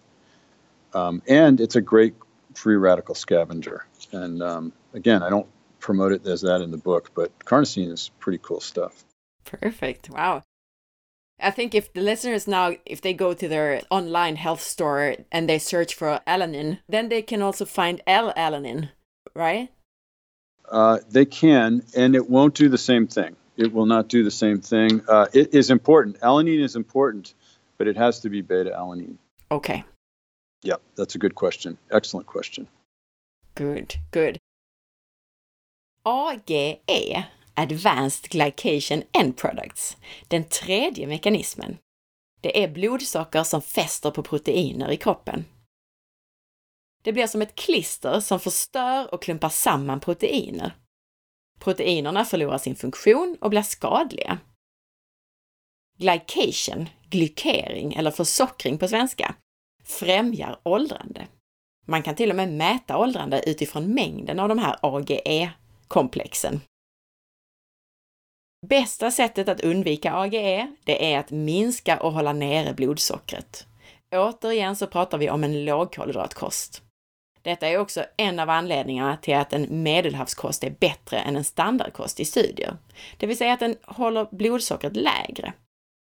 um, 0.93 1.21
and 1.27 1.59
it's 1.59 1.75
a 1.75 1.81
great 1.81 2.15
free 2.53 2.75
radical 2.75 3.15
scavenger. 3.15 3.85
And 4.11 4.43
um, 4.43 4.73
again, 4.93 5.23
I 5.23 5.29
don't 5.29 5.47
promote 5.79 6.11
it 6.11 6.25
as 6.27 6.41
that 6.41 6.61
in 6.61 6.69
the 6.69 6.77
book, 6.77 7.11
but 7.15 7.37
carnosine 7.39 7.91
is 7.91 8.11
pretty 8.19 8.39
cool 8.41 8.59
stuff. 8.59 9.03
Perfect. 9.45 10.09
Wow. 10.09 10.43
I 11.43 11.51
think 11.51 11.75
if 11.75 11.91
the 11.93 12.01
listeners 12.01 12.47
now, 12.47 12.75
if 12.85 13.01
they 13.01 13.13
go 13.13 13.33
to 13.33 13.47
their 13.47 13.81
online 13.89 14.37
health 14.37 14.61
store 14.61 15.15
and 15.31 15.49
they 15.49 15.59
search 15.59 15.93
for 15.93 16.21
alanine, 16.25 16.79
then 16.87 17.09
they 17.09 17.21
can 17.21 17.41
also 17.41 17.65
find 17.65 18.01
L-alanine, 18.07 18.89
right? 19.35 19.69
Uh, 20.69 20.99
they 21.09 21.25
can, 21.25 21.83
and 21.95 22.15
it 22.15 22.29
won't 22.29 22.55
do 22.55 22.69
the 22.69 22.77
same 22.77 23.07
thing. 23.07 23.35
It 23.57 23.73
will 23.73 23.85
not 23.85 24.07
do 24.07 24.23
the 24.23 24.31
same 24.31 24.61
thing. 24.61 25.01
Uh, 25.07 25.27
it 25.33 25.53
is 25.53 25.69
important. 25.69 26.19
Alanine 26.21 26.63
is 26.63 26.75
important, 26.75 27.33
but 27.77 27.87
it 27.87 27.97
has 27.97 28.21
to 28.21 28.29
be 28.29 28.41
beta 28.41 28.71
alanine. 28.71 29.17
Okay. 29.51 29.83
Yeah, 30.63 30.77
that's 30.95 31.15
a 31.15 31.17
good 31.17 31.35
question. 31.35 31.77
Excellent 31.91 32.25
question. 32.25 32.67
Good, 33.55 33.97
good. 34.11 34.39
AGE, 36.05 37.25
Advanced 37.55 38.29
Glycation 38.29 39.03
End 39.11 39.37
Products, 39.37 39.97
den 40.27 40.43
tredje 40.43 41.07
mekanismen. 41.07 41.77
Det 42.41 42.63
är 42.63 42.67
blodsocker 42.67 43.43
som 43.43 43.61
fäster 43.61 44.11
på 44.11 44.23
proteiner 44.23 44.91
i 44.91 44.97
kroppen. 44.97 45.45
Det 47.03 47.13
blir 47.13 47.27
som 47.27 47.41
ett 47.41 47.55
klister 47.55 48.19
som 48.19 48.39
förstör 48.39 49.13
och 49.13 49.23
klumpar 49.23 49.49
samman 49.49 49.99
proteiner. 49.99 50.75
Proteinerna 51.59 52.25
förlorar 52.25 52.57
sin 52.57 52.75
funktion 52.75 53.37
och 53.41 53.49
blir 53.49 53.61
skadliga. 53.61 54.39
Glycation, 55.97 56.89
glykering 57.09 57.93
eller 57.93 58.11
försockring 58.11 58.77
på 58.77 58.87
svenska, 58.87 59.35
främjar 59.83 60.59
åldrande. 60.63 61.27
Man 61.85 62.03
kan 62.03 62.15
till 62.15 62.29
och 62.29 62.35
med 62.35 62.53
mäta 62.53 62.97
åldrande 62.97 63.49
utifrån 63.49 63.93
mängden 63.93 64.39
av 64.39 64.49
de 64.49 64.57
här 64.57 64.77
AGE 64.81 65.51
komplexen. 65.87 66.61
Bästa 68.67 69.11
sättet 69.11 69.49
att 69.49 69.61
undvika 69.61 70.13
AGE, 70.13 70.67
det 70.83 71.13
är 71.13 71.19
att 71.19 71.31
minska 71.31 71.99
och 71.99 72.13
hålla 72.13 72.33
nere 72.33 72.73
blodsockret. 72.73 73.67
Återigen 74.11 74.75
så 74.75 74.87
pratar 74.87 75.17
vi 75.17 75.29
om 75.29 75.43
en 75.43 75.65
lågkolhydratkost. 75.65 76.81
Detta 77.41 77.67
är 77.67 77.77
också 77.77 78.05
en 78.17 78.39
av 78.39 78.49
anledningarna 78.49 79.17
till 79.17 79.35
att 79.35 79.53
en 79.53 79.83
medelhavskost 79.83 80.63
är 80.63 80.69
bättre 80.69 81.19
än 81.19 81.35
en 81.35 81.43
standardkost 81.43 82.19
i 82.19 82.25
studier. 82.25 82.77
Det 83.17 83.27
vill 83.27 83.37
säga 83.37 83.53
att 83.53 83.59
den 83.59 83.75
håller 83.83 84.27
blodsockret 84.31 84.95
lägre. 84.95 85.53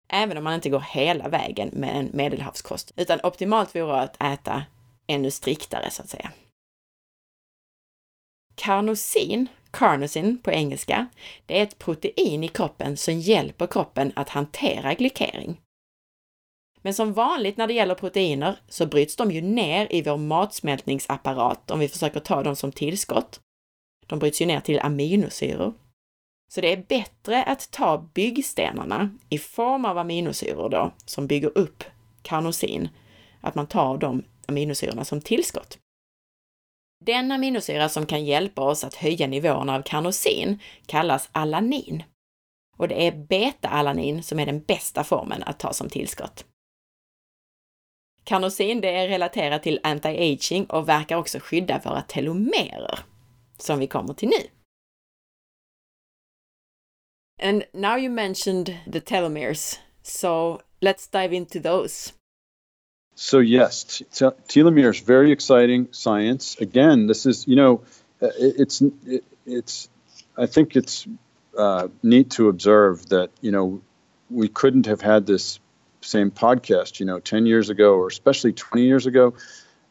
Även 0.08 0.36
om 0.36 0.44
man 0.44 0.54
inte 0.54 0.70
går 0.70 0.84
hela 0.90 1.28
vägen 1.28 1.70
med 1.72 1.96
en 1.96 2.10
medelhavskost, 2.12 2.92
utan 2.96 3.20
optimalt 3.22 3.74
vore 3.74 4.00
att 4.00 4.22
äta 4.22 4.64
ännu 5.06 5.30
striktare 5.30 5.90
så 5.90 6.02
att 6.02 6.08
säga. 6.08 6.32
Karnosin 8.54 9.48
carnosin 9.70 10.38
på 10.38 10.50
engelska, 10.50 11.06
det 11.46 11.58
är 11.58 11.62
ett 11.62 11.78
protein 11.78 12.44
i 12.44 12.48
kroppen 12.48 12.96
som 12.96 13.18
hjälper 13.18 13.66
kroppen 13.66 14.12
att 14.16 14.28
hantera 14.28 14.94
glykering. 14.94 15.60
Men 16.82 16.94
som 16.94 17.12
vanligt 17.12 17.56
när 17.56 17.66
det 17.66 17.74
gäller 17.74 17.94
proteiner 17.94 18.60
så 18.68 18.86
bryts 18.86 19.16
de 19.16 19.30
ju 19.30 19.40
ner 19.40 19.86
i 19.90 20.02
vår 20.02 20.16
matsmältningsapparat 20.16 21.70
om 21.70 21.78
vi 21.78 21.88
försöker 21.88 22.20
ta 22.20 22.42
dem 22.42 22.56
som 22.56 22.72
tillskott. 22.72 23.40
De 24.06 24.18
bryts 24.18 24.42
ju 24.42 24.46
ner 24.46 24.60
till 24.60 24.80
aminosyror. 24.80 25.74
Så 26.52 26.60
det 26.60 26.72
är 26.72 26.84
bättre 26.88 27.42
att 27.42 27.70
ta 27.70 28.08
byggstenarna 28.14 29.10
i 29.28 29.38
form 29.38 29.84
av 29.84 29.98
aminosyror 29.98 30.68
då, 30.68 30.92
som 31.04 31.26
bygger 31.26 31.58
upp 31.58 31.84
carnosin, 32.22 32.88
att 33.40 33.54
man 33.54 33.66
tar 33.66 33.98
de 33.98 34.22
aminosyrorna 34.46 35.04
som 35.04 35.20
tillskott. 35.20 35.78
Den 37.04 37.32
aminosyra 37.32 37.88
som 37.88 38.06
kan 38.06 38.24
hjälpa 38.24 38.62
oss 38.62 38.84
att 38.84 38.94
höja 38.94 39.26
nivåerna 39.26 39.74
av 39.74 39.82
karnosin 39.82 40.58
kallas 40.86 41.28
alanin. 41.32 42.02
Och 42.76 42.88
det 42.88 43.06
är 43.06 43.12
beta-alanin 43.12 44.22
som 44.22 44.38
är 44.38 44.46
den 44.46 44.60
bästa 44.60 45.04
formen 45.04 45.42
att 45.42 45.58
ta 45.58 45.72
som 45.72 45.88
tillskott. 45.88 46.44
Karnosin 48.24 48.80
det 48.80 48.88
är 48.88 49.08
relaterat 49.08 49.62
till 49.62 49.80
anti-aging 49.82 50.66
och 50.66 50.88
verkar 50.88 51.16
också 51.16 51.38
skydda 51.40 51.80
våra 51.84 52.02
telomerer, 52.02 52.98
som 53.58 53.78
vi 53.78 53.86
kommer 53.86 54.14
till 54.14 54.28
nu. 54.28 54.48
And 57.42 57.64
now 57.72 57.98
you 57.98 58.10
mentioned 58.10 58.76
the 58.92 59.00
telomeres, 59.00 59.80
so 60.02 60.60
let's 60.80 61.08
dive 61.12 61.36
into 61.36 61.60
those. 61.60 62.12
So 63.14 63.38
yes, 63.38 63.84
t- 63.84 64.04
telomeres 64.04 65.02
very 65.02 65.32
exciting 65.32 65.88
science. 65.90 66.56
Again, 66.60 67.06
this 67.06 67.26
is 67.26 67.46
you 67.46 67.56
know, 67.56 67.82
uh, 68.22 68.26
it, 68.38 68.54
it's 68.58 68.82
it, 69.06 69.24
it's 69.46 69.88
I 70.36 70.46
think 70.46 70.76
it's 70.76 71.06
uh, 71.56 71.88
neat 72.02 72.30
to 72.30 72.48
observe 72.48 73.06
that 73.10 73.30
you 73.40 73.52
know 73.52 73.82
we 74.30 74.48
couldn't 74.48 74.86
have 74.86 75.00
had 75.00 75.26
this 75.26 75.58
same 76.02 76.30
podcast 76.30 76.98
you 77.00 77.06
know 77.06 77.20
10 77.20 77.44
years 77.46 77.68
ago 77.68 77.94
or 77.96 78.06
especially 78.06 78.52
20 78.52 78.84
years 78.86 79.06
ago. 79.06 79.34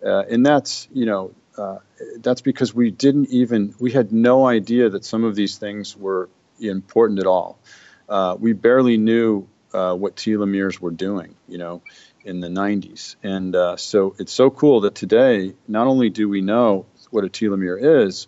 Uh, 0.03 0.23
and 0.29 0.45
that's 0.45 0.87
you 0.93 1.05
know 1.05 1.31
uh, 1.57 1.77
that's 2.17 2.41
because 2.41 2.73
we 2.73 2.89
didn't 2.89 3.29
even 3.29 3.75
we 3.79 3.91
had 3.91 4.11
no 4.11 4.47
idea 4.47 4.89
that 4.89 5.03
some 5.03 5.23
of 5.23 5.35
these 5.35 5.57
things 5.57 5.95
were 5.95 6.29
important 6.59 7.19
at 7.19 7.27
all. 7.27 7.59
Uh, 8.07 8.35
we 8.39 8.53
barely 8.53 8.97
knew 8.97 9.47
uh, 9.73 9.93
what 9.93 10.15
telomeres 10.15 10.79
were 10.79 10.91
doing 10.91 11.35
you 11.47 11.57
know 11.57 11.81
in 12.23 12.39
the 12.39 12.47
90s. 12.47 13.15
And 13.23 13.55
uh, 13.55 13.77
so 13.77 14.15
it's 14.19 14.33
so 14.33 14.49
cool 14.49 14.81
that 14.81 14.95
today, 14.95 15.53
not 15.67 15.87
only 15.87 16.09
do 16.09 16.29
we 16.29 16.41
know 16.41 16.85
what 17.11 17.23
a 17.23 17.29
telomere 17.29 18.05
is, 18.05 18.27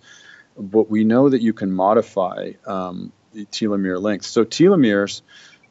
but 0.58 0.90
we 0.90 1.04
know 1.04 1.30
that 1.30 1.42
you 1.42 1.54
can 1.54 1.72
modify 1.72 2.54
um, 2.66 3.12
the 3.34 3.46
telomere 3.46 4.02
length. 4.02 4.26
So 4.26 4.44
telomeres, 4.44 5.22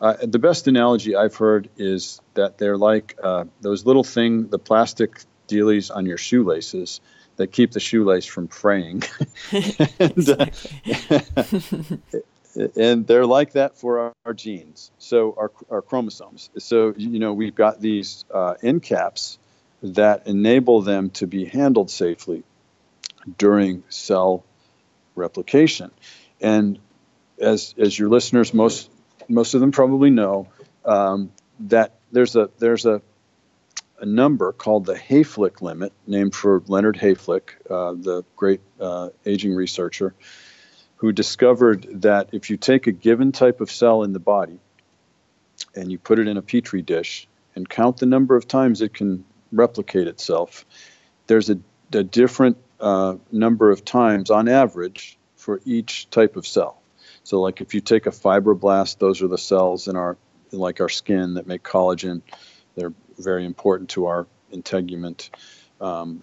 uh, 0.00 0.16
the 0.22 0.38
best 0.38 0.66
analogy 0.66 1.14
I've 1.16 1.36
heard 1.36 1.68
is 1.76 2.20
that 2.34 2.58
they're 2.58 2.78
like 2.78 3.18
uh, 3.22 3.44
those 3.60 3.84
little 3.84 4.04
thing, 4.04 4.48
the 4.48 4.58
plastic 4.58 5.22
dealies 5.48 5.94
on 5.94 6.06
your 6.06 6.18
shoelaces 6.18 7.00
that 7.36 7.52
keep 7.52 7.72
the 7.72 7.80
shoelace 7.80 8.26
from 8.26 8.48
fraying. 8.48 9.02
and, 9.98 10.28
uh, 10.28 10.46
and, 12.54 13.06
they're 13.06 13.26
like 13.26 13.52
that 13.52 13.76
for 13.76 13.98
our, 13.98 14.12
our, 14.24 14.34
genes. 14.34 14.90
So 14.98 15.34
our, 15.36 15.52
our 15.70 15.82
chromosomes. 15.82 16.50
So 16.58 16.94
you 16.96 17.18
know 17.18 17.32
we've 17.32 17.54
got 17.54 17.80
these 17.80 18.24
uh, 18.32 18.54
end 18.62 18.82
caps 18.82 19.38
that 19.82 20.26
enable 20.26 20.82
them 20.82 21.10
to 21.10 21.26
be 21.26 21.44
handled 21.44 21.90
safely 21.90 22.42
during 23.38 23.82
cell 23.88 24.44
replication. 25.14 25.90
And 26.40 26.78
as 27.40 27.74
as 27.78 27.98
your 27.98 28.08
listeners 28.08 28.52
most 28.52 28.90
most 29.28 29.54
of 29.54 29.60
them 29.60 29.72
probably 29.72 30.10
know 30.10 30.48
um, 30.84 31.32
that 31.60 31.94
there's 32.12 32.36
a 32.36 32.50
there's 32.58 32.86
a 32.86 33.02
a 34.00 34.06
number 34.06 34.52
called 34.52 34.86
the 34.86 34.94
Hayflick 34.94 35.60
limit, 35.60 35.92
named 36.06 36.34
for 36.34 36.62
Leonard 36.66 36.96
Hayflick, 36.96 37.50
uh, 37.68 37.92
the 37.92 38.24
great 38.34 38.60
uh, 38.80 39.10
aging 39.26 39.54
researcher, 39.54 40.14
who 41.00 41.12
discovered 41.12 42.02
that 42.02 42.28
if 42.32 42.50
you 42.50 42.58
take 42.58 42.86
a 42.86 42.92
given 42.92 43.32
type 43.32 43.62
of 43.62 43.70
cell 43.70 44.02
in 44.02 44.12
the 44.12 44.18
body 44.18 44.58
and 45.74 45.90
you 45.90 45.98
put 45.98 46.18
it 46.18 46.28
in 46.28 46.36
a 46.36 46.42
petri 46.42 46.82
dish 46.82 47.26
and 47.54 47.66
count 47.66 47.96
the 47.96 48.04
number 48.04 48.36
of 48.36 48.46
times 48.46 48.82
it 48.82 48.92
can 48.92 49.24
replicate 49.50 50.06
itself, 50.06 50.66
there's 51.26 51.48
a, 51.48 51.58
a 51.94 52.02
different 52.02 52.58
uh, 52.80 53.16
number 53.32 53.70
of 53.70 53.82
times 53.82 54.30
on 54.30 54.46
average 54.46 55.16
for 55.36 55.62
each 55.64 56.10
type 56.10 56.36
of 56.36 56.46
cell. 56.46 56.82
So, 57.24 57.40
like 57.40 57.62
if 57.62 57.72
you 57.72 57.80
take 57.80 58.04
a 58.04 58.10
fibroblast, 58.10 58.98
those 58.98 59.22
are 59.22 59.28
the 59.28 59.38
cells 59.38 59.88
in 59.88 59.96
our 59.96 60.18
like 60.52 60.82
our 60.82 60.90
skin 60.90 61.32
that 61.34 61.46
make 61.46 61.62
collagen. 61.62 62.20
They're 62.76 62.92
very 63.18 63.46
important 63.46 63.88
to 63.90 64.04
our 64.04 64.26
integument. 64.52 65.30
Um, 65.80 66.22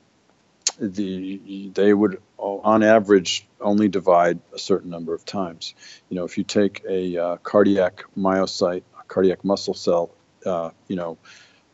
the 0.79 1.71
they 1.73 1.95
would 1.95 2.21
on 2.37 2.83
average 2.83 3.47
only 3.59 3.87
divide 3.87 4.39
a 4.53 4.59
certain 4.59 4.89
number 4.89 5.13
of 5.13 5.25
times. 5.25 5.73
You 6.09 6.17
know, 6.17 6.25
if 6.25 6.37
you 6.37 6.43
take 6.43 6.83
a 6.87 7.17
uh, 7.17 7.37
cardiac 7.37 8.03
myocyte, 8.17 8.83
a 8.99 9.03
cardiac 9.07 9.43
muscle 9.43 9.73
cell, 9.73 10.11
uh, 10.45 10.71
you 10.87 10.95
know, 10.95 11.17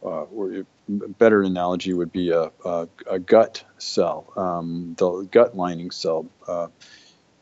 uh, 0.03 0.23
or 0.23 0.65
better 0.87 1.41
analogy 1.43 1.93
would 1.93 2.11
be 2.11 2.31
a, 2.31 2.51
a, 2.65 2.87
a 3.09 3.19
gut 3.19 3.63
cell, 3.77 4.31
um, 4.35 4.95
the 4.97 5.27
gut 5.31 5.55
lining 5.55 5.91
cell 5.91 6.25
uh, 6.47 6.67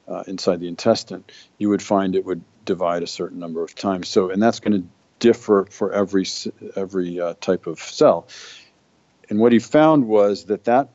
uh, 0.07 0.23
inside 0.27 0.59
the 0.59 0.67
intestine. 0.67 1.23
You 1.57 1.69
would 1.69 1.81
find 1.81 2.15
it 2.15 2.25
would 2.25 2.43
divide 2.65 3.03
a 3.03 3.07
certain 3.07 3.39
number 3.39 3.63
of 3.63 3.73
times. 3.75 4.09
So, 4.09 4.29
and 4.29 4.41
that's 4.41 4.59
going 4.59 4.81
to 4.81 4.87
differ 5.19 5.67
for 5.69 5.93
every 5.93 6.25
every 6.75 7.19
uh, 7.19 7.35
type 7.39 7.67
of 7.67 7.79
cell. 7.79 8.27
And 9.29 9.39
what 9.39 9.53
he 9.53 9.59
found 9.59 10.07
was 10.07 10.45
that 10.45 10.65
that 10.65 10.89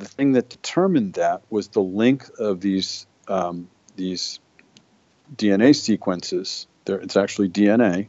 the 0.00 0.08
thing 0.08 0.32
that 0.32 0.48
determined 0.48 1.14
that 1.14 1.42
was 1.50 1.68
the 1.68 1.82
length 1.82 2.30
of 2.38 2.60
these 2.60 3.06
um, 3.28 3.68
these 3.96 4.40
DNA 5.36 5.76
sequences. 5.76 6.66
There, 6.86 6.98
it's 6.98 7.16
actually 7.16 7.50
DNA, 7.50 8.08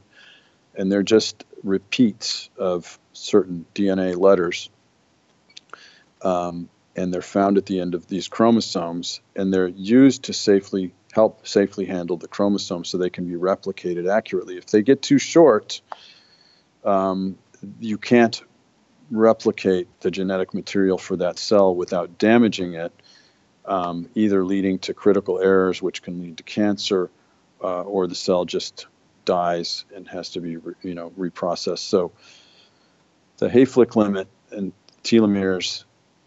and 0.75 0.91
they're 0.91 1.03
just 1.03 1.43
repeats 1.63 2.49
of 2.57 2.97
certain 3.13 3.65
DNA 3.75 4.17
letters. 4.17 4.69
Um, 6.23 6.69
and 6.95 7.13
they're 7.13 7.21
found 7.21 7.57
at 7.57 7.65
the 7.65 7.79
end 7.79 7.95
of 7.95 8.07
these 8.07 8.27
chromosomes, 8.27 9.21
and 9.35 9.53
they're 9.53 9.67
used 9.67 10.23
to 10.23 10.33
safely 10.33 10.93
help 11.13 11.45
safely 11.45 11.85
handle 11.85 12.17
the 12.17 12.27
chromosomes 12.27 12.89
so 12.89 12.97
they 12.97 13.09
can 13.09 13.27
be 13.27 13.35
replicated 13.35 14.09
accurately. 14.09 14.57
If 14.57 14.67
they 14.67 14.81
get 14.81 15.01
too 15.01 15.17
short, 15.17 15.81
um, 16.85 17.37
you 17.79 17.97
can't 17.97 18.41
replicate 19.11 19.87
the 20.01 20.09
genetic 20.09 20.53
material 20.53 20.97
for 20.97 21.17
that 21.17 21.37
cell 21.37 21.75
without 21.75 22.17
damaging 22.17 22.73
it, 22.73 22.93
um, 23.65 24.09
either 24.15 24.43
leading 24.43 24.79
to 24.79 24.93
critical 24.93 25.39
errors, 25.39 25.81
which 25.81 26.01
can 26.01 26.21
lead 26.21 26.37
to 26.37 26.43
cancer, 26.43 27.09
uh, 27.63 27.81
or 27.81 28.07
the 28.07 28.15
cell 28.15 28.45
just 28.45 28.87
dies 29.25 29.85
and 29.95 30.07
has 30.07 30.29
to 30.29 30.39
be, 30.39 30.57
re- 30.57 30.73
you 30.81 30.95
know, 30.95 31.11
reprocessed. 31.11 31.79
So 31.79 32.11
the 33.37 33.49
Hayflick 33.49 33.95
limit 33.95 34.27
and 34.51 34.73
telomeres 35.03 35.83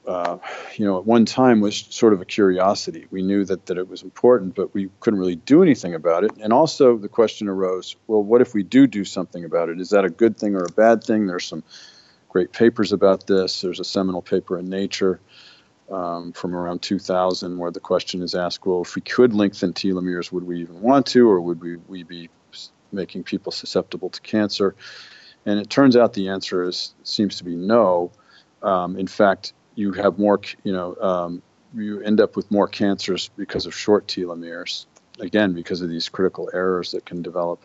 uh, 0.06 0.38
you 0.76 0.84
know, 0.84 0.98
at 0.98 1.06
one 1.06 1.24
time 1.24 1.60
was 1.60 1.86
sort 1.88 2.12
of 2.12 2.20
a 2.20 2.24
curiosity. 2.24 3.06
We 3.10 3.22
knew 3.22 3.44
that, 3.46 3.66
that 3.66 3.78
it 3.78 3.88
was 3.88 4.02
important, 4.02 4.54
but 4.54 4.74
we 4.74 4.90
couldn't 5.00 5.18
really 5.18 5.36
do 5.36 5.62
anything 5.62 5.94
about 5.94 6.24
it. 6.24 6.32
And 6.40 6.52
also 6.52 6.98
the 6.98 7.08
question 7.08 7.48
arose, 7.48 7.96
well, 8.06 8.22
what 8.22 8.40
if 8.40 8.52
we 8.52 8.62
do 8.62 8.86
do 8.86 9.04
something 9.04 9.44
about 9.44 9.70
it? 9.70 9.80
Is 9.80 9.90
that 9.90 10.04
a 10.04 10.10
good 10.10 10.36
thing 10.36 10.56
or 10.56 10.64
a 10.64 10.72
bad 10.72 11.02
thing? 11.02 11.26
There's 11.26 11.46
some 11.46 11.64
great 12.34 12.52
papers 12.52 12.92
about 12.92 13.28
this. 13.28 13.60
There's 13.60 13.78
a 13.78 13.84
seminal 13.84 14.20
paper 14.20 14.58
in 14.58 14.68
Nature 14.68 15.20
um, 15.88 16.32
from 16.32 16.56
around 16.56 16.82
2000 16.82 17.56
where 17.56 17.70
the 17.70 17.78
question 17.78 18.22
is 18.22 18.34
asked, 18.34 18.66
well, 18.66 18.82
if 18.82 18.96
we 18.96 19.02
could 19.02 19.32
lengthen 19.32 19.72
telomeres, 19.72 20.32
would 20.32 20.42
we 20.42 20.60
even 20.60 20.80
want 20.80 21.06
to, 21.06 21.30
or 21.30 21.40
would 21.40 21.62
we, 21.62 21.76
we 21.76 22.02
be 22.02 22.28
making 22.90 23.22
people 23.22 23.52
susceptible 23.52 24.10
to 24.10 24.20
cancer? 24.20 24.74
And 25.46 25.60
it 25.60 25.70
turns 25.70 25.96
out 25.96 26.14
the 26.14 26.28
answer 26.28 26.64
is 26.64 26.94
seems 27.04 27.36
to 27.38 27.44
be 27.44 27.54
no. 27.54 28.10
Um, 28.62 28.96
in 28.96 29.06
fact, 29.06 29.52
you 29.76 29.92
have 29.92 30.18
more, 30.18 30.40
you 30.64 30.72
know, 30.72 30.96
um, 30.96 31.42
you 31.72 32.00
end 32.00 32.20
up 32.20 32.34
with 32.34 32.50
more 32.50 32.66
cancers 32.66 33.30
because 33.36 33.66
of 33.66 33.74
short 33.74 34.08
telomeres. 34.08 34.86
Again, 35.20 35.52
because 35.52 35.82
of 35.82 35.88
these 35.88 36.08
critical 36.08 36.50
errors 36.52 36.90
that 36.90 37.06
can 37.06 37.22
develop. 37.22 37.62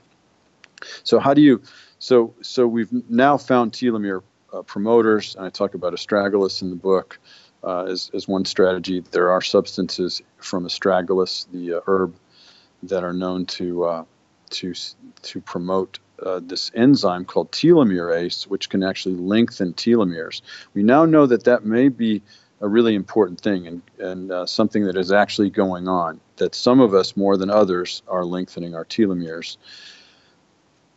So 1.03 1.17
how 1.17 1.33
do 1.33 1.41
you? 1.41 1.63
So 1.97 2.35
so 2.41 2.67
we've 2.67 2.91
now 3.09 3.37
found 3.37 3.73
telomere 3.73 4.21
uh, 4.53 4.61
promoters, 4.63 5.35
and 5.35 5.45
I 5.45 5.49
talk 5.49 5.73
about 5.73 5.93
astragalus 5.93 6.61
in 6.61 6.69
the 6.69 6.75
book 6.75 7.19
uh, 7.63 7.85
as 7.85 8.11
as 8.13 8.27
one 8.27 8.45
strategy. 8.45 9.01
There 9.11 9.31
are 9.31 9.41
substances 9.41 10.21
from 10.37 10.65
astragalus, 10.65 11.45
the 11.51 11.75
uh, 11.75 11.81
herb, 11.85 12.15
that 12.83 13.03
are 13.03 13.13
known 13.13 13.45
to 13.45 13.85
uh, 13.85 14.03
to 14.51 14.73
to 15.21 15.41
promote 15.41 15.99
uh, 16.23 16.39
this 16.43 16.71
enzyme 16.73 17.25
called 17.25 17.51
telomerase, 17.51 18.47
which 18.47 18.69
can 18.69 18.83
actually 18.83 19.15
lengthen 19.15 19.73
telomeres. 19.73 20.41
We 20.73 20.83
now 20.83 21.05
know 21.05 21.25
that 21.25 21.45
that 21.45 21.65
may 21.65 21.89
be 21.89 22.21
a 22.61 22.67
really 22.67 22.95
important 22.95 23.39
thing 23.39 23.67
and, 23.67 23.81
and 23.99 24.31
uh, 24.31 24.45
something 24.45 24.83
that 24.85 24.97
is 24.97 25.11
actually 25.11 25.49
going 25.49 25.87
on, 25.87 26.19
that 26.37 26.55
some 26.55 26.81
of 26.81 26.93
us 26.93 27.15
more 27.15 27.37
than 27.37 27.49
others 27.49 28.01
are 28.07 28.25
lengthening 28.25 28.75
our 28.75 28.85
telomeres. 28.85 29.57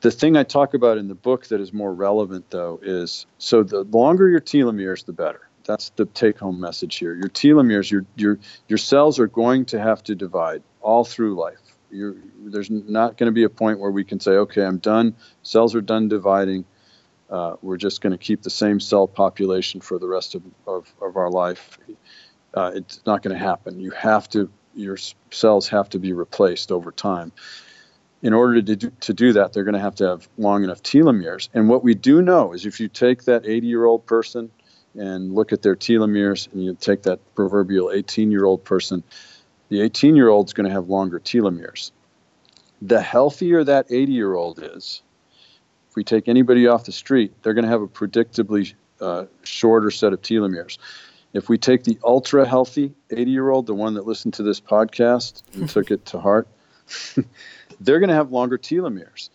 The 0.03 0.11
thing 0.11 0.37
I 0.37 0.43
talk 0.43 0.75
about 0.75 0.99
in 0.99 1.09
the 1.09 1.15
book 1.15 1.47
that 1.47 1.61
is 1.61 1.73
more 1.73 1.95
relevant, 1.95 2.51
though, 2.51 2.79
is 2.83 3.27
so 3.39 3.63
the 3.63 3.85
longer 3.85 4.29
your 4.29 4.41
telomeres, 4.41 5.05
the 5.05 5.13
better. 5.13 5.49
That's 5.65 5.91
the 5.91 6.07
take 6.07 6.39
home 6.39 6.61
message 6.61 6.97
here. 6.97 7.15
Your 7.15 7.29
telomeres, 7.29 7.91
your, 7.91 8.05
your, 8.17 8.39
your 8.69 8.79
cells 8.79 9.21
are 9.21 9.29
going 9.29 9.65
to 9.67 9.81
have 9.81 10.03
to 10.05 10.15
divide 10.15 10.63
all 10.81 11.05
through 11.05 11.37
life 11.37 11.73
you're, 11.93 12.17
there's 12.39 12.71
not 12.71 13.17
going 13.17 13.29
to 13.29 13.33
be 13.33 13.45
a 13.45 13.49
point 13.49 13.79
where 13.79 13.91
we 13.91 14.03
can 14.03 14.19
say, 14.19 14.33
okay, 14.33 14.65
I'm 14.65 14.79
done. 14.79 15.15
Cells 15.43 15.75
are 15.75 15.81
done 15.81 16.09
dividing. 16.09 16.65
Uh, 17.31 17.57
we're 17.63 17.77
just 17.77 18.01
going 18.01 18.11
to 18.11 18.19
keep 18.19 18.43
the 18.43 18.51
same 18.51 18.81
cell 18.81 19.07
population 19.07 19.81
for 19.81 19.99
the 19.99 20.09
rest 20.09 20.35
of, 20.35 20.43
of, 20.67 20.93
of 21.01 21.17
our 21.17 21.31
life. 21.31 21.79
Uh, 22.55 22.73
it's 22.75 23.01
not 23.07 23.23
going 23.23 23.37
to 23.37 23.43
happen. 23.43 23.79
You 23.81 23.91
have 23.93 24.29
to, 24.31 24.51
your 24.75 24.99
cells 25.31 25.69
have 25.69 25.89
to 25.91 25.99
be 25.99 26.13
replaced 26.13 26.73
over 26.73 26.91
time. 26.91 27.33
In 28.23 28.33
order 28.33 28.63
to 28.63 28.77
do, 28.77 28.91
to 29.01 29.13
do 29.13 29.33
that, 29.33 29.53
they're 29.53 29.65
going 29.65 29.75
to 29.75 29.81
have 29.81 29.97
to 29.97 30.09
have 30.09 30.29
long 30.39 30.63
enough 30.63 30.83
telomeres. 30.83 31.49
And 31.53 31.69
what 31.69 31.83
we 31.83 31.95
do 31.95 32.23
know 32.23 32.53
is 32.53 32.67
if 32.67 32.79
you 32.79 32.89
take 32.89 33.25
that 33.25 33.45
80 33.45 33.67
year 33.67 33.85
old 33.85 34.07
person 34.07 34.51
and 34.95 35.35
look 35.35 35.53
at 35.53 35.63
their 35.63 35.75
telomeres, 35.75 36.53
and 36.53 36.63
you 36.63 36.77
take 36.79 37.03
that 37.03 37.19
proverbial 37.35 37.91
18 37.91 38.31
year 38.31 38.45
old 38.45 38.65
person, 38.65 39.03
the 39.71 39.81
18 39.81 40.15
year 40.15 40.29
old 40.29 40.49
is 40.49 40.53
going 40.53 40.69
to 40.69 40.73
have 40.73 40.89
longer 40.89 41.19
telomeres. 41.19 41.91
The 42.81 43.01
healthier 43.01 43.65
that 43.65 43.87
80 43.91 44.13
year 44.13 44.35
old 44.35 44.63
is, 44.63 45.03
if 45.91 45.97
we 45.97 46.05
take 46.05 46.29
anybody 46.29 46.67
off 46.67 46.85
the 46.85 46.93
street, 46.93 47.33
they're 47.43 47.55
going 47.55 47.65
to 47.65 47.71
have 47.71 47.83
a 47.83 47.89
predictably 47.89 48.75
uh, 49.01 49.25
shorter 49.43 49.91
set 49.91 50.13
of 50.13 50.23
telomeres. 50.23 50.79
If 51.33 51.49
we 51.49 51.59
take 51.59 51.85
the 51.85 51.99
ultra 52.05 52.47
healthy 52.47 52.93
80 53.11 53.31
year 53.31 53.51
old, 53.51 53.67
the 53.67 53.75
one 53.75 53.95
that 53.95 54.07
listened 54.07 54.35
to 54.35 54.43
this 54.43 54.61
podcast 54.61 55.43
and 55.55 55.69
took 55.69 55.91
it 55.91 56.05
to 56.07 56.21
heart, 56.21 56.47
they're 57.85 58.01
going 58.01 58.09
to 58.09 58.15
have 58.15 58.33
longer 58.33 58.59
telomeres. 58.59 59.31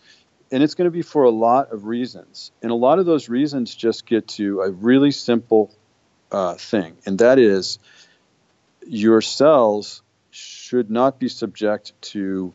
And 0.50 0.62
it's 0.62 0.74
going 0.74 0.86
to 0.86 0.90
be 0.90 1.02
for 1.02 1.24
a 1.24 1.30
lot 1.30 1.72
of 1.72 1.84
reasons. 1.84 2.52
And 2.62 2.70
a 2.70 2.74
lot 2.74 2.98
of 2.98 3.06
those 3.06 3.28
reasons 3.28 3.74
just 3.74 4.06
get 4.06 4.28
to 4.28 4.62
a 4.62 4.70
really 4.70 5.10
simple 5.10 5.74
uh, 6.30 6.54
thing, 6.54 6.96
and 7.06 7.18
that 7.20 7.38
is 7.38 7.78
your 8.86 9.20
cells 9.20 10.02
should 10.30 10.90
not 10.90 11.18
be 11.18 11.28
subject 11.28 11.92
to 12.02 12.54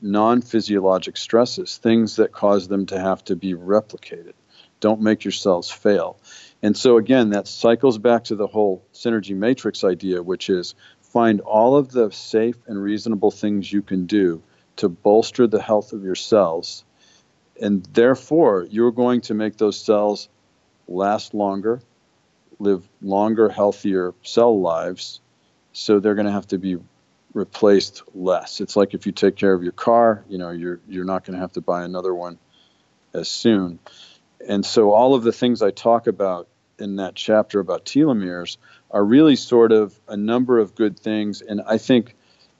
non 0.00 0.42
physiologic 0.42 1.16
stresses, 1.16 1.78
things 1.78 2.16
that 2.16 2.32
cause 2.32 2.68
them 2.68 2.86
to 2.86 2.98
have 2.98 3.24
to 3.24 3.36
be 3.36 3.54
replicated. 3.54 4.34
Don't 4.80 5.00
make 5.00 5.24
your 5.24 5.32
cells 5.32 5.70
fail. 5.70 6.18
And 6.62 6.76
so, 6.76 6.98
again, 6.98 7.30
that 7.30 7.48
cycles 7.48 7.98
back 7.98 8.24
to 8.24 8.36
the 8.36 8.46
whole 8.46 8.84
synergy 8.92 9.36
matrix 9.36 9.84
idea, 9.84 10.22
which 10.22 10.50
is 10.50 10.74
find 11.00 11.40
all 11.40 11.76
of 11.76 11.90
the 11.90 12.10
safe 12.10 12.56
and 12.66 12.82
reasonable 12.82 13.30
things 13.30 13.72
you 13.72 13.82
can 13.82 14.06
do 14.06 14.42
to 14.76 14.88
bolster 14.88 15.46
the 15.46 15.62
health 15.62 15.92
of 15.92 16.02
your 16.02 16.14
cells. 16.14 16.84
And 17.60 17.84
therefore, 17.92 18.66
you're 18.68 18.92
going 18.92 19.22
to 19.22 19.34
make 19.34 19.56
those 19.56 19.78
cells 19.78 20.28
last 20.88 21.34
longer, 21.34 21.80
live 22.58 22.88
longer, 23.00 23.48
healthier 23.48 24.14
cell 24.22 24.60
lives, 24.60 25.20
so 25.72 26.00
they're 26.00 26.14
going 26.14 26.26
to 26.26 26.32
have 26.32 26.48
to 26.48 26.58
be 26.58 26.78
replaced 27.32 28.02
less. 28.14 28.60
It's 28.60 28.76
like 28.76 28.94
if 28.94 29.06
you 29.06 29.12
take 29.12 29.36
care 29.36 29.52
of 29.52 29.62
your 29.62 29.72
car, 29.72 30.24
you 30.28 30.38
know, 30.38 30.50
you're 30.50 30.80
you're 30.88 31.04
not 31.04 31.24
going 31.24 31.34
to 31.34 31.40
have 31.40 31.52
to 31.52 31.60
buy 31.60 31.84
another 31.84 32.14
one 32.14 32.38
as 33.12 33.28
soon. 33.28 33.78
And 34.46 34.64
so 34.64 34.92
all 34.92 35.14
of 35.14 35.22
the 35.22 35.32
things 35.32 35.62
I 35.62 35.70
talk 35.70 36.06
about 36.06 36.48
in 36.78 36.96
that 36.96 37.14
chapter 37.14 37.60
about 37.60 37.84
telomeres 37.84 38.56
are 38.90 39.04
really 39.04 39.36
sort 39.36 39.72
of 39.72 39.98
a 40.08 40.16
number 40.16 40.58
of 40.58 40.74
good 40.74 40.98
things. 40.98 41.40
And 41.40 41.62
I 41.66 41.78
think 41.78 42.14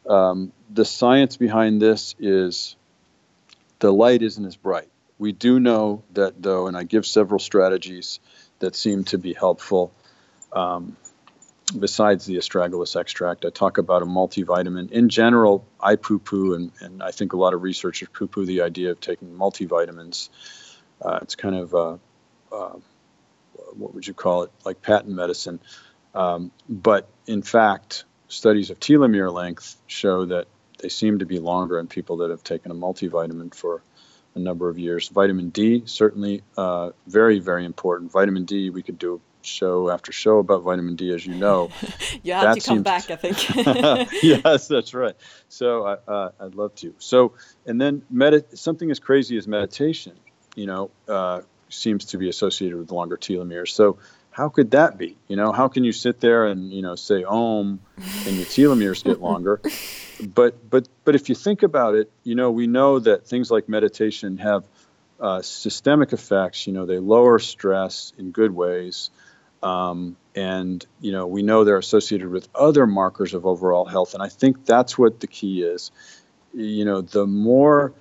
um, 0.09 0.53
the 0.75 0.85
science 0.85 1.37
behind 1.37 1.81
this 1.81 2.17
is 2.19 2.77
the 3.79 3.93
light 3.93 4.23
isn't 4.23 4.45
as 4.45 4.57
bright. 4.57 4.89
We 5.19 5.31
do 5.31 5.61
know 5.61 6.03
that, 6.15 6.43
though, 6.43 6.67
and 6.67 6.77
I 6.77 6.83
give 6.83 7.07
several 7.07 7.39
strategies 7.39 8.19
that 8.59 8.75
seem 8.75 9.05
to 9.05 9.19
be 9.19 9.33
helpful. 9.33 9.93
Um, 10.53 10.97
besides 11.79 12.27
the 12.27 12.37
astragalus 12.37 12.97
extract, 12.97 13.45
I 13.45 13.51
talk 13.51 13.79
about 13.79 14.03
a 14.03 14.07
multivitamin. 14.07 14.91
In 14.91 15.09
general, 15.09 15.65
I 15.81 15.95
poo 15.95 16.19
poo, 16.19 16.55
and, 16.55 16.73
and 16.81 17.03
I 17.03 17.13
think 17.13 17.33
a 17.33 17.37
lot 17.37 17.55
of 17.55 17.63
researchers 17.63 18.09
poo 18.13 18.27
poo 18.27 18.45
the 18.45 18.63
idea 18.63 18.91
of 18.91 19.01
taking 19.01 19.33
multivitamins. 19.33 20.29
Uh, 21.01 21.21
it's 21.23 21.37
kind 21.37 21.55
of, 21.55 21.75
uh, 21.75 21.97
uh, 22.53 22.79
what 23.77 23.95
would 23.95 24.07
you 24.07 24.15
call 24.15 24.43
it, 24.43 24.51
like 24.65 24.83
patent 24.83 25.15
medicine. 25.15 25.61
Um, 26.15 26.51
but 26.69 27.09
in 27.27 27.43
fact, 27.43 28.05
studies 28.29 28.71
of 28.71 28.81
telomere 28.81 29.33
length 29.33 29.77
show 29.87 30.25
that 30.27 30.47
they 30.85 30.91
seem 30.91 31.21
to 31.21 31.25
be 31.25 31.39
longer 31.39 31.79
in 31.79 31.87
people 31.87 32.19
that 32.19 32.29
have 32.29 32.45
taken 32.45 32.71
a 32.71 32.75
multivitamin 32.75 33.55
for 33.55 33.83
a 34.35 34.39
number 34.39 34.69
of 34.69 34.79
years. 34.79 35.09
Vitamin 35.09 35.49
D, 35.49 35.85
certainly 35.87 36.43
uh, 36.59 36.91
very, 37.07 37.39
very 37.39 37.65
important. 37.65 38.13
Vitamin 38.13 38.45
D, 38.45 38.69
we 38.69 38.83
could 38.83 38.99
do 38.99 39.19
show 39.41 39.89
after 39.89 40.13
show 40.13 40.41
about 40.41 40.63
vitamin 40.63 40.95
D, 40.95 41.15
as 41.15 41.25
you 41.25 41.37
know. 41.37 41.71
you 42.23 42.35
have 42.35 42.55
that 42.55 42.61
to 42.61 42.69
come 42.69 42.77
seems... 42.77 42.83
back, 42.83 43.11
I 43.11 43.17
think. 43.17 44.13
yes, 44.23 44.69
that's 44.69 44.93
right. 44.93 45.15
So 45.49 45.87
uh, 45.87 46.33
I'd 46.39 46.55
love 46.55 46.75
to. 46.77 46.95
So, 46.99 47.33
and 47.65 47.81
then 47.81 48.03
medit- 48.13 48.59
something 48.59 48.91
as 48.91 48.99
crazy 48.99 49.39
as 49.39 49.49
meditation, 49.49 50.13
you 50.55 50.67
know, 50.67 50.91
uh, 51.09 51.41
seems 51.71 52.05
to 52.07 52.19
be 52.19 52.29
associated 52.29 52.77
with 52.77 52.93
longer 52.93 53.17
telomeres. 53.17 53.71
So 53.71 53.97
how 54.35 54.49
could 54.49 54.73
that 54.73 54.99
be? 54.99 55.17
You 55.29 55.37
know, 55.37 55.53
how 55.53 55.69
can 55.69 55.85
you 55.85 55.93
sit 55.93 56.19
there 56.21 56.47
and 56.47 56.73
you 56.73 56.83
know 56.83 56.97
say 56.97 57.23
Om 57.23 57.79
and 58.27 58.37
your 58.37 58.47
telomeres 58.47 59.05
get 59.05 59.21
longer? 59.21 59.61
but 60.35 60.69
but 60.69 60.89
but 61.05 61.15
if 61.15 61.29
you 61.29 61.37
think 61.37 61.63
about 61.63 61.95
it, 61.95 62.11
you 62.25 62.35
know, 62.35 62.51
we 62.51 62.67
know 62.67 62.99
that 62.99 63.29
things 63.29 63.49
like 63.49 63.69
meditation 63.69 64.39
have 64.39 64.65
uh, 65.21 65.41
systemic 65.41 66.13
effects. 66.13 66.67
You 66.67 66.73
know, 66.73 66.85
they 66.85 66.99
lower 66.99 67.39
stress 67.39 68.13
in 68.19 68.33
good 68.33 68.51
ways. 68.51 69.11
Um, 69.63 70.17
and 70.35 70.85
you 71.01 71.13
know 71.13 71.29
we 71.29 71.43
know 71.43 71.63
they're 71.63 71.79
associated 71.79 72.29
with 72.29 72.49
other 72.57 72.89
markers 72.89 73.35
of 73.35 73.47
overall 73.47 73.85
health 73.85 74.15
and 74.15 74.23
i 74.23 74.29
think 74.29 74.67
that's 74.67 74.99
what 74.99 75.21
the 75.21 75.29
key 75.29 75.63
is 75.63 75.93
you 76.53 76.85
know 76.85 77.01
the 77.03 77.25
more 77.25 77.95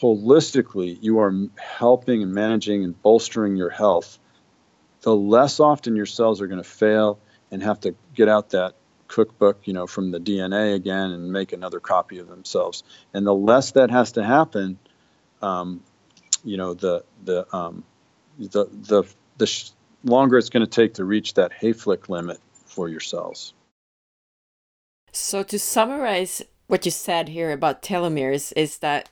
holistically 0.00 0.96
you 1.00 1.18
are 1.18 1.34
helping 1.56 2.22
and 2.22 2.32
managing 2.32 2.84
and 2.84 3.02
bolstering 3.02 3.56
your 3.56 3.68
health 3.68 4.20
the 5.06 5.14
less 5.14 5.60
often 5.60 5.94
your 5.94 6.04
cells 6.04 6.40
are 6.40 6.48
going 6.48 6.60
to 6.60 6.68
fail 6.68 7.20
and 7.52 7.62
have 7.62 7.78
to 7.78 7.94
get 8.12 8.28
out 8.28 8.50
that 8.50 8.74
cookbook, 9.06 9.60
you 9.62 9.72
know, 9.72 9.86
from 9.86 10.10
the 10.10 10.18
DNA 10.18 10.74
again 10.74 11.12
and 11.12 11.30
make 11.30 11.52
another 11.52 11.78
copy 11.78 12.18
of 12.18 12.26
themselves. 12.26 12.82
And 13.14 13.24
the 13.24 13.32
less 13.32 13.70
that 13.70 13.88
has 13.92 14.10
to 14.12 14.24
happen, 14.24 14.80
um, 15.40 15.80
you 16.42 16.56
know, 16.56 16.74
the 16.74 17.04
the 17.24 17.46
um, 17.54 17.84
the 18.36 18.68
the 18.72 19.04
the 19.38 19.46
sh- 19.46 19.70
longer 20.02 20.38
it's 20.38 20.50
going 20.50 20.66
to 20.66 20.70
take 20.70 20.94
to 20.94 21.04
reach 21.04 21.34
that 21.34 21.52
Hayflick 21.52 22.08
limit 22.08 22.40
for 22.64 22.88
your 22.88 22.98
cells. 22.98 23.54
So 25.12 25.44
to 25.44 25.56
summarize 25.56 26.42
what 26.66 26.84
you 26.84 26.90
said 26.90 27.28
here 27.28 27.52
about 27.52 27.80
telomeres 27.80 28.52
is 28.56 28.78
that 28.78 29.08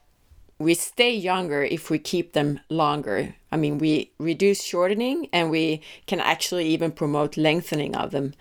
we 0.58 0.74
stay 0.74 1.14
younger 1.14 1.62
if 1.62 1.90
we 1.90 1.98
keep 1.98 2.32
them 2.32 2.60
longer. 2.68 3.34
I 3.50 3.56
mean, 3.56 3.78
we 3.78 4.12
reduce 4.18 4.62
shortening 4.62 5.28
and 5.32 5.50
we 5.50 5.82
can 6.06 6.20
actually 6.20 6.66
even 6.68 6.92
promote 6.92 7.36
lengthening 7.36 7.96
of 7.96 8.10
them. 8.10 8.34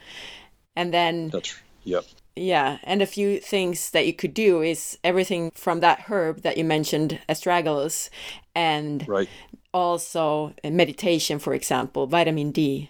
And 0.76 0.94
then 0.94 1.30
That's 1.30 1.56
yep. 1.84 2.06
Yeah, 2.36 2.80
and 2.84 3.02
a 3.04 3.06
few 3.06 3.40
things 3.40 3.92
that 3.92 4.08
you 4.08 4.14
could 4.14 4.34
do 4.34 4.64
is 4.64 4.98
everything 5.04 5.52
from 5.54 5.82
that 5.82 6.02
herb 6.02 6.42
that 6.42 6.58
you 6.58 6.64
mentioned, 6.64 7.20
astragalus, 7.30 8.10
and 8.56 9.08
right. 9.08 9.30
also 9.72 10.56
meditation, 10.64 11.38
for 11.38 11.54
example, 11.54 12.08
vitamin 12.08 12.50
D. 12.50 12.90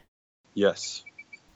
Yes. 0.53 1.03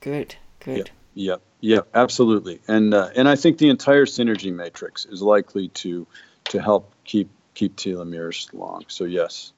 Good. 0.02 0.35
Good. 0.60 0.91
Yeah, 1.14 1.35
yeah, 1.61 1.76
Yep. 1.76 1.88
Absolutely. 1.94 2.60
And 2.68 2.94
uh, 2.94 3.10
and 3.15 3.30
I 3.30 3.38
think 3.38 3.57
the 3.57 3.69
entire 3.69 4.06
synergy 4.06 4.53
matrix 4.53 5.06
is 5.06 5.22
likely 5.22 5.69
to 5.69 6.06
to 6.49 6.61
help 6.61 6.94
keep 7.06 7.30
keep 7.57 7.69
telomeres 7.75 8.53
long. 8.53 8.84
So 8.88 9.07
yes. 9.07 9.53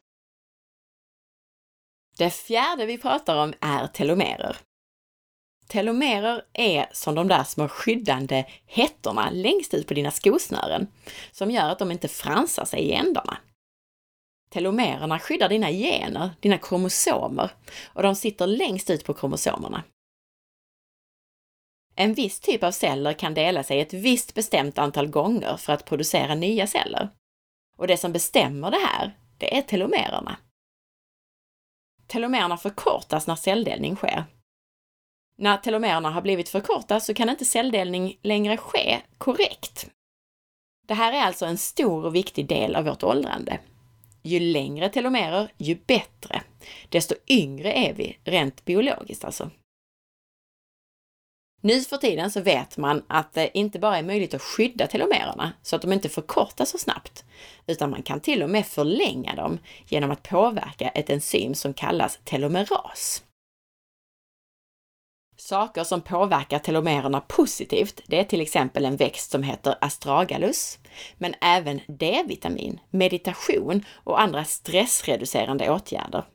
Det 2.18 2.30
fjärde 2.30 2.86
vi 2.86 2.98
pratar 2.98 3.44
om 3.44 3.54
är 3.62 3.88
telomerer. 3.88 4.58
Telomerer 5.68 6.46
är 6.54 6.90
som 6.94 7.16
de 7.16 7.28
där 7.28 7.44
små 7.44 7.68
skyddande 7.68 8.46
hettorna 8.66 9.30
längst 9.30 9.74
ut 9.74 9.88
på 9.88 9.94
dina 9.94 10.12
skosnören, 10.12 10.88
som 11.32 11.52
gör 11.52 11.70
att 11.70 11.80
de 11.80 11.92
inte 11.92 12.08
fransar 12.08 12.66
sig 12.66 12.80
i 12.80 12.92
ändarna. 12.92 13.38
Telomererna 14.50 15.20
skyddar 15.20 15.50
dina 15.50 15.72
gener, 15.72 16.30
dina 16.40 16.58
kromosomer, 16.58 17.52
och 17.94 18.04
de 18.04 18.16
sitter 18.16 18.48
längst 18.48 18.90
ut 18.90 19.06
på 19.06 19.14
kromosomerna. 19.14 19.84
En 21.96 22.14
viss 22.14 22.40
typ 22.40 22.64
av 22.64 22.72
celler 22.72 23.14
kan 23.14 23.34
dela 23.34 23.64
sig 23.64 23.80
ett 23.80 23.94
visst 23.94 24.34
bestämt 24.34 24.78
antal 24.78 25.08
gånger 25.08 25.58
för 25.58 25.74
att 25.74 25.86
producera 25.86 26.36
nya 26.36 26.68
celler. 26.68 27.10
Och 27.80 27.88
det 27.88 27.98
som 27.98 28.12
bestämmer 28.12 28.72
det 28.72 28.78
här, 28.78 29.18
det 29.38 29.58
är 29.58 29.62
telomererna. 29.62 30.38
Telomererna 32.08 32.58
förkortas 32.58 33.28
när 33.28 33.36
celldelning 33.36 33.96
sker. 33.96 34.24
När 35.38 35.58
telomererna 35.58 36.10
har 36.10 36.22
blivit 36.22 36.50
förkortade 36.50 37.02
så 37.02 37.14
kan 37.14 37.30
inte 37.30 37.46
celldelning 37.46 38.20
längre 38.22 38.58
ske 38.58 39.02
korrekt. 39.18 39.90
Det 40.88 40.94
här 40.94 41.14
är 41.14 41.22
alltså 41.22 41.46
en 41.46 41.58
stor 41.58 42.06
och 42.06 42.16
viktig 42.16 42.48
del 42.48 42.76
av 42.76 42.86
vårt 42.86 43.04
åldrande. 43.04 43.60
Ju 44.24 44.40
längre 44.40 44.90
telomerer, 44.90 45.52
ju 45.58 45.76
bättre. 45.76 46.42
Desto 46.90 47.16
yngre 47.28 47.74
är 47.74 47.94
vi, 47.94 48.18
rent 48.24 48.66
biologiskt 48.66 49.26
alltså. 49.26 49.50
Nu 51.62 51.82
för 51.82 51.98
tiden 51.98 52.32
så 52.32 52.42
vet 52.42 52.78
man 52.78 53.04
att 53.08 53.34
det 53.34 53.58
inte 53.58 53.80
bara 53.80 53.98
är 53.98 54.04
möjligt 54.04 54.34
att 54.34 54.42
skydda 54.42 54.88
telomererna 54.88 55.54
så 55.62 55.76
att 55.76 55.82
de 55.82 55.94
inte 55.94 56.10
förkortas 56.10 56.70
så 56.70 56.78
snabbt, 56.78 57.26
utan 57.68 57.90
man 57.90 58.04
kan 58.04 58.20
till 58.20 58.44
och 58.44 58.50
med 58.50 58.66
förlänga 58.66 59.36
dem 59.36 59.60
genom 59.88 60.12
att 60.12 60.24
påverka 60.24 60.90
ett 60.90 61.10
enzym 61.10 61.56
som 61.56 61.74
kallas 61.74 62.20
telomeras. 62.24 63.24
Saker 65.38 65.84
som 65.84 66.02
påverkar 66.02 66.60
telomererna 66.60 67.22
positivt, 67.22 68.02
det 68.08 68.20
är 68.20 68.24
till 68.24 68.42
exempel 68.42 68.86
en 68.86 68.98
växt 68.98 69.32
som 69.32 69.44
heter 69.44 69.76
astragalus, 69.82 70.80
men 71.18 71.34
även 71.42 71.82
D-vitamin, 71.88 72.80
meditation 72.90 73.86
och 74.04 74.22
andra 74.22 74.44
stressreducerande 74.44 75.70
åtgärder. 75.70 76.26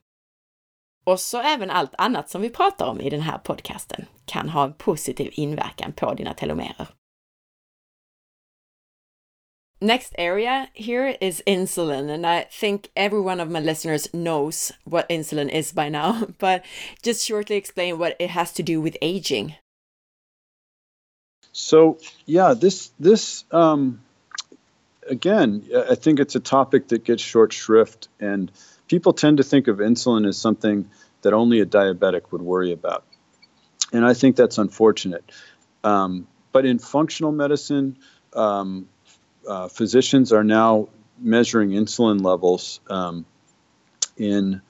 Och 1.05 1.21
så 1.21 1.41
även 1.41 1.71
allt 1.71 1.95
annat 1.99 2.31
som 2.31 2.43
vi 2.43 2.51
pratar 2.51 2.87
om 2.87 3.01
i 3.01 3.11
den 3.11 3.21
här 3.21 3.39
podcasten 3.39 4.07
kan 4.25 4.49
ha 4.49 4.65
en 4.65 4.73
positiv 4.73 5.31
inverkan 5.33 5.93
på 5.93 6.15
dina 6.15 6.35
telomerer. 6.35 6.89
Next 9.81 10.15
area 10.19 10.69
here 10.73 11.17
is 11.21 11.43
insulin, 11.47 12.09
and 12.09 12.25
I 12.25 12.47
think 12.61 12.89
every 12.97 13.21
one 13.21 13.39
of 13.39 13.51
my 13.51 13.61
listeners 13.61 14.09
knows 14.13 14.73
what 14.85 15.09
insulin 15.11 15.51
is 15.51 15.73
by 15.73 15.91
now, 15.91 16.27
but 16.39 16.63
just 17.03 17.27
shortly 17.27 17.57
explain 17.57 17.99
what 17.99 18.17
it 18.19 18.31
has 18.31 18.53
to 18.53 18.63
do 18.63 18.81
with 18.81 18.97
aging. 19.03 19.57
So, 21.53 21.99
yeah, 22.25 22.55
this 22.55 22.93
this 22.99 23.45
um, 23.51 24.01
again, 25.11 25.65
I 25.91 25.97
think 25.97 26.19
it's 26.19 26.35
a 26.35 26.41
topic 26.41 26.89
that 26.89 27.05
gets 27.05 27.23
short 27.23 27.53
shrift, 27.53 28.09
and 28.19 28.51
people 28.89 29.13
tend 29.13 29.39
to 29.39 29.43
think 29.43 29.69
of 29.69 29.79
insulin 29.79 30.27
as 30.27 30.37
something 30.37 30.89
that 31.23 31.33
only 31.33 31.61
a 31.61 31.67
diabetic 31.67 32.33
would 32.33 32.43
worry 32.43 32.73
about. 32.73 33.05
And 33.93 34.05
I 34.05 34.15
think 34.15 34.37
that's 34.37 34.59
unfortunate. 34.59 35.25
Um, 35.83 36.27
but 36.53 36.67
in 36.67 36.79
functional 36.79 37.33
medicine, 37.33 37.97
um, 38.35 38.89
uh, 39.49 39.69
physicians 39.69 40.33
are 40.33 40.45
now 40.45 40.89
measuring 41.19 41.71
insulin 41.71 42.23
levels 42.23 42.81
um, 42.89 43.25
in 44.17 44.61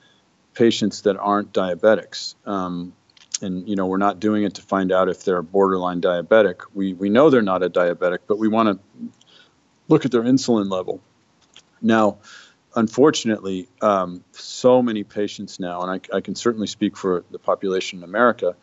patients 0.55 1.03
that 1.03 1.17
aren't 1.17 1.53
diabetics. 1.53 2.35
Um, 2.47 2.95
and 3.43 3.69
you 3.69 3.77
know 3.77 3.87
we're 3.87 3.97
not 3.99 4.21
doing 4.21 4.45
it 4.45 4.55
to 4.55 4.63
find 4.63 4.93
out 4.93 5.09
if 5.09 5.25
they're 5.25 5.43
borderline 5.43 6.01
diabetic. 6.01 6.63
We 6.73 6.93
we 6.93 7.09
know 7.09 7.31
they're 7.31 7.43
not 7.43 7.63
a 7.63 7.71
diabetic, 7.71 8.21
but 8.27 8.39
we 8.39 8.49
want 8.49 8.69
to 8.69 9.11
look 9.89 10.05
at 10.05 10.13
their 10.13 10.23
insulin 10.23 10.71
level. 10.71 11.01
Now, 11.83 12.19
unfortunately, 12.75 13.69
um, 13.81 14.25
so 14.33 14.83
many 14.83 15.05
patients 15.05 15.61
now, 15.61 15.83
and 15.83 15.91
I, 15.91 16.17
I, 16.17 16.21
can 16.21 16.35
certainly 16.35 16.67
speak 16.67 16.97
for 16.97 17.25
the 17.31 17.39
population 17.39 17.99
in 17.99 18.05
America, 18.05 18.57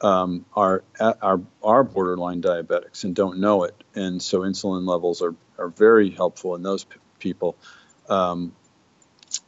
um, 0.00 0.44
are 0.54 0.82
are 1.00 1.40
are 1.62 1.84
borderline 1.84 2.42
diabetics 2.42 3.04
and 3.04 3.14
don't 3.14 3.38
know 3.38 3.64
it, 3.64 3.84
and 3.94 4.20
so 4.20 4.40
insulin 4.40 4.86
levels 4.86 5.22
are 5.22 5.34
are 5.58 5.68
very 5.68 6.10
helpful 6.10 6.54
in 6.56 6.62
those 6.62 6.84
p- 6.84 6.98
people. 7.18 7.56
Um, 8.08 8.52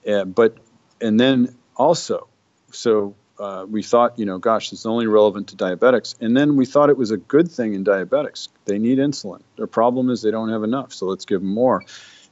and, 0.06 0.34
but 0.34 0.56
and 1.00 1.18
then 1.18 1.56
also, 1.76 2.28
so 2.70 3.16
uh, 3.38 3.66
we 3.68 3.82
thought, 3.82 4.18
you 4.18 4.26
know, 4.26 4.38
gosh, 4.38 4.70
this 4.70 4.80
is 4.80 4.86
only 4.86 5.06
relevant 5.06 5.48
to 5.48 5.56
diabetics. 5.56 6.14
And 6.20 6.36
then 6.36 6.56
we 6.56 6.66
thought 6.66 6.88
it 6.88 6.96
was 6.96 7.10
a 7.10 7.16
good 7.16 7.50
thing 7.50 7.74
in 7.74 7.84
diabetics. 7.84 8.48
They 8.64 8.78
need 8.78 8.98
insulin. 8.98 9.42
Their 9.56 9.66
problem 9.66 10.08
is 10.08 10.22
they 10.22 10.30
don't 10.30 10.50
have 10.50 10.62
enough, 10.62 10.92
so 10.92 11.06
let's 11.06 11.24
give 11.24 11.40
them 11.40 11.52
more. 11.52 11.82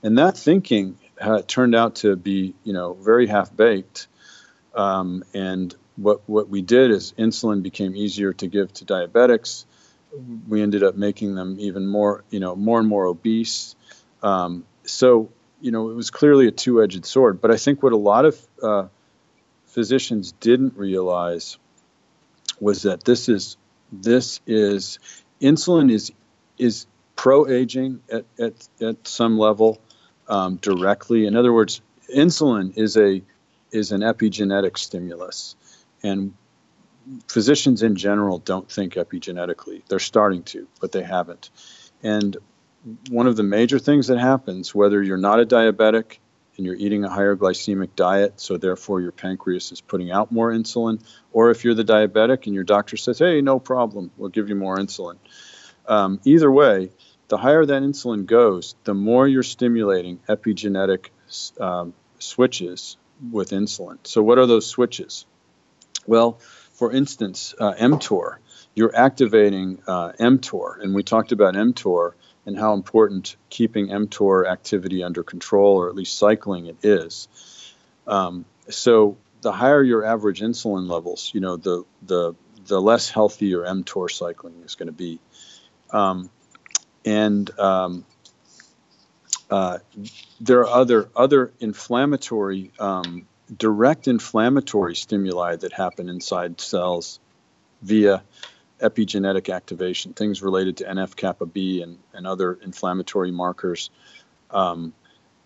And 0.02 0.18
that 0.18 0.36
thinking 0.36 0.96
uh, 1.20 1.42
turned 1.42 1.74
out 1.74 1.96
to 1.96 2.16
be, 2.16 2.54
you 2.64 2.72
know, 2.72 2.94
very 2.94 3.26
half 3.26 3.54
baked. 3.54 4.08
Um, 4.74 5.24
and 5.34 5.74
what 5.96 6.22
what 6.26 6.48
we 6.48 6.62
did 6.62 6.90
is 6.90 7.12
insulin 7.18 7.62
became 7.62 7.94
easier 7.94 8.32
to 8.34 8.46
give 8.46 8.72
to 8.74 8.84
diabetics. 8.84 9.64
We 10.48 10.62
ended 10.62 10.82
up 10.82 10.96
making 10.96 11.34
them 11.34 11.56
even 11.58 11.86
more, 11.86 12.24
you 12.30 12.40
know, 12.40 12.54
more 12.54 12.78
and 12.78 12.88
more 12.88 13.06
obese. 13.06 13.76
Um, 14.22 14.64
so, 14.84 15.30
you 15.60 15.70
know, 15.70 15.90
it 15.90 15.94
was 15.94 16.10
clearly 16.10 16.48
a 16.48 16.50
two-edged 16.50 17.06
sword. 17.06 17.40
But 17.40 17.50
I 17.50 17.56
think 17.56 17.82
what 17.82 17.92
a 17.92 17.96
lot 17.96 18.24
of 18.24 18.40
uh, 18.62 18.86
physicians 19.66 20.32
didn't 20.32 20.76
realize 20.76 21.58
was 22.60 22.82
that 22.82 23.04
this 23.04 23.28
is 23.28 23.56
this 23.90 24.40
is 24.46 24.98
insulin 25.40 25.90
is 25.90 26.12
is 26.58 26.86
pro 27.16 27.46
aging 27.46 28.00
at, 28.10 28.24
at, 28.38 28.68
at 28.80 29.06
some 29.06 29.38
level 29.38 29.80
um, 30.32 30.56
directly. 30.56 31.26
In 31.26 31.36
other 31.36 31.52
words, 31.52 31.82
insulin 32.14 32.76
is 32.76 32.96
a 32.96 33.22
is 33.70 33.92
an 33.92 34.00
epigenetic 34.00 34.78
stimulus, 34.78 35.56
and 36.02 36.34
physicians 37.28 37.82
in 37.82 37.96
general 37.96 38.38
don't 38.38 38.70
think 38.70 38.94
epigenetically. 38.94 39.82
They're 39.88 39.98
starting 39.98 40.42
to, 40.44 40.66
but 40.80 40.92
they 40.92 41.02
haven't. 41.02 41.50
And 42.02 42.36
one 43.10 43.26
of 43.26 43.36
the 43.36 43.42
major 43.42 43.78
things 43.78 44.06
that 44.08 44.18
happens, 44.18 44.74
whether 44.74 45.02
you're 45.02 45.16
not 45.16 45.40
a 45.40 45.46
diabetic 45.46 46.18
and 46.56 46.66
you're 46.66 46.74
eating 46.76 47.04
a 47.04 47.08
higher 47.08 47.36
glycemic 47.36 47.90
diet, 47.96 48.40
so 48.40 48.56
therefore 48.56 49.00
your 49.00 49.12
pancreas 49.12 49.72
is 49.72 49.80
putting 49.80 50.10
out 50.10 50.32
more 50.32 50.50
insulin, 50.50 51.02
or 51.32 51.50
if 51.50 51.64
you're 51.64 51.74
the 51.74 51.84
diabetic 51.84 52.46
and 52.46 52.54
your 52.54 52.64
doctor 52.64 52.96
says, 52.96 53.18
hey, 53.18 53.40
no 53.40 53.58
problem, 53.58 54.10
we'll 54.16 54.28
give 54.28 54.48
you 54.48 54.54
more 54.54 54.76
insulin. 54.76 55.16
Um, 55.86 56.20
either 56.24 56.50
way, 56.50 56.90
the 57.32 57.38
higher 57.38 57.64
that 57.64 57.82
insulin 57.82 58.26
goes, 58.26 58.74
the 58.84 58.92
more 58.92 59.26
you're 59.26 59.42
stimulating 59.42 60.18
epigenetic 60.28 61.06
um, 61.58 61.94
switches 62.18 62.98
with 63.30 63.52
insulin. 63.52 63.96
So, 64.02 64.22
what 64.22 64.36
are 64.36 64.44
those 64.44 64.66
switches? 64.66 65.24
Well, 66.06 66.32
for 66.74 66.92
instance, 66.92 67.54
uh, 67.58 67.72
mTOR, 67.72 68.36
you're 68.74 68.94
activating 68.94 69.78
uh, 69.86 70.12
mTOR, 70.20 70.82
and 70.82 70.94
we 70.94 71.02
talked 71.02 71.32
about 71.32 71.54
mTOR 71.54 72.12
and 72.44 72.58
how 72.58 72.74
important 72.74 73.36
keeping 73.48 73.86
mTOR 73.86 74.46
activity 74.46 75.02
under 75.02 75.22
control, 75.22 75.78
or 75.78 75.88
at 75.88 75.94
least 75.94 76.18
cycling 76.18 76.66
it 76.66 76.76
is. 76.82 77.28
Um, 78.06 78.44
so 78.68 79.16
the 79.40 79.52
higher 79.52 79.82
your 79.82 80.04
average 80.04 80.42
insulin 80.42 80.86
levels, 80.86 81.30
you 81.32 81.40
know, 81.40 81.56
the 81.56 81.84
the 82.02 82.34
the 82.66 82.78
less 82.78 83.08
healthy 83.08 83.46
your 83.46 83.64
mTOR 83.64 84.10
cycling 84.10 84.62
is 84.66 84.74
going 84.74 84.88
to 84.88 84.92
be. 84.92 85.18
Um, 85.88 86.28
and 87.04 87.58
um, 87.58 88.04
uh, 89.50 89.78
there 90.40 90.60
are 90.60 90.68
other 90.68 91.08
other 91.14 91.52
inflammatory, 91.60 92.72
um, 92.78 93.26
direct 93.54 94.08
inflammatory 94.08 94.94
stimuli 94.94 95.56
that 95.56 95.72
happen 95.72 96.08
inside 96.08 96.60
cells 96.60 97.20
via 97.82 98.22
epigenetic 98.80 99.52
activation, 99.52 100.12
things 100.12 100.42
related 100.42 100.78
to 100.78 100.84
NF 100.84 101.14
kappa 101.16 101.46
B 101.46 101.82
and, 101.82 101.98
and 102.12 102.26
other 102.26 102.54
inflammatory 102.54 103.30
markers 103.30 103.90
um, 104.50 104.92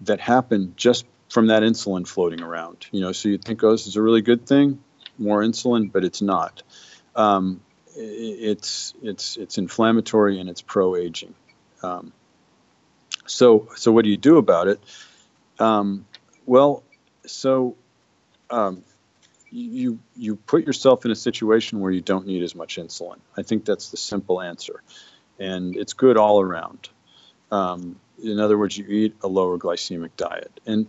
that 0.03 0.21
happen 0.21 0.73
just 0.77 1.05
from 1.29 1.49
that 1.49 1.63
insulin 1.63 2.07
floating 2.07 2.43
around. 2.43 2.87
You 2.93 3.01
know, 3.01 3.13
so 3.13 3.29
you 3.29 3.39
think, 3.39 3.63
oh, 3.63 3.73
this 3.73 3.87
is 3.87 3.97
a 3.97 4.03
really 4.03 4.23
good 4.23 4.47
thing, 4.47 4.83
more 5.19 5.43
insulin, 5.43 5.91
but 5.91 6.05
it's 6.05 6.23
not. 6.23 6.63
Um, 7.15 7.61
it's 7.97 8.95
it's 9.03 9.37
it's 9.37 9.59
inflammatory 9.59 10.39
and 10.39 10.51
it's 10.51 10.61
pro 10.61 10.97
aging. 10.97 11.35
Um, 11.83 12.13
so 13.27 13.69
so 13.77 13.93
what 13.93 14.05
do 14.05 14.11
you 14.11 14.17
do 14.17 14.39
about 14.39 14.69
it? 14.69 14.81
Um, 15.59 16.07
well, 16.47 16.83
so 17.27 17.77
um, 18.51 18.83
you 19.51 19.99
you 20.17 20.37
put 20.37 20.67
yourself 20.67 21.05
in 21.05 21.11
a 21.11 21.17
situation 21.17 21.81
where 21.81 21.91
you 21.91 22.01
don't 22.01 22.27
need 22.27 22.43
as 22.43 22.55
much 22.55 22.77
insulin. 22.77 23.19
I 23.37 23.43
think 23.43 23.65
that's 23.65 23.91
the 23.91 23.97
simple 23.97 24.41
answer, 24.41 24.83
and 25.39 25.77
it's 25.77 25.93
good 25.93 26.17
all 26.17 26.41
around. 26.41 26.89
Um, 27.51 27.99
in 28.23 28.41
other 28.41 28.59
words, 28.59 28.77
you 28.77 28.87
eat 28.87 29.17
a 29.23 29.29
lower 29.29 29.59
glycemic 29.59 30.11
diet, 30.17 30.61
and 30.67 30.87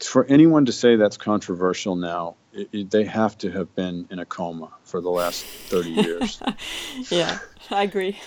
for 0.00 0.24
anyone 0.26 0.66
to 0.66 0.72
say 0.72 0.96
that's 0.96 1.16
controversial 1.16 1.96
now, 1.96 2.36
it, 2.52 2.68
it, 2.72 2.90
they 2.90 3.04
have 3.04 3.36
to 3.38 3.50
have 3.50 3.74
been 3.74 4.06
in 4.10 4.18
a 4.18 4.24
coma 4.24 4.70
for 4.84 5.00
the 5.00 5.10
last 5.10 5.44
thirty 5.44 5.90
years. 5.90 6.40
yeah, 7.10 7.38
I 7.70 7.82
agree. 7.82 8.18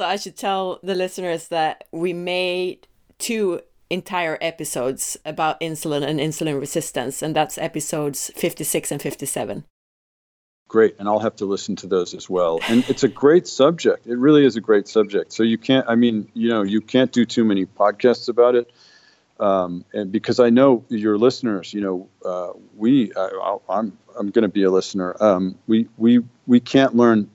so 0.00 0.06
I 0.06 0.16
should 0.16 0.34
tell 0.34 0.80
the 0.82 0.94
listeners 0.94 1.48
that 1.48 1.84
we 1.92 2.14
made 2.14 2.88
two 3.18 3.60
entire 3.90 4.38
episodes 4.40 5.18
about 5.26 5.60
insulin 5.60 6.02
and 6.02 6.18
insulin 6.18 6.58
resistance, 6.58 7.20
and 7.20 7.36
that's 7.36 7.58
episodes 7.58 8.30
56 8.34 8.92
and 8.92 9.02
57. 9.02 9.64
Great, 10.68 10.96
and 10.98 11.06
I'll 11.06 11.18
have 11.18 11.36
to 11.36 11.44
listen 11.44 11.76
to 11.76 11.86
those 11.86 12.14
as 12.14 12.30
well. 12.30 12.60
And 12.66 12.82
it's 12.88 13.02
a 13.02 13.08
great 13.08 13.46
subject. 13.46 14.06
It 14.06 14.16
really 14.16 14.46
is 14.46 14.56
a 14.56 14.62
great 14.62 14.88
subject. 14.88 15.34
So 15.34 15.42
you 15.42 15.58
can't, 15.58 15.84
I 15.86 15.96
mean, 15.96 16.30
you 16.32 16.48
know, 16.48 16.62
you 16.62 16.80
can't 16.80 17.12
do 17.12 17.26
too 17.26 17.44
many 17.44 17.66
podcasts 17.66 18.30
about 18.30 18.54
it. 18.54 18.72
Um, 19.38 19.84
and 19.92 20.10
because 20.10 20.40
I 20.40 20.48
know 20.48 20.82
your 20.88 21.18
listeners, 21.18 21.74
you 21.74 21.82
know, 21.82 22.08
uh, 22.24 22.52
we, 22.74 23.12
I, 23.14 23.58
I'm, 23.68 23.98
I'm 24.18 24.30
going 24.30 24.44
to 24.44 24.48
be 24.48 24.62
a 24.62 24.70
listener. 24.70 25.14
Um, 25.20 25.58
we, 25.66 25.88
we, 25.98 26.20
we 26.46 26.58
can't 26.58 26.96
learn 26.96 27.28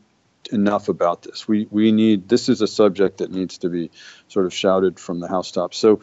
enough 0.48 0.90
about 0.90 1.24
this. 1.24 1.48
We, 1.48 1.68
we 1.70 1.92
need, 1.92 2.30
this 2.30 2.50
is 2.50 2.62
a 2.62 2.68
subject 2.68 3.18
that 3.18 3.32
needs 3.32 3.60
to 3.60 3.70
be 3.70 3.92
sort 4.28 4.46
of 4.46 4.54
shouted 4.54 5.00
from 5.00 5.20
the 5.20 5.28
housetops. 5.28 5.78
So, 5.78 6.02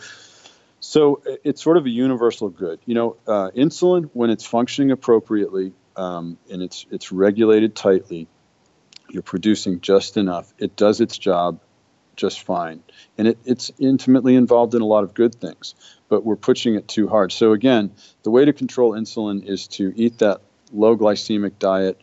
so 0.81 1.23
it's 1.44 1.62
sort 1.62 1.77
of 1.77 1.86
a 1.86 1.90
universal 1.90 2.48
good. 2.48 2.81
You 2.86 2.94
know, 2.94 3.16
uh, 3.27 3.51
insulin, 3.55 4.10
when 4.12 4.31
it's 4.31 4.44
functioning 4.44 4.90
appropriately 4.90 5.73
um, 5.97 6.39
and 6.51 6.62
it's 6.62 6.86
it's 6.90 7.12
regulated 7.12 7.77
tightly, 7.77 8.27
you're 9.10 9.23
producing 9.23 9.81
just 9.81 10.16
enough. 10.16 10.52
It 10.59 10.77
does 10.77 11.01
its 11.01 11.19
job 11.19 11.60
just 12.16 12.43
fine, 12.43 12.82
and 13.16 13.28
it, 13.28 13.39
it's 13.44 13.70
intimately 13.78 14.35
involved 14.35 14.74
in 14.74 14.82
a 14.82 14.86
lot 14.86 15.05
of 15.05 15.14
good 15.14 15.35
things. 15.35 15.74
But 16.09 16.24
we're 16.24 16.36
pushing 16.36 16.74
it 16.74 16.89
too 16.89 17.09
hard. 17.09 17.32
So 17.32 17.52
again, 17.52 17.93
the 18.23 18.31
way 18.31 18.44
to 18.44 18.52
control 18.52 18.93
insulin 18.93 19.44
is 19.44 19.69
to 19.69 19.93
eat 19.94 20.19
that 20.19 20.40
low 20.73 20.97
glycemic 20.97 21.59
diet. 21.59 22.01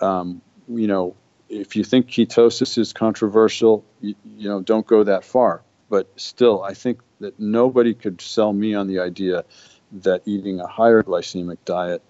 Um, 0.00 0.40
you 0.68 0.86
know, 0.86 1.16
if 1.50 1.74
you 1.74 1.82
think 1.82 2.06
ketosis 2.06 2.78
is 2.78 2.92
controversial, 2.92 3.84
you, 4.00 4.14
you 4.36 4.48
know, 4.48 4.62
don't 4.62 4.86
go 4.86 5.04
that 5.04 5.24
far. 5.24 5.62
But 5.90 6.08
still, 6.16 6.62
I 6.62 6.74
think 6.74 7.00
that 7.18 7.38
nobody 7.38 7.92
could 7.92 8.20
sell 8.20 8.52
me 8.52 8.74
on 8.74 8.86
the 8.86 9.00
idea 9.00 9.44
that 9.92 10.22
eating 10.24 10.60
a 10.60 10.66
higher 10.66 11.02
glycemic 11.02 11.58
diet 11.64 12.02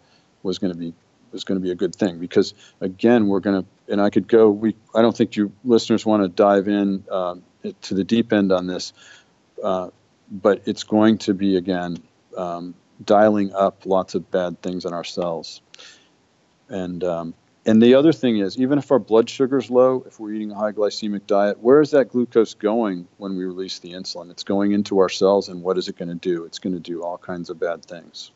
was 0.43 0.59
going 0.59 0.73
to 0.73 0.79
be 0.79 0.95
was 1.33 1.45
going 1.45 1.59
to 1.59 1.63
be 1.63 1.71
a 1.71 1.77
good 1.77 1.95
thing 1.95 2.19
because 2.19 2.55
again 2.81 3.29
we're 3.29 3.41
going 3.41 3.63
to 3.63 3.93
and 3.93 4.01
I 4.01 4.11
could 4.11 4.29
go 4.29 4.51
we 4.51 4.77
I 4.95 5.01
don't 5.01 5.17
think 5.17 5.37
you 5.37 5.53
listeners 5.65 6.05
want 6.05 6.23
to 6.23 6.29
dive 6.29 6.69
in 6.69 7.05
um, 7.11 7.43
to 7.83 7.95
the 7.95 8.05
deep 8.05 8.33
end 8.33 8.53
on 8.53 8.67
this 8.67 8.93
uh, 9.63 9.91
but 10.31 10.63
it's 10.67 10.83
going 10.83 11.19
to 11.19 11.35
be 11.35 11.57
again 11.57 11.99
um, 12.37 12.75
dialing 13.05 13.55
up 13.55 13.87
lots 13.87 14.15
of 14.15 14.31
bad 14.31 14.61
things 14.61 14.85
in 14.85 14.93
our 14.93 15.05
cells 15.05 15.63
and 16.69 17.03
um, 17.05 17.35
and 17.71 17.81
the 17.81 17.95
other 17.95 18.13
thing 18.13 18.39
is, 18.39 18.59
even 18.59 18.79
if 18.79 18.91
our 18.91 18.99
blood 18.99 19.31
sugar 19.31 19.59
is 19.59 19.71
low, 19.71 20.03
if 20.05 20.19
we're 20.19 20.35
eating 20.35 20.51
a 20.51 20.57
high 20.57 20.73
glycemic 20.73 21.25
diet, 21.29 21.57
where 21.61 21.81
is 21.81 21.91
that 21.91 22.09
glucose 22.11 22.53
going 22.53 23.07
when 23.19 23.37
we 23.37 23.45
release 23.45 23.79
the 23.79 23.93
insulin? 23.93 24.29
It's 24.31 24.43
going 24.43 24.73
into 24.73 24.99
our 24.99 25.09
cells, 25.09 25.49
and 25.49 25.63
what 25.63 25.79
is 25.79 25.89
it 25.89 25.97
going 25.97 26.09
to 26.09 26.35
do? 26.35 26.45
It's 26.45 26.59
going 26.59 26.75
to 26.75 26.93
do 26.93 27.05
all 27.05 27.19
kinds 27.19 27.49
of 27.51 27.61
bad 27.61 27.85
things. 27.85 28.33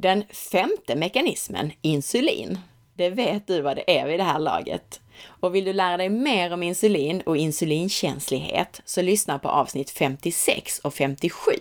Den 0.00 0.24
femte 0.30 0.96
mekanismen, 0.96 1.72
insulin, 1.82 2.58
det 2.96 3.10
vet 3.10 3.46
du 3.46 3.60
vad 3.60 3.76
det 3.76 3.98
är 3.98 4.06
vid 4.06 4.18
det 4.18 4.24
här 4.24 4.38
laget. 4.38 5.00
Och 5.40 5.54
vill 5.54 5.64
du 5.64 5.72
lära 5.72 5.96
dig 5.96 6.08
mer 6.08 6.52
om 6.52 6.62
insulin 6.62 7.20
och 7.20 7.36
insulinkänslighet 7.36 8.80
så 8.84 9.02
lyssna 9.02 9.38
på 9.38 9.48
avsnitt 9.48 9.90
56 9.90 10.78
och 10.78 10.94
57. 10.94 11.52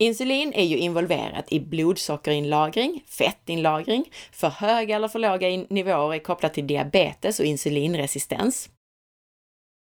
Insulin 0.00 0.52
är 0.52 0.64
ju 0.64 0.76
involverat 0.76 1.52
i 1.52 1.60
blodsockerinlagring, 1.60 3.04
fettinlagring, 3.06 4.04
för 4.32 4.48
höga 4.48 4.96
eller 4.96 5.08
för 5.08 5.18
låga 5.18 5.48
nivåer 5.70 6.14
är 6.14 6.18
kopplat 6.18 6.54
till 6.54 6.66
diabetes 6.66 7.40
och 7.40 7.46
insulinresistens. 7.46 8.70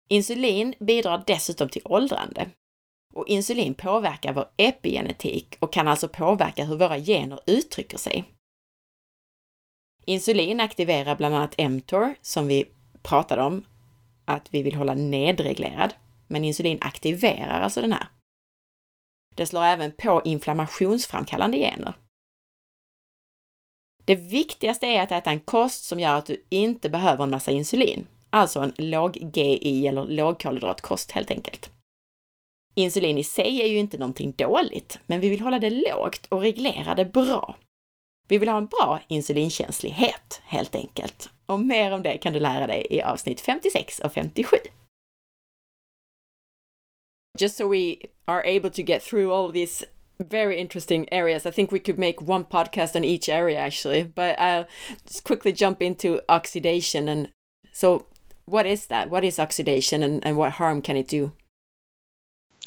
Insulin 0.08 0.74
bidrar 0.78 1.24
dessutom 1.26 1.68
till 1.68 1.82
åldrande. 1.84 2.50
Och 3.14 3.28
insulin 3.28 3.74
påverkar 3.74 4.32
vår 4.32 4.48
epigenetik 4.56 5.56
och 5.60 5.72
kan 5.72 5.88
alltså 5.88 6.08
påverka 6.08 6.64
hur 6.64 6.76
våra 6.76 6.98
gener 6.98 7.40
uttrycker 7.46 7.98
sig. 7.98 8.24
Insulin 10.04 10.60
aktiverar 10.60 11.16
bland 11.16 11.34
annat 11.34 11.58
mTOR, 11.70 12.14
som 12.22 12.46
vi 12.46 12.64
pratade 13.02 13.42
om 13.42 13.64
att 14.24 14.54
vi 14.54 14.62
vill 14.62 14.74
hålla 14.74 14.94
nedreglerad. 14.94 15.94
Men 16.26 16.44
insulin 16.44 16.78
aktiverar 16.80 17.60
alltså 17.60 17.80
den 17.80 17.92
här. 17.92 18.08
Det 19.36 19.46
slår 19.46 19.62
även 19.62 19.92
på 19.92 20.22
inflammationsframkallande 20.24 21.56
gener. 21.56 21.94
Det 24.04 24.16
viktigaste 24.16 24.86
är 24.86 25.02
att 25.02 25.12
äta 25.12 25.30
en 25.30 25.40
kost 25.40 25.84
som 25.84 26.00
gör 26.00 26.14
att 26.14 26.26
du 26.26 26.44
inte 26.48 26.90
behöver 26.90 27.24
en 27.24 27.30
massa 27.30 27.50
insulin, 27.50 28.06
alltså 28.30 28.60
en 28.60 28.72
låg-GI 28.78 29.86
eller 29.86 30.04
lågkolhydratkost 30.04 31.10
helt 31.10 31.30
enkelt. 31.30 31.70
Insulin 32.74 33.18
i 33.18 33.24
sig 33.24 33.62
är 33.62 33.66
ju 33.66 33.78
inte 33.78 33.98
någonting 33.98 34.32
dåligt, 34.32 34.98
men 35.06 35.20
vi 35.20 35.28
vill 35.28 35.40
hålla 35.40 35.58
det 35.58 35.70
lågt 35.70 36.26
och 36.28 36.40
reglera 36.40 36.94
det 36.94 37.04
bra. 37.04 37.56
Vi 38.28 38.38
vill 38.38 38.48
ha 38.48 38.56
en 38.56 38.66
bra 38.66 39.00
insulinkänslighet 39.08 40.40
helt 40.44 40.74
enkelt. 40.74 41.30
Och 41.46 41.60
mer 41.60 41.92
om 41.92 42.02
det 42.02 42.18
kan 42.18 42.32
du 42.32 42.40
lära 42.40 42.66
dig 42.66 42.86
i 42.90 43.02
avsnitt 43.02 43.40
56 43.40 43.98
och 43.98 44.12
57. 44.12 44.56
Just 47.36 47.56
so 47.56 47.68
we 47.68 48.02
are 48.26 48.42
able 48.44 48.70
to 48.70 48.82
get 48.82 49.02
through 49.02 49.32
all 49.32 49.50
these 49.50 49.84
very 50.18 50.58
interesting 50.58 51.06
areas. 51.12 51.46
I 51.46 51.50
think 51.50 51.70
we 51.70 51.80
could 51.80 51.98
make 51.98 52.22
one 52.22 52.44
podcast 52.44 52.96
on 52.96 53.04
each 53.04 53.28
area 53.28 53.58
actually, 53.58 54.02
but 54.02 54.38
I'll 54.40 54.66
just 55.06 55.24
quickly 55.24 55.52
jump 55.52 55.82
into 55.82 56.20
oxidation. 56.28 57.08
And 57.08 57.30
so, 57.72 58.06
what 58.46 58.66
is 58.66 58.86
that? 58.86 59.10
What 59.10 59.24
is 59.24 59.38
oxidation 59.38 60.02
and, 60.02 60.24
and 60.26 60.36
what 60.36 60.52
harm 60.52 60.80
can 60.80 60.96
it 60.96 61.08
do? 61.08 61.32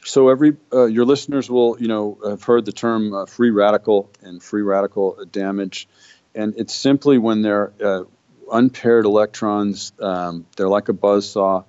So 0.05 0.29
every 0.29 0.55
uh, 0.73 0.85
your 0.85 1.05
listeners 1.05 1.49
will 1.49 1.77
you 1.79 1.87
know 1.87 2.17
have 2.25 2.43
heard 2.43 2.65
the 2.65 2.71
term 2.71 3.13
uh, 3.13 3.25
free 3.25 3.49
radical 3.49 4.09
and 4.21 4.41
free 4.41 4.61
radical 4.61 5.17
damage, 5.31 5.87
and 6.33 6.53
it's 6.57 6.73
simply 6.73 7.17
when 7.17 7.41
they're 7.41 7.73
uh, 7.83 8.03
unpaired 8.51 9.05
electrons. 9.05 9.91
Um, 9.99 10.45
they're 10.55 10.69
like 10.69 10.87
a 10.89 10.93
buzz 10.93 11.29
saw, 11.29 11.63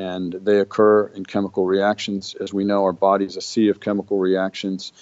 and 0.00 0.32
they 0.32 0.58
occur 0.60 1.06
in 1.06 1.24
chemical 1.24 1.64
reactions. 1.66 2.34
As 2.34 2.52
we 2.52 2.64
know, 2.64 2.84
our 2.84 2.92
body 2.92 3.24
is 3.24 3.36
a 3.36 3.40
sea 3.40 3.68
of 3.68 3.80
chemical 3.80 4.18
reactions 4.18 4.92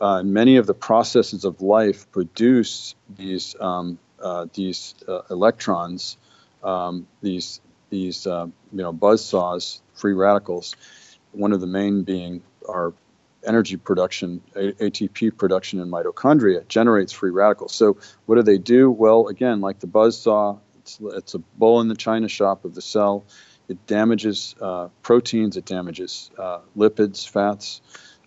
uh, 0.00 0.22
many 0.22 0.56
of 0.56 0.66
the 0.66 0.74
processes 0.74 1.44
of 1.44 1.62
life 1.62 2.10
produce 2.12 2.94
these 3.08 3.56
um, 3.60 3.98
uh, 4.20 4.46
these 4.52 4.94
uh, 5.08 5.22
electrons, 5.30 6.18
um, 6.62 7.06
these 7.22 7.60
these 7.88 8.26
uh, 8.26 8.46
you 8.72 8.82
know 8.82 8.92
buzz 8.92 9.24
saws, 9.24 9.80
free 9.94 10.12
radicals. 10.12 10.76
One 11.32 11.52
of 11.52 11.60
the 11.60 11.66
main 11.66 12.02
being 12.02 12.42
our 12.68 12.92
energy 13.46 13.76
production, 13.76 14.42
ATP 14.54 15.36
production 15.36 15.80
in 15.80 15.88
mitochondria 15.88 16.66
generates 16.66 17.12
free 17.12 17.30
radicals. 17.30 17.74
So 17.74 17.98
what 18.26 18.36
do 18.36 18.42
they 18.42 18.58
do? 18.58 18.90
Well, 18.90 19.28
again, 19.28 19.60
like 19.60 19.78
the 19.78 19.86
buzz 19.86 20.20
saw, 20.20 20.58
it's, 20.80 20.98
it's 21.00 21.34
a 21.34 21.38
bull 21.38 21.80
in 21.80 21.88
the 21.88 21.94
china 21.94 22.28
shop 22.28 22.64
of 22.64 22.74
the 22.74 22.82
cell. 22.82 23.24
It 23.68 23.86
damages 23.86 24.54
uh, 24.60 24.88
proteins, 25.02 25.56
it 25.56 25.64
damages 25.64 26.30
uh, 26.38 26.60
lipids, 26.76 27.28
fats. 27.28 27.80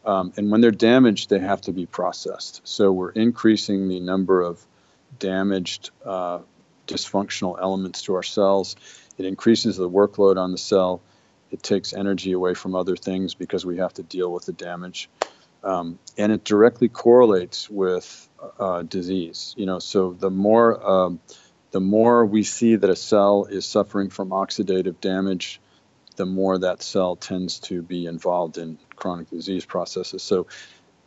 Um, 0.06 0.34
and 0.38 0.52
when 0.52 0.61
they're 0.61 0.72
damaged, 0.72 1.30
they 1.30 1.40
have 1.40 1.61
to 1.61 1.72
be 1.72 1.86
processed. 1.86 2.61
So 2.64 2.91
we're 2.91 3.11
increasing 3.11 3.88
the 3.88 3.99
number 3.99 4.41
of 4.41 4.66
damaged, 5.18 5.91
uh, 6.06 6.40
dysfunctional 6.88 7.57
elements 7.61 8.03
to 8.03 8.16
our 8.16 8.24
cells. 8.24 8.76
It 9.18 9.26
increases 9.26 9.78
the 9.78 9.90
workload 9.90 10.38
on 10.38 10.52
the 10.52 10.57
cell. 10.57 11.02
It 11.52 11.64
takes 11.64 11.94
energy 11.94 12.32
away 12.32 12.53
from 12.53 12.76
other 12.76 12.95
things 12.95 13.34
because 13.34 13.66
we 13.66 13.78
have 13.78 13.94
to 13.95 14.03
deal 14.03 14.32
with 14.32 14.45
the 14.45 14.53
damage. 14.53 15.10
Um, 15.64 15.99
and 16.18 16.32
it 16.32 16.44
directly 16.44 16.88
correlates 16.88 17.70
with 17.70 18.30
uh, 18.60 18.84
disease. 18.84 19.53
You 19.57 19.66
know, 19.66 19.80
so 19.80 20.14
the 20.14 20.30
more 20.30 20.90
um, 20.90 21.20
the 21.72 21.80
more 21.80 22.26
we 22.26 22.44
see 22.44 22.76
that 22.76 22.90
a 22.90 22.96
cell 22.96 23.46
is 23.46 23.66
suffering 23.66 24.10
from 24.10 24.30
oxidative 24.30 25.00
damage, 25.02 25.62
the 26.16 26.26
more 26.26 26.58
that 26.58 26.82
cell 26.82 27.16
tends 27.16 27.60
to 27.60 27.82
be 27.82 28.06
involved 28.06 28.58
in 28.58 28.78
chronic 28.96 29.30
disease 29.30 29.66
processes. 29.66 30.24
So, 30.24 30.48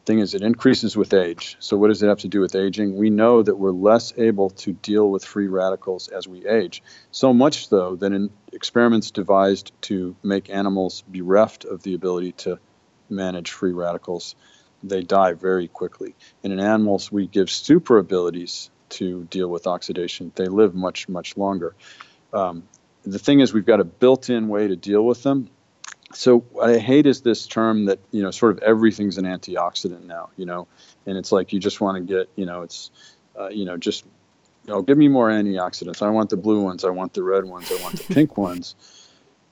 thing 0.05 0.19
is, 0.19 0.35
it 0.35 0.43
increases 0.43 0.97
with 0.97 1.13
age. 1.15 1.57
So, 1.61 1.77
what 1.77 1.89
does 1.89 2.03
it 2.03 2.09
have 2.09 2.21
to 2.21 2.29
do 2.29 2.41
with 2.41 2.55
aging? 2.55 2.97
We 2.97 3.11
know 3.11 3.43
that 3.43 3.57
we're 3.57 3.73
less 3.73 4.13
able 4.17 4.51
to 4.51 4.73
deal 4.73 5.11
with 5.11 5.25
free 5.25 5.49
radicals 5.49 6.09
as 6.09 6.27
we 6.27 6.47
age. 6.47 6.83
So 7.11 7.33
much 7.33 7.69
so 7.69 7.97
that 7.97 8.13
in 8.13 8.31
experiments 8.53 9.11
devised 9.11 9.73
to 9.83 10.17
make 10.23 10.51
animals 10.51 11.03
bereft 11.09 11.65
of 11.65 11.83
the 11.83 11.95
ability 11.95 12.33
to 12.33 12.59
manage 13.09 13.51
free 13.51 13.73
radicals, 13.73 14.35
they 14.83 15.03
die 15.03 15.35
very 15.35 15.69
quickly. 15.69 16.15
And 16.43 16.53
in 16.53 16.61
animals, 16.61 17.13
we 17.13 17.27
give 17.27 17.51
super 17.51 17.99
abilities 17.99 18.71
to 18.93 19.25
deal 19.25 19.49
with 19.49 19.67
oxidation. 19.67 20.33
They 20.35 20.47
live 20.47 20.75
much, 20.75 21.09
much 21.09 21.37
longer. 21.37 21.75
Um, 22.33 22.63
the 23.05 23.19
thing 23.19 23.41
is, 23.41 23.53
we've 23.53 23.67
got 23.67 23.81
a 23.81 23.85
built 23.85 24.31
in 24.31 24.49
way 24.49 24.69
to 24.69 24.77
deal 24.77 25.05
with 25.05 25.23
them 25.23 25.51
so 26.15 26.41
what 26.41 26.71
I 26.71 26.79
hate 26.79 27.07
is 27.07 27.23
this 27.23 27.47
term 27.47 27.87
that 27.87 27.99
you 28.11 28.23
know 28.23 28.31
sort 28.31 28.53
of 28.53 28.63
everything's 28.63 29.19
an 29.19 29.25
antioxidant 29.25 30.05
now, 30.05 30.31
you 30.37 30.47
know, 30.47 30.69
and 31.07 31.17
it's 31.17 31.33
like 31.33 31.53
you 31.53 31.61
just 31.61 31.81
want 31.81 31.97
to 31.97 32.15
get 32.15 32.29
you 32.37 32.47
know 32.47 32.63
it's 32.63 32.91
uh, 33.39 33.49
you 33.49 33.65
know 33.65 33.77
just 33.77 34.05
you 34.67 34.73
know 34.73 34.83
give 34.83 34.99
me 34.99 35.09
more 35.09 35.31
antioxidants. 35.31 36.03
I 36.03 36.11
want 36.11 36.31
the 36.31 36.37
blue 36.37 36.63
ones, 36.63 36.85
I 36.85 36.91
want 36.91 37.15
the 37.15 37.23
red 37.23 37.45
ones, 37.45 37.71
I 37.71 37.83
want 37.83 37.97
the 37.97 38.15
pink 38.15 38.37
ones. 38.37 38.77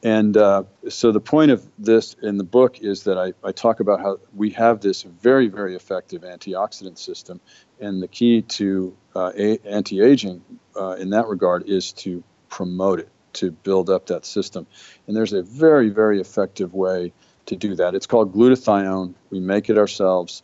And 0.03 0.37
uh, 0.37 0.65
so 0.89 1.13
the 1.13 1.21
point 1.21 1.51
of 1.51 1.67
this 1.79 2.17
in 2.23 2.39
the 2.39 2.45
book 2.45 2.81
is 2.81 3.05
that 3.05 3.19
I, 3.19 3.35
I 3.47 3.53
talk 3.53 3.81
about 3.81 4.01
how 4.01 4.19
we 4.35 4.51
have 4.51 4.81
this 4.81 5.03
very, 5.03 5.49
very 5.49 5.77
effective 5.77 6.23
antioxidant 6.23 6.97
system. 6.99 7.41
And 7.81 8.03
the 8.03 8.09
key 8.09 8.43
to 8.43 8.97
uh, 9.15 9.33
a- 9.37 9.59
anti 9.67 10.01
aging 10.01 10.43
uh, 10.75 10.93
in 10.93 11.11
that 11.11 11.27
regard 11.27 11.69
is 11.69 11.93
to 11.93 12.25
promote 12.49 13.01
it 13.01 13.09
to 13.35 13.51
build 13.51 13.91
up 13.91 14.07
that 14.07 14.25
system. 14.25 14.67
And 15.07 15.17
there's 15.17 15.33
a 15.33 15.43
very, 15.43 15.91
very 15.91 16.21
effective 16.21 16.75
way 16.75 17.13
to 17.47 17.57
do 17.57 17.75
that. 17.77 17.95
It's 17.95 18.07
called 18.07 18.35
glutathione. 18.35 19.15
We 19.31 19.41
make 19.41 19.69
it 19.71 19.79
ourselves. 19.79 20.43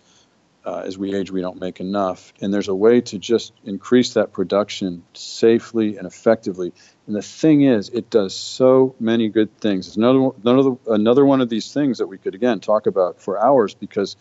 Uh, 0.67 0.83
as 0.85 0.99
we 0.99 1.15
age, 1.15 1.31
we 1.31 1.41
don't 1.41 1.61
make 1.61 1.79
enough. 1.79 2.35
And 2.41 2.53
there's 2.53 2.67
a 2.67 2.75
way 2.75 3.01
to 3.03 3.19
just 3.19 3.53
increase 3.65 4.15
that 4.15 4.33
production 4.33 5.05
safely 5.15 5.97
and 5.97 6.09
effectively. 6.09 6.73
And 7.07 7.15
the 7.15 7.23
thing 7.23 7.63
is, 7.63 7.89
it 7.91 8.11
does 8.11 8.35
so 8.35 8.97
many 8.99 9.29
good 9.29 9.57
things. 9.61 9.87
It's 9.87 9.97
another, 9.97 10.31
another, 10.45 10.77
another 10.89 11.25
one 11.25 11.41
of 11.41 11.49
these 11.49 11.73
things 11.73 11.99
that 11.99 12.09
we 12.09 12.19
could, 12.19 12.35
again, 12.35 12.59
talk 12.59 12.89
about 12.89 13.21
for 13.21 13.39
hours 13.39 13.75
because 13.75 14.17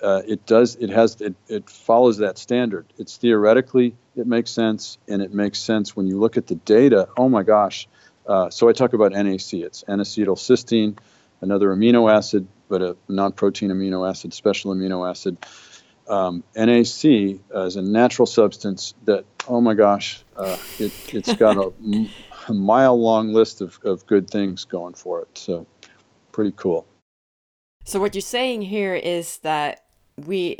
uh, 0.00 0.22
it 0.24 0.46
does, 0.46 0.76
it 0.76 0.90
has, 0.90 1.20
it, 1.20 1.34
it 1.48 1.68
follows 1.68 2.18
that 2.18 2.38
standard. 2.38 2.86
It's 2.96 3.16
theoretically 3.16 3.96
it 4.16 4.26
makes 4.28 4.50
sense, 4.50 4.98
and 5.08 5.22
it 5.22 5.34
makes 5.34 5.58
sense 5.58 5.96
when 5.96 6.06
you 6.06 6.18
look 6.18 6.36
at 6.36 6.46
the 6.46 6.54
data. 6.54 7.08
Oh 7.16 7.28
my 7.28 7.42
gosh! 7.42 7.88
Uh, 8.26 8.48
so 8.50 8.68
I 8.68 8.72
talk 8.72 8.92
about 8.92 9.12
NAC. 9.12 9.54
It's 9.54 9.82
N-acetylcysteine, 9.88 10.98
another 11.40 11.68
amino 11.74 12.12
acid, 12.12 12.46
but 12.68 12.82
a 12.82 12.96
non-protein 13.08 13.70
amino 13.70 14.08
acid, 14.08 14.32
special 14.32 14.74
amino 14.74 15.08
acid. 15.08 15.36
Um, 16.08 16.44
NAC 16.54 17.04
is 17.04 17.76
a 17.76 17.82
natural 17.82 18.26
substance 18.26 18.94
that, 19.04 19.24
oh 19.48 19.60
my 19.60 19.74
gosh, 19.74 20.22
uh, 20.36 20.56
it, 20.78 20.92
has 21.10 21.34
got 21.36 21.56
a, 21.56 21.72
a 22.48 22.54
mile 22.54 23.00
long 23.00 23.32
list 23.32 23.60
of, 23.60 23.78
of 23.84 24.06
good 24.06 24.28
things 24.28 24.64
going 24.64 24.94
for 24.94 25.22
it. 25.22 25.38
So, 25.38 25.66
pretty 26.32 26.52
cool. 26.56 26.86
So, 27.84 28.00
what 28.00 28.14
you're 28.14 28.22
saying 28.22 28.62
here 28.62 28.94
is 28.94 29.38
that 29.38 29.84
we 30.26 30.58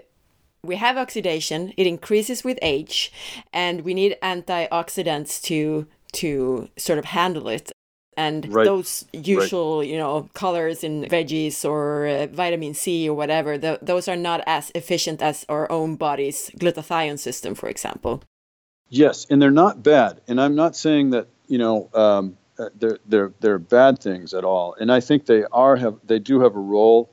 we 0.62 0.76
have 0.76 0.96
oxidation 0.96 1.72
it 1.76 1.86
increases 1.86 2.42
with 2.42 2.58
age 2.62 3.12
and 3.52 3.82
we 3.82 3.94
need 3.94 4.16
antioxidants 4.22 5.40
to 5.42 5.86
to 6.12 6.68
sort 6.76 6.98
of 6.98 7.04
handle 7.04 7.48
it 7.48 7.70
and 8.16 8.52
right. 8.52 8.64
those 8.64 9.04
usual 9.12 9.78
right. 9.78 9.88
you 9.88 9.96
know 9.96 10.28
colors 10.34 10.84
in 10.84 11.04
veggies 11.04 11.64
or 11.64 12.06
uh, 12.06 12.26
vitamin 12.26 12.74
c 12.74 13.08
or 13.08 13.14
whatever 13.14 13.58
th 13.58 13.78
those 13.82 14.08
are 14.08 14.16
not 14.16 14.40
as 14.46 14.70
efficient 14.74 15.22
as 15.22 15.44
our 15.48 15.70
own 15.70 15.96
body's 15.96 16.50
glutathione 16.58 17.18
system 17.18 17.54
for 17.54 17.68
example 17.68 18.22
yes 18.88 19.26
and 19.30 19.40
they're 19.40 19.60
not 19.64 19.82
bad 19.82 20.20
and 20.28 20.40
i'm 20.40 20.54
not 20.54 20.76
saying 20.76 21.10
that 21.10 21.26
you 21.48 21.58
know 21.58 21.88
um, 21.94 22.36
uh, 22.58 22.68
they're 22.78 22.98
they're 23.06 23.32
they're 23.40 23.58
bad 23.58 23.98
things 23.98 24.34
at 24.34 24.44
all 24.44 24.74
and 24.80 24.90
i 24.90 25.00
think 25.00 25.26
they 25.26 25.44
are 25.52 25.76
have 25.76 25.96
they 26.04 26.18
do 26.18 26.40
have 26.40 26.54
a 26.54 26.64
role 26.76 27.10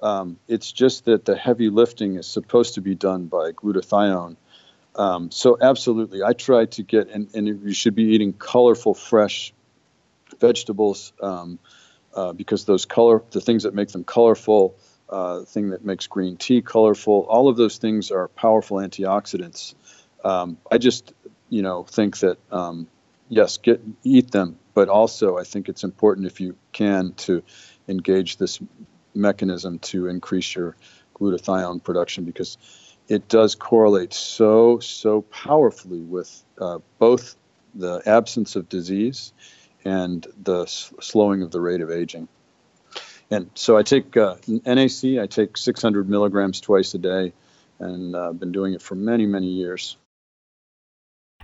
um, 0.00 0.38
it's 0.46 0.70
just 0.70 1.04
that 1.06 1.24
the 1.24 1.36
heavy 1.36 1.70
lifting 1.70 2.16
is 2.16 2.26
supposed 2.26 2.74
to 2.74 2.80
be 2.80 2.94
done 2.94 3.26
by 3.26 3.52
glutathione. 3.52 4.36
Um, 4.94 5.30
so 5.30 5.56
absolutely, 5.60 6.22
I 6.22 6.32
try 6.32 6.66
to 6.66 6.82
get, 6.82 7.08
and, 7.08 7.28
and 7.34 7.46
you 7.46 7.72
should 7.72 7.94
be 7.94 8.04
eating 8.04 8.32
colorful, 8.32 8.94
fresh 8.94 9.52
vegetables 10.40 11.12
um, 11.20 11.58
uh, 12.14 12.32
because 12.32 12.64
those 12.64 12.84
color, 12.84 13.22
the 13.30 13.40
things 13.40 13.62
that 13.64 13.74
make 13.74 13.88
them 13.88 14.04
colorful, 14.04 14.76
uh, 15.08 15.40
the 15.40 15.46
thing 15.46 15.70
that 15.70 15.84
makes 15.84 16.06
green 16.06 16.36
tea 16.36 16.62
colorful, 16.62 17.26
all 17.28 17.48
of 17.48 17.56
those 17.56 17.78
things 17.78 18.10
are 18.10 18.28
powerful 18.28 18.78
antioxidants. 18.78 19.74
Um, 20.24 20.58
I 20.70 20.78
just, 20.78 21.12
you 21.48 21.62
know, 21.62 21.84
think 21.84 22.18
that 22.18 22.38
um, 22.50 22.88
yes, 23.28 23.58
get 23.58 23.80
eat 24.02 24.30
them, 24.30 24.58
but 24.74 24.88
also 24.88 25.38
I 25.38 25.44
think 25.44 25.68
it's 25.68 25.84
important 25.84 26.26
if 26.26 26.40
you 26.40 26.56
can 26.72 27.12
to 27.18 27.42
engage 27.88 28.36
this 28.36 28.60
mechanism 29.14 29.78
to 29.78 30.08
increase 30.08 30.54
your 30.54 30.76
glutathione 31.14 31.82
production 31.82 32.24
because 32.24 32.58
it 33.08 33.28
does 33.28 33.54
correlate 33.54 34.12
so 34.12 34.78
so 34.78 35.22
powerfully 35.22 36.00
with 36.00 36.42
uh, 36.60 36.78
both 36.98 37.36
the 37.74 38.02
absence 38.06 38.56
of 38.56 38.68
disease 38.68 39.32
and 39.84 40.26
the 40.42 40.62
s- 40.62 40.92
slowing 41.00 41.42
of 41.42 41.50
the 41.50 41.60
rate 41.60 41.80
of 41.80 41.90
aging. 41.90 42.28
And 43.30 43.50
so 43.54 43.76
I 43.76 43.82
take 43.82 44.16
uh, 44.16 44.36
NAC. 44.64 45.18
I 45.20 45.26
take 45.26 45.56
600 45.56 46.08
milligrams 46.08 46.60
twice 46.60 46.94
a 46.94 46.98
day, 46.98 47.32
and 47.78 48.16
I've 48.16 48.30
uh, 48.30 48.32
been 48.32 48.52
doing 48.52 48.74
it 48.74 48.82
for 48.82 48.94
many 48.94 49.26
many 49.26 49.48
years. 49.48 49.96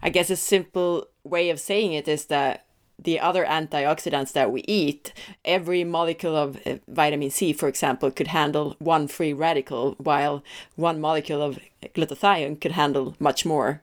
I 0.02 0.10
guess 0.10 0.30
a 0.30 0.36
simple 0.36 1.08
way 1.24 1.50
of 1.50 1.60
saying 1.60 1.92
it 1.92 2.08
is 2.08 2.26
that 2.26 2.66
the 2.98 3.20
other 3.20 3.44
antioxidants 3.44 4.32
that 4.32 4.52
we 4.52 4.62
eat, 4.62 5.12
every 5.44 5.84
molecule 5.84 6.36
of 6.36 6.58
uh, 6.66 6.76
vitamin 6.88 7.30
C, 7.30 7.52
for 7.52 7.68
example, 7.68 8.10
could 8.10 8.28
handle 8.28 8.76
one 8.78 9.08
free 9.08 9.32
radical, 9.32 9.94
while 9.98 10.42
one 10.76 11.00
molecule 11.00 11.42
of 11.42 11.58
glutathione 11.94 12.60
could 12.60 12.72
handle 12.72 13.16
much 13.18 13.44
more. 13.44 13.82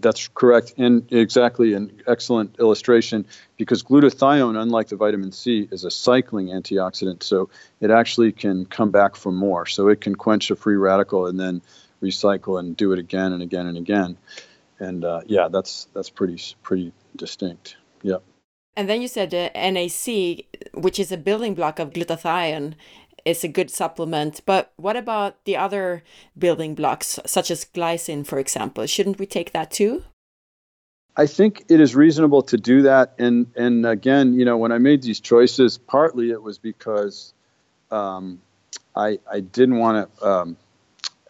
That's 0.00 0.28
correct, 0.28 0.74
and 0.78 1.10
exactly 1.12 1.74
an 1.74 2.02
excellent 2.06 2.58
illustration 2.58 3.26
because 3.56 3.82
glutathione, 3.82 4.60
unlike 4.60 4.88
the 4.88 4.96
vitamin 4.96 5.32
C, 5.32 5.68
is 5.70 5.84
a 5.84 5.90
cycling 5.90 6.46
antioxidant, 6.46 7.22
so 7.22 7.50
it 7.80 7.90
actually 7.90 8.32
can 8.32 8.64
come 8.64 8.90
back 8.90 9.16
for 9.16 9.30
more. 9.30 9.66
So 9.66 9.88
it 9.88 10.00
can 10.00 10.14
quench 10.14 10.50
a 10.50 10.56
free 10.56 10.76
radical 10.76 11.26
and 11.26 11.38
then 11.38 11.62
recycle 12.02 12.58
and 12.58 12.76
do 12.76 12.92
it 12.92 12.98
again 12.98 13.32
and 13.32 13.42
again 13.42 13.66
and 13.66 13.76
again. 13.76 14.16
And 14.78 15.04
uh, 15.04 15.20
yeah, 15.26 15.48
that's 15.48 15.88
that's 15.94 16.10
pretty 16.10 16.40
pretty 16.62 16.92
distinct. 17.14 17.76
Yep. 18.02 18.22
And 18.74 18.88
then 18.88 19.02
you 19.02 19.08
said 19.08 19.34
uh, 19.34 19.50
NAC, 19.54 20.46
which 20.72 20.98
is 20.98 21.12
a 21.12 21.18
building 21.18 21.54
block 21.54 21.78
of 21.78 21.90
glutathione, 21.90 22.74
is 23.24 23.44
a 23.44 23.48
good 23.48 23.70
supplement. 23.70 24.40
But 24.46 24.72
what 24.76 24.96
about 24.96 25.44
the 25.44 25.56
other 25.56 26.02
building 26.36 26.74
blocks, 26.74 27.18
such 27.26 27.50
as 27.50 27.64
glycine, 27.64 28.26
for 28.26 28.38
example? 28.38 28.86
Shouldn't 28.86 29.18
we 29.18 29.26
take 29.26 29.52
that 29.52 29.70
too? 29.70 30.04
I 31.16 31.26
think 31.26 31.64
it 31.68 31.80
is 31.80 31.94
reasonable 31.94 32.42
to 32.42 32.56
do 32.56 32.82
that. 32.82 33.14
And 33.18 33.46
and 33.56 33.84
again, 33.84 34.32
you 34.34 34.44
know, 34.44 34.56
when 34.56 34.72
I 34.72 34.78
made 34.78 35.02
these 35.02 35.20
choices, 35.20 35.78
partly 35.78 36.30
it 36.30 36.42
was 36.42 36.58
because 36.58 37.34
um, 37.90 38.40
I 38.96 39.18
I 39.30 39.40
didn't 39.40 39.78
want 39.78 40.18
to 40.18 40.26
um, 40.26 40.56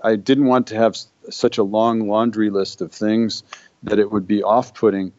I 0.03 0.17
didn't 0.17 0.47
want 0.47 0.69
to 0.69 0.77
have 0.77 0.97
such 1.31 1.59
a 1.59 1.63
long 1.63 2.09
laundry 2.09 2.51
list 2.51 2.81
of 2.81 2.93
things 2.93 3.43
that 3.83 3.99
it 3.99 4.11
would 4.11 4.27
be 4.27 4.43
off-putting. 4.43 5.13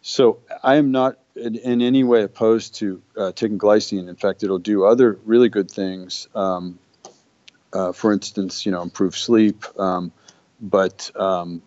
So 0.00 0.38
I 0.62 0.76
am 0.76 0.92
not 0.92 1.18
in, 1.36 1.56
in 1.56 1.82
any 1.82 2.04
way 2.04 2.22
opposed 2.22 2.74
to 2.76 3.02
uh, 3.16 3.32
taking 3.32 3.58
glycine. 3.58 4.08
In 4.08 4.16
fact, 4.16 4.42
it'll 4.42 4.58
do 4.58 4.84
other 4.84 5.18
really 5.24 5.48
good 5.48 5.70
things. 5.70 6.28
Um, 6.34 6.78
uh, 7.72 7.92
for 7.92 8.12
instance, 8.12 8.66
you 8.66 8.72
know, 8.72 8.82
improve 8.82 9.16
sleep. 9.16 9.64
Um, 9.78 10.12
but 10.60 11.10
um, 11.16 11.62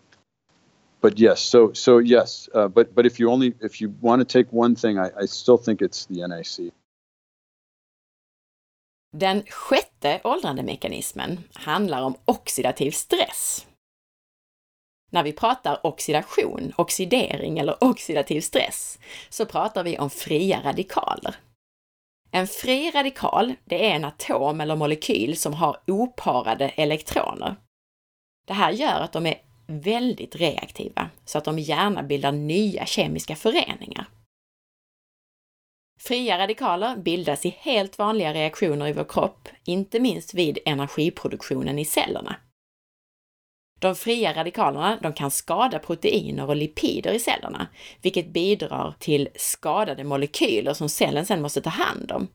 but 1.00 1.18
yes, 1.18 1.40
so 1.40 1.72
so 1.72 1.98
yes, 1.98 2.48
uh, 2.54 2.68
but 2.68 2.94
but 2.94 3.06
if 3.06 3.20
you 3.20 3.30
only 3.30 3.54
if 3.60 3.80
you 3.80 3.94
want 4.00 4.20
to 4.20 4.24
take 4.24 4.52
one 4.52 4.74
thing, 4.74 4.98
I, 4.98 5.10
I 5.16 5.26
still 5.26 5.58
think 5.58 5.82
it's 5.82 6.06
the 6.06 6.26
NAC. 6.26 6.72
Den 9.12 9.42
sjätte 9.42 10.20
åldrandemekanismen 10.24 11.38
handlar 11.54 12.02
om 12.02 12.14
oxidativ 12.24 12.90
stress. 12.90 13.66
När 15.10 15.22
vi 15.22 15.32
pratar 15.32 15.86
oxidation, 15.86 16.72
oxidering 16.76 17.58
eller 17.58 17.84
oxidativ 17.84 18.40
stress 18.40 18.98
så 19.28 19.46
pratar 19.46 19.84
vi 19.84 19.98
om 19.98 20.10
fria 20.10 20.60
radikaler. 20.64 21.34
En 22.30 22.46
fri 22.46 22.90
radikal, 22.90 23.54
det 23.64 23.90
är 23.90 23.94
en 23.94 24.04
atom 24.04 24.60
eller 24.60 24.76
molekyl 24.76 25.36
som 25.36 25.54
har 25.54 25.80
oparade 25.86 26.68
elektroner. 26.68 27.56
Det 28.46 28.52
här 28.52 28.72
gör 28.72 29.00
att 29.00 29.12
de 29.12 29.26
är 29.26 29.42
väldigt 29.66 30.36
reaktiva, 30.36 31.10
så 31.24 31.38
att 31.38 31.44
de 31.44 31.58
gärna 31.58 32.02
bildar 32.02 32.32
nya 32.32 32.86
kemiska 32.86 33.36
föreningar. 33.36 34.06
Fria 36.00 36.38
radikaler 36.38 36.96
bildas 36.96 37.46
i 37.46 37.56
helt 37.58 37.98
vanliga 37.98 38.34
reaktioner 38.34 38.88
i 38.88 38.92
vår 38.92 39.04
kropp, 39.04 39.48
inte 39.64 40.00
minst 40.00 40.34
vid 40.34 40.58
energiproduktionen 40.64 41.78
i 41.78 41.84
cellerna. 41.84 42.36
De 43.80 43.94
fria 43.94 44.32
radikalerna 44.34 44.98
de 45.02 45.12
kan 45.12 45.30
skada 45.30 45.78
proteiner 45.78 46.48
och 46.48 46.56
lipider 46.56 47.12
i 47.12 47.18
cellerna, 47.18 47.68
vilket 48.02 48.32
bidrar 48.32 48.94
till 48.98 49.28
skadade 49.34 50.04
molekyler 50.04 50.74
som 50.74 50.88
cellen 50.88 51.26
sedan 51.26 51.42
måste 51.42 51.60
ta 51.60 51.70
hand 51.70 52.12
om. 52.12 52.28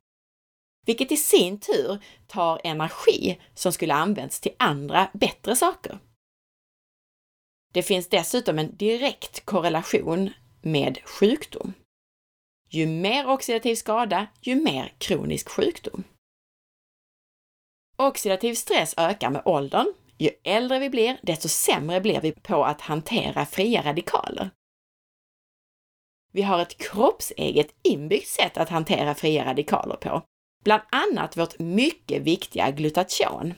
Vilket 0.85 1.11
i 1.11 1.17
sin 1.17 1.59
tur 1.59 1.99
tar 2.27 2.61
energi 2.63 3.41
som 3.53 3.71
skulle 3.71 3.93
använts 3.93 4.39
till 4.39 4.51
andra, 4.59 5.09
bättre 5.13 5.55
saker. 5.55 5.99
Det 7.73 7.83
finns 7.83 8.09
dessutom 8.09 8.59
en 8.59 8.75
direkt 8.75 9.45
korrelation 9.45 10.29
med 10.61 10.99
sjukdom. 11.05 11.73
Ju 12.69 12.87
mer 12.87 13.29
oxidativ 13.29 13.75
skada, 13.75 14.27
ju 14.41 14.55
mer 14.55 14.93
kronisk 14.97 15.49
sjukdom. 15.49 16.03
Oxidativ 17.97 18.53
stress 18.53 18.93
ökar 18.97 19.29
med 19.29 19.41
åldern, 19.45 19.93
ju 20.17 20.29
äldre 20.43 20.79
vi 20.79 20.89
blir, 20.89 21.19
desto 21.23 21.49
sämre 21.49 22.01
blir 22.01 22.21
vi 22.21 22.31
på 22.31 22.65
att 22.65 22.81
hantera 22.81 23.45
fria 23.45 23.83
radikaler. 23.83 24.49
Vi 26.31 26.41
har 26.41 26.59
ett 26.59 26.77
kroppseget 26.77 27.75
inbyggt 27.83 28.27
sätt 28.27 28.57
att 28.57 28.69
hantera 28.69 29.15
fria 29.15 29.45
radikaler 29.45 29.95
på, 29.95 30.21
bland 30.63 30.83
annat 30.91 31.37
vårt 31.37 31.59
mycket 31.59 32.21
viktiga 32.21 32.71
glutation. 32.71 33.53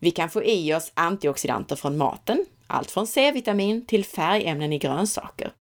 Vi 0.00 0.10
kan 0.10 0.30
få 0.30 0.44
i 0.44 0.74
oss 0.74 0.92
antioxidanter 0.94 1.76
från 1.76 1.96
maten, 1.96 2.46
allt 2.66 2.90
från 2.90 3.06
C-vitamin 3.06 3.86
till 3.86 4.04
färgämnen 4.04 4.72
i 4.72 4.78
grönsaker. 4.78 5.52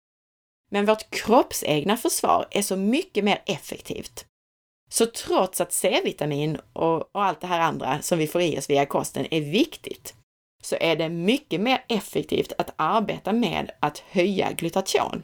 Men 0.71 0.87
vårt 0.87 1.11
kroppsegna 1.11 1.97
försvar 1.97 2.49
är 2.51 2.63
så 2.63 2.77
mycket 2.77 3.25
mer 3.25 3.43
effektivt 3.47 4.27
så 4.93 5.07
trots 5.07 5.61
att 5.61 5.73
C-vitamin 5.73 6.59
och, 6.73 6.97
och, 6.97 7.25
allt 7.25 7.41
det 7.41 7.47
här 7.47 7.61
andra 7.61 8.03
som 8.03 8.19
vi 8.19 8.27
får 8.27 8.41
i 8.41 8.59
oss 8.59 8.71
via 8.71 8.87
kosten 8.87 9.27
är 9.31 9.41
viktigt, 9.41 10.15
så 10.63 10.77
är 10.81 10.97
det 10.97 11.09
mycket 11.09 11.61
mer 11.61 11.85
effektivt 11.89 12.53
att 12.59 12.75
arbeta 12.77 13.33
med 13.33 13.71
att 13.81 13.99
höja 13.99 14.53
glutation. 14.53 15.23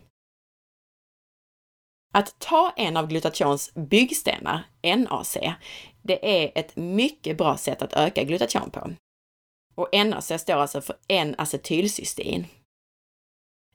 Att 2.14 2.38
ta 2.38 2.72
en 2.76 2.97
av 2.97 3.06
glutations 3.06 3.74
byggstenar, 3.74 4.62
NAC, 4.82 5.36
det 6.02 6.44
är 6.44 6.52
ett 6.55 6.76
mycket 6.76 7.38
bra 7.38 7.56
sätt 7.56 7.82
att 7.82 7.93
öka 7.93 8.24
glutation 8.24 8.70
på. 8.70 8.90
Och 9.74 10.06
NAC 10.06 10.32
står 10.38 10.55
alltså 10.55 10.80
för 10.80 10.97
N-acetylcystein. 11.09 12.47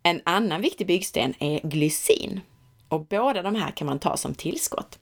En 0.04 0.22
annan 0.26 0.62
viktig 0.62 0.88
byggsten 0.88 1.34
är 1.40 1.60
glycin 1.60 2.42
och 2.90 3.06
båda 3.06 3.42
de 3.42 3.56
här 3.56 3.72
kan 3.72 3.88
man 3.88 4.00
ta 4.00 4.18
som 4.18 4.36
tillskott. 4.36 5.00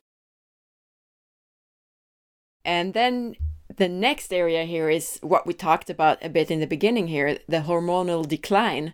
And 2.70 2.94
then 2.94 3.36
the 3.78 3.90
next 3.90 4.32
area 4.32 4.64
here 4.64 4.92
is 4.92 5.18
what 5.24 5.48
we 5.48 5.54
talked 5.56 5.90
about 5.90 6.24
a 6.24 6.30
bit 6.30 6.52
in 6.52 6.60
the 6.60 6.68
beginning 6.68 7.08
here 7.08 7.40
the 7.48 7.62
hormonal 7.62 8.28
decline. 8.28 8.94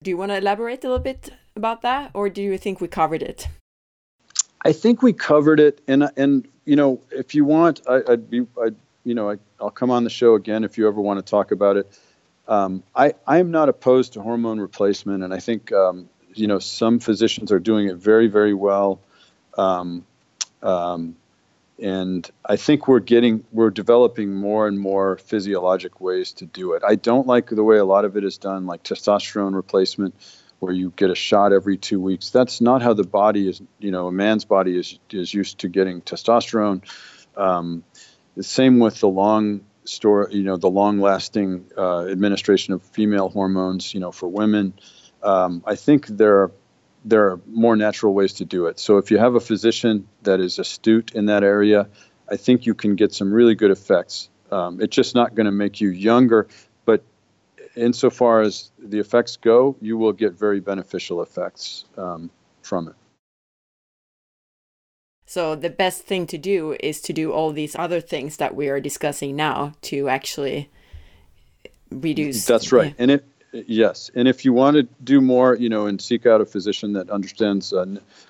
Do 0.00 0.10
you 0.10 0.16
want 0.16 0.30
to 0.30 0.36
elaborate 0.36 0.84
a 0.84 0.86
little 0.86 1.02
bit 1.02 1.30
about 1.56 1.82
that, 1.82 2.12
or 2.14 2.28
do 2.28 2.40
you 2.40 2.56
think 2.56 2.80
we 2.80 2.86
covered 2.86 3.20
it? 3.20 3.48
I 4.64 4.72
think 4.72 5.02
we 5.02 5.12
covered 5.12 5.58
it, 5.58 5.80
and 5.88 6.08
and 6.16 6.46
you 6.66 6.76
know, 6.76 7.00
if 7.10 7.34
you 7.34 7.44
want, 7.44 7.80
I, 7.88 7.98
would 8.06 8.30
be, 8.30 8.46
I'd, 8.62 8.76
you 9.02 9.14
know, 9.14 9.28
I, 9.28 9.38
will 9.58 9.72
come 9.72 9.90
on 9.90 10.04
the 10.04 10.10
show 10.20 10.36
again 10.36 10.62
if 10.62 10.78
you 10.78 10.86
ever 10.86 11.00
want 11.00 11.18
to 11.18 11.28
talk 11.28 11.50
about 11.50 11.76
it. 11.76 11.98
Um, 12.46 12.84
I 12.94 13.14
I 13.26 13.38
am 13.38 13.50
not 13.50 13.68
opposed 13.68 14.12
to 14.12 14.22
hormone 14.22 14.60
replacement, 14.60 15.24
and 15.24 15.34
I 15.34 15.40
think 15.40 15.72
um, 15.72 16.08
you 16.32 16.46
know 16.46 16.60
some 16.60 17.00
physicians 17.00 17.50
are 17.50 17.58
doing 17.58 17.88
it 17.88 17.96
very 17.96 18.28
very 18.28 18.54
well. 18.54 19.00
Um, 19.58 20.06
um 20.62 21.16
and 21.78 22.28
I 22.44 22.56
think 22.56 22.86
we're 22.86 23.00
getting 23.00 23.44
we're 23.52 23.70
developing 23.70 24.34
more 24.34 24.68
and 24.68 24.78
more 24.78 25.18
physiologic 25.18 26.00
ways 26.00 26.32
to 26.34 26.46
do 26.46 26.74
it. 26.74 26.82
I 26.86 26.94
don't 26.94 27.26
like 27.26 27.48
the 27.48 27.64
way 27.64 27.78
a 27.78 27.84
lot 27.84 28.04
of 28.04 28.16
it 28.16 28.24
is 28.24 28.38
done, 28.38 28.66
like 28.66 28.82
testosterone 28.82 29.54
replacement, 29.54 30.14
where 30.60 30.72
you 30.72 30.92
get 30.94 31.10
a 31.10 31.14
shot 31.14 31.52
every 31.52 31.76
two 31.76 32.00
weeks. 32.00 32.30
That's 32.30 32.60
not 32.60 32.82
how 32.82 32.94
the 32.94 33.04
body 33.04 33.48
is. 33.48 33.60
You 33.78 33.90
know, 33.90 34.06
a 34.06 34.12
man's 34.12 34.44
body 34.44 34.78
is 34.78 34.98
is 35.10 35.34
used 35.34 35.58
to 35.58 35.68
getting 35.68 36.00
testosterone. 36.00 36.82
Um, 37.36 37.84
the 38.36 38.44
same 38.44 38.78
with 38.78 39.00
the 39.00 39.08
long 39.08 39.64
store, 39.84 40.28
you 40.30 40.42
know, 40.42 40.56
the 40.56 40.70
long-lasting 40.70 41.66
uh, 41.76 42.06
administration 42.06 42.74
of 42.74 42.82
female 42.82 43.28
hormones. 43.28 43.92
You 43.92 44.00
know, 44.00 44.12
for 44.12 44.28
women, 44.28 44.74
um, 45.22 45.62
I 45.66 45.74
think 45.74 46.06
there 46.06 46.42
are 46.42 46.52
there 47.04 47.26
are 47.26 47.40
more 47.46 47.76
natural 47.76 48.14
ways 48.14 48.32
to 48.34 48.44
do 48.44 48.66
it. 48.66 48.78
So 48.78 48.96
if 48.98 49.10
you 49.10 49.18
have 49.18 49.34
a 49.34 49.40
physician 49.40 50.08
that 50.22 50.40
is 50.40 50.58
astute 50.58 51.12
in 51.12 51.26
that 51.26 51.44
area, 51.44 51.88
I 52.30 52.36
think 52.36 52.66
you 52.66 52.74
can 52.74 52.96
get 52.96 53.12
some 53.12 53.32
really 53.32 53.54
good 53.54 53.70
effects. 53.70 54.30
Um, 54.50 54.80
it's 54.80 54.96
just 54.96 55.14
not 55.14 55.34
going 55.34 55.46
to 55.46 55.52
make 55.52 55.80
you 55.80 55.90
younger, 55.90 56.48
but 56.86 57.02
insofar 57.76 58.40
as 58.40 58.70
the 58.78 58.98
effects 58.98 59.36
go, 59.36 59.76
you 59.80 59.98
will 59.98 60.12
get 60.12 60.32
very 60.32 60.60
beneficial 60.60 61.22
effects 61.22 61.84
um, 61.96 62.30
from 62.62 62.88
it. 62.88 62.94
So 65.26 65.56
the 65.56 65.70
best 65.70 66.02
thing 66.02 66.26
to 66.28 66.38
do 66.38 66.76
is 66.80 67.00
to 67.02 67.12
do 67.12 67.32
all 67.32 67.52
these 67.52 67.74
other 67.76 68.00
things 68.00 68.36
that 68.36 68.54
we 68.54 68.68
are 68.68 68.80
discussing 68.80 69.34
now 69.36 69.72
to 69.82 70.08
actually 70.08 70.70
reduce. 71.90 72.44
That's 72.44 72.72
right. 72.72 72.88
Yeah. 72.88 73.02
And 73.02 73.10
it 73.10 73.26
yes, 73.66 74.10
and 74.14 74.28
if 74.28 74.44
you 74.44 74.52
want 74.52 74.76
to 74.76 74.82
do 75.02 75.20
more, 75.20 75.54
you 75.54 75.68
know, 75.68 75.86
and 75.86 76.00
seek 76.00 76.26
out 76.26 76.40
a 76.40 76.46
physician 76.46 76.92
that 76.94 77.10
understands 77.10 77.72
uh, 77.72 77.86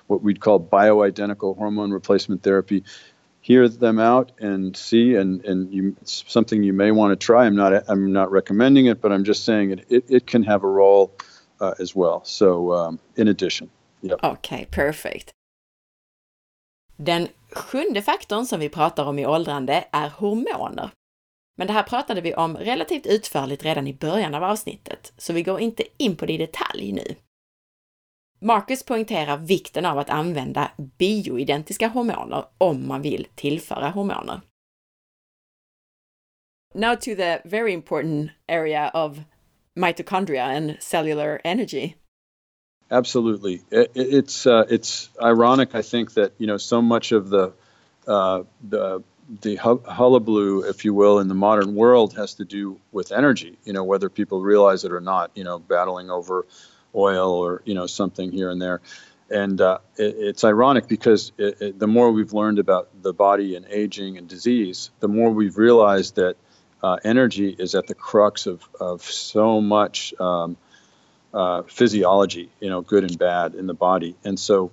what 0.07 0.21
we'd 0.21 0.39
call 0.39 0.59
bioidentical 0.59 1.57
hormone 1.57 1.91
replacement 1.91 2.43
therapy, 2.43 2.83
hear 3.41 3.69
them 3.69 3.99
out 3.99 4.31
and 4.39 4.75
see 4.75 5.15
and 5.15 5.45
and 5.45 5.71
you 5.71 5.95
it's 6.01 6.23
something 6.27 6.63
you 6.63 6.73
may 6.73 6.91
want 6.91 7.11
to 7.11 7.25
try. 7.25 7.45
I'm 7.45 7.55
not 7.55 7.83
I'm 7.87 8.11
not 8.11 8.31
recommending 8.31 8.87
it, 8.87 9.01
but 9.01 9.11
I'm 9.11 9.23
just 9.23 9.45
saying 9.45 9.71
it 9.71 9.85
it, 9.89 10.05
it 10.09 10.27
can 10.27 10.43
have 10.43 10.63
a 10.63 10.67
role 10.67 11.11
uh, 11.61 11.73
as 11.79 11.95
well. 11.95 12.23
So 12.25 12.73
um, 12.73 12.99
in 13.15 13.27
addition. 13.27 13.69
Yep. 14.01 14.19
okay, 14.23 14.65
perfect. 14.65 15.31
Den 16.97 17.27
sjunde 17.51 18.01
faktorn 18.01 18.45
som 18.45 18.59
vi 18.59 18.69
pratar 18.69 19.05
om 19.05 19.19
i 19.19 19.25
åldrande 19.25 19.85
är 19.91 20.09
hormoner. 20.09 20.89
Men 21.55 21.67
det 21.67 21.73
här 21.73 21.83
pratade 21.83 22.21
vi 22.21 22.33
om 22.33 22.57
relativt 22.57 23.05
utförligt 23.05 23.65
redan 23.65 23.87
i 23.87 23.93
början 23.93 24.35
av 24.35 24.43
avsnittet, 24.43 25.13
så 25.17 25.33
vi 25.33 25.43
går 25.43 25.59
inte 25.59 25.83
in 25.97 26.15
på 26.15 26.25
det 26.25 26.33
i 26.33 26.37
detalj 26.37 26.91
nu. 26.91 27.15
Marcus 28.39 28.83
poängterar 28.83 29.37
vikten 29.37 29.85
av 29.85 29.97
att 29.97 30.09
använda 30.09 30.71
bioidentiska 30.77 31.87
hormoner 31.87 32.45
om 32.57 32.87
man 32.87 33.01
vill 33.01 33.27
tillföra 33.35 33.89
hormoner. 33.89 34.41
Now 36.73 36.95
to 36.95 37.15
the 37.15 37.41
very 37.45 37.71
important 37.71 38.31
area 38.47 38.89
of 38.89 39.19
mitochondria 39.75 40.45
and 40.45 40.75
cellular 40.79 41.41
energy. 41.43 41.95
Absolutely, 42.89 43.61
it, 43.71 43.91
it's 43.95 44.45
uh, 44.45 44.65
it's 44.69 45.09
ironic. 45.21 45.73
I 45.73 45.81
think 45.81 46.13
that 46.13 46.31
you 46.37 46.47
know 46.47 46.57
so 46.57 46.81
much 46.81 47.11
of 47.11 47.29
the 47.29 47.51
uh, 48.07 48.43
the 48.69 49.03
the 49.41 49.55
hullabaloo, 49.55 50.61
if 50.61 50.85
you 50.85 50.93
will, 50.93 51.19
in 51.19 51.27
the 51.27 51.35
modern 51.35 51.75
world 51.75 52.15
has 52.15 52.35
to 52.35 52.45
do 52.45 52.79
with 52.91 53.11
energy. 53.11 53.57
You 53.63 53.73
know, 53.73 53.83
whether 53.83 54.09
people 54.09 54.41
realize 54.41 54.83
it 54.83 54.91
or 54.91 55.01
not. 55.01 55.31
You 55.35 55.43
know, 55.43 55.59
battling 55.59 56.09
over 56.09 56.45
oil 56.93 57.31
or 57.31 57.61
you 57.65 57.73
know 57.73 57.87
something 57.87 58.31
here 58.31 58.49
and 58.49 58.61
there. 58.61 58.81
And 59.29 59.59
uh, 59.59 59.79
it, 59.97 60.15
it's 60.17 60.43
ironic 60.43 60.87
because 60.87 61.31
it, 61.37 61.61
it, 61.61 61.79
the 61.79 61.87
more 61.87 62.11
we've 62.11 62.33
learned 62.33 62.59
about 62.59 62.89
the 63.01 63.13
body 63.13 63.55
and 63.55 63.65
aging 63.69 64.17
and 64.17 64.27
disease, 64.27 64.91
the 64.99 65.07
more 65.07 65.31
we've 65.31 65.57
realized 65.57 66.15
that 66.15 66.35
uh, 66.83 66.97
energy 67.03 67.55
is 67.57 67.73
at 67.73 67.87
the 67.87 67.95
crux 67.95 68.45
of, 68.45 68.67
of 68.79 69.01
so 69.01 69.59
much 69.61 70.13
um, 70.19 70.55
uh, 71.33 71.63
physiology, 71.63 72.51
you 72.59 72.69
know, 72.69 72.81
good 72.81 73.03
and 73.03 73.17
bad 73.17 73.55
in 73.55 73.65
the 73.65 73.73
body. 73.73 74.15
And 74.23 74.39
so 74.39 74.71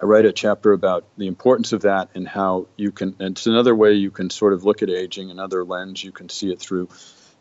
I 0.00 0.06
write 0.06 0.24
a 0.24 0.32
chapter 0.32 0.72
about 0.72 1.04
the 1.18 1.26
importance 1.26 1.72
of 1.72 1.82
that 1.82 2.10
and 2.14 2.26
how 2.26 2.68
you 2.76 2.90
can, 2.90 3.16
it's 3.20 3.46
another 3.46 3.74
way 3.74 3.92
you 3.92 4.10
can 4.10 4.30
sort 4.30 4.54
of 4.54 4.64
look 4.64 4.82
at 4.82 4.88
aging, 4.88 5.30
another 5.30 5.62
lens 5.62 6.02
you 6.02 6.12
can 6.12 6.28
see 6.28 6.50
it 6.50 6.58
through. 6.58 6.88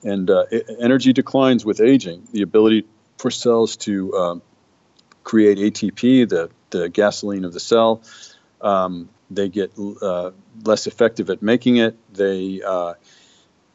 And 0.03 0.30
uh, 0.30 0.45
energy 0.80 1.14
declines 1.14 1.65
with 1.65 1.80
aging. 1.80 2.27
The 2.31 2.41
ability 2.41 2.86
for 3.18 3.31
cells 3.31 3.77
to 3.77 4.14
um, 4.15 4.41
create 5.23 5.57
ATP, 5.57 6.27
the, 6.27 6.49
the 6.69 6.90
gasoline 6.90 7.45
of 7.45 7.53
the 7.53 7.60
cell, 7.60 8.02
um, 8.61 9.10
they 9.31 9.48
get 9.48 9.72
uh, 10.02 10.31
less 10.64 10.88
effective 10.88 11.30
at 11.30 11.41
making 11.41 11.77
it. 11.77 11.95
They 12.14 12.61
uh, 12.65 12.95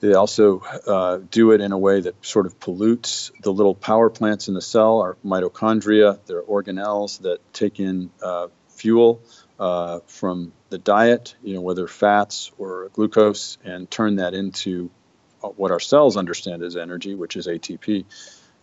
they 0.01 0.13
also 0.13 0.61
uh, 0.61 1.21
do 1.31 1.53
it 1.53 1.61
in 1.63 1.73
a 1.73 1.79
way 1.79 2.01
that 2.01 2.27
sort 2.27 2.45
of 2.45 2.61
pollutes 2.61 3.33
the 3.41 3.53
little 3.53 3.75
power 3.75 4.11
plants 4.11 4.49
in 4.49 4.55
the 4.55 4.61
cell, 4.61 5.01
our 5.01 5.17
mitochondria. 5.25 6.19
They're 6.27 6.43
organelles 6.43 7.23
that 7.23 7.39
take 7.55 7.81
in 7.81 8.11
uh, 8.23 8.49
fuel 8.75 9.23
uh, 9.59 10.01
from 10.07 10.53
the 10.71 10.79
diet, 10.79 11.35
you 11.43 11.55
know, 11.55 11.61
whether 11.61 11.87
fats 11.87 12.51
or 12.59 12.91
glucose, 12.93 13.59
and 13.65 13.91
turn 13.91 14.17
that 14.17 14.35
into 14.35 14.91
uh, 15.43 15.49
what 15.49 15.71
our 15.71 15.81
cells 15.81 16.17
understand 16.17 16.63
as 16.63 16.77
energy, 16.77 17.15
which 17.15 17.37
is 17.37 17.47
ATP, 17.47 18.05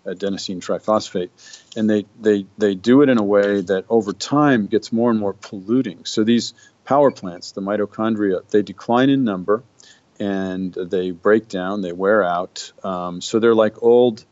adenosine 0.05 0.59
triphosphate. 0.59 1.29
And 1.77 1.89
they, 1.89 2.05
they, 2.19 2.45
they 2.57 2.75
do 2.75 3.01
it 3.01 3.09
in 3.09 3.17
a 3.17 3.23
way 3.23 3.61
that 3.61 3.85
over 3.89 4.13
time 4.13 4.67
gets 4.67 4.91
more 4.91 5.09
and 5.09 5.19
more 5.19 5.33
polluting. 5.33 6.05
So 6.05 6.23
these 6.23 6.53
power 6.85 7.11
plants, 7.11 7.51
the 7.51 7.61
mitochondria, 7.61 8.47
they 8.49 8.61
decline 8.61 9.09
in 9.09 9.23
number 9.23 9.63
and 10.19 10.73
they 10.73 11.11
break 11.11 11.47
down, 11.47 11.81
they 11.81 11.93
wear 11.93 12.23
out. 12.23 12.71
Um, 12.83 13.21
so 13.21 13.39
they're 13.39 13.55
like 13.55 13.81
old, 13.81 14.25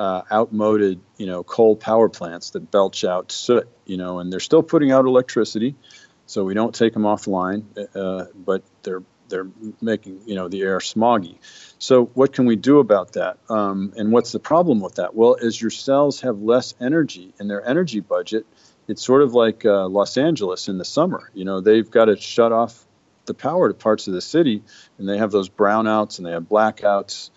uh, 0.00 0.22
outmoded, 0.32 0.98
you 1.18 1.26
know, 1.26 1.44
coal 1.44 1.76
power 1.76 2.08
plants 2.08 2.50
that 2.50 2.70
belch 2.70 3.04
out 3.04 3.30
soot, 3.30 3.68
you 3.84 3.98
know, 3.98 4.18
and 4.18 4.32
they're 4.32 4.40
still 4.40 4.62
putting 4.62 4.90
out 4.90 5.04
electricity. 5.04 5.76
So 6.24 6.42
we 6.42 6.54
don't 6.54 6.74
take 6.74 6.94
them 6.94 7.02
offline, 7.02 7.64
uh, 7.94 8.26
but 8.34 8.62
they're 8.82 9.02
they're 9.28 9.48
making 9.82 10.22
you 10.24 10.34
know 10.36 10.48
the 10.48 10.62
air 10.62 10.78
smoggy. 10.78 11.36
So 11.78 12.06
what 12.14 12.32
can 12.32 12.46
we 12.46 12.56
do 12.56 12.78
about 12.78 13.12
that? 13.12 13.36
Um, 13.50 13.92
and 13.94 14.10
what's 14.10 14.32
the 14.32 14.38
problem 14.38 14.80
with 14.80 14.94
that? 14.94 15.14
Well, 15.14 15.36
as 15.42 15.60
your 15.60 15.70
cells 15.70 16.22
have 16.22 16.40
less 16.40 16.72
energy 16.80 17.34
in 17.38 17.48
their 17.48 17.66
energy 17.68 18.00
budget, 18.00 18.46
it's 18.88 19.04
sort 19.04 19.20
of 19.20 19.34
like 19.34 19.66
uh, 19.66 19.86
Los 19.86 20.16
Angeles 20.16 20.68
in 20.68 20.78
the 20.78 20.84
summer. 20.86 21.30
You 21.34 21.44
know, 21.44 21.60
they've 21.60 21.90
got 21.90 22.06
to 22.06 22.16
shut 22.16 22.52
off 22.52 22.86
the 23.26 23.34
power 23.34 23.68
to 23.68 23.74
parts 23.74 24.08
of 24.08 24.14
the 24.14 24.22
city, 24.22 24.62
and 24.96 25.06
they 25.06 25.18
have 25.18 25.30
those 25.30 25.50
brownouts 25.50 26.16
and 26.16 26.26
they 26.26 26.32
have 26.32 26.44
blackouts. 26.44 27.30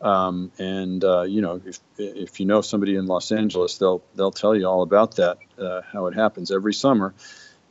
Um, 0.00 0.50
and 0.58 1.04
uh, 1.04 1.22
you 1.22 1.42
know, 1.42 1.60
if 1.64 1.78
if 1.98 2.40
you 2.40 2.46
know 2.46 2.62
somebody 2.62 2.96
in 2.96 3.06
Los 3.06 3.32
Angeles, 3.32 3.78
they'll 3.78 4.02
they'll 4.14 4.30
tell 4.30 4.56
you 4.56 4.66
all 4.66 4.82
about 4.82 5.16
that, 5.16 5.38
uh, 5.58 5.82
how 5.92 6.06
it 6.06 6.14
happens 6.14 6.50
every 6.50 6.74
summer. 6.74 7.14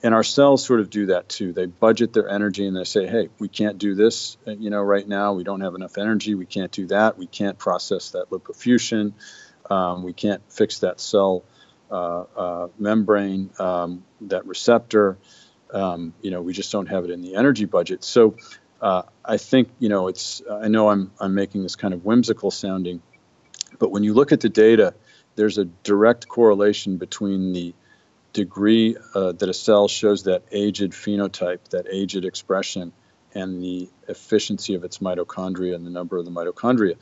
And 0.01 0.13
our 0.13 0.23
cells 0.23 0.63
sort 0.63 0.79
of 0.79 0.89
do 0.89 1.07
that 1.07 1.27
too. 1.27 1.51
They 1.51 1.65
budget 1.65 2.13
their 2.13 2.29
energy 2.29 2.65
and 2.65 2.77
they 2.77 2.83
say, 2.85 3.07
"Hey, 3.07 3.29
we 3.39 3.49
can't 3.49 3.77
do 3.77 3.95
this, 3.95 4.37
uh, 4.47 4.51
you 4.51 4.69
know, 4.69 4.81
right 4.81 5.05
now. 5.07 5.33
We 5.33 5.43
don't 5.43 5.61
have 5.61 5.75
enough 5.75 5.97
energy. 5.97 6.35
We 6.35 6.45
can't 6.45 6.71
do 6.71 6.85
that. 6.87 7.17
We 7.17 7.27
can't 7.27 7.57
process 7.57 8.11
that 8.11 8.29
lipofuscin. 8.29 9.13
Um, 9.69 10.03
we 10.03 10.13
can't 10.13 10.41
fix 10.49 10.79
that 10.79 10.99
cell 11.01 11.43
uh, 11.91 12.23
uh, 12.35 12.67
membrane, 12.77 13.49
um, 13.59 14.03
that 14.21 14.45
receptor." 14.45 15.17
Um, 15.71 16.13
you 16.21 16.31
know, 16.31 16.41
we 16.41 16.53
just 16.53 16.71
don't 16.71 16.87
have 16.87 17.03
it 17.05 17.11
in 17.11 17.21
the 17.21 17.35
energy 17.35 17.65
budget. 17.65 18.03
So 18.03 18.35
uh, 18.81 19.03
I 19.25 19.37
think 19.37 19.69
you 19.79 19.89
know 19.89 20.07
it's. 20.07 20.41
I 20.49 20.67
know 20.67 20.89
I'm 20.89 21.11
I'm 21.19 21.35
making 21.35 21.63
this 21.63 21.75
kind 21.75 21.93
of 21.93 22.05
whimsical 22.05 22.51
sounding, 22.51 23.01
but 23.77 23.91
when 23.91 24.03
you 24.03 24.13
look 24.13 24.31
at 24.31 24.41
the 24.41 24.49
data, 24.49 24.93
there's 25.35 25.57
a 25.57 25.65
direct 25.65 26.27
correlation 26.27 26.97
between 26.97 27.53
the 27.53 27.73
degree 28.33 28.95
uh, 29.15 29.33
that 29.33 29.49
a 29.49 29.53
cell 29.53 29.87
shows 29.87 30.23
that 30.23 30.43
aged 30.51 30.91
phenotype, 30.91 31.69
that 31.69 31.87
aged 31.91 32.23
expression, 32.25 32.93
and 33.33 33.61
the 33.61 33.89
efficiency 34.07 34.75
of 34.75 34.83
its 34.83 34.99
mitochondria 34.99 35.75
and 35.75 35.85
the 35.85 35.91
number 35.91 36.17
of 36.17 36.25
the 36.25 36.31
mitochondria. 36.31 36.95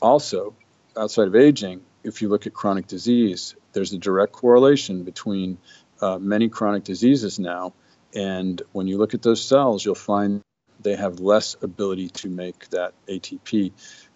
Also, 0.00 0.54
outside 0.96 1.28
of 1.28 1.36
aging, 1.36 1.82
if 2.04 2.22
you 2.22 2.28
look 2.28 2.46
at 2.46 2.54
chronic 2.54 2.86
disease, 2.86 3.54
there's 3.72 3.92
a 3.92 3.98
direct 3.98 4.32
correlation 4.32 5.04
between 5.04 5.58
uh, 6.00 6.18
many 6.18 6.48
chronic 6.48 6.84
diseases 6.84 7.38
now. 7.38 7.72
And 8.14 8.60
when 8.72 8.86
you 8.86 8.98
look 8.98 9.14
at 9.14 9.22
those 9.22 9.44
cells, 9.44 9.84
you'll 9.84 9.94
find 9.94 10.42
they 10.82 10.96
have 10.96 11.20
less 11.20 11.56
ability 11.62 12.08
to 12.08 12.28
make 12.28 12.68
that 12.70 12.94
ATP. 13.06 13.72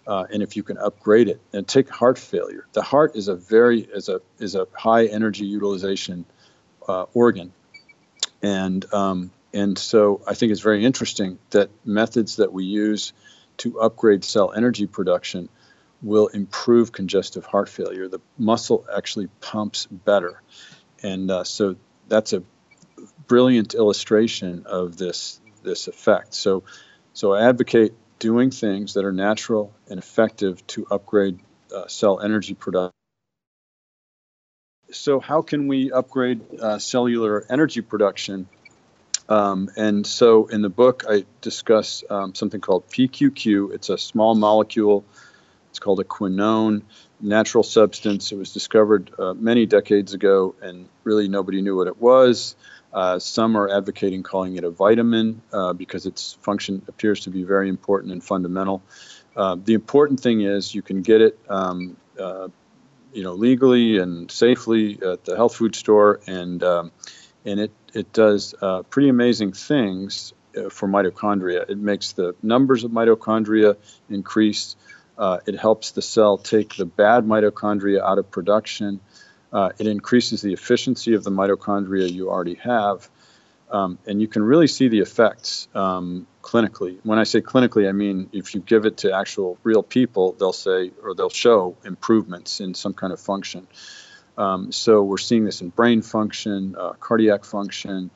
Uh, 0.07 0.25
and 0.31 0.43
if 0.43 0.55
you 0.55 0.63
can 0.63 0.77
upgrade 0.77 1.27
it 1.27 1.41
and 1.53 1.67
take 1.67 1.89
heart 1.89 2.17
failure, 2.17 2.67
the 2.73 2.81
heart 2.81 3.15
is 3.15 3.27
a 3.27 3.35
very 3.35 3.81
is 3.81 4.07
a 4.09 4.21
is 4.39 4.55
a 4.55 4.67
high 4.73 5.05
energy 5.05 5.45
utilization 5.45 6.25
uh, 6.87 7.05
organ, 7.13 7.51
and 8.43 8.85
um, 8.93 9.31
and 9.51 9.77
so 9.77 10.21
I 10.27 10.35
think 10.35 10.51
it's 10.51 10.61
very 10.61 10.85
interesting 10.85 11.39
that 11.49 11.69
methods 11.83 12.35
that 12.35 12.53
we 12.53 12.65
use 12.65 13.13
to 13.57 13.79
upgrade 13.79 14.23
cell 14.23 14.51
energy 14.55 14.85
production 14.85 15.49
will 16.03 16.27
improve 16.27 16.91
congestive 16.91 17.45
heart 17.45 17.67
failure. 17.67 18.07
The 18.07 18.19
muscle 18.37 18.85
actually 18.95 19.27
pumps 19.41 19.87
better, 19.87 20.39
and 21.01 21.31
uh, 21.31 21.45
so 21.45 21.77
that's 22.07 22.33
a 22.33 22.43
brilliant 23.27 23.73
illustration 23.73 24.65
of 24.67 24.97
this 24.97 25.39
this 25.65 25.87
effect. 25.87 26.33
So, 26.33 26.63
so 27.13 27.33
I 27.33 27.47
advocate 27.49 27.93
doing 28.19 28.51
things 28.51 28.93
that 28.93 29.05
are 29.05 29.11
natural 29.11 29.73
and 29.89 29.99
effective 29.99 30.65
to 30.67 30.87
upgrade 30.89 31.39
uh, 31.75 31.87
cell 31.87 32.21
energy 32.21 32.53
production. 32.53 32.91
So, 34.91 35.19
how 35.19 35.41
can 35.41 35.67
we 35.67 35.91
upgrade 35.91 36.41
uh, 36.59 36.79
cellular 36.79 37.45
energy 37.49 37.81
production? 37.81 38.47
Um, 39.27 39.69
and 39.75 40.05
so, 40.05 40.45
in 40.45 40.61
the 40.61 40.69
book, 40.69 41.03
I 41.09 41.25
discuss 41.41 42.03
um, 42.09 42.35
something 42.35 42.61
called 42.61 42.87
PQQ. 42.89 43.73
It's 43.73 43.89
a 43.89 43.97
small 43.97 44.35
molecule. 44.35 45.03
It's 45.71 45.79
called 45.79 45.99
a 45.99 46.03
quinone 46.03 46.83
natural 47.19 47.63
substance. 47.63 48.31
It 48.31 48.37
was 48.37 48.53
discovered 48.53 49.11
uh, 49.17 49.33
many 49.33 49.65
decades 49.65 50.13
ago, 50.13 50.55
and 50.61 50.87
really 51.03 51.27
nobody 51.27 51.61
knew 51.61 51.75
what 51.75 51.87
it 51.87 51.99
was. 51.99 52.55
Uh, 52.95 53.19
some 53.19 53.57
are 53.57 53.67
advocating 53.67 54.23
calling 54.23 54.55
it 54.55 54.63
a 54.63 54.69
vitamin 54.69 55.41
uh, 55.51 55.73
because 55.73 56.05
its 56.05 56.37
function 56.41 56.81
appears 56.87 57.19
to 57.19 57.29
be 57.29 57.43
very 57.43 57.67
important 57.67 58.13
and 58.13 58.23
fundamental. 58.23 58.81
Uh, 59.35 59.57
the 59.61 59.73
important 59.73 60.17
thing 60.21 60.39
is 60.39 60.73
you 60.73 60.81
can 60.81 61.01
get 61.01 61.19
it, 61.19 61.37
um, 61.49 61.97
uh, 62.17 62.47
you 63.11 63.21
know, 63.21 63.33
legally 63.33 63.97
and 63.97 64.31
safely 64.31 64.97
at 65.03 65.25
the 65.25 65.35
health 65.35 65.53
food 65.53 65.75
store, 65.75 66.21
and 66.25 66.63
um, 66.63 66.89
and 67.43 67.59
it 67.59 67.71
it 67.93 68.13
does 68.13 68.55
uh, 68.61 68.83
pretty 68.83 69.09
amazing 69.09 69.51
things 69.51 70.33
for 70.69 70.87
mitochondria. 70.87 71.69
It 71.69 71.77
makes 71.77 72.13
the 72.13 72.33
numbers 72.41 72.85
of 72.85 72.91
mitochondria 72.91 73.75
increase. 74.09 74.77
It 75.19 75.59
helps 75.59 75.91
the 75.91 76.01
cell 76.01 76.37
take 76.37 76.77
the 76.77 76.85
bad 76.85 77.25
mitochondria 77.25 78.01
out 78.01 78.19
of 78.19 78.31
production. 78.31 79.01
Uh, 79.55 79.69
it 79.79 79.87
increases 79.87 80.41
the 80.41 80.51
efficiency 80.51 81.13
of 81.13 81.23
the 81.23 81.31
mitochondria 81.31 82.11
you 82.11 82.29
already 82.29 82.55
have. 82.55 83.09
Um, 83.71 83.97
and 84.05 84.21
you 84.21 84.27
can 84.27 84.43
really 84.43 84.67
see 84.67 84.89
the 84.89 84.99
effects 84.99 85.69
um, 85.73 86.27
clinically. 86.43 86.99
When 87.03 87.19
I 87.19 87.23
say 87.23 87.39
clinically, 87.39 87.87
I 87.87 87.93
mean 87.93 88.29
if 88.33 88.53
you 88.53 88.59
give 88.59 88.85
it 88.85 88.97
to 88.97 89.13
actual 89.13 89.57
real 89.63 89.81
people, 89.81 90.33
they'll 90.33 90.59
say 90.67 90.91
or 91.01 91.15
they'll 91.15 91.29
show 91.29 91.77
improvements 91.85 92.59
in 92.59 92.73
some 92.73 92.93
kind 92.93 93.13
of 93.13 93.19
function. 93.21 93.65
Um, 94.37 94.73
so 94.73 95.01
we're 95.03 95.25
seeing 95.29 95.45
this 95.45 95.61
in 95.61 95.69
brain 95.69 96.01
function, 96.01 96.75
uh, 96.77 96.93
cardiac 96.99 97.45
function. 97.45 98.11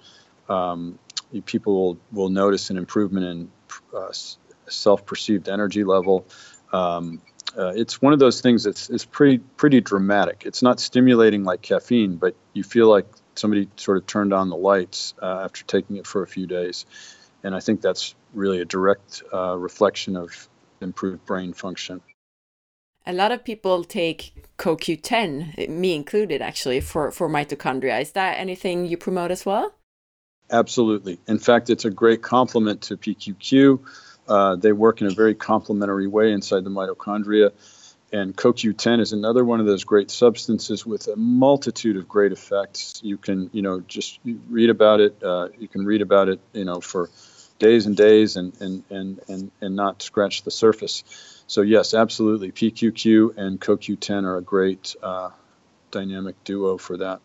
Um, 0.49 0.99
people 1.45 1.74
will, 1.74 1.98
will 2.11 2.30
notice 2.30 2.70
an 2.70 2.78
improvement 2.78 3.26
in 3.26 3.52
uh, 3.95 4.11
self-perceived 4.68 5.48
energy 5.48 5.86
level. 5.86 6.26
Um, 6.74 7.22
uh, 7.57 7.73
it's 7.76 8.01
one 8.01 8.13
of 8.13 8.19
those 8.19 8.41
things 8.41 8.63
that's 8.63 8.89
it's 8.89 9.05
pretty 9.05 9.39
pretty 9.39 9.81
dramatic. 9.81 10.43
It's 10.45 10.61
not 10.61 10.80
stimulating 10.80 11.43
like 11.43 11.61
caffeine, 11.61 12.17
but 12.17 12.35
you 12.53 12.63
feel 12.63 12.89
like 12.89 13.07
somebody 13.35 13.69
sort 13.77 13.97
of 13.97 14.05
turned 14.05 14.34
on 14.34 14.49
the 14.49 14.55
lights 14.55 15.13
uh, 15.21 15.41
after 15.43 15.63
taking 15.65 15.97
it 15.97 16.05
for 16.05 16.23
a 16.23 16.27
few 16.27 16.47
days, 16.47 16.85
and 17.43 17.55
I 17.55 17.59
think 17.59 17.81
that's 17.81 18.15
really 18.34 18.61
a 18.61 18.65
direct 18.65 19.23
uh, 19.34 19.57
reflection 19.57 20.15
of 20.15 20.47
improved 20.81 21.26
brain 21.26 21.53
function. 21.53 22.01
A 23.05 23.13
lot 23.13 23.31
of 23.31 23.43
people 23.43 23.84
take 23.84 24.34
CoQ10, 24.57 25.69
me 25.69 25.95
included, 25.95 26.41
actually, 26.41 26.81
for 26.81 27.11
for 27.11 27.27
mitochondria. 27.30 28.01
Is 28.01 28.11
that 28.11 28.38
anything 28.38 28.85
you 28.85 28.97
promote 28.97 29.31
as 29.31 29.45
well? 29.45 29.73
Absolutely. 30.51 31.19
In 31.27 31.39
fact, 31.39 31.69
it's 31.69 31.85
a 31.85 31.91
great 31.91 32.21
complement 32.21 32.81
to 32.84 32.97
PQQ. 32.97 33.80
Uh, 34.30 34.56
they 34.56 34.72
work 34.72 35.01
in 35.01 35.07
a 35.07 35.11
very 35.11 35.34
complementary 35.34 36.07
way 36.07 36.31
inside 36.31 36.64
the 36.64 36.69
mitochondria. 36.69 37.51
And 38.11 38.35
CoQ10 38.35 39.01
is 39.01 39.11
another 39.11 39.43
one 39.43 39.60
of 39.60 39.65
those 39.65 39.84
great 39.84 40.10
substances 40.10 40.85
with 40.85 41.07
a 41.07 41.15
multitude 41.15 41.97
of 41.97 42.07
great 42.07 42.31
effects. 42.31 43.01
You 43.03 43.18
can, 43.18 43.49
you 43.53 43.61
know, 43.61 43.81
just 43.81 44.19
read 44.23 44.69
about 44.69 44.99
it. 44.99 45.22
Uh, 45.22 45.49
you 45.57 45.68
can 45.68 45.85
read 45.85 46.01
about 46.01 46.30
it, 46.30 46.39
you 46.53 46.65
know, 46.65 46.80
for 46.80 47.10
days 47.60 47.85
and 47.85 47.95
days 47.95 48.35
and, 48.35 48.53
and, 48.61 48.84
and, 48.89 49.19
and, 49.27 49.51
and 49.61 49.76
not 49.76 50.01
scratch 50.01 50.43
the 50.43 50.51
surface. 50.51 51.03
So, 51.47 51.61
yes, 51.61 51.93
absolutely. 51.93 52.51
PQQ 52.51 53.38
and 53.38 53.60
CoQ10 53.60 54.23
are 54.23 54.38
a 54.38 54.41
great 54.41 54.95
uh, 55.03 55.30
dynamic 55.91 56.43
duo 56.43 56.77
for 56.77 56.97
that. 56.97 57.19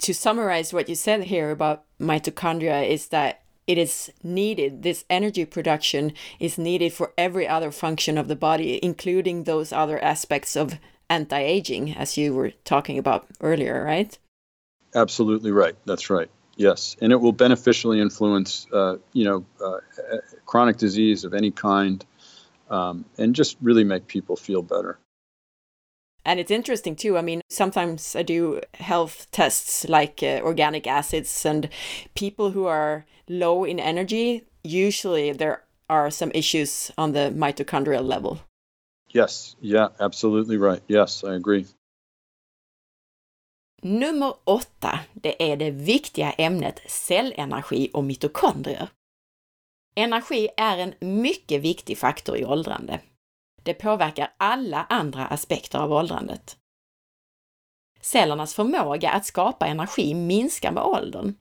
To 0.00 0.12
summarize 0.12 0.72
what 0.72 0.88
you 0.88 0.96
said 0.96 1.24
here 1.24 1.50
about 1.50 1.84
mitochondria, 2.00 2.86
is 2.86 3.08
that 3.08 3.41
it 3.66 3.78
is 3.78 4.12
needed, 4.22 4.82
this 4.82 5.04
energy 5.08 5.44
production 5.44 6.12
is 6.40 6.58
needed 6.58 6.92
for 6.92 7.12
every 7.16 7.46
other 7.46 7.70
function 7.70 8.18
of 8.18 8.28
the 8.28 8.36
body, 8.36 8.80
including 8.82 9.44
those 9.44 9.72
other 9.72 10.02
aspects 10.02 10.56
of 10.56 10.78
anti 11.08 11.38
aging, 11.38 11.94
as 11.94 12.16
you 12.16 12.34
were 12.34 12.52
talking 12.64 12.98
about 12.98 13.26
earlier, 13.40 13.84
right? 13.84 14.18
Absolutely 14.94 15.52
right. 15.52 15.76
That's 15.84 16.10
right. 16.10 16.30
Yes, 16.56 16.96
and 17.00 17.12
it 17.12 17.16
will 17.16 17.32
beneficially 17.32 18.00
influence, 18.00 18.66
uh, 18.72 18.96
you 19.12 19.24
know, 19.24 19.44
uh, 19.64 19.78
chronic 20.44 20.76
disease 20.76 21.24
of 21.24 21.32
any 21.32 21.50
kind, 21.50 22.04
um, 22.68 23.06
and 23.16 23.34
just 23.34 23.56
really 23.62 23.84
make 23.84 24.06
people 24.06 24.36
feel 24.36 24.62
better. 24.62 24.98
And 26.24 26.38
it's 26.38 26.50
interesting 26.50 26.96
too. 26.96 27.18
I 27.18 27.22
mean, 27.22 27.40
sometimes 27.48 28.16
I 28.16 28.22
do 28.22 28.60
health 28.74 29.26
tests 29.32 29.88
like 29.88 30.22
uh, 30.22 30.40
organic 30.44 30.86
acids, 30.86 31.46
and 31.46 31.68
people 32.14 32.50
who 32.50 32.66
are 32.66 33.04
low 33.28 33.64
in 33.64 33.80
energy, 33.80 34.44
usually 34.62 35.32
there 35.32 35.62
are 35.88 36.10
some 36.10 36.30
issues 36.32 36.92
on 36.96 37.12
the 37.12 37.32
mitochondrial 37.34 38.04
level. 38.04 38.38
Yes, 39.14 39.56
yeah, 39.60 39.88
absolutely 40.00 40.56
right. 40.56 40.82
Yes, 40.88 41.24
I 41.24 41.34
agree. 41.34 41.66
Nummer 43.82 44.34
åtta, 44.44 45.00
det 45.12 45.52
är 45.52 45.56
det 45.56 45.70
viktiga 45.70 46.32
ämnet 46.32 46.90
cellenergi 46.90 47.90
och 47.92 48.04
mitokondrier. 48.04 48.88
Energi 49.94 50.48
är 50.56 50.78
en 50.78 50.94
mycket 51.00 51.62
viktig 51.62 51.98
faktor 51.98 52.36
i 52.36 52.44
åldrande. 52.44 53.00
Det 53.62 53.74
påverkar 53.74 54.34
alla 54.36 54.86
andra 54.88 55.26
aspekter 55.26 55.78
av 55.78 55.92
åldrandet. 55.92 56.56
Cellernas 58.00 58.54
förmåga 58.54 59.10
att 59.10 59.26
skapa 59.26 59.66
energi 59.66 60.14
minskar 60.14 60.72
med 60.72 60.82
åldern. 60.82 61.34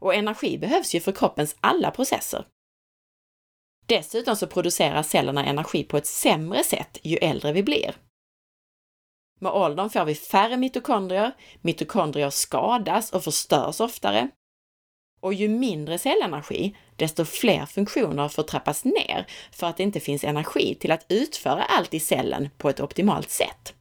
Och 0.00 0.14
energi 0.14 0.58
behövs 0.58 0.94
ju 0.94 1.00
för 1.00 1.12
kroppens 1.12 1.56
alla 1.60 1.90
processer. 1.90 2.46
Dessutom 3.86 4.36
så 4.36 4.46
producerar 4.46 5.02
cellerna 5.02 5.46
energi 5.46 5.84
på 5.84 5.96
ett 5.96 6.06
sämre 6.06 6.64
sätt 6.64 6.98
ju 7.02 7.16
äldre 7.16 7.52
vi 7.52 7.62
blir. 7.62 7.94
Med 9.40 9.52
åldern 9.52 9.90
får 9.90 10.04
vi 10.04 10.14
färre 10.14 10.56
mitokondrier, 10.56 11.36
mitokondrier 11.60 12.30
skadas 12.30 13.12
och 13.12 13.24
förstörs 13.24 13.80
oftare. 13.80 14.30
Och 15.20 15.34
ju 15.34 15.48
mindre 15.48 15.98
cellenergi, 15.98 16.76
desto 16.96 17.24
fler 17.24 17.66
funktioner 17.66 18.28
får 18.28 18.42
trappas 18.42 18.84
ner 18.84 19.26
för 19.52 19.66
att 19.66 19.76
det 19.76 19.82
inte 19.82 20.00
finns 20.00 20.24
energi 20.24 20.74
till 20.74 20.92
att 20.92 21.06
utföra 21.08 21.62
allt 21.62 21.94
i 21.94 22.00
cellen 22.00 22.48
på 22.58 22.68
ett 22.68 22.80
optimalt 22.80 23.30
sätt. 23.30 23.74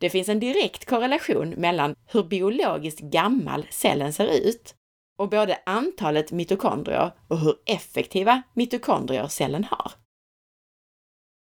Det 0.00 0.10
finns 0.10 0.28
en 0.28 0.40
direkt 0.40 0.84
korrelation 0.84 1.50
mellan 1.50 1.94
hur 2.06 2.22
biologiskt 2.22 3.00
gammal 3.00 3.66
cellen 3.70 4.12
ser 4.12 4.26
ut 4.26 4.74
och 5.18 5.28
både 5.28 5.58
antalet 5.66 6.32
mitokondrier 6.32 7.12
och 7.28 7.38
hur 7.38 7.56
effektiva 7.66 8.42
mitokondrier 8.54 9.26
cellen 9.28 9.64
har. 9.64 9.92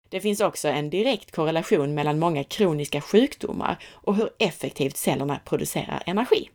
Det 0.09 0.21
finns 0.21 0.41
också 0.41 0.69
en 0.69 0.91
direkt 0.91 1.31
korrelation 1.31 1.95
mellan 1.95 2.19
många 2.19 2.45
kroniska 2.45 3.01
sjukdomar 3.01 3.85
och 3.91 4.17
hur 4.17 4.31
effektivt 4.39 4.97
cellerna 4.97 5.41
producerar 5.45 6.03
energi. 6.07 6.51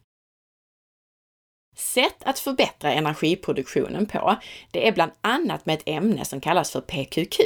Sätt 1.78 2.24
att 2.24 2.40
förbättra 2.40 2.94
energiproduktionen 2.94 4.06
på, 4.06 4.36
det 4.72 4.88
är 4.88 4.92
bland 4.92 5.12
annat 5.22 5.66
med 5.66 5.74
ett 5.74 5.84
ämne 5.86 6.26
som 6.26 6.42
kallas 6.42 6.72
för 6.72 6.82
PQQ. 6.82 7.40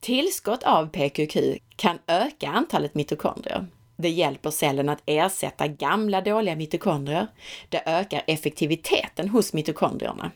Tillskott 0.00 0.62
av 0.62 0.86
PQQ 0.86 1.36
kan 1.76 1.98
öka 2.06 2.48
antalet 2.48 2.94
mitokondrier. 2.94 3.66
Det 3.96 4.08
hjälper 4.08 4.50
cellen 4.50 4.88
att 4.88 5.02
ersätta 5.06 5.68
gamla 5.68 6.20
dåliga 6.20 6.56
mitokondrier. 6.56 7.26
Det 7.68 7.82
ökar 7.86 8.22
effektiviteten 8.26 9.28
hos 9.28 9.52
mitokondrierna. 9.52 10.32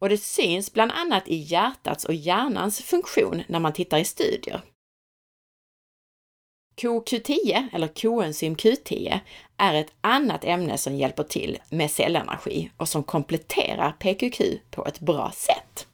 Och 0.00 0.08
det 0.08 0.18
syns 0.18 0.72
bland 0.72 0.92
annat 0.92 1.28
i 1.28 1.36
hjärtats 1.36 2.04
och 2.04 2.14
hjärnans 2.14 2.82
funktion 2.82 3.42
när 3.48 3.60
man 3.60 3.72
tittar 3.72 3.98
i 3.98 4.04
studier. 4.04 4.60
CoQ10, 6.80 7.68
eller 7.72 7.88
koenzym 7.88 8.56
Q10, 8.56 9.20
är 9.56 9.74
ett 9.74 9.92
annat 10.00 10.44
ämne 10.44 10.78
som 10.78 10.94
hjälper 10.94 11.22
till 11.22 11.58
med 11.70 11.90
cellenergi 11.90 12.70
och 12.76 12.88
som 12.88 13.02
kompletterar 13.02 13.92
PQQ 13.92 14.40
på 14.70 14.86
ett 14.86 15.00
bra 15.00 15.32
sätt. 15.34 15.86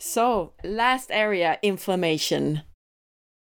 So, 0.00 0.52
last 0.64 1.10
area, 1.10 1.56
inflammation. 1.62 2.58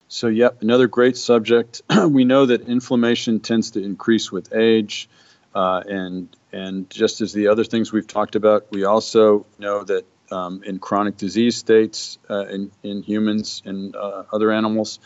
So, 0.07 0.29
yep, 0.29 0.61
another 0.61 0.87
great 0.87 1.17
subject. 1.17 1.81
we 2.09 2.23
know 2.23 2.45
that 2.45 2.67
inflammation 2.67 3.39
tends 3.39 3.71
to 3.71 3.79
increase 3.79 4.35
with 4.35 4.53
age, 4.53 5.09
uh, 5.55 5.81
and 5.87 6.27
and 6.51 6.89
just 6.89 7.21
as 7.21 7.33
the 7.33 7.47
other 7.47 7.63
things 7.63 7.93
we've 7.93 8.07
talked 8.07 8.35
about, 8.35 8.61
we 8.71 8.85
also 8.85 9.45
know 9.57 9.83
that 9.83 10.03
um, 10.33 10.63
in 10.63 10.79
chronic 10.79 11.15
disease 11.17 11.55
states 11.55 12.17
uh, 12.29 12.45
in, 12.47 12.71
in 12.81 13.03
humans 13.03 13.61
and 13.65 13.95
uh, 13.95 14.23
other 14.33 14.51
animals. 14.51 14.99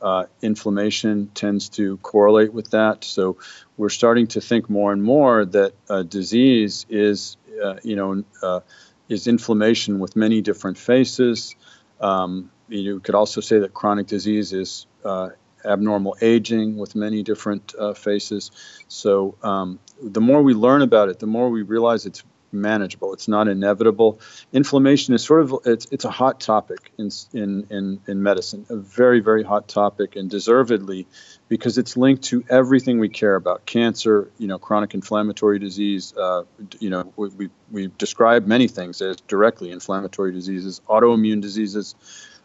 Uh, 0.00 0.26
inflammation 0.40 1.28
tends 1.34 1.70
to 1.70 1.96
correlate 1.98 2.52
with 2.52 2.70
that. 2.70 3.02
So 3.02 3.38
we're 3.76 3.88
starting 3.88 4.28
to 4.28 4.40
think 4.40 4.70
more 4.70 4.92
and 4.92 5.02
more 5.02 5.44
that 5.44 5.72
disease 6.08 6.86
is, 6.88 7.36
uh, 7.62 7.76
you 7.82 7.96
know, 7.96 8.22
uh, 8.40 8.60
is 9.08 9.26
inflammation 9.26 9.98
with 9.98 10.14
many 10.14 10.40
different 10.40 10.78
faces. 10.78 11.56
Um, 12.00 12.52
you 12.68 13.00
could 13.00 13.16
also 13.16 13.40
say 13.40 13.58
that 13.58 13.74
chronic 13.74 14.06
disease 14.06 14.52
is 14.52 14.86
uh, 15.04 15.30
abnormal 15.64 16.16
aging 16.20 16.76
with 16.76 16.94
many 16.94 17.24
different 17.24 17.74
faces. 17.96 18.52
So 18.86 19.34
um, 19.42 19.80
the 20.00 20.20
more 20.20 20.42
we 20.42 20.54
learn 20.54 20.82
about 20.82 21.08
it, 21.08 21.18
the 21.18 21.26
more 21.26 21.50
we 21.50 21.62
realize 21.62 22.06
it's 22.06 22.22
manageable. 22.52 23.12
It's 23.12 23.28
not 23.28 23.48
inevitable. 23.48 24.20
Inflammation 24.52 25.14
is 25.14 25.24
sort 25.24 25.42
of 25.42 25.54
it's 25.64 25.86
it's 25.90 26.04
a 26.04 26.10
hot 26.10 26.40
topic 26.40 26.92
in 26.98 27.10
in 27.32 27.66
in, 27.70 28.00
in 28.06 28.22
medicine, 28.22 28.66
a 28.68 28.76
very 28.76 29.20
very 29.20 29.42
hot 29.42 29.68
topic, 29.68 30.16
and 30.16 30.30
deservedly, 30.30 31.06
because 31.48 31.78
it's 31.78 31.96
linked 31.96 32.24
to 32.24 32.44
everything 32.48 32.98
we 32.98 33.08
care 33.08 33.34
about: 33.34 33.66
cancer, 33.66 34.30
you 34.38 34.46
know, 34.46 34.58
chronic 34.58 34.94
inflammatory 34.94 35.58
disease. 35.58 36.14
Uh, 36.16 36.44
you 36.78 36.90
know, 36.90 37.12
we, 37.16 37.28
we 37.28 37.50
we 37.70 37.86
describe 37.98 38.46
many 38.46 38.68
things 38.68 39.00
as 39.02 39.16
directly 39.22 39.70
inflammatory 39.70 40.32
diseases, 40.32 40.80
autoimmune 40.88 41.40
diseases, 41.40 41.94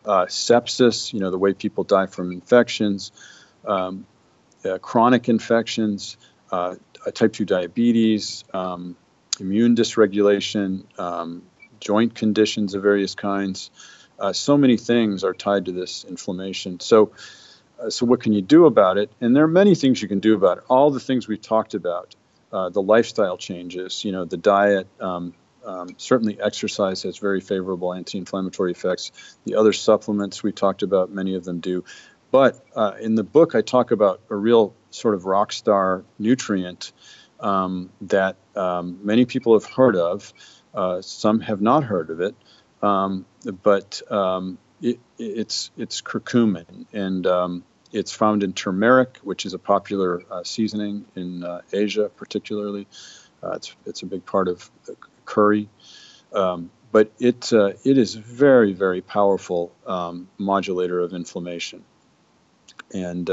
uh, 0.05 0.25
sepsis. 0.25 1.13
You 1.13 1.19
know, 1.19 1.31
the 1.31 1.39
way 1.39 1.53
people 1.53 1.83
die 1.83 2.07
from 2.07 2.31
infections, 2.31 3.11
um, 3.65 4.05
uh, 4.65 4.77
chronic 4.79 5.29
infections. 5.29 6.17
Uh, 6.51 6.75
type 7.11 7.33
2 7.33 7.45
diabetes, 7.45 8.43
um, 8.53 8.95
immune 9.39 9.75
dysregulation, 9.75 10.85
um, 10.99 11.43
joint 11.79 12.15
conditions 12.15 12.73
of 12.73 12.81
various 12.81 13.15
kinds. 13.15 13.71
Uh, 14.19 14.31
so 14.31 14.57
many 14.57 14.77
things 14.77 15.23
are 15.23 15.33
tied 15.33 15.65
to 15.65 15.71
this 15.71 16.05
inflammation. 16.05 16.79
So, 16.79 17.11
uh, 17.79 17.89
so 17.89 18.05
what 18.05 18.21
can 18.21 18.33
you 18.33 18.41
do 18.41 18.65
about 18.65 18.97
it? 18.97 19.11
And 19.21 19.35
there 19.35 19.43
are 19.43 19.47
many 19.47 19.75
things 19.75 20.01
you 20.01 20.07
can 20.07 20.19
do 20.19 20.35
about 20.35 20.59
it. 20.59 20.63
All 20.69 20.91
the 20.91 20.99
things 20.99 21.27
we've 21.27 21.41
talked 21.41 21.73
about, 21.73 22.15
uh, 22.51 22.69
the 22.69 22.81
lifestyle 22.81 23.37
changes, 23.37 24.05
you 24.05 24.11
know, 24.11 24.25
the 24.25 24.37
diet. 24.37 24.87
Um, 24.99 25.33
um 25.65 25.95
certainly, 25.97 26.39
exercise 26.39 27.03
has 27.03 27.17
very 27.17 27.41
favorable 27.41 27.93
anti-inflammatory 27.93 28.71
effects. 28.71 29.11
The 29.45 29.55
other 29.55 29.73
supplements 29.73 30.43
we 30.43 30.51
talked 30.51 30.83
about, 30.83 31.11
many 31.11 31.35
of 31.35 31.43
them 31.43 31.59
do. 31.59 31.83
But 32.31 32.65
uh, 32.75 32.93
in 32.99 33.15
the 33.15 33.23
book, 33.23 33.53
I 33.55 33.61
talk 33.61 33.91
about 33.91 34.21
a 34.29 34.35
real 34.35 34.73
sort 34.89 35.13
of 35.15 35.25
rock 35.25 35.51
star 35.51 36.03
nutrient 36.17 36.91
um, 37.43 37.89
that 38.01 38.37
um, 38.55 38.99
many 39.03 39.25
people 39.25 39.53
have 39.53 39.69
heard 39.69 39.95
of. 39.95 40.33
Uh, 40.73 41.01
some 41.01 41.41
have 41.41 41.61
not 41.61 41.83
heard 41.83 42.09
of 42.09 42.21
it, 42.21 42.35
um, 42.81 43.25
but 43.61 44.01
um, 44.09 44.57
it, 44.81 44.99
it's 45.19 45.69
it's 45.77 46.01
curcumin, 46.01 46.87
and 46.91 47.27
um, 47.27 47.63
it's 47.91 48.11
found 48.11 48.41
in 48.41 48.53
turmeric, 48.53 49.19
which 49.21 49.45
is 49.45 49.53
a 49.53 49.59
popular 49.59 50.23
uh, 50.31 50.43
seasoning 50.43 51.05
in 51.15 51.43
uh, 51.43 51.61
Asia, 51.71 52.09
particularly. 52.15 52.87
Uh, 53.43 53.51
it's 53.51 53.75
it's 53.85 54.01
a 54.01 54.05
big 54.07 54.25
part 54.25 54.47
of 54.47 54.71
curry, 55.25 55.69
um, 56.33 56.71
but 56.91 57.11
it 57.19 57.53
uh, 57.53 57.73
it 57.83 57.97
is 57.99 58.15
very 58.15 58.73
very 58.73 59.01
powerful 59.01 59.71
modulator 60.39 61.01
of 61.01 61.13
inflammation, 61.13 61.83
and 62.91 63.29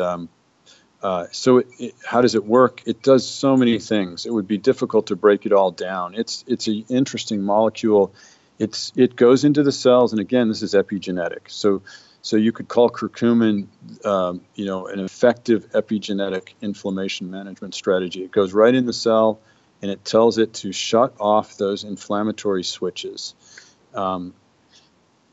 uh, 1.03 1.27
so, 1.33 1.59
it, 1.59 1.69
it, 1.79 1.95
how 2.05 2.21
does 2.21 2.35
it 2.35 2.45
work? 2.45 2.83
It 2.85 3.03
does 3.03 3.27
so 3.27 3.57
many 3.57 3.79
things. 3.79 4.27
It 4.27 4.33
would 4.33 4.47
be 4.47 4.59
difficult 4.59 5.07
to 5.07 5.17
break 5.17 5.47
it 5.47 5.53
all 5.53 5.71
down. 5.71 6.15
It's 6.15 6.45
it's 6.47 6.67
an 6.67 6.85
interesting 6.89 7.43
molecule. 7.43 8.13
It's 8.59 8.93
it 8.97 9.17
goes 9.17 9.45
into 9.45 9.63
the 9.63 9.73
cells, 9.73 10.13
and 10.13 10.21
again, 10.21 10.49
this 10.49 10.63
is 10.63 10.75
epigenetic. 10.75 11.49
So, 11.49 11.83
so 12.21 12.37
you 12.37 12.53
could 12.53 12.69
call 12.69 12.91
curcumin, 12.91 13.69
um, 14.05 14.43
you 14.55 14.67
know, 14.67 14.89
an 14.89 15.01
effective 15.01 15.71
epigenetic 15.71 16.51
inflammation 16.61 17.31
management 17.31 17.75
strategy. 17.75 18.23
It 18.23 18.31
goes 18.31 18.53
right 18.53 18.75
in 18.75 18.85
the 18.85 18.93
cell, 18.93 19.41
and 19.81 19.91
it 19.91 20.05
tells 20.05 20.37
it 20.37 20.53
to 20.55 20.73
shut 20.73 21.15
off 21.19 21.57
those 21.57 21.85
inflammatory 21.85 22.63
switches. 22.63 23.35
Um, 23.95 24.35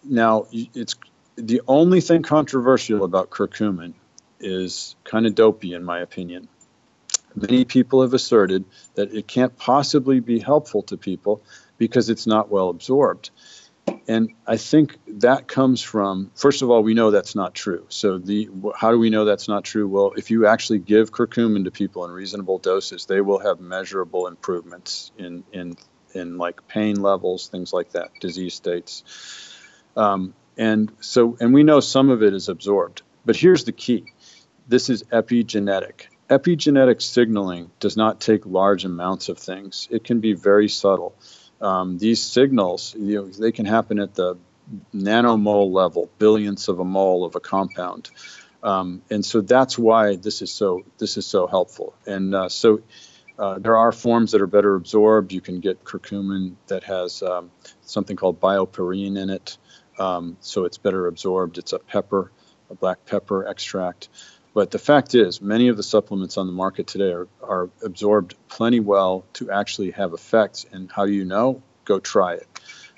now, 0.06 0.48
it's 0.54 0.96
the 1.36 1.62
only 1.68 2.00
thing 2.00 2.24
controversial 2.24 3.04
about 3.04 3.30
curcumin 3.30 3.94
is 4.40 4.96
kind 5.04 5.26
of 5.26 5.36
dopey, 5.36 5.74
in 5.74 5.84
my 5.84 6.00
opinion. 6.00 6.48
Many 7.36 7.66
people 7.66 8.02
have 8.02 8.14
asserted 8.14 8.66
that 8.96 9.14
it 9.14 9.28
can't 9.28 9.56
possibly 9.58 10.20
be 10.20 10.40
helpful 10.40 10.84
to 10.84 10.98
people 10.98 11.44
because 11.78 12.10
it's 12.10 12.26
not 12.26 12.50
well 12.50 12.70
absorbed. 12.70 13.30
And 14.08 14.34
I 14.46 14.58
think 14.58 14.98
that 15.20 15.48
comes 15.48 15.82
from, 15.82 16.32
first 16.36 16.62
of 16.62 16.70
all, 16.70 16.84
we 16.84 16.94
know 16.94 17.12
that's 17.12 17.36
not 17.36 17.54
true. 17.54 17.86
So 17.90 18.18
the 18.18 18.50
how 18.76 18.92
do 18.92 19.00
we 19.00 19.10
know 19.10 19.26
that's 19.26 19.48
not 19.48 19.64
true? 19.64 19.88
Well, 19.88 20.14
if 20.18 20.32
you 20.32 20.48
actually 20.48 20.80
give 20.80 21.12
curcumin 21.12 21.66
to 21.66 21.72
people 21.72 22.06
in 22.06 22.12
reasonable 22.12 22.58
doses, 22.58 23.06
they 23.06 23.22
will 23.22 23.40
have 23.40 23.60
measurable 23.60 24.28
improvements 24.28 25.12
in 25.18 25.44
in 25.54 25.78
in 26.14 26.38
like 26.38 26.68
pain 26.68 27.02
levels, 27.02 27.48
things 27.48 27.72
like 27.72 27.92
that, 27.92 28.12
disease 28.20 28.56
states. 28.56 29.04
Um, 29.96 30.34
and 30.58 30.92
so, 31.00 31.38
and 31.40 31.54
we 31.54 31.64
know 31.64 31.80
some 31.80 32.10
of 32.10 32.24
it 32.24 32.34
is 32.34 32.50
absorbed. 32.50 33.04
But 33.26 33.36
here's 33.36 33.66
the 33.66 33.72
key: 33.72 34.14
this 34.68 34.90
is 34.90 35.04
epigenetic. 35.04 36.08
Epigenetic 36.30 37.02
signaling 37.02 37.72
does 37.80 37.96
not 37.96 38.20
take 38.20 38.46
large 38.46 38.84
amounts 38.84 39.30
of 39.30 39.38
things. 39.38 39.88
It 39.90 40.04
can 40.04 40.20
be 40.20 40.34
very 40.34 40.68
subtle. 40.68 41.16
Um, 41.62 41.98
these 41.98 42.22
signals, 42.22 42.94
you 42.98 43.16
know, 43.16 43.28
they 43.28 43.52
can 43.52 43.66
happen 43.66 44.00
at 44.00 44.14
the 44.14 44.38
nanomole 44.94 45.72
level, 45.72 46.10
billionths 46.20 46.68
of 46.68 46.80
a 46.80 46.86
mole 46.86 47.24
of 47.24 47.36
a 47.36 47.40
compound, 47.40 48.10
um, 48.62 49.02
and 49.10 49.26
so 49.26 49.42
that's 49.42 49.78
why 49.78 50.18
this 50.18 50.42
is 50.42 50.52
so 50.52 50.84
this 50.98 51.18
is 51.18 51.26
so 51.26 51.48
helpful. 51.48 51.96
And 52.06 52.36
uh, 52.36 52.50
so 52.50 52.82
uh, 53.40 53.60
there 53.60 53.78
are 53.78 53.92
forms 53.92 54.34
that 54.34 54.42
are 54.42 54.48
better 54.48 54.76
absorbed. 54.76 55.32
You 55.32 55.42
can 55.42 55.60
get 55.62 55.84
curcumin 55.84 56.56
that 56.68 56.84
has 56.84 57.24
um, 57.24 57.52
something 57.82 58.18
called 58.18 58.42
BioPerine 58.42 59.18
in 59.18 59.30
it, 59.30 59.58
um, 59.98 60.38
so 60.42 60.66
it's 60.66 60.78
better 60.78 61.08
absorbed. 61.08 61.58
It's 61.58 61.74
a 61.74 61.80
pepper, 61.80 62.32
a 62.70 62.76
black 62.76 63.06
pepper 63.06 63.48
extract. 63.48 64.10
But 64.58 64.72
the 64.72 64.80
fact 64.80 65.14
is, 65.14 65.40
many 65.40 65.68
of 65.68 65.78
the 65.78 65.84
supplements 65.84 66.36
on 66.36 66.48
the 66.48 66.52
market 66.52 66.88
today 66.88 67.12
are, 67.12 67.28
are 67.44 67.70
absorbed 67.84 68.34
plenty 68.50 68.80
well 68.80 69.24
to 69.34 69.52
actually 69.52 69.92
have 69.92 70.14
effects. 70.14 70.66
And 70.72 70.92
how 70.92 71.06
do 71.06 71.12
you 71.12 71.26
know? 71.26 71.62
Go 71.86 72.00
try 72.00 72.34
it. 72.34 72.48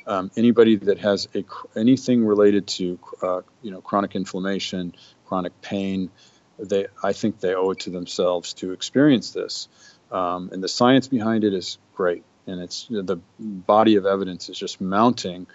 Um, 0.08 0.32
anybody 0.38 0.78
that 0.78 1.00
has 1.00 1.28
a, 1.36 1.44
anything 1.76 2.24
related 2.24 2.66
to 2.68 2.98
uh, 3.22 3.42
you 3.62 3.72
know 3.72 3.82
chronic 3.82 4.16
inflammation, 4.16 4.96
chronic 5.26 5.52
pain, 5.62 6.12
they 6.58 6.86
I 7.04 7.12
think 7.12 7.42
they 7.42 7.54
owe 7.54 7.72
it 7.72 7.80
to 7.80 7.90
themselves 7.90 8.54
to 8.54 8.72
experience 8.72 9.32
this. 9.32 9.68
Um, 10.14 10.52
and 10.54 10.64
the 10.64 10.70
science 10.70 11.10
behind 11.10 11.44
it 11.44 11.54
is 11.54 11.78
great, 11.94 12.24
and 12.48 12.62
it's 12.62 12.88
the 12.90 13.20
body 13.38 13.98
of 13.98 14.06
evidence 14.06 14.48
is 14.48 14.58
just 14.58 14.80
mounting 14.80 15.46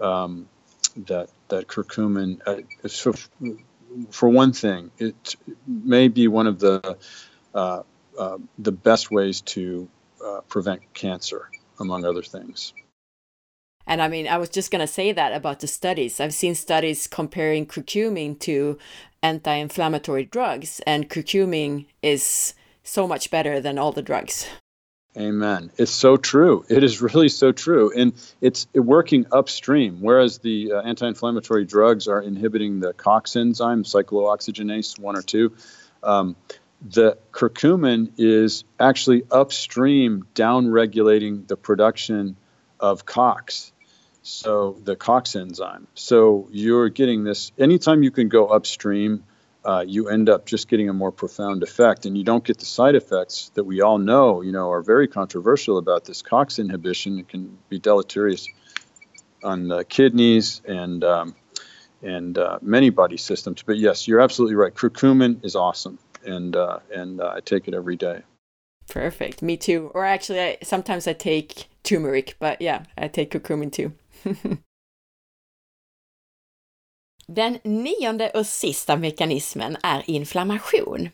um, 0.00 0.48
that 1.08 1.30
that 1.48 1.66
curcumin. 1.66 2.42
Uh, 2.46 2.62
for 4.10 4.28
one 4.28 4.52
thing, 4.52 4.90
it 4.98 5.36
may 5.66 6.08
be 6.08 6.28
one 6.28 6.46
of 6.46 6.58
the 6.58 6.96
uh, 7.54 7.82
uh, 8.18 8.38
the 8.58 8.72
best 8.72 9.10
ways 9.10 9.40
to 9.40 9.88
uh, 10.24 10.40
prevent 10.48 10.82
cancer, 10.94 11.48
among 11.78 12.04
other 12.04 12.22
things. 12.22 12.72
And 13.86 14.02
I 14.02 14.08
mean, 14.08 14.28
I 14.28 14.36
was 14.36 14.50
just 14.50 14.70
going 14.70 14.80
to 14.80 14.92
say 14.92 15.12
that 15.12 15.32
about 15.32 15.60
the 15.60 15.66
studies. 15.66 16.20
I've 16.20 16.34
seen 16.34 16.54
studies 16.54 17.06
comparing 17.06 17.66
curcumin 17.66 18.38
to 18.40 18.78
anti 19.22 19.54
inflammatory 19.54 20.24
drugs, 20.24 20.80
and 20.86 21.08
curcumin 21.08 21.86
is 22.02 22.54
so 22.82 23.08
much 23.08 23.30
better 23.30 23.60
than 23.60 23.78
all 23.78 23.92
the 23.92 24.02
drugs. 24.02 24.46
Amen. 25.16 25.70
It's 25.76 25.90
so 25.90 26.16
true. 26.16 26.64
It 26.68 26.84
is 26.84 27.00
really 27.14 27.28
so 27.28 27.52
true. 27.52 27.92
And 27.96 28.12
it's 28.40 28.66
working 28.74 29.26
upstream, 29.32 29.98
whereas 30.00 30.38
the 30.38 30.72
uh, 30.72 30.82
anti 30.82 31.08
inflammatory 31.08 31.64
drugs 31.64 32.08
are 32.08 32.20
inhibiting 32.20 32.80
the 32.80 32.92
COX 32.92 33.36
enzyme, 33.36 33.84
cyclooxygenase 33.84 34.98
1 34.98 35.16
or 35.16 35.22
2. 35.22 35.52
Um, 36.02 36.36
the 36.80 37.18
curcumin 37.32 38.12
is 38.18 38.64
actually 38.78 39.24
upstream 39.30 40.26
down 40.34 40.70
regulating 40.70 41.44
the 41.46 41.56
production 41.56 42.36
of 42.78 43.04
COX. 43.04 43.72
So 44.22 44.76
the 44.84 44.94
COX 44.94 45.34
enzyme. 45.34 45.88
So 45.94 46.48
you're 46.52 46.90
getting 46.90 47.24
this 47.24 47.50
anytime 47.58 48.02
you 48.02 48.10
can 48.10 48.28
go 48.28 48.46
upstream 48.46 49.24
uh, 49.68 49.84
you 49.86 50.08
end 50.08 50.30
up 50.30 50.46
just 50.46 50.66
getting 50.66 50.88
a 50.88 50.94
more 50.94 51.12
profound 51.12 51.62
effect, 51.62 52.06
and 52.06 52.16
you 52.16 52.24
don't 52.24 52.42
get 52.42 52.56
the 52.56 52.64
side 52.64 52.94
effects 52.94 53.50
that 53.52 53.64
we 53.64 53.82
all 53.82 53.98
know, 53.98 54.40
you 54.40 54.50
know, 54.50 54.70
are 54.70 54.80
very 54.80 55.06
controversial 55.06 55.76
about 55.76 56.06
this 56.06 56.22
COX 56.22 56.58
inhibition. 56.58 57.18
It 57.18 57.28
can 57.28 57.58
be 57.68 57.78
deleterious 57.78 58.48
on 59.44 59.68
the 59.68 59.84
kidneys 59.84 60.62
and 60.66 61.04
um, 61.04 61.36
and 62.02 62.38
uh, 62.38 62.58
many 62.62 62.88
body 62.88 63.18
systems. 63.18 63.62
But 63.62 63.76
yes, 63.76 64.08
you're 64.08 64.22
absolutely 64.22 64.56
right. 64.56 64.72
Curcumin 64.72 65.44
is 65.44 65.54
awesome, 65.54 65.98
and 66.24 66.56
uh, 66.56 66.78
and 66.90 67.20
uh, 67.20 67.34
I 67.36 67.40
take 67.40 67.68
it 67.68 67.74
every 67.74 67.96
day. 67.96 68.22
Perfect. 68.88 69.42
Me 69.42 69.58
too. 69.58 69.90
Or 69.92 70.06
actually, 70.06 70.40
I, 70.40 70.58
sometimes 70.62 71.06
I 71.06 71.12
take 71.12 71.66
turmeric, 71.82 72.36
but 72.38 72.62
yeah, 72.62 72.84
I 72.96 73.08
take 73.08 73.32
curcumin 73.32 73.70
too. 73.70 73.92
Den 77.32 77.58
nionde 77.64 78.30
och 78.30 78.46
sista 78.46 78.96
mekanismen 78.96 79.76
är 79.82 80.10
inflammation. 80.10 81.08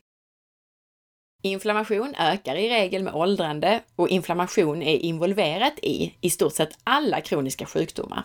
Inflammation 1.42 2.14
ökar 2.18 2.56
i 2.56 2.68
regel 2.68 3.02
med 3.02 3.14
åldrande 3.14 3.82
och 3.96 4.08
inflammation 4.08 4.82
är 4.82 4.96
involverat 4.96 5.78
i 5.82 6.14
i 6.20 6.30
stort 6.30 6.52
sett 6.52 6.78
alla 6.84 7.20
kroniska 7.20 7.66
sjukdomar. 7.66 8.24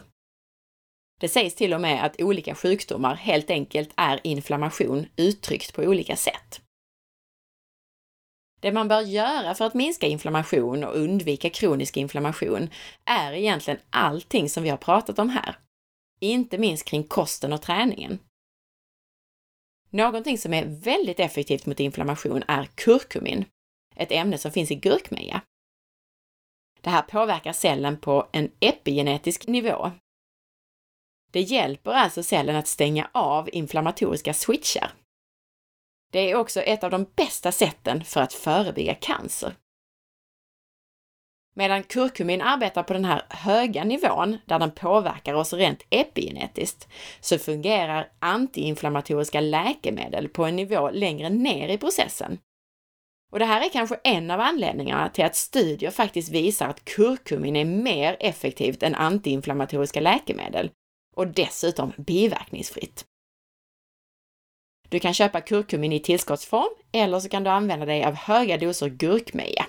Det 1.20 1.30
sägs 1.30 1.56
till 1.56 1.74
och 1.74 1.82
med 1.82 2.06
att 2.06 2.22
olika 2.22 2.56
sjukdomar 2.56 3.16
helt 3.16 3.50
enkelt 3.50 3.94
är 3.98 4.20
inflammation 4.24 5.06
uttryckt 5.16 5.74
på 5.74 5.82
olika 5.82 6.16
sätt. 6.16 6.62
Det 8.60 8.72
man 8.72 8.88
bör 8.88 9.02
göra 9.02 9.56
för 9.56 9.66
att 9.66 9.74
minska 9.74 10.08
inflammation 10.08 10.84
och 10.84 10.96
undvika 10.96 11.50
kronisk 11.50 11.98
inflammation 11.98 12.70
är 13.06 13.34
egentligen 13.34 13.80
allting 13.90 14.50
som 14.50 14.64
vi 14.64 14.70
har 14.70 14.78
pratat 14.78 15.20
om 15.20 15.30
här. 15.30 15.56
Inte 16.20 16.58
minst 16.58 16.86
kring 16.86 17.04
kosten 17.04 17.54
och 17.54 17.62
träningen. 17.62 18.20
Någonting 19.90 20.38
som 20.38 20.54
är 20.54 20.66
väldigt 20.66 21.20
effektivt 21.20 21.66
mot 21.66 21.80
inflammation 21.80 22.44
är 22.48 22.66
kurkumin, 22.66 23.46
ett 23.96 24.12
ämne 24.12 24.38
som 24.38 24.52
finns 24.52 24.72
i 24.72 24.76
gurkmeja. 24.76 25.42
Det 26.82 26.90
här 26.90 27.02
påverkar 27.02 27.54
cellen 27.54 27.98
på 27.98 28.30
en 28.32 28.52
epigenetisk 28.60 29.48
nivå. 29.48 29.92
Det 31.32 31.42
hjälper 31.42 31.92
alltså 31.92 32.24
cellen 32.24 32.56
att 32.56 32.68
stänga 32.68 33.10
av 33.14 33.50
inflammatoriska 33.54 34.34
switchar. 34.34 34.94
Det 36.12 36.20
är 36.20 36.36
också 36.36 36.62
ett 36.62 36.84
av 36.84 36.92
de 36.92 37.06
bästa 37.16 37.52
sätten 37.52 38.04
för 38.04 38.22
att 38.22 38.34
förebygga 38.34 38.96
cancer. 38.96 39.56
Medan 41.60 41.84
kurkumin 41.84 42.42
arbetar 42.42 42.84
på 42.84 42.94
den 42.94 43.06
här 43.06 43.22
höga 43.30 43.84
nivån, 43.84 44.38
där 44.46 44.60
den 44.60 44.72
påverkar 44.72 45.34
oss 45.34 45.54
rent 45.54 45.86
epigenetiskt, 45.90 46.88
så 47.20 47.38
fungerar 47.38 48.12
antiinflammatoriska 48.20 49.42
läkemedel 49.42 50.30
på 50.30 50.46
en 50.46 50.56
nivå 50.56 50.90
längre 50.90 51.30
ner 51.30 51.70
i 51.70 51.78
processen. 51.78 52.40
Och 53.32 53.40
det 53.40 53.46
här 53.46 53.66
är 53.66 53.70
kanske 53.70 54.00
en 54.04 54.32
av 54.32 54.40
anledningarna 54.40 55.10
till 55.10 55.26
att 55.26 55.36
studier 55.36 55.92
faktiskt 55.92 56.30
visar 56.30 56.68
att 56.68 56.86
kurkumin 56.86 57.56
är 57.56 57.66
mer 57.66 58.18
effektivt 58.20 58.84
än 58.84 58.96
antiinflammatoriska 58.96 60.02
läkemedel 60.02 60.72
och 61.16 61.28
dessutom 61.28 61.94
biverkningsfritt. 61.98 63.06
Du 64.90 65.00
kan 65.00 65.14
köpa 65.14 65.42
kurkumin 65.42 65.94
i 65.94 66.00
tillskottsform 66.00 66.74
eller 66.92 67.20
så 67.20 67.30
kan 67.30 67.44
du 67.44 67.50
använda 67.50 67.86
dig 67.86 68.04
av 68.04 68.14
höga 68.14 68.58
doser 68.58 68.90
gurkmeja. 68.90 69.66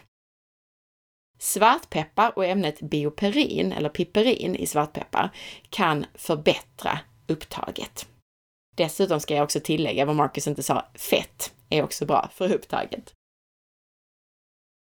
Svartpeppar 1.40 2.32
och 2.36 2.44
ämnet 2.44 2.80
bioperin, 2.80 3.72
eller 3.72 3.88
piperin 3.88 4.56
i 4.56 4.66
svartpeppar, 4.66 5.30
kan 5.70 6.06
förbättra 6.14 6.98
upptaget. 7.28 8.08
Dessutom 8.76 9.20
ska 9.20 9.34
jag 9.34 9.44
också 9.44 9.60
tillägga 9.60 10.04
vad 10.04 10.16
Marcus 10.16 10.46
inte 10.46 10.62
sa, 10.62 10.86
fett 10.94 11.54
är 11.70 11.82
också 11.82 12.06
bra 12.06 12.30
för 12.34 12.52
upptaget. 12.52 13.14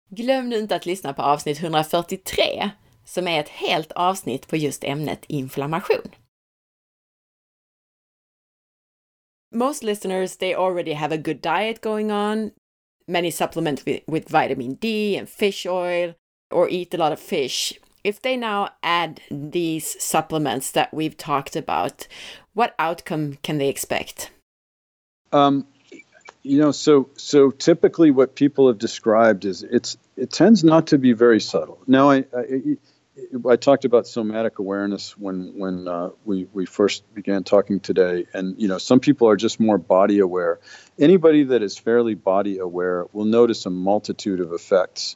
Glöm 0.09 0.49
nu 0.49 0.59
inte 0.59 0.75
att 0.75 0.85
lyssna 0.85 1.13
på 1.13 1.21
avsnitt 1.21 1.59
143, 1.59 2.69
som 3.05 3.27
är 3.27 3.39
ett 3.39 3.49
helt 3.49 3.91
avsnitt 3.91 4.47
på 4.47 4.57
just 4.57 4.83
ämnet 4.83 5.25
inflammation. 5.27 6.11
most 9.53 9.83
listeners 9.83 10.35
they 10.37 10.53
already 10.53 10.93
have 10.93 11.11
a 11.11 11.17
good 11.17 11.41
diet 11.41 11.81
going 11.81 12.11
on 12.11 12.51
many 13.07 13.31
supplement 13.31 13.85
with, 13.85 14.01
with 14.07 14.29
vitamin 14.29 14.75
d 14.75 15.17
and 15.17 15.29
fish 15.29 15.65
oil 15.65 16.13
or 16.53 16.69
eat 16.69 16.93
a 16.93 16.97
lot 16.97 17.11
of 17.11 17.19
fish 17.19 17.73
if 18.03 18.21
they 18.21 18.35
now 18.35 18.69
add 18.83 19.21
these 19.31 20.01
supplements 20.03 20.71
that 20.71 20.93
we've 20.93 21.17
talked 21.17 21.55
about 21.55 22.07
what 22.53 22.75
outcome 22.77 23.37
can 23.41 23.57
they 23.57 23.69
expect? 23.69 24.29
Um, 25.31 25.65
you 26.43 26.59
know 26.59 26.71
so 26.71 27.09
so 27.15 27.49
typically 27.51 28.11
what 28.11 28.35
people 28.35 28.67
have 28.67 28.77
described 28.77 29.45
is 29.45 29.63
it's 29.63 29.97
it 30.17 30.31
tends 30.31 30.63
not 30.63 30.87
to 30.87 30.97
be 30.97 31.13
very 31.13 31.39
subtle. 31.39 31.79
Now 31.87 32.11
I, 32.11 32.25
I 32.37 32.77
I 33.47 33.55
talked 33.55 33.85
about 33.85 34.07
somatic 34.07 34.59
awareness 34.59 35.17
when 35.17 35.53
when 35.57 35.87
uh, 35.87 36.09
we 36.25 36.47
we 36.51 36.65
first 36.65 37.03
began 37.13 37.43
talking 37.43 37.79
today, 37.79 38.25
and 38.33 38.59
you 38.59 38.67
know 38.67 38.77
some 38.77 38.99
people 38.99 39.29
are 39.29 39.35
just 39.35 39.59
more 39.59 39.77
body 39.77 40.19
aware. 40.19 40.59
Anybody 40.99 41.43
that 41.45 41.61
is 41.61 41.77
fairly 41.77 42.15
body 42.15 42.57
aware 42.57 43.05
will 43.13 43.25
notice 43.25 43.65
a 43.65 43.69
multitude 43.69 44.39
of 44.39 44.51
effects, 44.51 45.15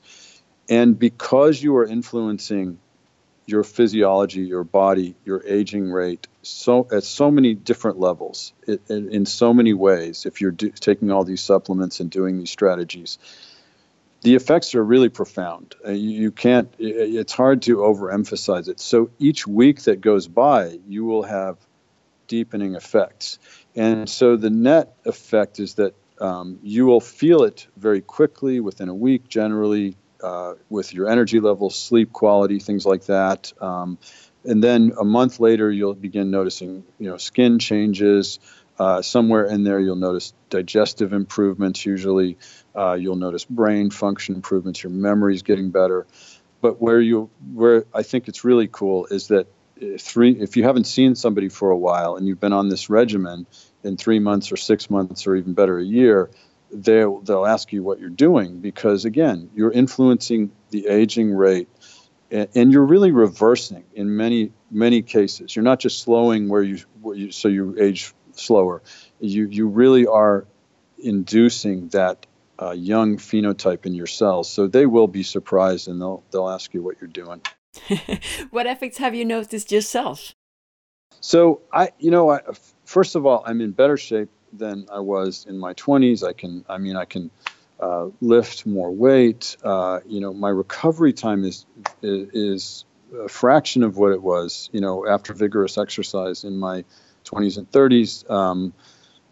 and 0.69 0.97
because 0.97 1.61
you 1.61 1.75
are 1.77 1.85
influencing 1.85 2.79
your 3.47 3.63
physiology, 3.63 4.41
your 4.41 4.65
body, 4.65 5.15
your 5.23 5.41
aging 5.45 5.89
rate, 5.89 6.27
so 6.41 6.85
at 6.91 7.03
so 7.03 7.31
many 7.31 7.53
different 7.53 7.97
levels, 7.97 8.53
it, 8.67 8.81
in, 8.89 9.09
in 9.09 9.25
so 9.25 9.53
many 9.53 9.73
ways. 9.73 10.25
If 10.25 10.41
you're 10.41 10.51
do, 10.51 10.69
taking 10.71 11.11
all 11.11 11.23
these 11.23 11.41
supplements 11.41 12.01
and 12.01 12.11
doing 12.11 12.37
these 12.37 12.51
strategies, 12.51 13.17
the 14.21 14.35
effects 14.35 14.75
are 14.75 14.83
really 14.83 15.07
profound. 15.07 15.75
Uh, 15.85 15.91
you, 15.91 16.09
you, 16.09 16.31
can't, 16.31 16.73
it's 16.77 17.31
hard 17.31 17.61
to 17.63 17.77
overemphasize 17.77 18.67
it. 18.67 18.81
So 18.81 19.11
each 19.17 19.47
week 19.47 19.83
that 19.83 20.01
goes 20.01 20.27
by, 20.27 20.79
you 20.85 21.05
will 21.05 21.23
have 21.23 21.57
deepening 22.27 22.75
effects. 22.75 23.39
And 23.75 24.09
so 24.09 24.35
the 24.35 24.49
net 24.49 24.93
effect 25.05 25.61
is 25.61 25.75
that 25.75 25.93
um, 26.19 26.59
you 26.63 26.85
will 26.85 26.99
feel 26.99 27.43
it 27.43 27.67
very 27.77 28.01
quickly 28.01 28.59
within 28.59 28.89
a 28.89 28.95
week, 28.95 29.29
generally, 29.29 29.95
uh, 30.21 30.53
with 30.69 30.93
your 30.93 31.09
energy 31.09 31.39
levels, 31.39 31.75
sleep 31.75 32.13
quality, 32.13 32.59
things 32.59 32.85
like 32.85 33.05
that. 33.05 33.51
Um, 33.61 33.97
and 34.43 34.63
then 34.63 34.93
a 34.99 35.03
month 35.03 35.39
later, 35.39 35.71
you'll 35.71 35.93
begin 35.93 36.31
noticing, 36.31 36.83
you 36.99 37.09
know, 37.09 37.17
skin 37.17 37.59
changes. 37.59 38.39
Uh, 38.79 39.01
somewhere 39.01 39.45
in 39.45 39.63
there, 39.63 39.79
you'll 39.79 39.95
notice 39.95 40.33
digestive 40.49 41.11
improvements, 41.11 41.85
usually. 41.85 42.37
Uh, 42.75 42.93
you'll 42.93 43.15
notice 43.15 43.43
brain 43.43 43.89
function 43.89 44.35
improvements. 44.35 44.83
Your 44.83 44.91
memory 44.91 45.33
is 45.33 45.41
getting 45.41 45.71
better. 45.71 46.05
But 46.61 46.81
where 46.81 47.01
you 47.01 47.29
where 47.53 47.85
I 47.93 48.03
think 48.03 48.27
it's 48.27 48.43
really 48.43 48.67
cool 48.67 49.07
is 49.07 49.27
that 49.27 49.47
three 49.99 50.31
if 50.31 50.57
you 50.57 50.63
haven't 50.63 50.85
seen 50.85 51.15
somebody 51.15 51.49
for 51.49 51.69
a 51.69 51.77
while 51.77 52.15
and 52.15 52.27
you've 52.27 52.39
been 52.39 52.53
on 52.53 52.69
this 52.69 52.89
regimen 52.89 53.45
in 53.83 53.97
three 53.97 54.19
months 54.19 54.51
or 54.51 54.57
six 54.57 54.89
months 54.89 55.27
or 55.27 55.35
even 55.35 55.53
better 55.53 55.77
a 55.77 55.83
year, 55.83 56.29
they'll 56.71 57.21
they'll 57.21 57.45
ask 57.45 57.71
you 57.71 57.83
what 57.83 57.99
you're 57.99 58.09
doing 58.09 58.59
because 58.59 59.05
again 59.05 59.49
you're 59.55 59.71
influencing 59.71 60.51
the 60.71 60.87
aging 60.87 61.33
rate 61.33 61.69
and, 62.31 62.73
you're 62.73 62.85
really 62.85 63.11
reversing 63.11 63.83
in 63.93 64.15
many 64.15 64.51
many 64.71 65.01
cases. 65.01 65.55
You're 65.55 65.63
not 65.63 65.79
just 65.79 65.99
slowing 65.99 66.49
where 66.49 66.63
you, 66.63 66.79
where 67.01 67.15
you 67.15 67.31
so 67.31 67.47
you 67.47 67.75
age 67.79 68.13
slower. 68.33 68.81
You 69.19 69.47
you 69.47 69.67
really 69.67 70.05
are 70.07 70.45
inducing 70.99 71.89
that 71.89 72.25
uh, 72.61 72.71
young 72.71 73.17
phenotype 73.17 73.85
in 73.85 73.93
your 73.93 74.07
cells. 74.07 74.49
So 74.49 74.67
they 74.67 74.85
will 74.85 75.07
be 75.07 75.23
surprised 75.23 75.87
and 75.87 76.01
they'll 76.01 76.23
they'll 76.31 76.49
ask 76.49 76.73
you 76.73 76.81
what 76.81 76.97
you're 76.99 77.07
doing. 77.09 77.41
what 78.49 78.65
effects 78.65 78.97
have 78.97 79.15
you 79.15 79.25
noticed 79.25 79.71
yourself? 79.71 80.33
So 81.19 81.61
I, 81.71 81.91
you 81.99 82.11
know, 82.11 82.29
I, 82.29 82.41
first 82.85 83.15
of 83.15 83.25
all, 83.25 83.43
I'm 83.45 83.61
in 83.61 83.71
better 83.71 83.97
shape 83.97 84.29
than 84.53 84.87
I 84.91 84.99
was 84.99 85.45
in 85.47 85.57
my 85.57 85.73
20s. 85.73 86.27
I 86.27 86.33
can, 86.33 86.65
I 86.69 86.77
mean, 86.77 86.95
I 86.95 87.05
can 87.05 87.31
uh, 87.79 88.07
lift 88.21 88.65
more 88.65 88.91
weight. 88.91 89.57
Uh, 89.63 89.99
you 90.05 90.19
know, 90.19 90.33
my 90.33 90.49
recovery 90.49 91.13
time 91.13 91.43
is, 91.43 91.65
is, 92.01 92.29
is 92.33 92.85
a 93.23 93.29
fraction 93.29 93.83
of 93.83 93.97
what 93.97 94.11
it 94.11 94.21
was. 94.21 94.69
You 94.71 94.81
know, 94.81 95.07
after 95.07 95.33
vigorous 95.33 95.77
exercise 95.77 96.43
in 96.43 96.57
my 96.57 96.83
20s 97.25 97.57
and 97.57 97.69
30s. 97.71 98.29
Um, 98.29 98.73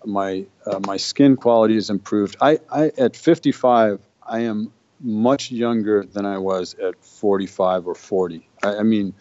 my 0.06 0.46
uh, 0.66 0.80
my 0.86 0.98
skin 0.98 1.36
quality 1.36 1.76
has 1.76 1.90
improved. 1.90 2.38
I, 2.42 2.60
I 2.72 2.92
at 2.98 3.16
55, 3.16 4.00
I 4.24 4.42
am 4.42 4.72
much 5.00 5.52
younger 5.52 6.04
than 6.04 6.26
I 6.26 6.38
was 6.38 6.74
at 6.76 7.04
45 7.04 7.88
or 7.88 7.96
40. 7.96 8.48
I, 8.64 8.78
I 8.78 8.84
mean, 8.84 9.14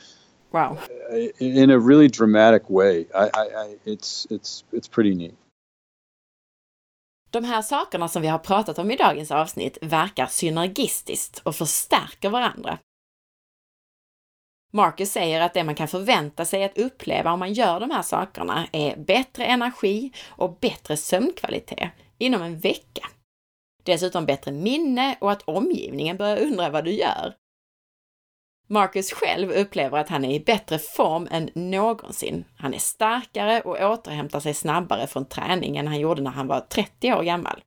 wow, 0.52 0.78
in 1.38 1.70
a 1.70 1.78
really 1.78 2.08
dramatic 2.08 2.68
way. 2.70 3.06
I, 3.14 3.30
I, 3.34 3.76
it's 3.84 4.26
it's 4.30 4.64
it's 4.72 4.88
pretty 4.88 5.14
neat. 5.14 5.36
De 7.34 7.44
här 7.44 7.62
sakerna 7.62 8.08
som 8.08 8.22
vi 8.22 8.28
har 8.28 8.38
pratat 8.38 8.78
om 8.78 8.90
i 8.90 8.96
dagens 8.96 9.30
avsnitt 9.30 9.78
verkar 9.82 10.26
synergistiskt 10.26 11.38
och 11.38 11.56
förstärker 11.56 12.30
varandra. 12.30 12.78
Marcus 14.72 15.12
säger 15.12 15.40
att 15.40 15.54
det 15.54 15.64
man 15.64 15.74
kan 15.74 15.88
förvänta 15.88 16.44
sig 16.44 16.64
att 16.64 16.78
uppleva 16.78 17.32
om 17.32 17.38
man 17.38 17.52
gör 17.52 17.80
de 17.80 17.90
här 17.90 18.02
sakerna 18.02 18.66
är 18.72 18.96
bättre 18.96 19.44
energi 19.44 20.12
och 20.28 20.58
bättre 20.58 20.96
sömnkvalitet 20.96 21.90
inom 22.18 22.42
en 22.42 22.58
vecka. 22.58 23.06
Dessutom 23.82 24.26
bättre 24.26 24.52
minne 24.52 25.16
och 25.20 25.32
att 25.32 25.42
omgivningen 25.42 26.16
börjar 26.16 26.42
undra 26.42 26.70
vad 26.70 26.84
du 26.84 26.90
gör. 26.90 27.34
Marcus 28.66 29.12
själv 29.12 29.50
upplever 29.50 29.98
att 29.98 30.08
han 30.08 30.24
är 30.24 30.34
i 30.34 30.40
bättre 30.40 30.78
form 30.78 31.28
än 31.30 31.50
någonsin. 31.54 32.44
Han 32.56 32.74
är 32.74 32.78
starkare 32.78 33.60
och 33.60 33.92
återhämtar 33.92 34.40
sig 34.40 34.54
snabbare 34.54 35.06
från 35.06 35.24
träning 35.24 35.76
än 35.76 35.86
han 35.86 36.00
gjorde 36.00 36.22
när 36.22 36.30
han 36.30 36.46
var 36.46 36.60
30 36.60 37.12
år 37.12 37.22
gammal. 37.22 37.62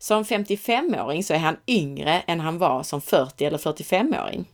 Som 0.00 0.22
55-åring 0.22 1.24
så 1.24 1.34
är 1.34 1.38
han 1.38 1.56
yngre 1.66 2.20
än 2.20 2.40
han 2.40 2.58
var 2.58 2.82
som 2.82 3.00
40 3.00 3.44
eller 3.44 3.58
45-åring. 3.58 4.46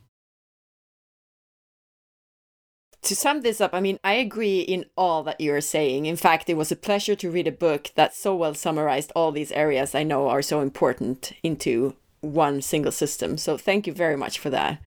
to 3.09 3.15
sum 3.15 3.43
this 3.43 3.61
up, 3.61 3.75
I 3.75 3.81
mean, 3.81 3.99
I 4.05 4.15
agree 4.15 4.61
in 4.61 4.85
all 4.97 5.23
that 5.25 5.41
you're 5.41 5.61
saying. 5.61 6.07
In 6.07 6.17
fact, 6.17 6.51
it 6.51 6.57
was 6.57 6.71
a 6.71 6.77
pleasure 6.77 7.17
to 7.17 7.31
read 7.31 7.47
a 7.47 7.53
book 7.53 7.91
that 7.95 8.15
so 8.15 8.37
well 8.37 8.55
summarized 8.55 9.13
all 9.15 9.33
these 9.33 9.53
areas 9.53 9.95
I 9.95 10.03
know 10.03 10.29
are 10.29 10.43
so 10.43 10.61
important 10.61 11.33
into 11.43 11.95
one 12.21 12.61
single 12.61 12.93
system. 12.93 13.39
So 13.39 13.57
thank 13.57 13.87
you 13.87 13.93
very 13.93 14.17
much 14.17 14.39
for 14.39 14.51
that. 14.51 14.81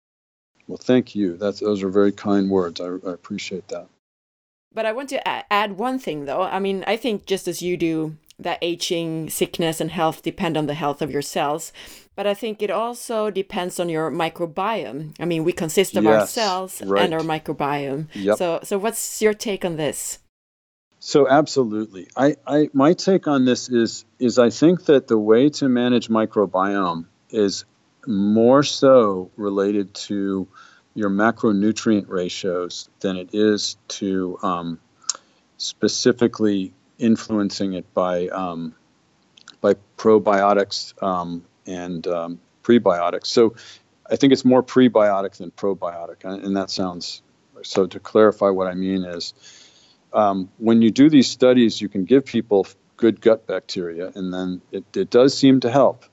Well, 0.71 0.77
thank 0.77 1.15
you. 1.15 1.35
That's 1.35 1.59
those 1.59 1.83
are 1.83 1.89
very 1.89 2.13
kind 2.13 2.49
words. 2.49 2.79
I, 2.79 2.85
I 2.85 3.11
appreciate 3.11 3.67
that. 3.67 3.89
But 4.73 4.85
I 4.85 4.93
want 4.93 5.09
to 5.09 5.27
add 5.27 5.77
one 5.77 5.99
thing 5.99 6.23
though. 6.23 6.43
I 6.43 6.59
mean, 6.59 6.85
I 6.87 6.95
think 6.95 7.25
just 7.25 7.45
as 7.49 7.61
you 7.61 7.75
do 7.75 8.15
that 8.39 8.57
aging, 8.61 9.29
sickness, 9.29 9.81
and 9.81 9.91
health 9.91 10.23
depend 10.23 10.55
on 10.55 10.67
the 10.67 10.73
health 10.73 11.01
of 11.01 11.11
your 11.11 11.21
cells. 11.21 11.73
But 12.15 12.25
I 12.25 12.33
think 12.33 12.61
it 12.61 12.71
also 12.71 13.29
depends 13.29 13.81
on 13.81 13.89
your 13.89 14.09
microbiome. 14.09 15.13
I 15.19 15.25
mean, 15.25 15.43
we 15.43 15.51
consist 15.51 15.97
of 15.97 16.05
yes, 16.05 16.21
our 16.21 16.27
cells 16.27 16.81
right. 16.83 17.03
and 17.03 17.13
our 17.13 17.19
microbiome. 17.19 18.07
Yep. 18.13 18.37
So, 18.37 18.59
so 18.63 18.77
what's 18.77 19.21
your 19.21 19.33
take 19.33 19.65
on 19.65 19.75
this? 19.75 20.19
So 20.99 21.27
absolutely, 21.27 22.07
I, 22.15 22.37
I 22.47 22.69
my 22.71 22.93
take 22.93 23.27
on 23.27 23.43
this 23.43 23.67
is 23.67 24.05
is 24.19 24.39
I 24.39 24.51
think 24.51 24.85
that 24.85 25.09
the 25.09 25.17
way 25.17 25.49
to 25.49 25.67
manage 25.67 26.07
microbiome 26.07 27.07
is 27.29 27.65
more 28.07 28.63
so 28.63 29.31
related 29.37 29.93
to 29.93 30.47
your 30.93 31.09
macronutrient 31.09 32.09
ratios 32.09 32.89
than 32.99 33.15
it 33.17 33.29
is 33.33 33.77
to 33.87 34.37
um, 34.43 34.79
specifically 35.57 36.73
influencing 36.97 37.73
it 37.73 37.91
by 37.93 38.27
um, 38.27 38.75
by 39.61 39.75
probiotics 39.97 41.01
um, 41.03 41.43
and 41.65 42.07
um, 42.07 42.39
prebiotics. 42.63 43.27
So 43.27 43.55
I 44.09 44.15
think 44.15 44.33
it's 44.33 44.43
more 44.43 44.63
prebiotic 44.63 45.37
than 45.37 45.51
probiotic, 45.51 46.25
and 46.25 46.55
that 46.57 46.69
sounds 46.69 47.21
so. 47.63 47.87
To 47.87 47.99
clarify, 47.99 48.49
what 48.49 48.67
I 48.67 48.73
mean 48.73 49.03
is 49.03 49.33
um, 50.13 50.49
when 50.57 50.81
you 50.81 50.91
do 50.91 51.09
these 51.09 51.29
studies, 51.29 51.79
you 51.79 51.87
can 51.87 52.05
give 52.05 52.25
people 52.25 52.67
good 52.97 53.21
gut 53.21 53.47
bacteria, 53.47 54.11
and 54.15 54.33
then 54.33 54.61
it, 54.71 54.83
it 54.95 55.09
does 55.09 55.37
seem 55.37 55.59
to 55.61 55.71
help. 55.71 56.05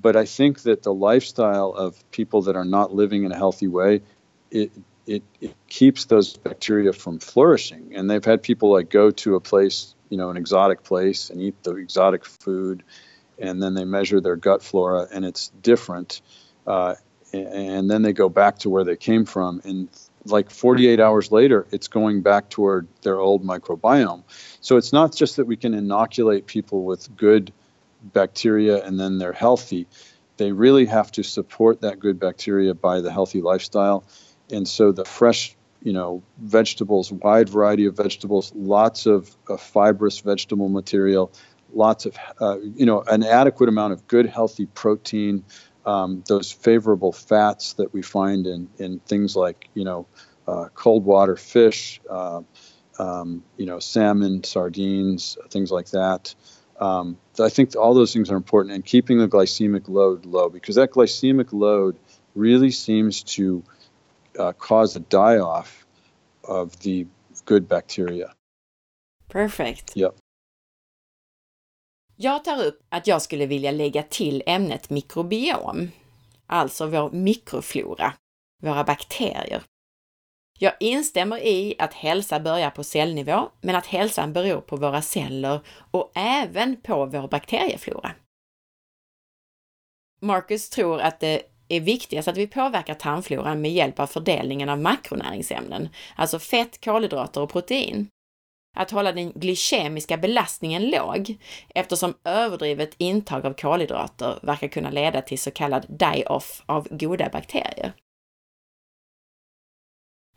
But 0.00 0.16
I 0.16 0.24
think 0.24 0.62
that 0.62 0.82
the 0.82 0.92
lifestyle 0.92 1.72
of 1.72 2.10
people 2.10 2.42
that 2.42 2.56
are 2.56 2.64
not 2.64 2.94
living 2.94 3.24
in 3.24 3.32
a 3.32 3.36
healthy 3.36 3.68
way, 3.68 4.02
it, 4.50 4.70
it, 5.06 5.22
it 5.40 5.54
keeps 5.68 6.04
those 6.04 6.36
bacteria 6.36 6.92
from 6.92 7.18
flourishing. 7.18 7.92
And 7.94 8.08
they've 8.08 8.24
had 8.24 8.42
people 8.42 8.72
like 8.72 8.90
go 8.90 9.10
to 9.10 9.34
a 9.34 9.40
place, 9.40 9.94
you 10.10 10.16
know, 10.16 10.30
an 10.30 10.36
exotic 10.36 10.84
place 10.84 11.30
and 11.30 11.40
eat 11.40 11.62
the 11.62 11.74
exotic 11.76 12.24
food, 12.24 12.82
and 13.38 13.62
then 13.62 13.74
they 13.74 13.84
measure 13.84 14.20
their 14.20 14.36
gut 14.36 14.62
flora, 14.62 15.06
and 15.12 15.24
it's 15.24 15.48
different. 15.62 16.20
Uh, 16.66 16.94
and 17.32 17.90
then 17.90 18.02
they 18.02 18.12
go 18.12 18.28
back 18.28 18.58
to 18.60 18.70
where 18.70 18.84
they 18.84 18.96
came 18.96 19.24
from, 19.24 19.60
and 19.64 19.88
like 20.24 20.50
48 20.50 21.00
hours 21.00 21.30
later, 21.32 21.66
it's 21.70 21.88
going 21.88 22.22
back 22.22 22.50
toward 22.50 22.86
their 23.02 23.18
old 23.18 23.44
microbiome. 23.44 24.22
So 24.60 24.76
it's 24.76 24.92
not 24.92 25.14
just 25.14 25.36
that 25.36 25.46
we 25.46 25.56
can 25.56 25.74
inoculate 25.74 26.46
people 26.46 26.84
with 26.84 27.14
good 27.16 27.52
bacteria 28.02 28.84
and 28.84 28.98
then 28.98 29.18
they're 29.18 29.32
healthy. 29.32 29.86
They 30.36 30.52
really 30.52 30.86
have 30.86 31.10
to 31.12 31.22
support 31.22 31.80
that 31.80 31.98
good 31.98 32.18
bacteria 32.20 32.74
by 32.74 33.00
the 33.00 33.12
healthy 33.12 33.42
lifestyle. 33.42 34.04
And 34.50 34.66
so 34.66 34.92
the 34.92 35.04
fresh, 35.04 35.56
you 35.82 35.92
know, 35.92 36.22
vegetables, 36.38 37.12
wide 37.12 37.48
variety 37.48 37.86
of 37.86 37.96
vegetables, 37.96 38.52
lots 38.54 39.06
of 39.06 39.34
uh, 39.48 39.56
fibrous 39.56 40.20
vegetable 40.20 40.68
material, 40.68 41.32
lots 41.72 42.06
of, 42.06 42.16
uh, 42.40 42.58
you 42.60 42.86
know, 42.86 43.02
an 43.02 43.22
adequate 43.22 43.68
amount 43.68 43.92
of 43.92 44.06
good, 44.06 44.26
healthy 44.26 44.66
protein, 44.66 45.44
um, 45.84 46.22
those 46.28 46.52
favorable 46.52 47.12
fats 47.12 47.74
that 47.74 47.92
we 47.92 48.02
find 48.02 48.46
in, 48.46 48.68
in 48.78 49.00
things 49.00 49.34
like, 49.34 49.68
you 49.74 49.84
know, 49.84 50.06
uh, 50.46 50.68
cold 50.74 51.04
water 51.04 51.36
fish, 51.36 52.00
uh, 52.08 52.40
um, 52.98 53.44
you 53.56 53.66
know, 53.66 53.78
salmon, 53.78 54.42
sardines, 54.44 55.36
things 55.50 55.70
like 55.70 55.90
that. 55.90 56.34
Um, 56.80 57.16
I 57.40 57.48
think 57.48 57.74
all 57.76 57.94
those 57.94 58.12
things 58.12 58.30
are 58.30 58.36
important 58.36 58.74
and 58.74 58.84
keeping 58.84 59.18
the 59.18 59.28
glycemic 59.28 59.88
load 59.88 60.24
low 60.24 60.48
because 60.48 60.76
that 60.76 60.92
glycemic 60.92 61.52
load 61.52 61.96
really 62.34 62.70
seems 62.70 63.22
to 63.36 63.62
uh, 64.38 64.52
cause 64.52 64.96
a 64.96 65.00
die 65.00 65.38
off 65.38 65.86
of 66.44 66.78
the 66.80 67.06
good 67.44 67.68
bacteria. 67.68 68.32
Perfect. 69.28 69.96
Yep. 69.96 70.16
Jag 72.16 72.44
tar 72.44 72.64
upp 72.64 72.80
att 72.88 73.06
jag 73.06 73.22
skulle 73.22 73.46
vilja 73.46 73.70
lägga 73.70 74.02
till 74.02 74.42
ämnet 74.46 74.90
mikrobiom, 74.90 75.90
alltså 76.46 76.86
vår 76.86 77.10
mikroflora, 77.10 78.12
våra 78.62 78.84
bakterier. 78.84 79.62
Jag 80.58 80.72
instämmer 80.80 81.38
i 81.38 81.74
att 81.78 81.94
hälsa 81.94 82.40
börjar 82.40 82.70
på 82.70 82.84
cellnivå, 82.84 83.48
men 83.60 83.76
att 83.76 83.86
hälsan 83.86 84.32
beror 84.32 84.60
på 84.60 84.76
våra 84.76 85.02
celler 85.02 85.60
och 85.90 86.12
även 86.14 86.76
på 86.80 87.06
vår 87.06 87.28
bakterieflora. 87.28 88.12
Marcus 90.20 90.70
tror 90.70 91.00
att 91.00 91.20
det 91.20 91.42
är 91.68 91.80
viktigast 91.80 92.28
att 92.28 92.36
vi 92.36 92.46
påverkar 92.46 92.94
tarmfloran 92.94 93.60
med 93.60 93.72
hjälp 93.72 94.00
av 94.00 94.06
fördelningen 94.06 94.68
av 94.68 94.78
makronäringsämnen, 94.78 95.88
alltså 96.16 96.38
fett, 96.38 96.84
kolhydrater 96.84 97.40
och 97.40 97.50
protein 97.50 98.08
att 98.76 98.90
hålla 98.90 99.12
den 99.12 99.32
glykemiska 99.32 100.16
belastningen 100.16 100.90
låg 100.90 101.36
eftersom 101.74 102.14
överdrivet 102.24 102.94
intag 102.98 103.46
av 103.46 103.52
kolhydrater 103.52 104.38
verkar 104.42 104.68
kunna 104.68 104.90
leda 104.90 105.22
till 105.22 105.38
så 105.38 105.50
kallad 105.50 105.86
die-off 105.88 106.62
av 106.66 106.88
goda 106.90 107.28
bakterier. 107.32 107.92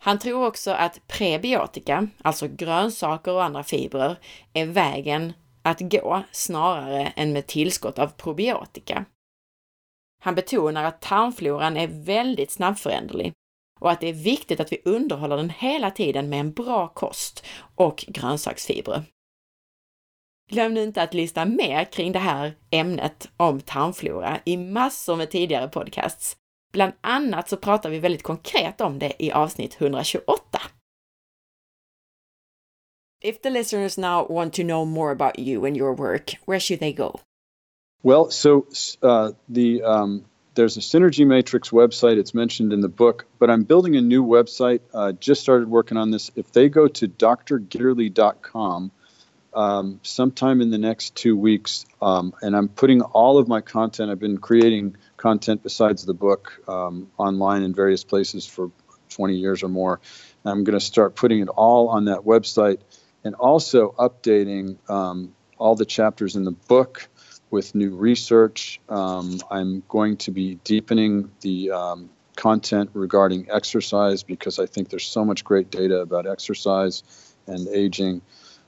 Han 0.04 0.18
tror 0.18 0.46
också 0.46 0.70
att 0.70 1.08
prebiotika, 1.08 2.08
alltså 2.22 2.48
grönsaker 2.48 3.32
och 3.32 3.44
andra 3.44 3.62
fibrer, 3.62 4.16
är 4.52 4.66
vägen 4.66 5.32
att 5.62 5.80
gå 5.80 6.22
snarare 6.32 7.06
än 7.06 7.32
med 7.32 7.46
tillskott 7.46 7.98
av 7.98 8.06
probiotika. 8.06 9.04
Han 10.22 10.34
betonar 10.34 10.84
att 10.84 11.00
tarmfloran 11.00 11.76
är 11.76 11.86
väldigt 11.86 12.50
snabbföränderlig 12.50 13.32
och 13.80 13.90
att 13.90 14.00
det 14.00 14.08
är 14.08 14.12
viktigt 14.12 14.60
att 14.60 14.72
vi 14.72 14.82
underhåller 14.84 15.36
den 15.36 15.50
hela 15.50 15.90
tiden 15.90 16.28
med 16.28 16.40
en 16.40 16.52
bra 16.52 16.88
kost 16.88 17.46
och 17.74 18.04
grönsaksfibrer. 18.08 19.02
Glöm 20.50 20.74
nu 20.74 20.82
inte 20.82 21.02
att 21.02 21.14
lyssna 21.14 21.44
mer 21.44 21.84
kring 21.84 22.12
det 22.12 22.18
här 22.18 22.54
ämnet 22.70 23.30
om 23.36 23.60
tarmflora 23.60 24.38
i 24.44 24.56
massor 24.56 25.16
med 25.16 25.30
tidigare 25.30 25.68
podcasts. 25.68 26.36
Bland 26.72 26.92
annat 27.00 27.48
så 27.48 27.56
pratar 27.56 27.90
vi 27.90 27.98
väldigt 27.98 28.22
konkret 28.22 28.80
om 28.80 28.98
det 28.98 29.12
i 29.18 29.32
avsnitt 29.32 29.76
128. 29.80 30.60
If 33.24 33.42
the 33.42 33.50
listeners 33.50 33.98
now 33.98 34.26
want 34.28 34.54
to 34.54 34.62
know 34.62 34.84
more 34.84 35.12
about 35.12 35.38
you 35.38 35.66
and 35.66 35.76
your 35.76 35.96
work, 35.96 36.38
where 36.46 36.60
should 36.60 36.80
they 36.80 36.92
go? 36.92 37.20
Well, 38.02 38.30
so 38.30 38.66
uh, 39.02 39.30
the 39.46 39.82
um, 39.82 40.24
there's 40.54 40.76
a 40.76 40.80
Synergy 40.80 41.26
Matrix 41.26 41.70
website. 41.70 42.18
It's 42.18 42.34
mentioned 42.34 42.72
in 42.72 42.80
the 42.80 42.88
book, 42.88 43.26
but 43.38 43.48
I'm 43.48 43.62
building 43.62 43.96
a 43.96 44.00
new 44.00 44.24
website. 44.24 44.80
Uh, 44.92 45.12
just 45.12 45.40
started 45.40 45.68
working 45.68 45.96
on 45.96 46.10
this. 46.10 46.30
If 46.34 46.50
they 46.52 46.68
go 46.68 46.88
to 46.88 47.08
drgitterle.com 47.08 48.90
um, 49.54 50.00
sometime 50.02 50.60
in 50.60 50.70
the 50.70 50.78
next 50.78 51.14
two 51.14 51.36
weeks, 51.36 51.86
um, 52.00 52.34
and 52.42 52.56
I'm 52.56 52.68
putting 52.68 53.02
all 53.02 53.38
of 53.38 53.46
my 53.46 53.60
content, 53.60 54.10
I've 54.10 54.18
been 54.18 54.38
creating 54.38 54.96
content 55.22 55.62
besides 55.62 56.04
the 56.04 56.14
book 56.14 56.60
um, 56.66 57.08
online 57.16 57.62
in 57.62 57.72
various 57.72 58.02
places 58.02 58.44
for 58.44 58.72
20 59.10 59.36
years 59.36 59.62
or 59.62 59.68
more. 59.68 60.00
I'm 60.44 60.64
going 60.64 60.78
to 60.78 60.84
start 60.84 61.14
putting 61.14 61.40
it 61.40 61.48
all 61.48 61.88
on 61.90 62.06
that 62.06 62.20
website 62.20 62.80
and 63.22 63.36
also 63.36 63.94
updating 63.96 64.76
um, 64.90 65.32
all 65.58 65.76
the 65.76 65.84
chapters 65.84 66.34
in 66.34 66.42
the 66.42 66.50
book 66.50 67.08
with 67.52 67.72
new 67.76 67.94
research. 67.94 68.80
Um, 68.88 69.38
I'm 69.48 69.84
going 69.88 70.16
to 70.18 70.32
be 70.32 70.56
deepening 70.64 71.30
the 71.40 71.70
um, 71.70 72.10
content 72.34 72.90
regarding 72.92 73.48
exercise 73.48 74.24
because 74.24 74.58
I 74.58 74.66
think 74.66 74.88
there's 74.88 75.06
so 75.06 75.24
much 75.24 75.44
great 75.44 75.70
data 75.70 76.00
about 76.00 76.26
exercise 76.26 77.04
and 77.46 77.68
aging, 77.68 78.22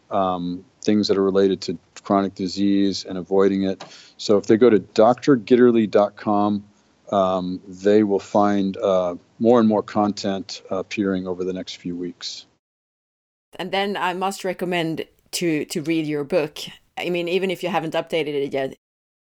um, 0.08 0.64
things 0.82 1.08
that 1.08 1.16
are 1.16 1.24
related 1.24 1.62
to 1.62 1.78
chronic 2.04 2.34
disease 2.34 3.04
and 3.04 3.18
avoiding 3.18 3.64
it. 3.64 3.84
So 4.16 4.36
if 4.36 4.46
they 4.46 4.56
go 4.56 4.70
to 4.70 4.78
drgitterle.com, 4.78 6.64
um, 7.10 7.60
they 7.66 8.02
will 8.02 8.20
find 8.20 8.76
uh, 8.76 9.16
more 9.38 9.60
and 9.60 9.68
more 9.68 9.82
content 9.82 10.62
appearing 10.70 11.26
over 11.26 11.44
the 11.44 11.52
next 11.52 11.76
few 11.76 11.96
weeks. 11.96 12.46
And 13.56 13.70
then 13.70 13.96
I 13.96 14.14
must 14.14 14.44
recommend 14.44 15.06
to 15.32 15.64
to 15.66 15.82
read 15.82 16.06
your 16.06 16.24
book 16.24 16.58
I 16.96 17.10
mean, 17.10 17.28
even 17.28 17.50
if 17.50 17.62
you 17.62 17.68
haven't 17.68 17.94
updated 17.94 18.34
it 18.34 18.52
yet, 18.52 18.74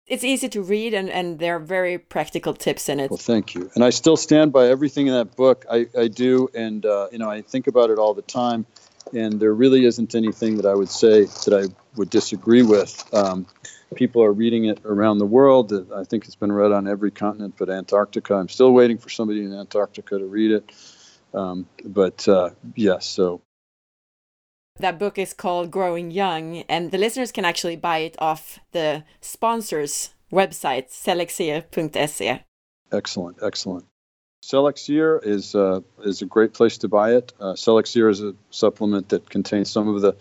it's 0.06 0.24
easy 0.24 0.48
to 0.48 0.62
read 0.62 0.94
and, 0.94 1.10
and 1.10 1.38
there 1.38 1.56
are 1.56 1.60
very 1.60 1.98
practical 1.98 2.54
tips 2.54 2.88
in 2.88 2.98
it. 2.98 3.10
Well, 3.10 3.18
thank 3.18 3.54
you. 3.54 3.70
And 3.74 3.84
I 3.84 3.90
still 3.90 4.16
stand 4.16 4.52
by 4.52 4.68
everything 4.68 5.06
in 5.06 5.12
that 5.12 5.36
book. 5.36 5.66
I, 5.70 5.86
I 5.96 6.08
do. 6.08 6.48
And, 6.54 6.86
uh, 6.86 7.08
you 7.12 7.18
know, 7.18 7.28
I 7.28 7.42
think 7.42 7.66
about 7.66 7.90
it 7.90 7.98
all 7.98 8.14
the 8.14 8.22
time. 8.22 8.64
And 9.12 9.40
there 9.40 9.54
really 9.54 9.84
isn't 9.84 10.14
anything 10.14 10.56
that 10.56 10.66
I 10.66 10.74
would 10.74 10.90
say 10.90 11.24
that 11.24 11.54
I 11.54 11.74
would 11.96 12.10
disagree 12.10 12.62
with. 12.62 13.02
Um, 13.14 13.46
people 13.94 14.22
are 14.22 14.32
reading 14.32 14.66
it 14.66 14.80
around 14.84 15.18
the 15.18 15.26
world. 15.26 15.72
I 15.94 16.04
think 16.04 16.26
it's 16.26 16.34
been 16.34 16.52
read 16.52 16.72
on 16.72 16.86
every 16.86 17.10
continent 17.10 17.54
but 17.58 17.70
Antarctica. 17.70 18.34
I'm 18.34 18.48
still 18.48 18.72
waiting 18.72 18.98
for 18.98 19.08
somebody 19.08 19.42
in 19.42 19.52
Antarctica 19.52 20.18
to 20.18 20.26
read 20.26 20.50
it. 20.52 20.72
Um, 21.34 21.66
but 21.84 22.26
uh, 22.28 22.50
yes, 22.74 22.76
yeah, 22.76 22.98
so 22.98 23.42
that 24.78 24.98
book 24.98 25.18
is 25.18 25.34
called 25.34 25.70
Growing 25.70 26.10
Young, 26.10 26.58
and 26.68 26.90
the 26.90 26.98
listeners 26.98 27.32
can 27.32 27.44
actually 27.44 27.76
buy 27.76 27.98
it 27.98 28.16
off 28.18 28.60
the 28.72 29.04
sponsor's 29.20 30.10
website, 30.32 30.90
selexir.se. 30.90 32.44
Excellent, 32.92 33.38
excellent. 33.42 33.86
Selexir 34.48 35.22
is 35.26 35.54
uh, 35.54 35.80
is 36.02 36.22
a 36.22 36.24
great 36.24 36.54
place 36.54 36.78
to 36.78 36.88
buy 36.88 37.16
it. 37.16 37.34
Uh, 37.38 37.52
is 37.52 38.22
a 38.22 38.34
supplement 38.50 39.10
that 39.10 39.28
contains 39.28 39.70
some 39.70 39.88
of 39.88 40.00
the 40.00 40.16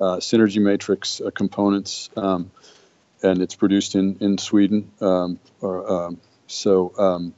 uh, 0.00 0.16
Synergy 0.16 0.62
Matrix 0.62 1.20
uh, 1.20 1.30
components, 1.30 2.08
um, 2.16 2.50
and 3.22 3.42
it's 3.42 3.54
produced 3.54 3.94
in 3.94 4.16
in 4.20 4.38
Sweden. 4.38 4.90
Um, 5.02 5.38
or, 5.60 5.92
um, 5.92 6.20
so, 6.46 6.92
um, 6.96 7.34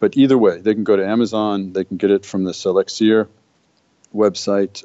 but 0.00 0.16
either 0.16 0.36
way, 0.36 0.60
they 0.60 0.74
can 0.74 0.82
go 0.82 0.96
to 0.96 1.06
Amazon. 1.06 1.72
They 1.72 1.84
can 1.84 1.98
get 1.98 2.10
it 2.10 2.26
from 2.26 2.42
the 2.42 2.52
Selexir 2.52 3.28
website. 4.12 4.82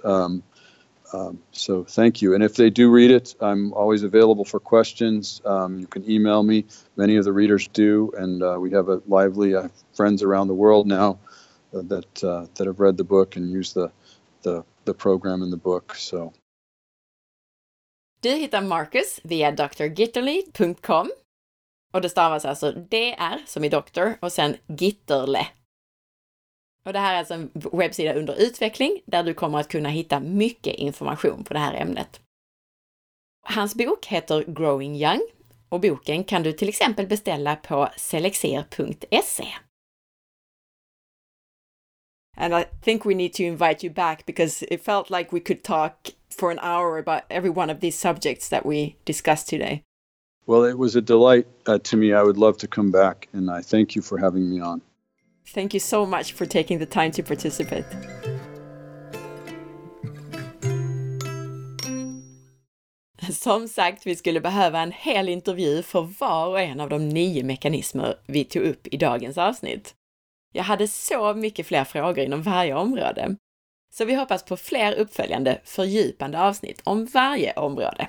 Um, 1.14 1.40
so 1.52 1.84
thank 1.84 2.22
you. 2.22 2.34
And 2.34 2.44
if 2.44 2.56
they 2.56 2.70
do 2.70 2.90
read 2.90 3.12
it, 3.12 3.36
I'm 3.40 3.74
always 3.74 4.04
available 4.04 4.46
for 4.46 4.60
questions. 4.60 5.42
Um, 5.46 5.80
you 5.80 5.88
can 5.88 6.10
email 6.10 6.44
me. 6.44 6.66
Many 6.96 7.18
of 7.18 7.26
the 7.26 7.34
readers 7.34 7.68
do, 7.68 8.12
and 8.18 8.42
uh, 8.42 8.58
we 8.60 8.72
have 8.72 8.90
a 8.90 9.02
lively 9.08 9.56
uh, 9.56 9.68
friends 9.94 10.24
around 10.24 10.48
the 10.48 10.54
world 10.54 10.88
now 10.88 11.20
uh, 11.74 11.82
that 11.84 12.24
uh, 12.24 12.48
that 12.56 12.68
have 12.68 12.80
read 12.80 12.98
the 12.98 13.04
book 13.04 13.36
and 13.36 13.52
use 13.52 13.74
the 13.74 13.92
the 14.42 14.64
the 14.86 14.94
program 14.94 15.44
in 15.44 15.52
the 15.52 15.58
book. 15.58 15.96
So. 15.96 16.34
Du 18.22 18.30
hittar 18.30 18.62
Marcus 18.62 19.20
via 19.24 19.52
drgitterle.com 19.52 21.12
och 21.94 22.02
det 22.02 22.10
stavas 22.10 22.46
alltså 22.46 22.72
DR 22.72 23.46
som 23.46 23.64
i 23.64 23.70
doktor 23.70 24.18
och 24.20 24.32
sen 24.32 24.56
Gitterle 24.68 25.48
Och 26.86 26.94
det 26.94 27.00
här 27.00 27.14
är 27.14 27.20
alltså 27.20 27.34
en 27.34 27.52
webbsida 27.54 28.14
under 28.14 28.42
utveckling 28.42 29.02
där 29.06 29.24
du 29.24 29.34
kommer 29.34 29.60
att 29.60 29.68
kunna 29.68 29.90
hitta 29.90 30.20
mycket 30.20 30.76
information 30.76 31.44
på 31.44 31.54
det 31.54 31.60
här 31.60 31.74
ämnet. 31.74 32.20
Hans 33.48 33.76
bok 33.76 34.06
heter 34.06 34.44
Growing 34.48 34.96
Young 34.96 35.22
och 35.70 35.82
boken 35.82 36.24
kan 36.24 36.44
du 36.44 36.54
till 36.54 36.70
exempel 36.70 37.08
beställa 37.08 37.56
på 37.56 37.90
selexer.se. 37.98 39.48
And 42.38 42.54
I 42.54 42.66
think 42.82 43.06
we 43.06 43.16
need 43.16 43.34
to 43.34 43.44
invite 43.44 43.86
you 43.86 43.94
back 43.94 44.26
because 44.26 44.66
it 44.74 44.86
felt 44.86 45.10
like 45.10 45.32
we 45.32 45.40
could 45.40 45.64
talk 45.64 45.94
for 46.30 46.52
an 46.52 46.60
hour 46.60 46.98
about 46.98 47.22
every 47.30 47.50
one 47.50 47.74
of 47.74 47.80
these 47.80 47.98
subjects 47.98 48.50
that 48.50 48.66
we 48.66 48.96
discussed 49.06 49.48
today. 49.48 49.82
Well, 50.46 50.66
it 50.66 50.78
was 50.78 50.96
a 50.96 51.02
delight 51.02 51.48
uh, 51.66 51.80
to 51.80 51.98
me. 51.98 52.14
I 52.14 52.22
would 52.22 52.38
love 52.38 52.58
to 52.58 52.68
come 52.68 52.92
back, 52.92 53.28
and 53.34 53.50
I 53.50 53.62
thank 53.62 53.96
you 53.96 54.02
for 54.02 54.18
having 54.18 54.50
me 54.50 54.60
on. 54.60 54.82
Thank 55.54 55.74
you 55.74 55.80
so 55.80 56.06
much 56.06 56.34
for 56.34 56.46
taking 56.46 56.80
the 56.80 56.86
time 56.86 57.12
to 57.12 57.24
participate. 57.24 57.86
Som 63.32 63.68
sagt, 63.68 64.06
vi 64.06 64.16
skulle 64.16 64.42
behöva 64.42 64.80
en 64.80 64.92
hel 64.92 65.30
intervju 65.30 65.84
för 65.84 66.02
var 66.02 66.48
och 66.48 66.60
en 66.60 66.80
av 66.80 66.90
de 66.90 67.10
nio 67.10 67.44
mekanismer 67.44 68.16
vi 68.28 68.44
tog 68.44 68.64
upp 68.64 68.88
i 68.88 68.98
dagens 68.98 69.38
avsnitt. 69.38 69.96
Jag 70.54 70.64
hade 70.64 70.88
så 70.88 71.34
mycket 71.34 71.68
fler 71.68 71.84
frågor 71.84 72.26
inom 72.26 72.42
varje 72.42 72.76
område. 72.76 73.36
Så 73.94 74.06
vi 74.06 74.16
hoppas 74.16 74.46
på 74.46 74.58
fler 74.58 74.94
uppföljande, 74.94 75.62
fördjupande 75.64 76.42
avsnitt 76.42 76.82
om 76.84 77.06
varje 77.06 77.54
område. 77.54 78.08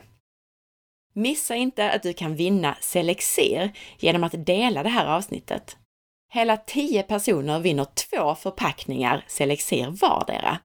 Missa 1.13 1.55
inte 1.55 1.91
att 1.91 2.03
du 2.03 2.13
kan 2.13 2.37
vinna 2.37 2.77
Selexer 2.81 3.73
genom 3.99 4.25
att 4.25 4.47
dela 4.47 4.83
det 4.83 4.89
här 4.89 5.07
avsnittet. 5.07 5.77
Hela 6.33 6.57
10 6.57 7.03
personer 7.03 7.61
vinner 7.61 7.85
två 7.85 8.35
förpackningar 8.35 9.25
Selexer 9.29 9.91
vardera. 9.91 10.59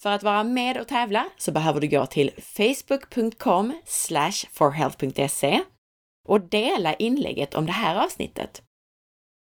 För 0.00 0.10
att 0.10 0.22
vara 0.22 0.44
med 0.44 0.76
och 0.76 0.88
tävla 0.88 1.28
så 1.36 1.52
behöver 1.52 1.80
du 1.80 1.88
gå 1.88 2.06
till 2.06 2.30
facebook.com 2.38 3.72
forhealth.se 4.52 5.62
och 6.28 6.40
dela 6.40 6.94
inlägget 6.94 7.54
om 7.54 7.66
det 7.66 7.72
här 7.72 8.04
avsnittet. 8.04 8.62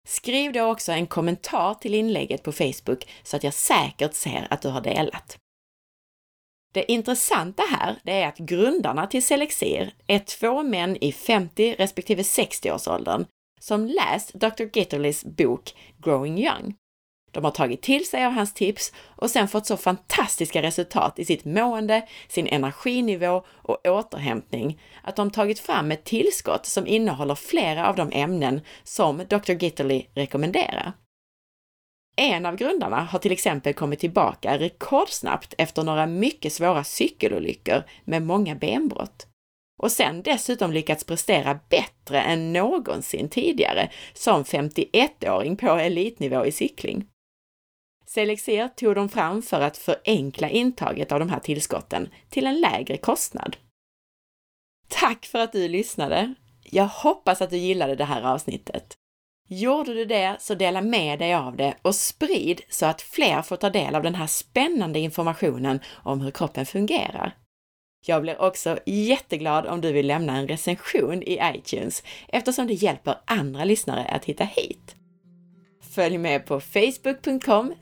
Skriv 0.08 0.52
då 0.52 0.64
också 0.64 0.92
en 0.92 1.06
kommentar 1.06 1.74
till 1.74 1.94
inlägget 1.94 2.42
på 2.42 2.52
Facebook 2.52 3.08
så 3.22 3.36
att 3.36 3.44
jag 3.44 3.54
säkert 3.54 4.14
ser 4.14 4.46
att 4.50 4.62
du 4.62 4.68
har 4.68 4.80
delat. 4.80 5.38
Det 6.74 6.92
intressanta 6.92 7.62
här, 7.70 7.96
det 8.02 8.12
är 8.12 8.28
att 8.28 8.38
grundarna 8.38 9.06
till 9.06 9.24
Selexer 9.24 9.94
är 10.06 10.18
två 10.18 10.62
män 10.62 10.96
i 10.96 11.12
50 11.12 11.74
respektive 11.78 12.22
60-årsåldern 12.22 13.26
som 13.64 13.86
läst 13.86 14.32
Dr. 14.34 14.64
Gitterlys 14.72 15.24
bok 15.24 15.74
Growing 15.98 16.38
Young. 16.38 16.74
De 17.32 17.44
har 17.44 17.50
tagit 17.50 17.82
till 17.82 18.06
sig 18.06 18.24
av 18.24 18.32
hans 18.32 18.54
tips 18.54 18.92
och 19.06 19.30
sen 19.30 19.48
fått 19.48 19.66
så 19.66 19.76
fantastiska 19.76 20.62
resultat 20.62 21.18
i 21.18 21.24
sitt 21.24 21.44
mående, 21.44 22.08
sin 22.28 22.46
energinivå 22.46 23.44
och 23.48 23.86
återhämtning 23.86 24.80
att 25.02 25.16
de 25.16 25.30
tagit 25.30 25.58
fram 25.58 25.90
ett 25.90 26.04
tillskott 26.04 26.66
som 26.66 26.86
innehåller 26.86 27.34
flera 27.34 27.88
av 27.88 27.96
de 27.96 28.10
ämnen 28.12 28.60
som 28.82 29.18
Dr. 29.28 29.52
Gitterly 29.52 30.06
rekommenderar. 30.14 30.92
En 32.16 32.46
av 32.46 32.56
grundarna 32.56 33.00
har 33.00 33.18
till 33.18 33.32
exempel 33.32 33.74
kommit 33.74 34.00
tillbaka 34.00 34.58
rekordsnabbt 34.58 35.54
efter 35.58 35.82
några 35.82 36.06
mycket 36.06 36.52
svåra 36.52 36.84
cykelolyckor 36.84 37.82
med 38.04 38.22
många 38.22 38.54
benbrott 38.54 39.26
och 39.82 39.92
sen 39.92 40.22
dessutom 40.22 40.72
lyckats 40.72 41.04
prestera 41.04 41.60
bättre 41.68 42.22
än 42.22 42.52
någonsin 42.52 43.28
tidigare 43.28 43.90
som 44.14 44.44
51-åring 44.44 45.56
på 45.56 45.66
elitnivå 45.66 46.46
i 46.46 46.52
cykling. 46.52 47.06
Selexer 48.06 48.68
tog 48.68 48.94
de 48.94 49.08
fram 49.08 49.42
för 49.42 49.60
att 49.60 49.78
förenkla 49.78 50.48
intaget 50.48 51.12
av 51.12 51.18
de 51.18 51.30
här 51.30 51.40
tillskotten 51.40 52.08
till 52.28 52.46
en 52.46 52.60
lägre 52.60 52.96
kostnad. 52.96 53.56
Tack 54.88 55.26
för 55.26 55.38
att 55.38 55.52
du 55.52 55.68
lyssnade! 55.68 56.34
Jag 56.62 56.86
hoppas 56.86 57.42
att 57.42 57.50
du 57.50 57.56
gillade 57.56 57.94
det 57.94 58.04
här 58.04 58.22
avsnittet. 58.22 58.96
Gjorde 59.48 59.94
du 59.94 60.04
det 60.04 60.36
så 60.40 60.54
dela 60.54 60.80
med 60.80 61.18
dig 61.18 61.34
av 61.34 61.56
det 61.56 61.74
och 61.82 61.94
sprid 61.94 62.60
så 62.68 62.86
att 62.86 63.02
fler 63.02 63.42
får 63.42 63.56
ta 63.56 63.70
del 63.70 63.94
av 63.94 64.02
den 64.02 64.14
här 64.14 64.26
spännande 64.26 64.98
informationen 64.98 65.80
om 65.92 66.20
hur 66.20 66.30
kroppen 66.30 66.66
fungerar. 66.66 67.36
Jag 68.06 68.22
blir 68.22 68.40
också 68.42 68.78
jätteglad 68.86 69.66
om 69.66 69.80
du 69.80 69.92
vill 69.92 70.06
lämna 70.06 70.36
en 70.36 70.48
recension 70.48 71.22
i 71.22 71.40
iTunes 71.54 72.02
eftersom 72.28 72.66
det 72.66 72.74
hjälper 72.74 73.16
andra 73.24 73.64
lyssnare 73.64 74.04
att 74.04 74.24
hitta 74.24 74.44
hit. 74.44 74.96
Följ 75.94 76.18
med 76.18 76.46
på 76.46 76.60
facebook.com 76.60 77.74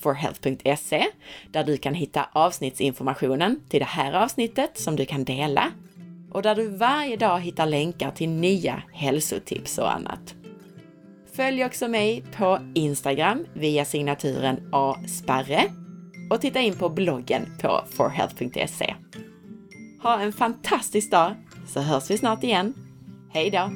forhealth.se 0.00 1.06
där 1.50 1.64
du 1.64 1.76
kan 1.76 1.94
hitta 1.94 2.28
avsnittsinformationen 2.32 3.60
till 3.68 3.80
det 3.80 3.86
här 3.86 4.12
avsnittet 4.12 4.78
som 4.78 4.96
du 4.96 5.06
kan 5.06 5.24
dela 5.24 5.72
och 6.32 6.42
där 6.42 6.54
du 6.54 6.68
varje 6.68 7.16
dag 7.16 7.40
hittar 7.40 7.66
länkar 7.66 8.10
till 8.10 8.28
nya 8.28 8.82
hälsotips 8.92 9.78
och 9.78 9.94
annat. 9.94 10.34
Följ 11.32 11.64
också 11.64 11.88
mig 11.88 12.24
på 12.36 12.58
Instagram 12.74 13.46
via 13.54 13.84
signaturen 13.84 14.68
asparre 14.72 15.64
och 16.30 16.40
titta 16.40 16.60
in 16.60 16.78
på 16.78 16.88
bloggen 16.88 17.58
på 17.60 17.80
forhealth.se. 17.90 18.94
Ha 20.06 20.20
en 20.20 20.32
fantastisk 20.32 21.10
dag 21.10 21.34
så 21.66 21.80
hörs 21.80 22.10
vi 22.10 22.18
snart 22.18 22.44
igen. 22.44 22.74
Hej 23.30 23.50
då! 23.50 23.70